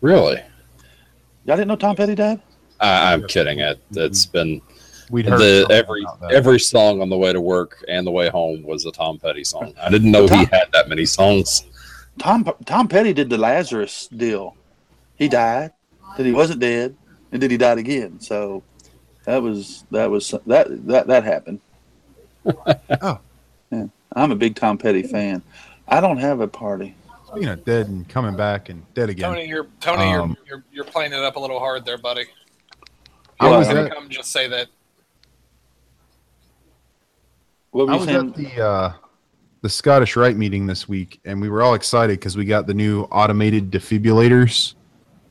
Really? 0.00 0.40
Y'all 1.44 1.56
didn't 1.56 1.68
know 1.68 1.76
Tom 1.76 1.96
Petty 1.96 2.14
died? 2.14 2.40
I, 2.80 3.12
I'm 3.12 3.26
kidding. 3.26 3.60
It. 3.60 3.80
It's 3.92 4.26
mm-hmm. 4.26 4.32
been 4.32 4.62
We'd 5.10 5.26
heard 5.26 5.40
the 5.40 5.66
every 5.70 6.04
every 6.30 6.60
song 6.60 7.02
on 7.02 7.08
the 7.08 7.16
way 7.16 7.32
to 7.32 7.40
work 7.40 7.84
and 7.88 8.06
the 8.06 8.10
way 8.10 8.28
home 8.28 8.62
was 8.62 8.86
a 8.86 8.92
Tom 8.92 9.18
Petty 9.18 9.44
song. 9.44 9.74
I 9.80 9.90
didn't 9.90 10.10
know 10.10 10.26
he 10.26 10.36
had 10.46 10.68
that 10.72 10.88
many 10.88 11.04
songs. 11.04 11.64
Tom 12.18 12.48
Tom 12.64 12.88
Petty 12.88 13.12
did 13.12 13.28
the 13.28 13.38
Lazarus 13.38 14.08
deal. 14.08 14.56
He 15.16 15.28
died, 15.28 15.72
then 16.16 16.26
he 16.26 16.32
wasn't 16.32 16.60
dead, 16.60 16.96
and 17.32 17.42
then 17.42 17.50
he 17.50 17.56
died 17.56 17.78
again. 17.78 18.18
So 18.20 18.62
that 19.24 19.42
was 19.42 19.84
that 19.90 20.10
was 20.10 20.34
that 20.46 20.86
that 20.86 21.06
that 21.06 21.24
happened. 21.24 21.60
Oh, 23.00 23.18
yeah, 23.70 23.86
I'm 24.12 24.30
a 24.30 24.36
big 24.36 24.54
Tom 24.54 24.76
Petty 24.76 25.02
fan. 25.02 25.42
I 25.88 26.00
don't 26.00 26.18
have 26.18 26.40
a 26.40 26.46
party. 26.46 26.94
Speaking 27.26 27.48
of 27.48 27.64
dead 27.64 27.88
and 27.88 28.08
coming 28.08 28.36
back 28.36 28.68
and 28.68 28.84
dead 28.94 29.08
again. 29.08 29.30
Tony, 29.30 29.48
you're 29.48 29.66
Tony, 29.80 30.12
Um, 30.12 30.36
you're, 30.46 30.46
you're 30.46 30.64
you're 30.72 30.84
playing 30.84 31.12
it 31.12 31.18
up 31.18 31.36
a 31.36 31.40
little 31.40 31.58
hard 31.58 31.84
there, 31.84 31.98
buddy. 31.98 32.26
I 33.40 33.48
was 33.48 33.66
at, 33.68 33.74
gonna 33.74 33.90
come 33.90 34.08
just 34.08 34.30
say 34.30 34.46
that. 34.48 34.68
What 37.70 37.86
were 37.86 37.92
I 37.92 37.94
you 37.94 38.00
was 38.00 38.08
saying? 38.08 38.28
at 38.28 38.36
the 38.36 38.64
uh, 38.64 38.92
the 39.62 39.70
Scottish 39.70 40.14
Rite 40.14 40.36
meeting 40.36 40.66
this 40.66 40.86
week, 40.86 41.20
and 41.24 41.40
we 41.40 41.48
were 41.48 41.62
all 41.62 41.74
excited 41.74 42.20
because 42.20 42.36
we 42.36 42.44
got 42.44 42.66
the 42.66 42.74
new 42.74 43.04
automated 43.04 43.70
defibrillators 43.70 44.74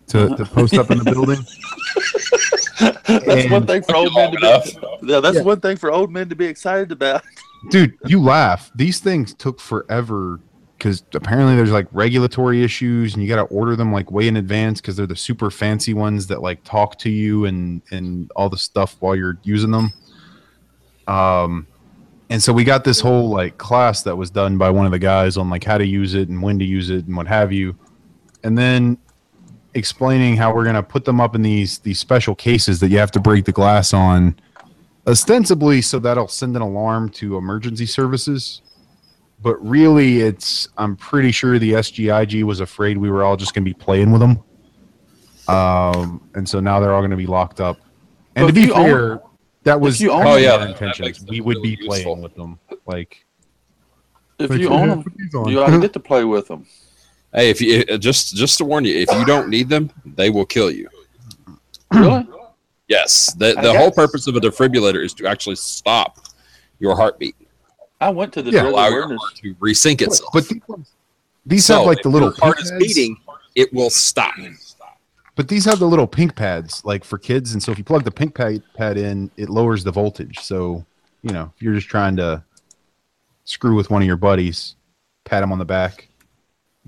to, 0.08 0.36
to 0.36 0.46
post 0.46 0.74
up 0.74 0.90
in 0.92 0.98
the 0.98 1.04
building. 1.06 1.38
That's 3.08 3.50
one 3.50 3.66
thing 3.68 3.84
for 3.84 3.96
old 3.96 4.14
men 4.14 4.32
to 4.32 4.38
be. 4.38 5.08
Yeah, 5.12 5.20
that's 5.20 5.38
Yeah. 5.38 5.42
one 5.44 5.60
thing 5.60 5.78
for 5.78 5.92
old 5.92 6.12
men 6.12 6.30
to 6.30 6.36
be 6.36 6.46
excited 6.46 6.92
about. 6.92 7.24
Dude, 7.70 7.98
you 8.06 8.22
laugh. 8.22 8.72
These 8.76 9.00
things 9.00 9.34
took 9.34 9.60
forever 9.60 10.40
because 10.78 11.04
apparently 11.14 11.56
there's 11.56 11.72
like 11.72 11.88
regulatory 11.92 12.64
issues, 12.64 13.14
and 13.14 13.24
you 13.24 13.30
got 13.30 13.38
to 13.38 13.54
order 13.54 13.76
them 13.76 13.94
like 13.94 14.12
way 14.12 14.28
in 14.28 14.36
advance 14.38 14.82
because 14.82 14.96
they're 14.98 15.08
the 15.08 15.16
super 15.16 15.50
fancy 15.50 15.94
ones 15.94 16.28
that 16.28 16.42
like 16.42 16.64
talk 16.64 16.98
to 17.00 17.10
you 17.10 17.46
and 17.46 17.82
and 17.92 18.30
all 18.36 18.50
the 18.50 18.58
stuff 18.58 18.98
while 19.00 19.16
you're 19.16 19.38
using 19.44 19.72
them. 19.72 19.94
Um, 21.08 21.68
and 22.30 22.42
so 22.42 22.52
we 22.54 22.64
got 22.64 22.84
this 22.84 23.00
whole 23.00 23.30
like 23.30 23.58
class 23.58 24.04
that 24.04 24.16
was 24.16 24.30
done 24.30 24.58
by 24.58 24.70
one 24.70 24.86
of 24.86 24.92
the 24.92 25.00
guys 25.00 25.38
on 25.38 25.50
like 25.50 25.64
how 25.64 25.78
to 25.78 25.86
use 25.86 26.16
it 26.16 26.30
and 26.30 26.42
when 26.42 26.60
to 26.60 26.66
use 26.66 26.90
it 26.90 27.06
and 27.06 27.16
what 27.16 27.28
have 27.28 27.52
you, 27.54 27.76
and 28.44 28.58
then 28.58 28.98
explaining 29.76 30.36
how 30.38 30.54
we're 30.54 30.66
gonna 30.66 30.84
put 30.84 31.06
them 31.06 31.20
up 31.20 31.36
in 31.36 31.42
these 31.42 31.80
these 31.80 32.00
special 32.00 32.36
cases 32.36 32.80
that 32.80 32.90
you 32.90 32.98
have 32.98 33.12
to 33.12 33.20
break 33.20 33.46
the 33.46 33.52
glass 33.52 33.94
on 33.94 34.36
ostensibly 35.08 35.82
so 35.82 36.00
that'll 36.00 36.28
send 36.28 36.56
an 36.56 36.62
alarm 36.62 37.10
to 37.10 37.36
emergency 37.38 37.86
services. 37.86 38.62
But 39.42 39.56
really 39.66 40.22
it's 40.22 40.70
i'm 40.78 40.96
pretty 40.96 41.32
sure 41.32 41.60
the 41.60 41.72
sgig 41.74 42.44
was 42.44 42.60
afraid 42.62 42.98
we 42.98 43.10
were 43.10 43.24
all 43.24 43.36
just 43.36 43.54
going 43.54 43.66
to 43.66 43.70
be 43.70 43.74
playing 43.74 44.12
with 44.12 44.22
them. 44.22 44.40
Um, 45.48 46.22
and 46.36 46.48
so 46.48 46.60
now 46.62 46.80
they're 46.80 46.94
all 46.94 47.02
going 47.02 47.12
to 47.12 47.18
be 47.18 47.26
locked 47.26 47.60
up. 47.60 47.78
And 48.36 48.44
But 48.44 48.48
to 48.48 48.54
be 48.54 48.62
you 48.62 48.74
own- 48.74 48.86
fair 48.86 49.22
that 49.64 49.80
was 49.82 50.00
you 50.02 50.12
own 50.12 50.26
Oh, 50.26 50.36
yeah, 50.38 50.52
our 50.54 50.60
that- 50.60 50.78
that 50.78 50.82
intentions 50.84 51.26
we 51.30 51.42
would 51.42 51.62
be 51.62 51.76
really 51.82 51.88
playing 52.04 52.22
with 52.22 52.36
them 52.36 52.60
like 52.86 53.26
If 54.40 54.56
you 54.58 54.70
own 54.70 54.90
them, 54.90 55.04
put 55.04 55.18
these 55.18 55.34
on." 55.36 55.50
you 55.50 55.62
ought 55.62 55.72
to 55.72 55.80
get 55.88 55.94
to 55.94 56.00
play 56.00 56.24
with 56.24 56.48
them. 56.48 56.66
Hey, 57.34 57.50
if 57.50 57.60
you 57.62 57.84
uh, 57.90 57.98
just 57.98 58.36
just 58.36 58.58
to 58.60 58.66
warn 58.66 58.86
you, 58.86 58.96
if 58.96 59.10
you 59.12 59.26
don't 59.26 59.50
need 59.50 59.70
them, 59.70 59.90
they 60.06 60.30
will 60.30 60.46
kill 60.46 60.72
you. 60.72 60.88
Really? 61.94 62.28
Yes, 62.88 63.34
the 63.34 63.58
I 63.58 63.62
the 63.62 63.72
whole 63.78 63.90
guess- 63.90 63.96
purpose 63.96 64.28
of 64.28 64.36
a 64.36 64.40
defibrillator 64.40 65.04
is 65.04 65.14
to 65.16 65.28
actually 65.28 65.56
stop 65.56 66.20
your 66.80 66.96
heartbeat, 66.96 67.36
I 68.02 68.10
went 68.10 68.34
to 68.34 68.42
the 68.42 68.52
Yeah. 68.52 68.62
drug 68.62 68.74
allow 68.74 68.88
your 68.90 69.08
heart 69.08 69.36
to 69.44 69.54
resync 69.56 70.02
itself. 70.02 70.30
but 70.34 70.48
these, 70.50 70.62
ones- 70.68 70.92
these 71.46 71.66
So 71.66 71.78
have 71.78 71.86
like 71.86 72.02
the 72.02 72.10
little 72.10 72.30
your 72.30 72.38
heart 72.38 72.58
pink 72.58 72.66
is 72.66 72.72
beating, 72.80 73.18
it 73.56 73.72
will 73.74 73.90
stop. 73.90 74.34
but 75.36 75.48
these 75.48 75.66
have 75.66 75.80
the 75.80 75.88
little 75.88 76.08
pink 76.08 76.36
pads 76.36 76.84
like 76.84 77.04
for 77.04 77.18
kids 77.18 77.54
and 77.54 77.62
so 77.64 77.72
if 77.72 77.78
you 77.78 77.84
plug 77.84 78.04
the 78.04 78.12
pink 78.12 78.34
pad, 78.36 78.62
pad 78.76 78.98
in 78.98 79.30
it 79.38 79.50
lowers 79.50 79.84
the 79.84 79.92
voltage 79.92 80.40
so 80.40 80.84
you 81.22 81.32
know 81.32 81.52
if 81.56 81.62
you're 81.62 81.76
just 81.76 81.88
trying 81.88 82.16
to 82.18 82.44
screw 83.46 83.76
with 83.76 83.90
one 83.90 84.02
of 84.02 84.08
your 84.08 84.18
buddies 84.18 84.76
pat 85.26 85.42
him 85.44 85.52
on 85.52 85.60
the 85.60 85.66
back 85.66 86.08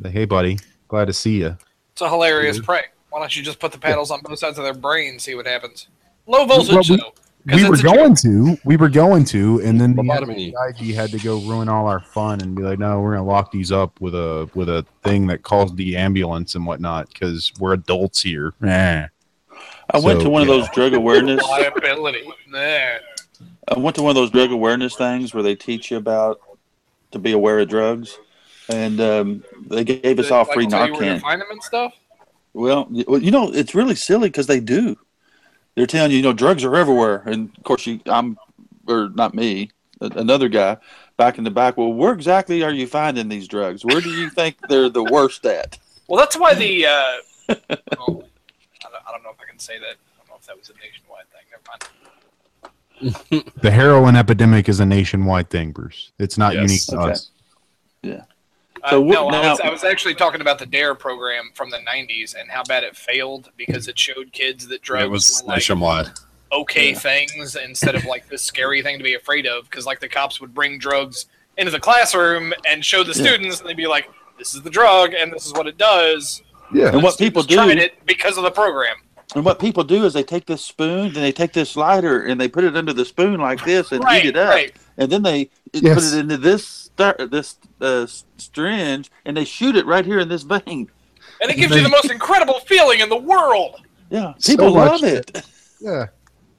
say 0.04 0.10
hey 0.12 0.26
buddy 0.26 0.58
glad 0.88 1.06
to 1.06 1.14
see 1.14 1.38
you 1.40 1.58
It's 1.94 2.02
a 2.02 2.10
hilarious 2.10 2.60
prank. 2.60 2.88
Why 3.10 3.20
don't 3.22 3.36
you 3.36 3.42
just 3.44 3.60
put 3.60 3.72
the 3.72 3.78
paddles 3.78 4.12
on 4.12 4.20
both 4.22 4.40
sides 4.40 4.58
of 4.58 4.66
their 4.66 4.74
brain 4.74 5.12
and 5.12 5.22
see 5.22 5.36
what 5.36 5.48
happens? 5.48 5.88
Low 6.28 6.46
voltage 6.46 6.74
Well, 6.74 6.84
we- 6.90 6.98
though. 6.98 7.14
'cause 7.48 7.62
we 7.62 7.64
were 7.70 7.74
it's 7.76 7.80
a 7.84 7.86
joke. 7.86 7.96
going 7.96 8.16
to 8.16 8.58
we 8.66 8.76
were 8.76 8.90
going 8.90 9.24
to 9.26 9.62
and 9.64 9.80
then 9.80 9.96
the 9.96 10.54
IG 10.68 10.94
had 10.96 11.12
to 11.12 11.20
go 11.20 11.40
ruin 11.42 11.70
all 11.70 11.88
our 11.88 12.00
fun 12.02 12.42
and 12.42 12.56
be 12.56 12.64
like 12.64 12.80
no 12.80 13.00
we're 13.00 13.12
gonna 13.16 13.24
lock 13.26 13.52
these 13.52 13.72
up 13.72 14.00
with 14.02 14.16
a 14.16 14.50
with 14.56 14.68
a 14.68 14.86
thing 15.04 15.28
that 15.28 15.44
calls 15.44 15.74
the 15.76 15.96
ambulance 15.96 16.56
and 16.56 16.66
whatnot 16.66 17.08
because 17.14 17.54
we're 17.60 17.74
adults 17.74 18.22
here 18.24 18.54
Eh. 18.66 19.06
I 19.94 20.00
went 20.00 20.20
to 20.22 20.30
one 20.30 20.42
of 20.42 20.48
those 20.48 20.68
drug 20.72 20.94
awareness. 20.96 21.42
liability. 21.44 22.28
Nah. 22.50 22.58
I 23.68 23.78
went 23.78 23.96
to 23.98 24.02
one 24.02 24.10
of 24.10 24.16
those 24.16 24.32
drug 24.32 24.52
awareness 24.52 24.96
things 24.96 25.34
where 25.34 25.44
they 25.44 25.54
teach 25.56 25.92
you 25.92 25.98
about 25.98 26.40
to 27.12 27.20
be 27.20 27.32
aware 27.34 27.60
of 27.60 27.70
drugs, 27.70 28.18
and 28.70 29.00
um, 29.02 29.44
they 29.70 29.84
gave 29.84 30.20
us 30.20 30.32
all 30.32 30.44
Like, 30.46 30.54
free 30.54 30.68
tell 30.68 30.86
you 30.88 30.94
where 30.94 31.02
to 31.02 31.08
Narcan. 31.16 31.22
find 31.22 31.42
them 31.42 31.48
and 31.52 31.64
stuff. 31.64 31.94
Well, 32.54 32.88
you 32.92 33.32
know, 33.32 33.52
it's 33.52 33.76
really 33.76 33.96
silly 33.96 34.30
because 34.30 34.48
they 34.48 34.60
do. 34.60 34.98
They're 35.76 35.86
telling 35.86 36.12
you, 36.12 36.18
you 36.18 36.24
know, 36.24 36.32
drugs 36.34 36.64
are 36.64 36.76
everywhere, 36.76 37.22
and 37.26 37.52
of 37.58 37.64
course, 37.64 37.86
you, 37.86 38.00
I'm, 38.06 38.38
or 38.88 39.10
not 39.14 39.34
me, 39.34 39.72
a- 40.00 40.06
another 40.16 40.48
guy 40.48 40.78
back 41.18 41.38
in 41.38 41.44
the 41.44 41.52
back. 41.52 41.76
Well, 41.76 41.92
where 41.92 42.14
exactly 42.14 42.64
are 42.64 42.72
you 42.72 42.88
finding 42.88 43.28
these 43.28 43.48
drugs? 43.48 43.84
Where 43.84 44.00
do 44.00 44.10
you 44.10 44.30
think 44.30 44.56
they're 44.70 44.90
the 44.90 45.04
worst 45.04 45.46
at? 45.46 45.78
Well, 46.08 46.20
that's 46.20 46.38
why 46.38 46.54
the. 46.54 46.86
Uh, 46.86 46.92
well, 47.50 47.58
I, 47.58 47.64
don't, 47.66 48.24
I 49.08 49.12
don't 49.12 49.24
know 49.24 49.32
if 49.32 49.40
I 49.42 49.50
can 49.50 49.58
say 49.58 49.80
that. 49.80 49.96
I 49.96 50.20
don't 50.20 50.30
know 50.30 50.36
if 50.40 50.46
that 50.46 50.56
was 50.56 50.70
a 50.70 50.74
nationwide 50.74 51.26
thing. 51.32 51.42
Never 53.02 53.42
mind. 53.42 53.52
the 53.64 53.72
heroin 53.72 54.16
epidemic 54.16 54.70
is 54.70 54.80
a 54.80 54.86
nationwide 54.86 55.50
thing 55.50 55.72
bruce 55.72 56.12
it's 56.20 56.38
not 56.38 56.54
Yes. 56.54 56.62
unique 56.62 56.82
to 56.86 57.00
Okay. 57.00 57.12
us 57.12 57.32
Uh, 58.06 58.22
Uh, 58.86 58.90
so 58.92 59.02
what- 59.02 59.14
no, 59.14 59.28
I, 59.42 59.50
was, 59.52 59.60
I 59.62 59.70
was 59.70 59.84
actually 59.84 60.16
talking 60.16 60.42
about 60.42 60.60
the 60.60 60.66
DARE 60.66 60.96
program 60.96 61.50
from 61.54 61.70
the 61.72 61.78
'90s 61.80 62.36
and 62.40 62.50
how 62.50 62.64
bad 62.64 62.84
it 62.84 62.96
failed 62.96 63.50
because 63.58 63.88
it 63.88 63.98
showed 63.98 64.32
kids 64.32 64.68
that 64.68 64.82
drugs 64.82 65.04
It 65.06 65.10
was 65.10 65.42
were 65.44 65.48
like 65.50 65.56
nationwide. 65.58 66.10
okay 66.52 66.94
things 66.94 67.56
instead 67.56 67.96
of 67.96 68.06
like 68.06 68.30
this 68.30 68.44
scary 68.44 68.82
thing 68.82 68.98
to 68.98 69.04
be 69.04 69.16
afraid 69.16 69.48
of. 69.48 69.66
Because 69.66 69.86
like 69.86 70.00
the 70.00 70.08
cops 70.10 70.40
would 70.40 70.54
bring 70.54 70.78
drugs 70.78 71.26
into 71.58 71.72
the 71.72 71.80
classroom 71.80 72.54
and 72.68 72.84
show 72.86 73.04
the 73.04 73.14
Yeah. 73.14 73.26
students, 73.28 73.60
and 73.60 73.68
they'd 73.70 73.76
be 73.78 73.88
like, 73.88 74.10
"This 74.38 74.54
is 74.56 74.62
the 74.62 74.70
drug, 74.70 75.14
and 75.14 75.32
this 75.34 75.46
is 75.46 75.54
what 75.54 75.68
it 75.68 75.78
does." 75.78 76.42
yeah 76.74 76.90
And 76.90 77.02
what 77.04 77.18
people 77.18 77.44
do, 77.44 77.56
tried 77.56 77.78
it 77.78 78.06
because 78.06 78.38
of 78.38 78.44
the 78.44 78.52
program. 78.52 78.96
and 79.36 79.44
what 79.46 79.60
people 79.60 79.84
do 79.84 80.04
is 80.06 80.14
they 80.14 80.24
take 80.24 80.46
this 80.46 80.64
spoon 80.66 81.08
and 81.08 81.16
they 81.16 81.32
take 81.32 81.54
this 81.54 81.76
lighter 81.76 82.24
and 82.26 82.40
they 82.42 82.48
put 82.48 82.64
it 82.64 82.76
under 82.76 82.92
the 82.94 83.06
spoon 83.06 83.40
like 83.40 83.64
this 83.66 83.92
and 83.92 84.04
right, 84.04 84.22
heat 84.24 84.30
it 84.30 84.38
up, 84.38 84.50
right. 84.50 84.76
and 84.98 85.12
then 85.12 85.22
they 85.24 85.46
put 85.74 85.84
it 86.04 86.14
into 86.14 86.38
this 86.38 86.85
star, 86.96 87.16
this 87.30 87.58
uh, 87.82 88.08
syringe 88.38 89.12
and 89.26 89.36
they 89.36 89.44
shoot 89.46 89.76
it 89.76 89.86
right 89.86 90.06
here 90.06 90.20
in 90.20 90.30
this 90.30 90.44
vein. 90.44 90.90
And 91.42 91.52
it 91.52 91.58
gives 91.58 91.76
you 91.76 91.84
the 91.84 91.90
most 91.90 92.10
incredible 92.10 92.60
feeling 92.62 93.02
in 93.02 93.10
the 93.10 93.18
world. 93.18 93.82
Yeah, 94.10 94.34
people 94.44 94.74
much 94.74 95.02
love 95.02 95.04
it. 95.04 95.44
Yeah. 95.82 96.06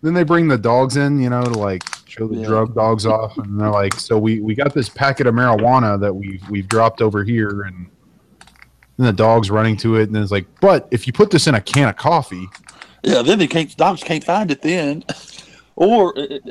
Then 0.03 0.13
they 0.13 0.25
bring 0.25 0.47
the 0.49 0.59
dogs 0.59 0.97
in, 0.97 1.19
you 1.21 1.31
know, 1.31 1.43
to 1.43 1.51
like 1.59 1.83
show 2.07 2.29
the 2.29 2.37
Yeah. 2.37 2.47
drug 2.47 2.75
dogs 2.75 3.07
off, 3.07 3.39
and 3.39 3.59
they're 3.59 3.71
like, 3.71 3.95
"So 3.95 4.19
we 4.19 4.41
we 4.41 4.55
got 4.55 4.75
this 4.75 4.89
packet 4.89 5.27
of 5.27 5.35
marijuana 5.35 5.99
that 6.01 6.15
we 6.15 6.39
have 6.41 6.51
we've 6.51 6.69
dropped 6.69 7.01
over 7.01 7.25
here," 7.25 7.63
and 7.63 7.87
then 8.99 9.07
the 9.07 9.13
dog's 9.13 9.51
running 9.51 9.77
to 9.79 9.97
it, 9.97 10.09
and 10.09 10.17
it's 10.17 10.31
like, 10.31 10.47
"But 10.61 10.87
if 10.91 11.07
you 11.07 11.13
put 11.13 11.31
this 11.31 11.47
in 11.47 11.55
a 11.55 11.61
can 11.61 11.89
of 11.89 11.97
coffee, 11.97 12.47
Yeah, 13.03 13.23
then 13.23 13.39
they 13.39 13.47
can't. 13.47 13.75
Dogs 13.77 14.03
can't 14.03 14.23
find 14.25 14.51
it 14.51 14.61
then, 14.61 15.05
or 15.77 16.13
it, 16.17 16.43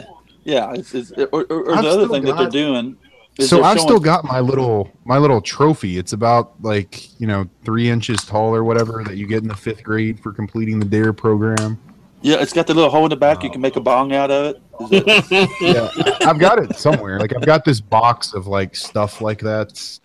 yeah, 0.43 0.73
it's, 0.73 0.93
it's, 0.95 1.11
or, 1.11 1.27
or, 1.31 1.43
or 1.49 1.75
I've 1.75 1.83
the 1.83 1.89
other 1.89 2.05
still 2.05 2.07
thing 2.09 2.23
that 2.25 2.37
they're 2.37 2.49
doing. 2.49 2.97
Is 3.37 3.49
so 3.49 3.63
I've 3.63 3.77
showing- 3.77 3.87
still 3.87 3.99
got 3.99 4.23
my 4.23 4.39
little 4.39 4.89
my 5.03 5.17
little 5.17 5.41
trophy. 5.41 5.97
It's 5.97 6.13
about 6.13 6.53
like 6.61 7.19
you 7.19 7.27
know 7.27 7.49
three 7.65 7.89
inches 7.89 8.23
tall 8.23 8.55
or 8.55 8.63
whatever 8.63 9.03
that 9.05 9.17
you 9.17 9.27
get 9.27 9.41
in 9.41 9.49
the 9.49 9.55
fifth 9.55 9.83
grade 9.83 10.19
for 10.19 10.31
completing 10.31 10.79
the 10.79 10.85
Dare 10.85 11.11
program. 11.11 11.77
Yeah, 12.21 12.37
it's 12.39 12.53
got 12.53 12.65
the 12.65 12.73
little 12.73 12.89
hole 12.89 13.03
in 13.05 13.09
the 13.09 13.17
back. 13.17 13.43
You 13.43 13.51
can 13.51 13.61
make 13.61 13.75
a 13.75 13.81
bong 13.81 14.13
out 14.13 14.31
of 14.31 14.55
it- 14.55 14.61
Yeah, 15.61 15.89
I've 16.27 16.39
got 16.39 16.59
it 16.59 16.75
somewhere. 16.77 17.19
Like 17.19 17.35
I've 17.35 17.45
got 17.45 17.65
this 17.65 17.81
box 17.81 18.33
of 18.33 18.47
like 18.47 18.75
stuff 18.75 19.21
like 19.21 19.39
that 19.41 19.99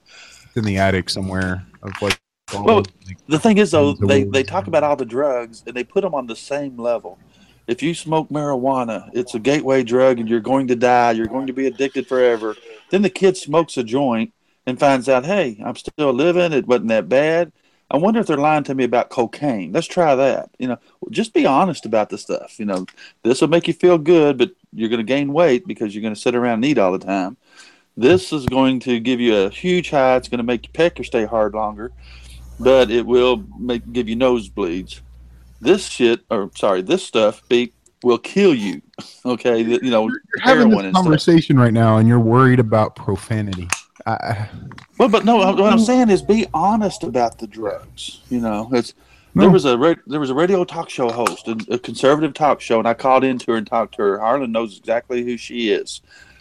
in 0.56 0.64
the 0.64 0.76
attic 0.78 1.08
somewhere. 1.08 1.64
Of 1.82 1.92
like, 2.02 2.20
all 2.52 2.64
Well, 2.64 2.82
the, 2.82 2.90
like, 3.06 3.16
The 3.28 3.38
thing 3.38 3.58
is, 3.58 3.70
though, 3.70 3.94
they, 3.94 4.24
they 4.24 4.42
talk 4.42 4.66
about 4.66 4.82
all 4.82 4.96
the 4.96 5.04
drugs 5.06 5.62
and 5.66 5.74
they 5.74 5.84
put 5.84 6.02
them 6.02 6.14
on 6.14 6.26
the 6.26 6.36
same 6.36 6.76
level. 6.76 7.18
If 7.66 7.82
you 7.82 7.94
smoke 7.94 8.28
marijuana, 8.28 9.08
it's 9.12 9.34
a 9.34 9.38
gateway 9.38 9.84
drug 9.84 10.18
and 10.18 10.28
you're 10.28 10.40
going 10.40 10.66
to 10.68 10.76
die. 10.76 11.12
You're 11.12 11.26
going 11.26 11.46
to 11.46 11.52
be 11.52 11.66
addicted 11.68 12.06
forever. 12.06 12.56
Then 12.90 13.02
the 13.02 13.10
kid 13.10 13.36
smokes 13.36 13.76
a 13.76 13.84
joint 13.84 14.32
and 14.66 14.78
finds 14.78 15.08
out, 15.08 15.24
hey, 15.24 15.60
I'm 15.64 15.76
still 15.76 16.12
living. 16.12 16.52
It 16.52 16.66
wasn't 16.66 16.88
that 16.88 17.08
bad. 17.08 17.52
I 17.90 17.96
wonder 17.96 18.20
if 18.20 18.26
they're 18.26 18.36
lying 18.36 18.64
to 18.64 18.74
me 18.74 18.84
about 18.84 19.10
cocaine. 19.10 19.72
Let's 19.72 19.88
try 19.88 20.14
that. 20.14 20.50
You 20.58 20.68
know, 20.68 20.78
just 21.10 21.34
be 21.34 21.46
honest 21.46 21.86
about 21.86 22.10
the 22.10 22.18
stuff. 22.18 22.60
You 22.60 22.66
know, 22.66 22.86
this 23.24 23.40
will 23.40 23.48
make 23.48 23.66
you 23.66 23.74
feel 23.74 23.98
good, 23.98 24.38
but 24.38 24.52
you're 24.72 24.88
going 24.88 24.98
to 24.98 25.04
gain 25.04 25.32
weight 25.32 25.66
because 25.66 25.94
you're 25.94 26.02
going 26.02 26.14
to 26.14 26.20
sit 26.20 26.36
around 26.36 26.54
and 26.54 26.64
eat 26.66 26.78
all 26.78 26.92
the 26.92 27.04
time. 27.04 27.36
This 27.96 28.32
is 28.32 28.46
going 28.46 28.78
to 28.80 29.00
give 29.00 29.18
you 29.18 29.34
a 29.34 29.50
huge 29.50 29.90
high. 29.90 30.16
It's 30.16 30.28
going 30.28 30.38
to 30.38 30.44
make 30.44 30.66
you 30.66 30.72
peck 30.72 31.00
or 31.00 31.04
stay 31.04 31.24
hard 31.24 31.54
longer 31.54 31.92
but 32.60 32.90
it 32.90 33.06
will 33.06 33.42
make 33.58 33.90
give 33.92 34.08
you 34.08 34.16
nosebleeds. 34.16 35.00
This 35.60 35.86
shit, 35.86 36.20
or 36.30 36.50
sorry, 36.54 36.82
this 36.82 37.04
stuff, 37.04 37.42
beep, 37.48 37.74
will 38.02 38.18
kill 38.18 38.54
you. 38.54 38.80
Okay, 39.26 39.58
you 39.60 39.90
know, 39.90 40.08
you're 40.08 40.20
having 40.40 40.70
this 40.70 40.78
and 40.78 40.94
stuff. 40.94 41.04
conversation 41.04 41.58
right 41.58 41.74
now, 41.74 41.98
and 41.98 42.08
you're 42.08 42.18
worried 42.18 42.58
about 42.58 42.96
profanity. 42.96 43.68
I, 44.06 44.48
Well, 44.98 45.10
but 45.10 45.26
no, 45.26 45.36
what 45.36 45.60
I'm 45.72 45.78
saying 45.78 46.08
is 46.08 46.22
be 46.22 46.46
honest 46.54 47.02
about 47.02 47.36
the 47.38 47.46
drugs. 47.46 48.20
You 48.30 48.40
know, 48.40 48.70
it's 48.72 48.94
No. 49.34 49.42
there 49.42 49.50
was 49.50 49.66
a 49.66 49.96
there 50.06 50.20
was 50.20 50.30
a 50.30 50.34
radio 50.34 50.64
talk 50.64 50.88
show 50.88 51.10
host, 51.10 51.48
a, 51.48 51.56
a 51.70 51.78
conservative 51.78 52.32
talk 52.32 52.62
show, 52.62 52.78
and 52.78 52.88
I 52.88 52.94
called 52.94 53.22
into 53.24 53.52
her 53.52 53.58
and 53.58 53.66
talked 53.66 53.94
to 53.96 54.02
her. 54.02 54.18
Harlan 54.18 54.52
knows 54.52 54.78
exactly 54.78 55.22
who 55.22 55.36
she 55.36 55.70
is, 55.70 56.00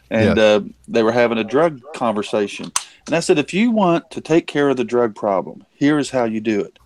and 0.09 0.37
Yeah. 0.37 0.43
uh, 0.43 0.61
they 0.87 1.03
were 1.03 1.11
having 1.11 1.37
a 1.37 1.43
drug 1.43 1.81
conversation. 1.93 2.71
And 3.07 3.15
I 3.15 3.19
said, 3.19 3.37
if 3.39 3.53
you 3.53 3.71
want 3.71 4.09
to 4.11 4.21
take 4.21 4.47
care 4.47 4.69
of 4.69 4.77
the 4.77 4.85
drug 4.85 5.15
problem, 5.15 5.65
here 5.73 5.99
is 5.99 6.11
how 6.11 6.23
you 6.23 6.39
do 6.39 6.61
it. 6.61 6.79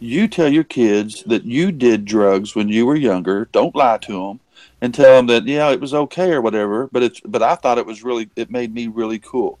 You 0.00 0.28
tell 0.28 0.48
your 0.48 0.64
kids 0.64 1.22
that 1.24 1.44
you 1.44 1.72
did 1.72 2.04
drugs 2.04 2.54
when 2.54 2.68
you 2.68 2.86
were 2.86 2.96
younger. 2.96 3.48
Don't 3.52 3.74
lie 3.74 3.98
to 3.98 4.12
them, 4.12 4.40
and 4.80 4.94
tell 4.94 5.16
them 5.16 5.26
that 5.26 5.44
yeah, 5.44 5.70
it 5.70 5.80
was 5.80 5.94
okay 5.94 6.32
or 6.32 6.40
whatever. 6.40 6.88
But 6.92 7.02
it's 7.02 7.20
but 7.20 7.42
I 7.42 7.56
thought 7.56 7.78
it 7.78 7.86
was 7.86 8.04
really 8.04 8.30
it 8.36 8.50
made 8.50 8.72
me 8.72 8.86
really 8.86 9.18
cool. 9.18 9.58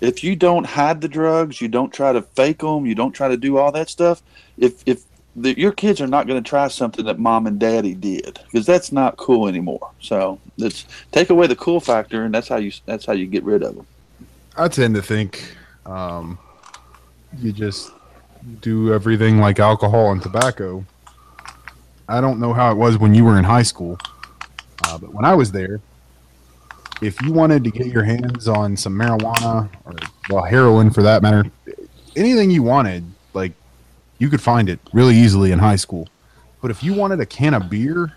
If 0.00 0.22
you 0.22 0.36
don't 0.36 0.64
hide 0.64 1.00
the 1.00 1.08
drugs, 1.08 1.60
you 1.60 1.68
don't 1.68 1.92
try 1.92 2.12
to 2.12 2.22
fake 2.22 2.58
them, 2.60 2.86
you 2.86 2.94
don't 2.94 3.12
try 3.12 3.28
to 3.28 3.36
do 3.36 3.58
all 3.58 3.72
that 3.72 3.90
stuff. 3.90 4.22
If 4.56 4.82
if 4.86 5.04
the, 5.36 5.58
your 5.58 5.72
kids 5.72 6.00
are 6.00 6.06
not 6.06 6.26
going 6.26 6.42
to 6.42 6.48
try 6.48 6.68
something 6.68 7.04
that 7.04 7.18
mom 7.18 7.46
and 7.46 7.58
daddy 7.58 7.94
did 7.94 8.38
because 8.44 8.66
that's 8.66 8.92
not 8.92 9.16
cool 9.16 9.48
anymore. 9.48 9.90
So 10.00 10.40
let's 10.58 10.86
take 11.12 11.30
away 11.30 11.46
the 11.46 11.56
cool 11.56 11.80
factor, 11.80 12.24
and 12.24 12.34
that's 12.34 12.48
how 12.48 12.56
you 12.56 12.72
that's 12.86 13.04
how 13.04 13.12
you 13.12 13.26
get 13.26 13.44
rid 13.44 13.62
of 13.62 13.76
them. 13.76 13.86
I 14.56 14.68
tend 14.68 14.94
to 14.96 15.02
think 15.02 15.56
um, 15.86 16.38
you 17.38 17.52
just 17.52 17.92
do 18.60 18.92
everything 18.92 19.38
like 19.38 19.58
alcohol 19.58 20.12
and 20.12 20.22
tobacco. 20.22 20.84
I 22.08 22.20
don't 22.20 22.40
know 22.40 22.52
how 22.52 22.72
it 22.72 22.76
was 22.76 22.98
when 22.98 23.14
you 23.14 23.24
were 23.24 23.38
in 23.38 23.44
high 23.44 23.62
school, 23.62 23.98
uh, 24.86 24.98
but 24.98 25.12
when 25.12 25.24
I 25.24 25.34
was 25.34 25.52
there, 25.52 25.80
if 27.00 27.20
you 27.22 27.32
wanted 27.32 27.64
to 27.64 27.70
get 27.70 27.86
your 27.86 28.02
hands 28.02 28.48
on 28.48 28.76
some 28.76 28.94
marijuana 28.94 29.70
or 29.84 29.94
well 30.28 30.42
heroin 30.42 30.90
for 30.90 31.02
that 31.02 31.22
matter, 31.22 31.44
anything 32.16 32.50
you 32.50 32.62
wanted, 32.62 33.04
like 33.32 33.52
you 34.18 34.28
could 34.28 34.42
find 34.42 34.68
it 34.68 34.80
really 34.92 35.16
easily 35.16 35.52
in 35.52 35.58
high 35.58 35.76
school. 35.76 36.08
But 36.60 36.70
if 36.70 36.82
you 36.82 36.92
wanted 36.92 37.20
a 37.20 37.26
can 37.26 37.54
of 37.54 37.70
beer, 37.70 38.12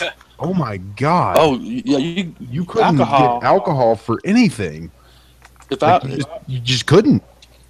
oh 0.38 0.54
my 0.54 0.78
god! 0.78 1.36
Oh 1.38 1.58
yeah, 1.58 1.98
you 1.98 2.34
you 2.40 2.64
couldn't 2.64 3.00
alcohol. 3.00 3.40
get 3.40 3.46
alcohol 3.46 3.96
for 3.96 4.20
anything. 4.24 4.90
if 5.70 5.82
I 5.82 5.98
Like, 5.98 6.04
you, 6.04 6.16
just, 6.16 6.28
you 6.46 6.60
just 6.60 6.86
couldn't. 6.86 7.22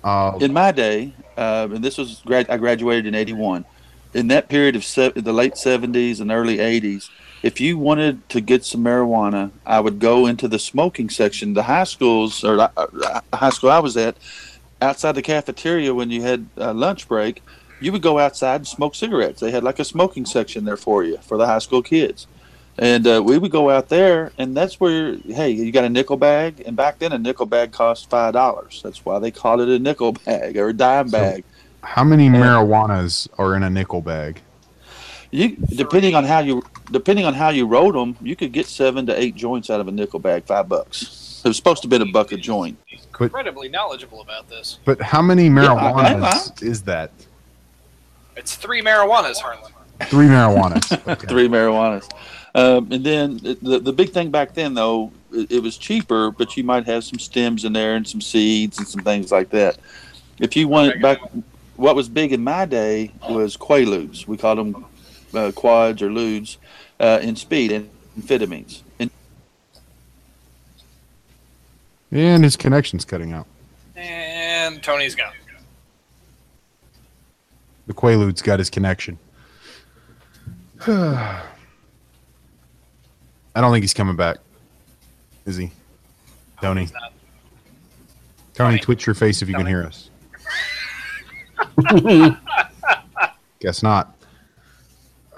Uh, 0.09 0.39
in 0.40 0.55
my 0.55 0.72
day, 0.72 1.12
uh, 1.36 1.68
and 1.70 1.85
this 1.85 1.98
was 1.98 2.22
grad, 2.24 2.48
I 2.48 2.56
graduated 2.56 3.05
in 3.05 3.14
'81. 3.14 3.66
In 4.14 4.28
that 4.28 4.48
period 4.48 4.74
of 4.74 4.82
se- 4.82 5.12
the 5.16 5.35
late 5.35 5.52
'70s 5.52 6.22
and 6.22 6.30
early 6.30 6.56
'80s, 6.56 7.10
if 7.43 7.60
you 7.60 7.76
wanted 7.76 8.26
to 8.30 8.40
get 8.40 8.64
some 8.64 8.82
marijuana, 8.82 9.51
I 9.66 9.80
would 9.80 9.98
go 9.98 10.24
into 10.24 10.48
the 10.48 10.59
smoking 10.59 11.10
section. 11.10 11.52
The 11.52 11.64
high 11.64 11.85
schools 11.85 12.43
or 12.43 12.59
uh, 12.59 12.70
uh, 12.74 13.20
high 13.35 13.51
school 13.51 13.70
I 13.70 13.80
was 13.80 13.98
at, 13.98 14.16
outside 14.80 15.12
the 15.12 15.20
cafeteria 15.20 15.93
when 15.93 16.10
you 16.10 16.22
had 16.22 16.47
uh, 16.56 16.72
lunch 16.72 17.06
break, 17.06 17.43
you 17.78 17.93
would 17.93 18.01
go 18.01 18.18
outside 18.18 18.56
and 18.62 18.66
smoke 18.66 18.94
cigarettes. 18.94 19.40
They 19.40 19.51
had 19.51 19.62
like 19.62 19.78
a 19.78 19.85
smoking 19.85 20.24
section 20.24 20.64
there 20.64 20.78
for 20.78 21.05
you 21.05 21.18
for 21.18 21.36
the 21.36 21.47
high 21.47 21.59
school 21.59 21.82
kids. 21.82 22.26
And 22.80 23.06
uh, 23.06 23.22
we 23.24 23.38
would 23.38 23.50
go 23.50 23.70
out 23.70 23.88
there, 23.88 24.30
and 24.38 24.56
that's 24.56 24.78
where, 24.78 25.16
hey, 25.16 25.50
you 25.50 25.72
got 25.72 25.84
a 25.84 25.88
nickel 25.88 26.16
bag, 26.16 26.62
and 26.64 26.76
back 26.76 26.98
then 27.00 27.12
a 27.12 27.18
nickel 27.18 27.46
bag 27.46 27.72
cost 27.72 28.09
five 28.09 28.34
dollars. 28.34 28.80
That's 28.84 29.05
why 29.05 29.18
they 29.18 29.30
called 29.32 29.60
it 29.60 29.68
a 29.68 29.78
nickel 29.80 30.12
bag 30.12 30.56
or 30.56 30.68
a 30.68 30.72
dime 30.72 31.09
So- 31.09 31.18
bag. 31.18 31.44
how 31.82 32.05
many 32.05 32.28
marijuanas 32.28 33.28
are 33.38 33.56
in 33.56 33.62
a 33.64 33.70
nickel 33.70 34.00
bag? 34.00 34.40
You 35.30 35.56
depending 35.56 36.14
on 36.14 36.24
how 36.24 36.38
you 36.38 36.62
depending 36.90 37.24
on 37.26 37.34
how 37.34 37.48
you 37.50 37.66
wrote 37.66 37.92
them, 37.92 38.16
you 38.22 38.34
could 38.36 38.52
get 38.52 38.66
seven 38.66 39.05
to 39.06 39.20
eight 39.20 39.34
joints 39.34 39.68
out 39.70 39.80
of 39.80 39.88
a 39.88 39.92
nickel 39.92 40.20
bag, 40.20 40.44
five 40.44 40.68
bucks. 40.68 41.42
It 41.44 41.48
was 41.48 41.56
supposed 41.56 41.82
to 41.82 41.88
be 41.88 41.96
a 41.96 42.05
buck 42.06 42.32
a 42.32 42.36
joint. 42.36 42.78
Incredibly 43.20 43.68
knowledgeable 43.68 44.20
about 44.22 44.48
this. 44.48 44.78
But 44.84 45.02
how 45.02 45.20
many 45.20 45.46
I- 45.46 45.50
marijuanas 45.50 46.62
is 46.62 46.82
that? 46.82 47.10
It's 48.36 48.55
three 48.55 48.80
marijuanas, 48.82 49.38
Harlan. 49.38 49.72
Three 50.05 50.26
marijuanas. 50.26 50.92
Okay. 51.09 51.26
three 51.26 51.48
marijuanas. 51.48 52.09
Um, 52.59 52.90
and 52.90 53.05
then 53.05 53.36
the 53.62 53.78
the 53.78 53.93
big 53.93 54.10
thing 54.10 54.32
back 54.32 54.55
then 54.55 54.74
though, 54.74 55.12
it, 55.32 55.52
it 55.52 55.62
was 55.62 55.78
cheaper, 55.78 56.32
but 56.32 56.56
you 56.56 56.64
might 56.64 56.86
have 56.86 57.05
some 57.05 57.20
stems 57.20 57.64
in 57.64 57.72
there 57.72 57.94
and 57.94 58.09
some 58.09 58.20
seeds 58.20 58.78
and 58.78 58.89
some 58.89 59.02
things 59.02 59.30
like 59.30 59.51
that. 59.51 59.78
If 60.40 60.56
you 60.56 60.66
wanted 60.66 61.01
back, 61.01 61.20
what 61.76 61.94
was 61.94 62.09
big 62.09 62.32
in 62.32 62.43
my 62.43 62.64
day 62.64 63.12
was 63.30 63.56
quaaludes. 63.56 64.26
We 64.26 64.36
called 64.36 64.59
them 64.59 64.85
uh, 65.35 65.52
quads 65.55 66.02
or 66.02 66.10
ludes 66.10 66.56
uh, 66.98 67.20
in 67.22 67.36
speed 67.36 67.70
and 67.70 67.89
amphetamines. 68.18 68.80
And 68.98 69.10
And 72.10 72.43
his 72.43 72.56
connection's 72.56 73.05
cutting 73.05 73.32
out. 73.32 73.47
And 73.94 74.82
Tony's 74.82 75.14
gone. 75.14 75.32
The 77.86 77.94
Quaalude's 77.94 78.43
got 78.43 78.59
his 78.59 78.68
connection. 78.68 79.18
I 83.59 83.60
don't 83.60 83.72
think 83.72 83.82
he's 83.82 83.93
coming 83.93 84.14
back. 84.14 84.36
Is 85.44 85.56
he? 85.56 85.72
Tony. 86.62 86.86
Tony, 86.86 86.94
Tony. 88.55 88.78
twitch 88.78 89.05
your 89.05 89.14
face 89.16 89.43
if 89.43 89.48
you 89.48 89.56
can 89.56 89.66
hear 89.66 89.82
us. 89.82 90.10
Guess 93.59 93.82
not. 93.82 94.14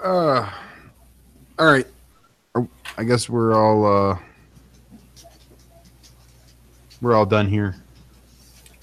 Uh, 0.03 0.47
all 1.57 1.65
right. 1.65 1.87
I 2.95 3.03
guess 3.05 3.27
we're 3.27 3.55
all 3.55 4.11
uh, 4.11 4.19
we're 7.01 7.15
all 7.15 7.25
done 7.25 7.47
here. 7.47 7.75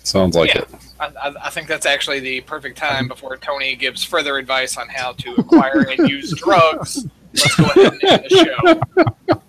Sounds 0.03 0.35
like 0.35 0.53
Yeah. 0.53 0.63
it. 0.63 0.69
I, 0.99 1.07
I, 1.07 1.35
I 1.47 1.51
think 1.51 1.69
that's 1.69 1.87
actually 1.87 2.19
the 2.19 2.41
perfect 2.41 2.77
time 2.77 3.07
before 3.07 3.37
Tony 3.37 3.77
gives 3.77 4.03
further 4.03 4.37
advice 4.37 4.77
on 4.77 4.89
how 4.89 5.13
to 5.13 5.35
acquire 5.37 5.83
and 5.89 6.09
use 6.11 6.33
drugs. 6.33 7.07
Let's 7.35 7.57
go 7.57 7.65
ahead 7.65 7.93
and 7.93 8.05
end 8.05 8.25
the 8.29 9.35
show. 9.35 9.39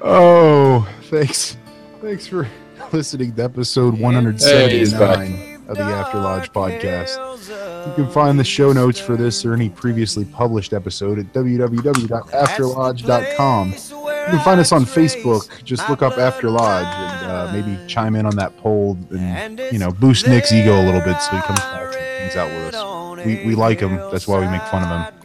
Oh, 0.00 0.88
thanks. 1.04 1.56
Thanks 2.00 2.26
for 2.26 2.48
listening 2.92 3.34
to 3.34 3.42
episode 3.42 3.94
Hey, 3.96 4.02
179 4.02 5.64
of 5.68 5.76
the 5.76 5.82
After 5.82 6.18
Lodge 6.18 6.52
podcast. 6.52 7.18
You 7.88 7.92
can 7.94 8.08
find 8.12 8.38
the 8.38 8.44
show 8.44 8.72
notes 8.72 9.00
for 9.00 9.16
this 9.16 9.44
or 9.44 9.54
any 9.54 9.68
previously 9.68 10.24
published 10.24 10.72
episode 10.72 11.18
at 11.18 11.32
www.afterlodge.com. 11.32 13.72
You 13.72 14.36
can 14.36 14.44
find 14.44 14.60
us 14.60 14.70
on 14.72 14.84
Facebook. 14.84 15.64
Just 15.64 15.88
look 15.90 16.02
up 16.02 16.16
After 16.16 16.48
Lodge 16.48 16.86
and 16.86 17.30
uh, 17.30 17.50
maybe 17.52 17.76
chime 17.88 18.14
in 18.14 18.24
on 18.24 18.36
that 18.36 18.56
poll 18.58 18.96
and, 19.10 19.58
you 19.72 19.78
know, 19.80 19.90
boost 19.90 20.28
Nick's 20.28 20.52
ego 20.52 20.80
a 20.80 20.84
little 20.84 21.00
bit 21.00 21.20
so 21.20 21.34
he 21.34 21.42
comes 21.42 21.58
back 21.60 21.92
and 21.94 21.96
hangs 21.96 22.36
out 22.36 22.48
with 22.50 22.74
us. 22.74 23.26
We, 23.26 23.44
we 23.46 23.54
like 23.56 23.80
him. 23.80 23.96
That's 24.12 24.28
why 24.28 24.38
we 24.38 24.46
make 24.46 24.62
fun 24.62 24.84
of 24.84 25.12
him. 25.12 25.17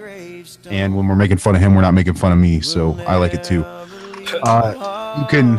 And 0.69 0.95
when 0.95 1.07
we're 1.07 1.15
making 1.15 1.37
fun 1.37 1.55
of 1.55 1.61
him, 1.61 1.73
we're 1.75 1.81
not 1.81 1.93
making 1.93 2.15
fun 2.15 2.31
of 2.31 2.37
me. 2.37 2.61
So 2.61 2.95
I 3.07 3.17
like 3.17 3.33
it 3.33 3.43
too. 3.43 3.63
Uh, 4.43 5.15
you 5.19 5.25
can 5.27 5.57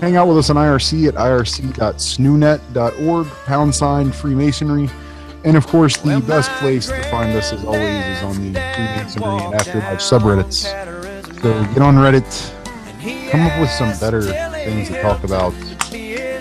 hang 0.00 0.16
out 0.16 0.26
with 0.28 0.38
us 0.38 0.50
on 0.50 0.56
IRC 0.56 1.08
at 1.08 1.14
irc.snoonet.org, 1.14 3.26
pound 3.46 3.74
sign 3.74 4.12
Freemasonry. 4.12 4.90
And 5.44 5.56
of 5.56 5.66
course, 5.66 5.96
the 5.96 6.20
best 6.20 6.50
place 6.52 6.88
to 6.88 7.02
find 7.04 7.34
us, 7.36 7.52
as 7.52 7.64
always, 7.64 7.82
is 7.82 8.22
on 8.22 8.52
the 8.52 8.60
Freemasonry 8.60 9.44
and 9.44 9.54
After 9.54 9.78
Lodge 9.78 10.00
subreddits. 10.00 10.66
So 11.40 11.64
get 11.72 11.78
on 11.78 11.96
Reddit, 11.96 12.52
come 13.30 13.40
up 13.42 13.58
with 13.58 13.70
some 13.70 13.98
better 13.98 14.20
things 14.20 14.88
to 14.88 15.00
talk 15.00 15.24
about. 15.24 15.54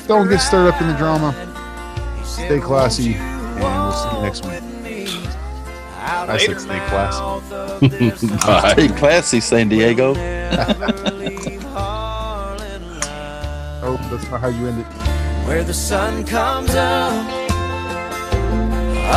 Don't 0.07 0.27
get 0.27 0.39
stirred 0.39 0.73
up 0.73 0.81
in 0.81 0.87
the 0.87 0.97
drama. 0.97 1.33
Stay 2.25 2.59
classy, 2.59 3.13
and 3.13 3.61
we'll 3.61 3.93
see 3.93 4.15
you 4.15 4.21
next 4.21 4.45
week. 4.45 4.68
I 6.11 6.38
said 6.38 6.60
stay 6.60 6.80
classy. 6.90 7.22
Bye. 8.38 8.73
hey, 8.76 8.88
classy 8.90 9.40
San 9.40 9.69
Diego. 9.73 10.15
Oh, 13.81 13.95
that's 14.11 14.30
not 14.30 14.41
how 14.41 14.49
you 14.49 14.68
end 14.68 14.81
it. 14.81 14.86
where 15.48 15.64
the 15.64 15.73
sun 15.73 16.23
comes 16.26 16.76
up 16.76 17.26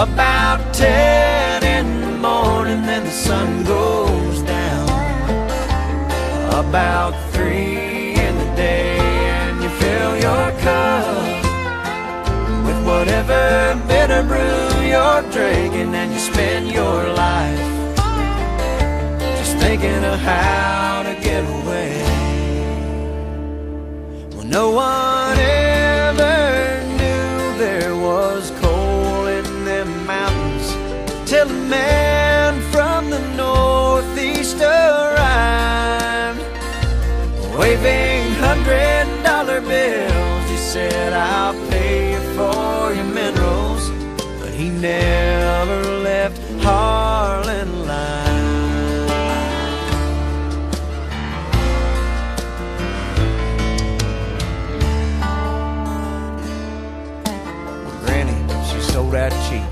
about 0.09 0.73
10 0.73 1.63
in 1.65 2.01
the 2.01 2.17
morning 2.19 2.81
then 2.83 3.05
the 3.05 3.11
sun 3.11 3.65
goes 3.65 4.41
down 4.43 4.89
about 6.65 7.13
3 7.33 8.15
in 8.15 8.35
the 8.39 8.55
day 8.57 8.97
and 8.99 9.63
you 9.63 9.69
fill 9.69 10.15
your 10.27 10.53
cup 10.61 11.45
with 12.65 12.87
whatever 12.87 13.79
bitter 13.89 14.23
brew 14.23 14.62
you're 14.93 15.23
drinking 15.31 15.95
and 15.95 16.13
you 16.13 16.19
spend 16.19 16.71
your 16.71 17.09
life 17.15 17.97
just 19.39 19.57
thinking 19.57 20.05
of 20.05 20.19
how 20.19 21.03
to 21.03 21.15
get 21.29 21.43
away 21.59 21.97
well, 24.35 24.45
no 24.45 24.71
one 24.71 25.39
ever 25.39 26.85
knew 26.99 27.59
there 27.65 27.97
was 27.97 28.51
coal 28.61 29.29
in 29.29 29.65
them 29.65 29.91
mountains 30.05 30.69
till 31.25 31.49
a 31.49 31.61
man 31.79 32.61
from 32.71 33.09
the 33.09 33.21
northeast 33.35 34.59
arrived, 34.61 36.41
waving 37.59 38.31
hundred 38.47 39.07
dollar 39.25 39.63
bills. 39.63 40.51
He 40.51 40.59
said, 40.59 41.15
"I'll 41.15 41.72
never 44.83 45.81
left 46.03 46.41
Harlan 46.61 47.87
line. 47.87 49.07
Granny, 58.05 58.37
she 58.69 58.81
sold 58.81 59.15
out 59.15 59.31
cheap, 59.49 59.63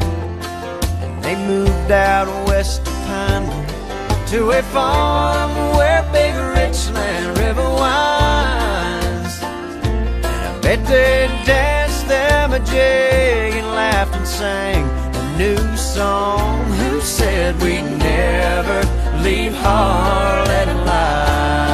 and 1.02 1.24
they 1.24 1.34
moved 1.44 1.90
out 1.90 2.28
west 2.46 2.82
of 2.86 2.94
Pine 3.06 3.66
to 4.28 4.50
a 4.52 4.62
farm 4.62 5.50
where 5.76 6.04
big 6.12 6.36
Richland 6.56 7.36
river 7.36 7.68
winds. 7.68 8.19
They 10.70 10.76
danced 11.44 12.06
them 12.06 12.52
a 12.52 12.60
jig 12.60 13.54
and 13.54 13.66
laughed 13.74 14.14
and 14.14 14.24
sang 14.24 14.84
a 15.16 15.36
new 15.36 15.76
song. 15.76 16.64
Who 16.74 17.00
said 17.00 17.60
we'd 17.60 17.82
never 17.98 18.80
leave 19.20 19.52
Harlan 19.52 20.68
alive? 20.68 21.69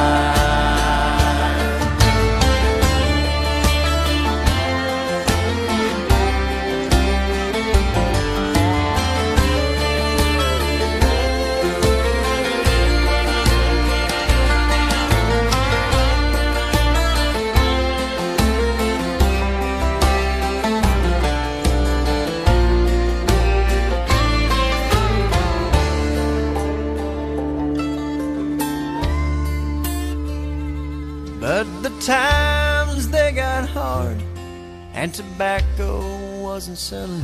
Tobacco 35.37 36.41
wasn't 36.41 36.79
selling. 36.79 37.23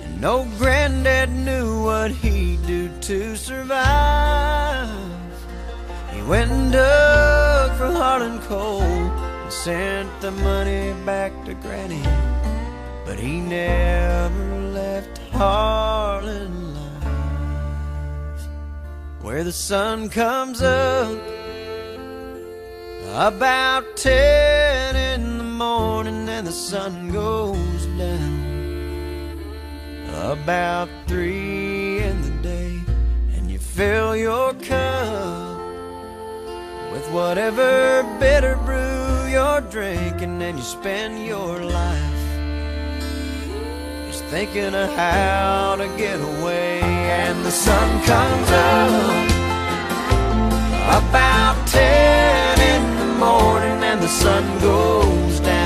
And 0.00 0.18
no 0.18 0.48
granddad 0.56 1.28
knew 1.28 1.84
what 1.84 2.10
he'd 2.10 2.66
do 2.66 2.88
to 3.00 3.36
survive. 3.36 4.88
He 6.10 6.22
went 6.22 6.50
and 6.50 6.72
dug 6.72 7.76
for 7.76 7.92
Harlan 7.92 8.38
coal 8.48 8.80
and 8.80 9.52
sent 9.52 10.08
the 10.22 10.30
money 10.30 10.94
back 11.04 11.32
to 11.44 11.52
Granny. 11.52 12.02
But 13.04 13.18
he 13.18 13.40
never 13.40 14.60
left 14.72 15.18
Harlan 15.32 16.50
alive. 16.54 18.40
Where 19.20 19.44
the 19.44 19.52
sun 19.52 20.08
comes 20.08 20.62
up 20.62 21.18
about 23.14 23.98
ten 23.98 24.96
in 24.96 25.36
the 25.36 25.44
morning 25.44 26.24
and 26.42 26.48
the 26.48 26.52
sun 26.52 27.12
goes 27.12 27.86
down. 27.96 29.38
About 30.32 30.88
three 31.06 32.00
in 32.02 32.20
the 32.20 32.42
day, 32.42 32.80
and 33.36 33.48
you 33.48 33.60
fill 33.60 34.16
your 34.16 34.52
cup 34.54 35.60
with 36.92 37.08
whatever 37.12 38.02
bitter 38.18 38.56
brew 38.64 39.28
you're 39.30 39.60
drinking, 39.70 40.42
and 40.42 40.58
you 40.58 40.64
spend 40.64 41.24
your 41.24 41.60
life 41.62 42.24
just 44.10 44.24
thinking 44.24 44.74
of 44.74 44.90
how 44.96 45.76
to 45.76 45.86
get 45.96 46.18
away. 46.20 46.80
And 47.22 47.44
the 47.44 47.52
sun 47.52 47.88
comes 48.02 48.50
up 48.50 49.30
about 51.04 51.68
ten 51.68 52.58
in 52.74 52.82
the 52.98 53.14
morning 53.26 53.84
and 53.84 54.02
the 54.02 54.08
sun 54.08 54.42
goes 54.58 55.38
down 55.38 55.61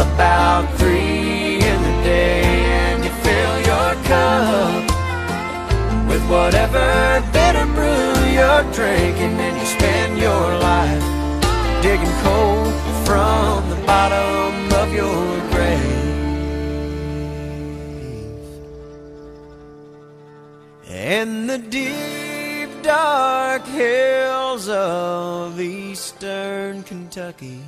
about 0.00 0.64
three 0.78 1.60
in 1.70 1.78
the 1.88 1.96
day 2.02 2.42
and 2.42 3.04
you 3.04 3.10
fill 3.26 3.56
your 3.70 3.90
cup 4.10 4.82
with 6.08 6.22
whatever 6.30 6.86
bitter 7.32 7.66
brew 7.76 8.12
you're 8.36 8.64
drinking 8.72 9.34
and 9.46 9.54
you 9.60 9.66
spend 9.66 10.18
your 10.18 10.46
life 10.70 11.04
digging 11.82 12.16
coal 12.22 12.64
from 13.04 13.68
the 13.70 13.76
bottom 13.86 14.72
of 14.82 14.92
your 14.94 15.40
grave 15.50 16.02
in 20.88 21.46
the 21.46 21.58
deep 21.58 22.70
dark 22.82 23.64
hills 23.66 24.68
of 24.68 25.60
eastern 25.60 26.82
Kentucky. 26.82 27.60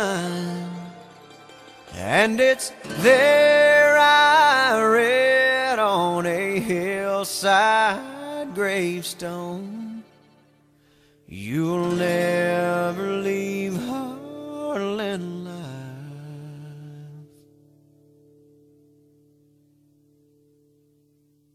And 1.94 2.40
it's 2.40 2.72
there 2.98 3.96
I 3.96 4.82
read 4.82 5.78
on 5.78 6.26
a 6.26 6.58
hillside 6.58 8.02
gravestone. 8.54 10.02
You'll 11.28 11.90
never 11.92 13.18
leave. 13.18 13.83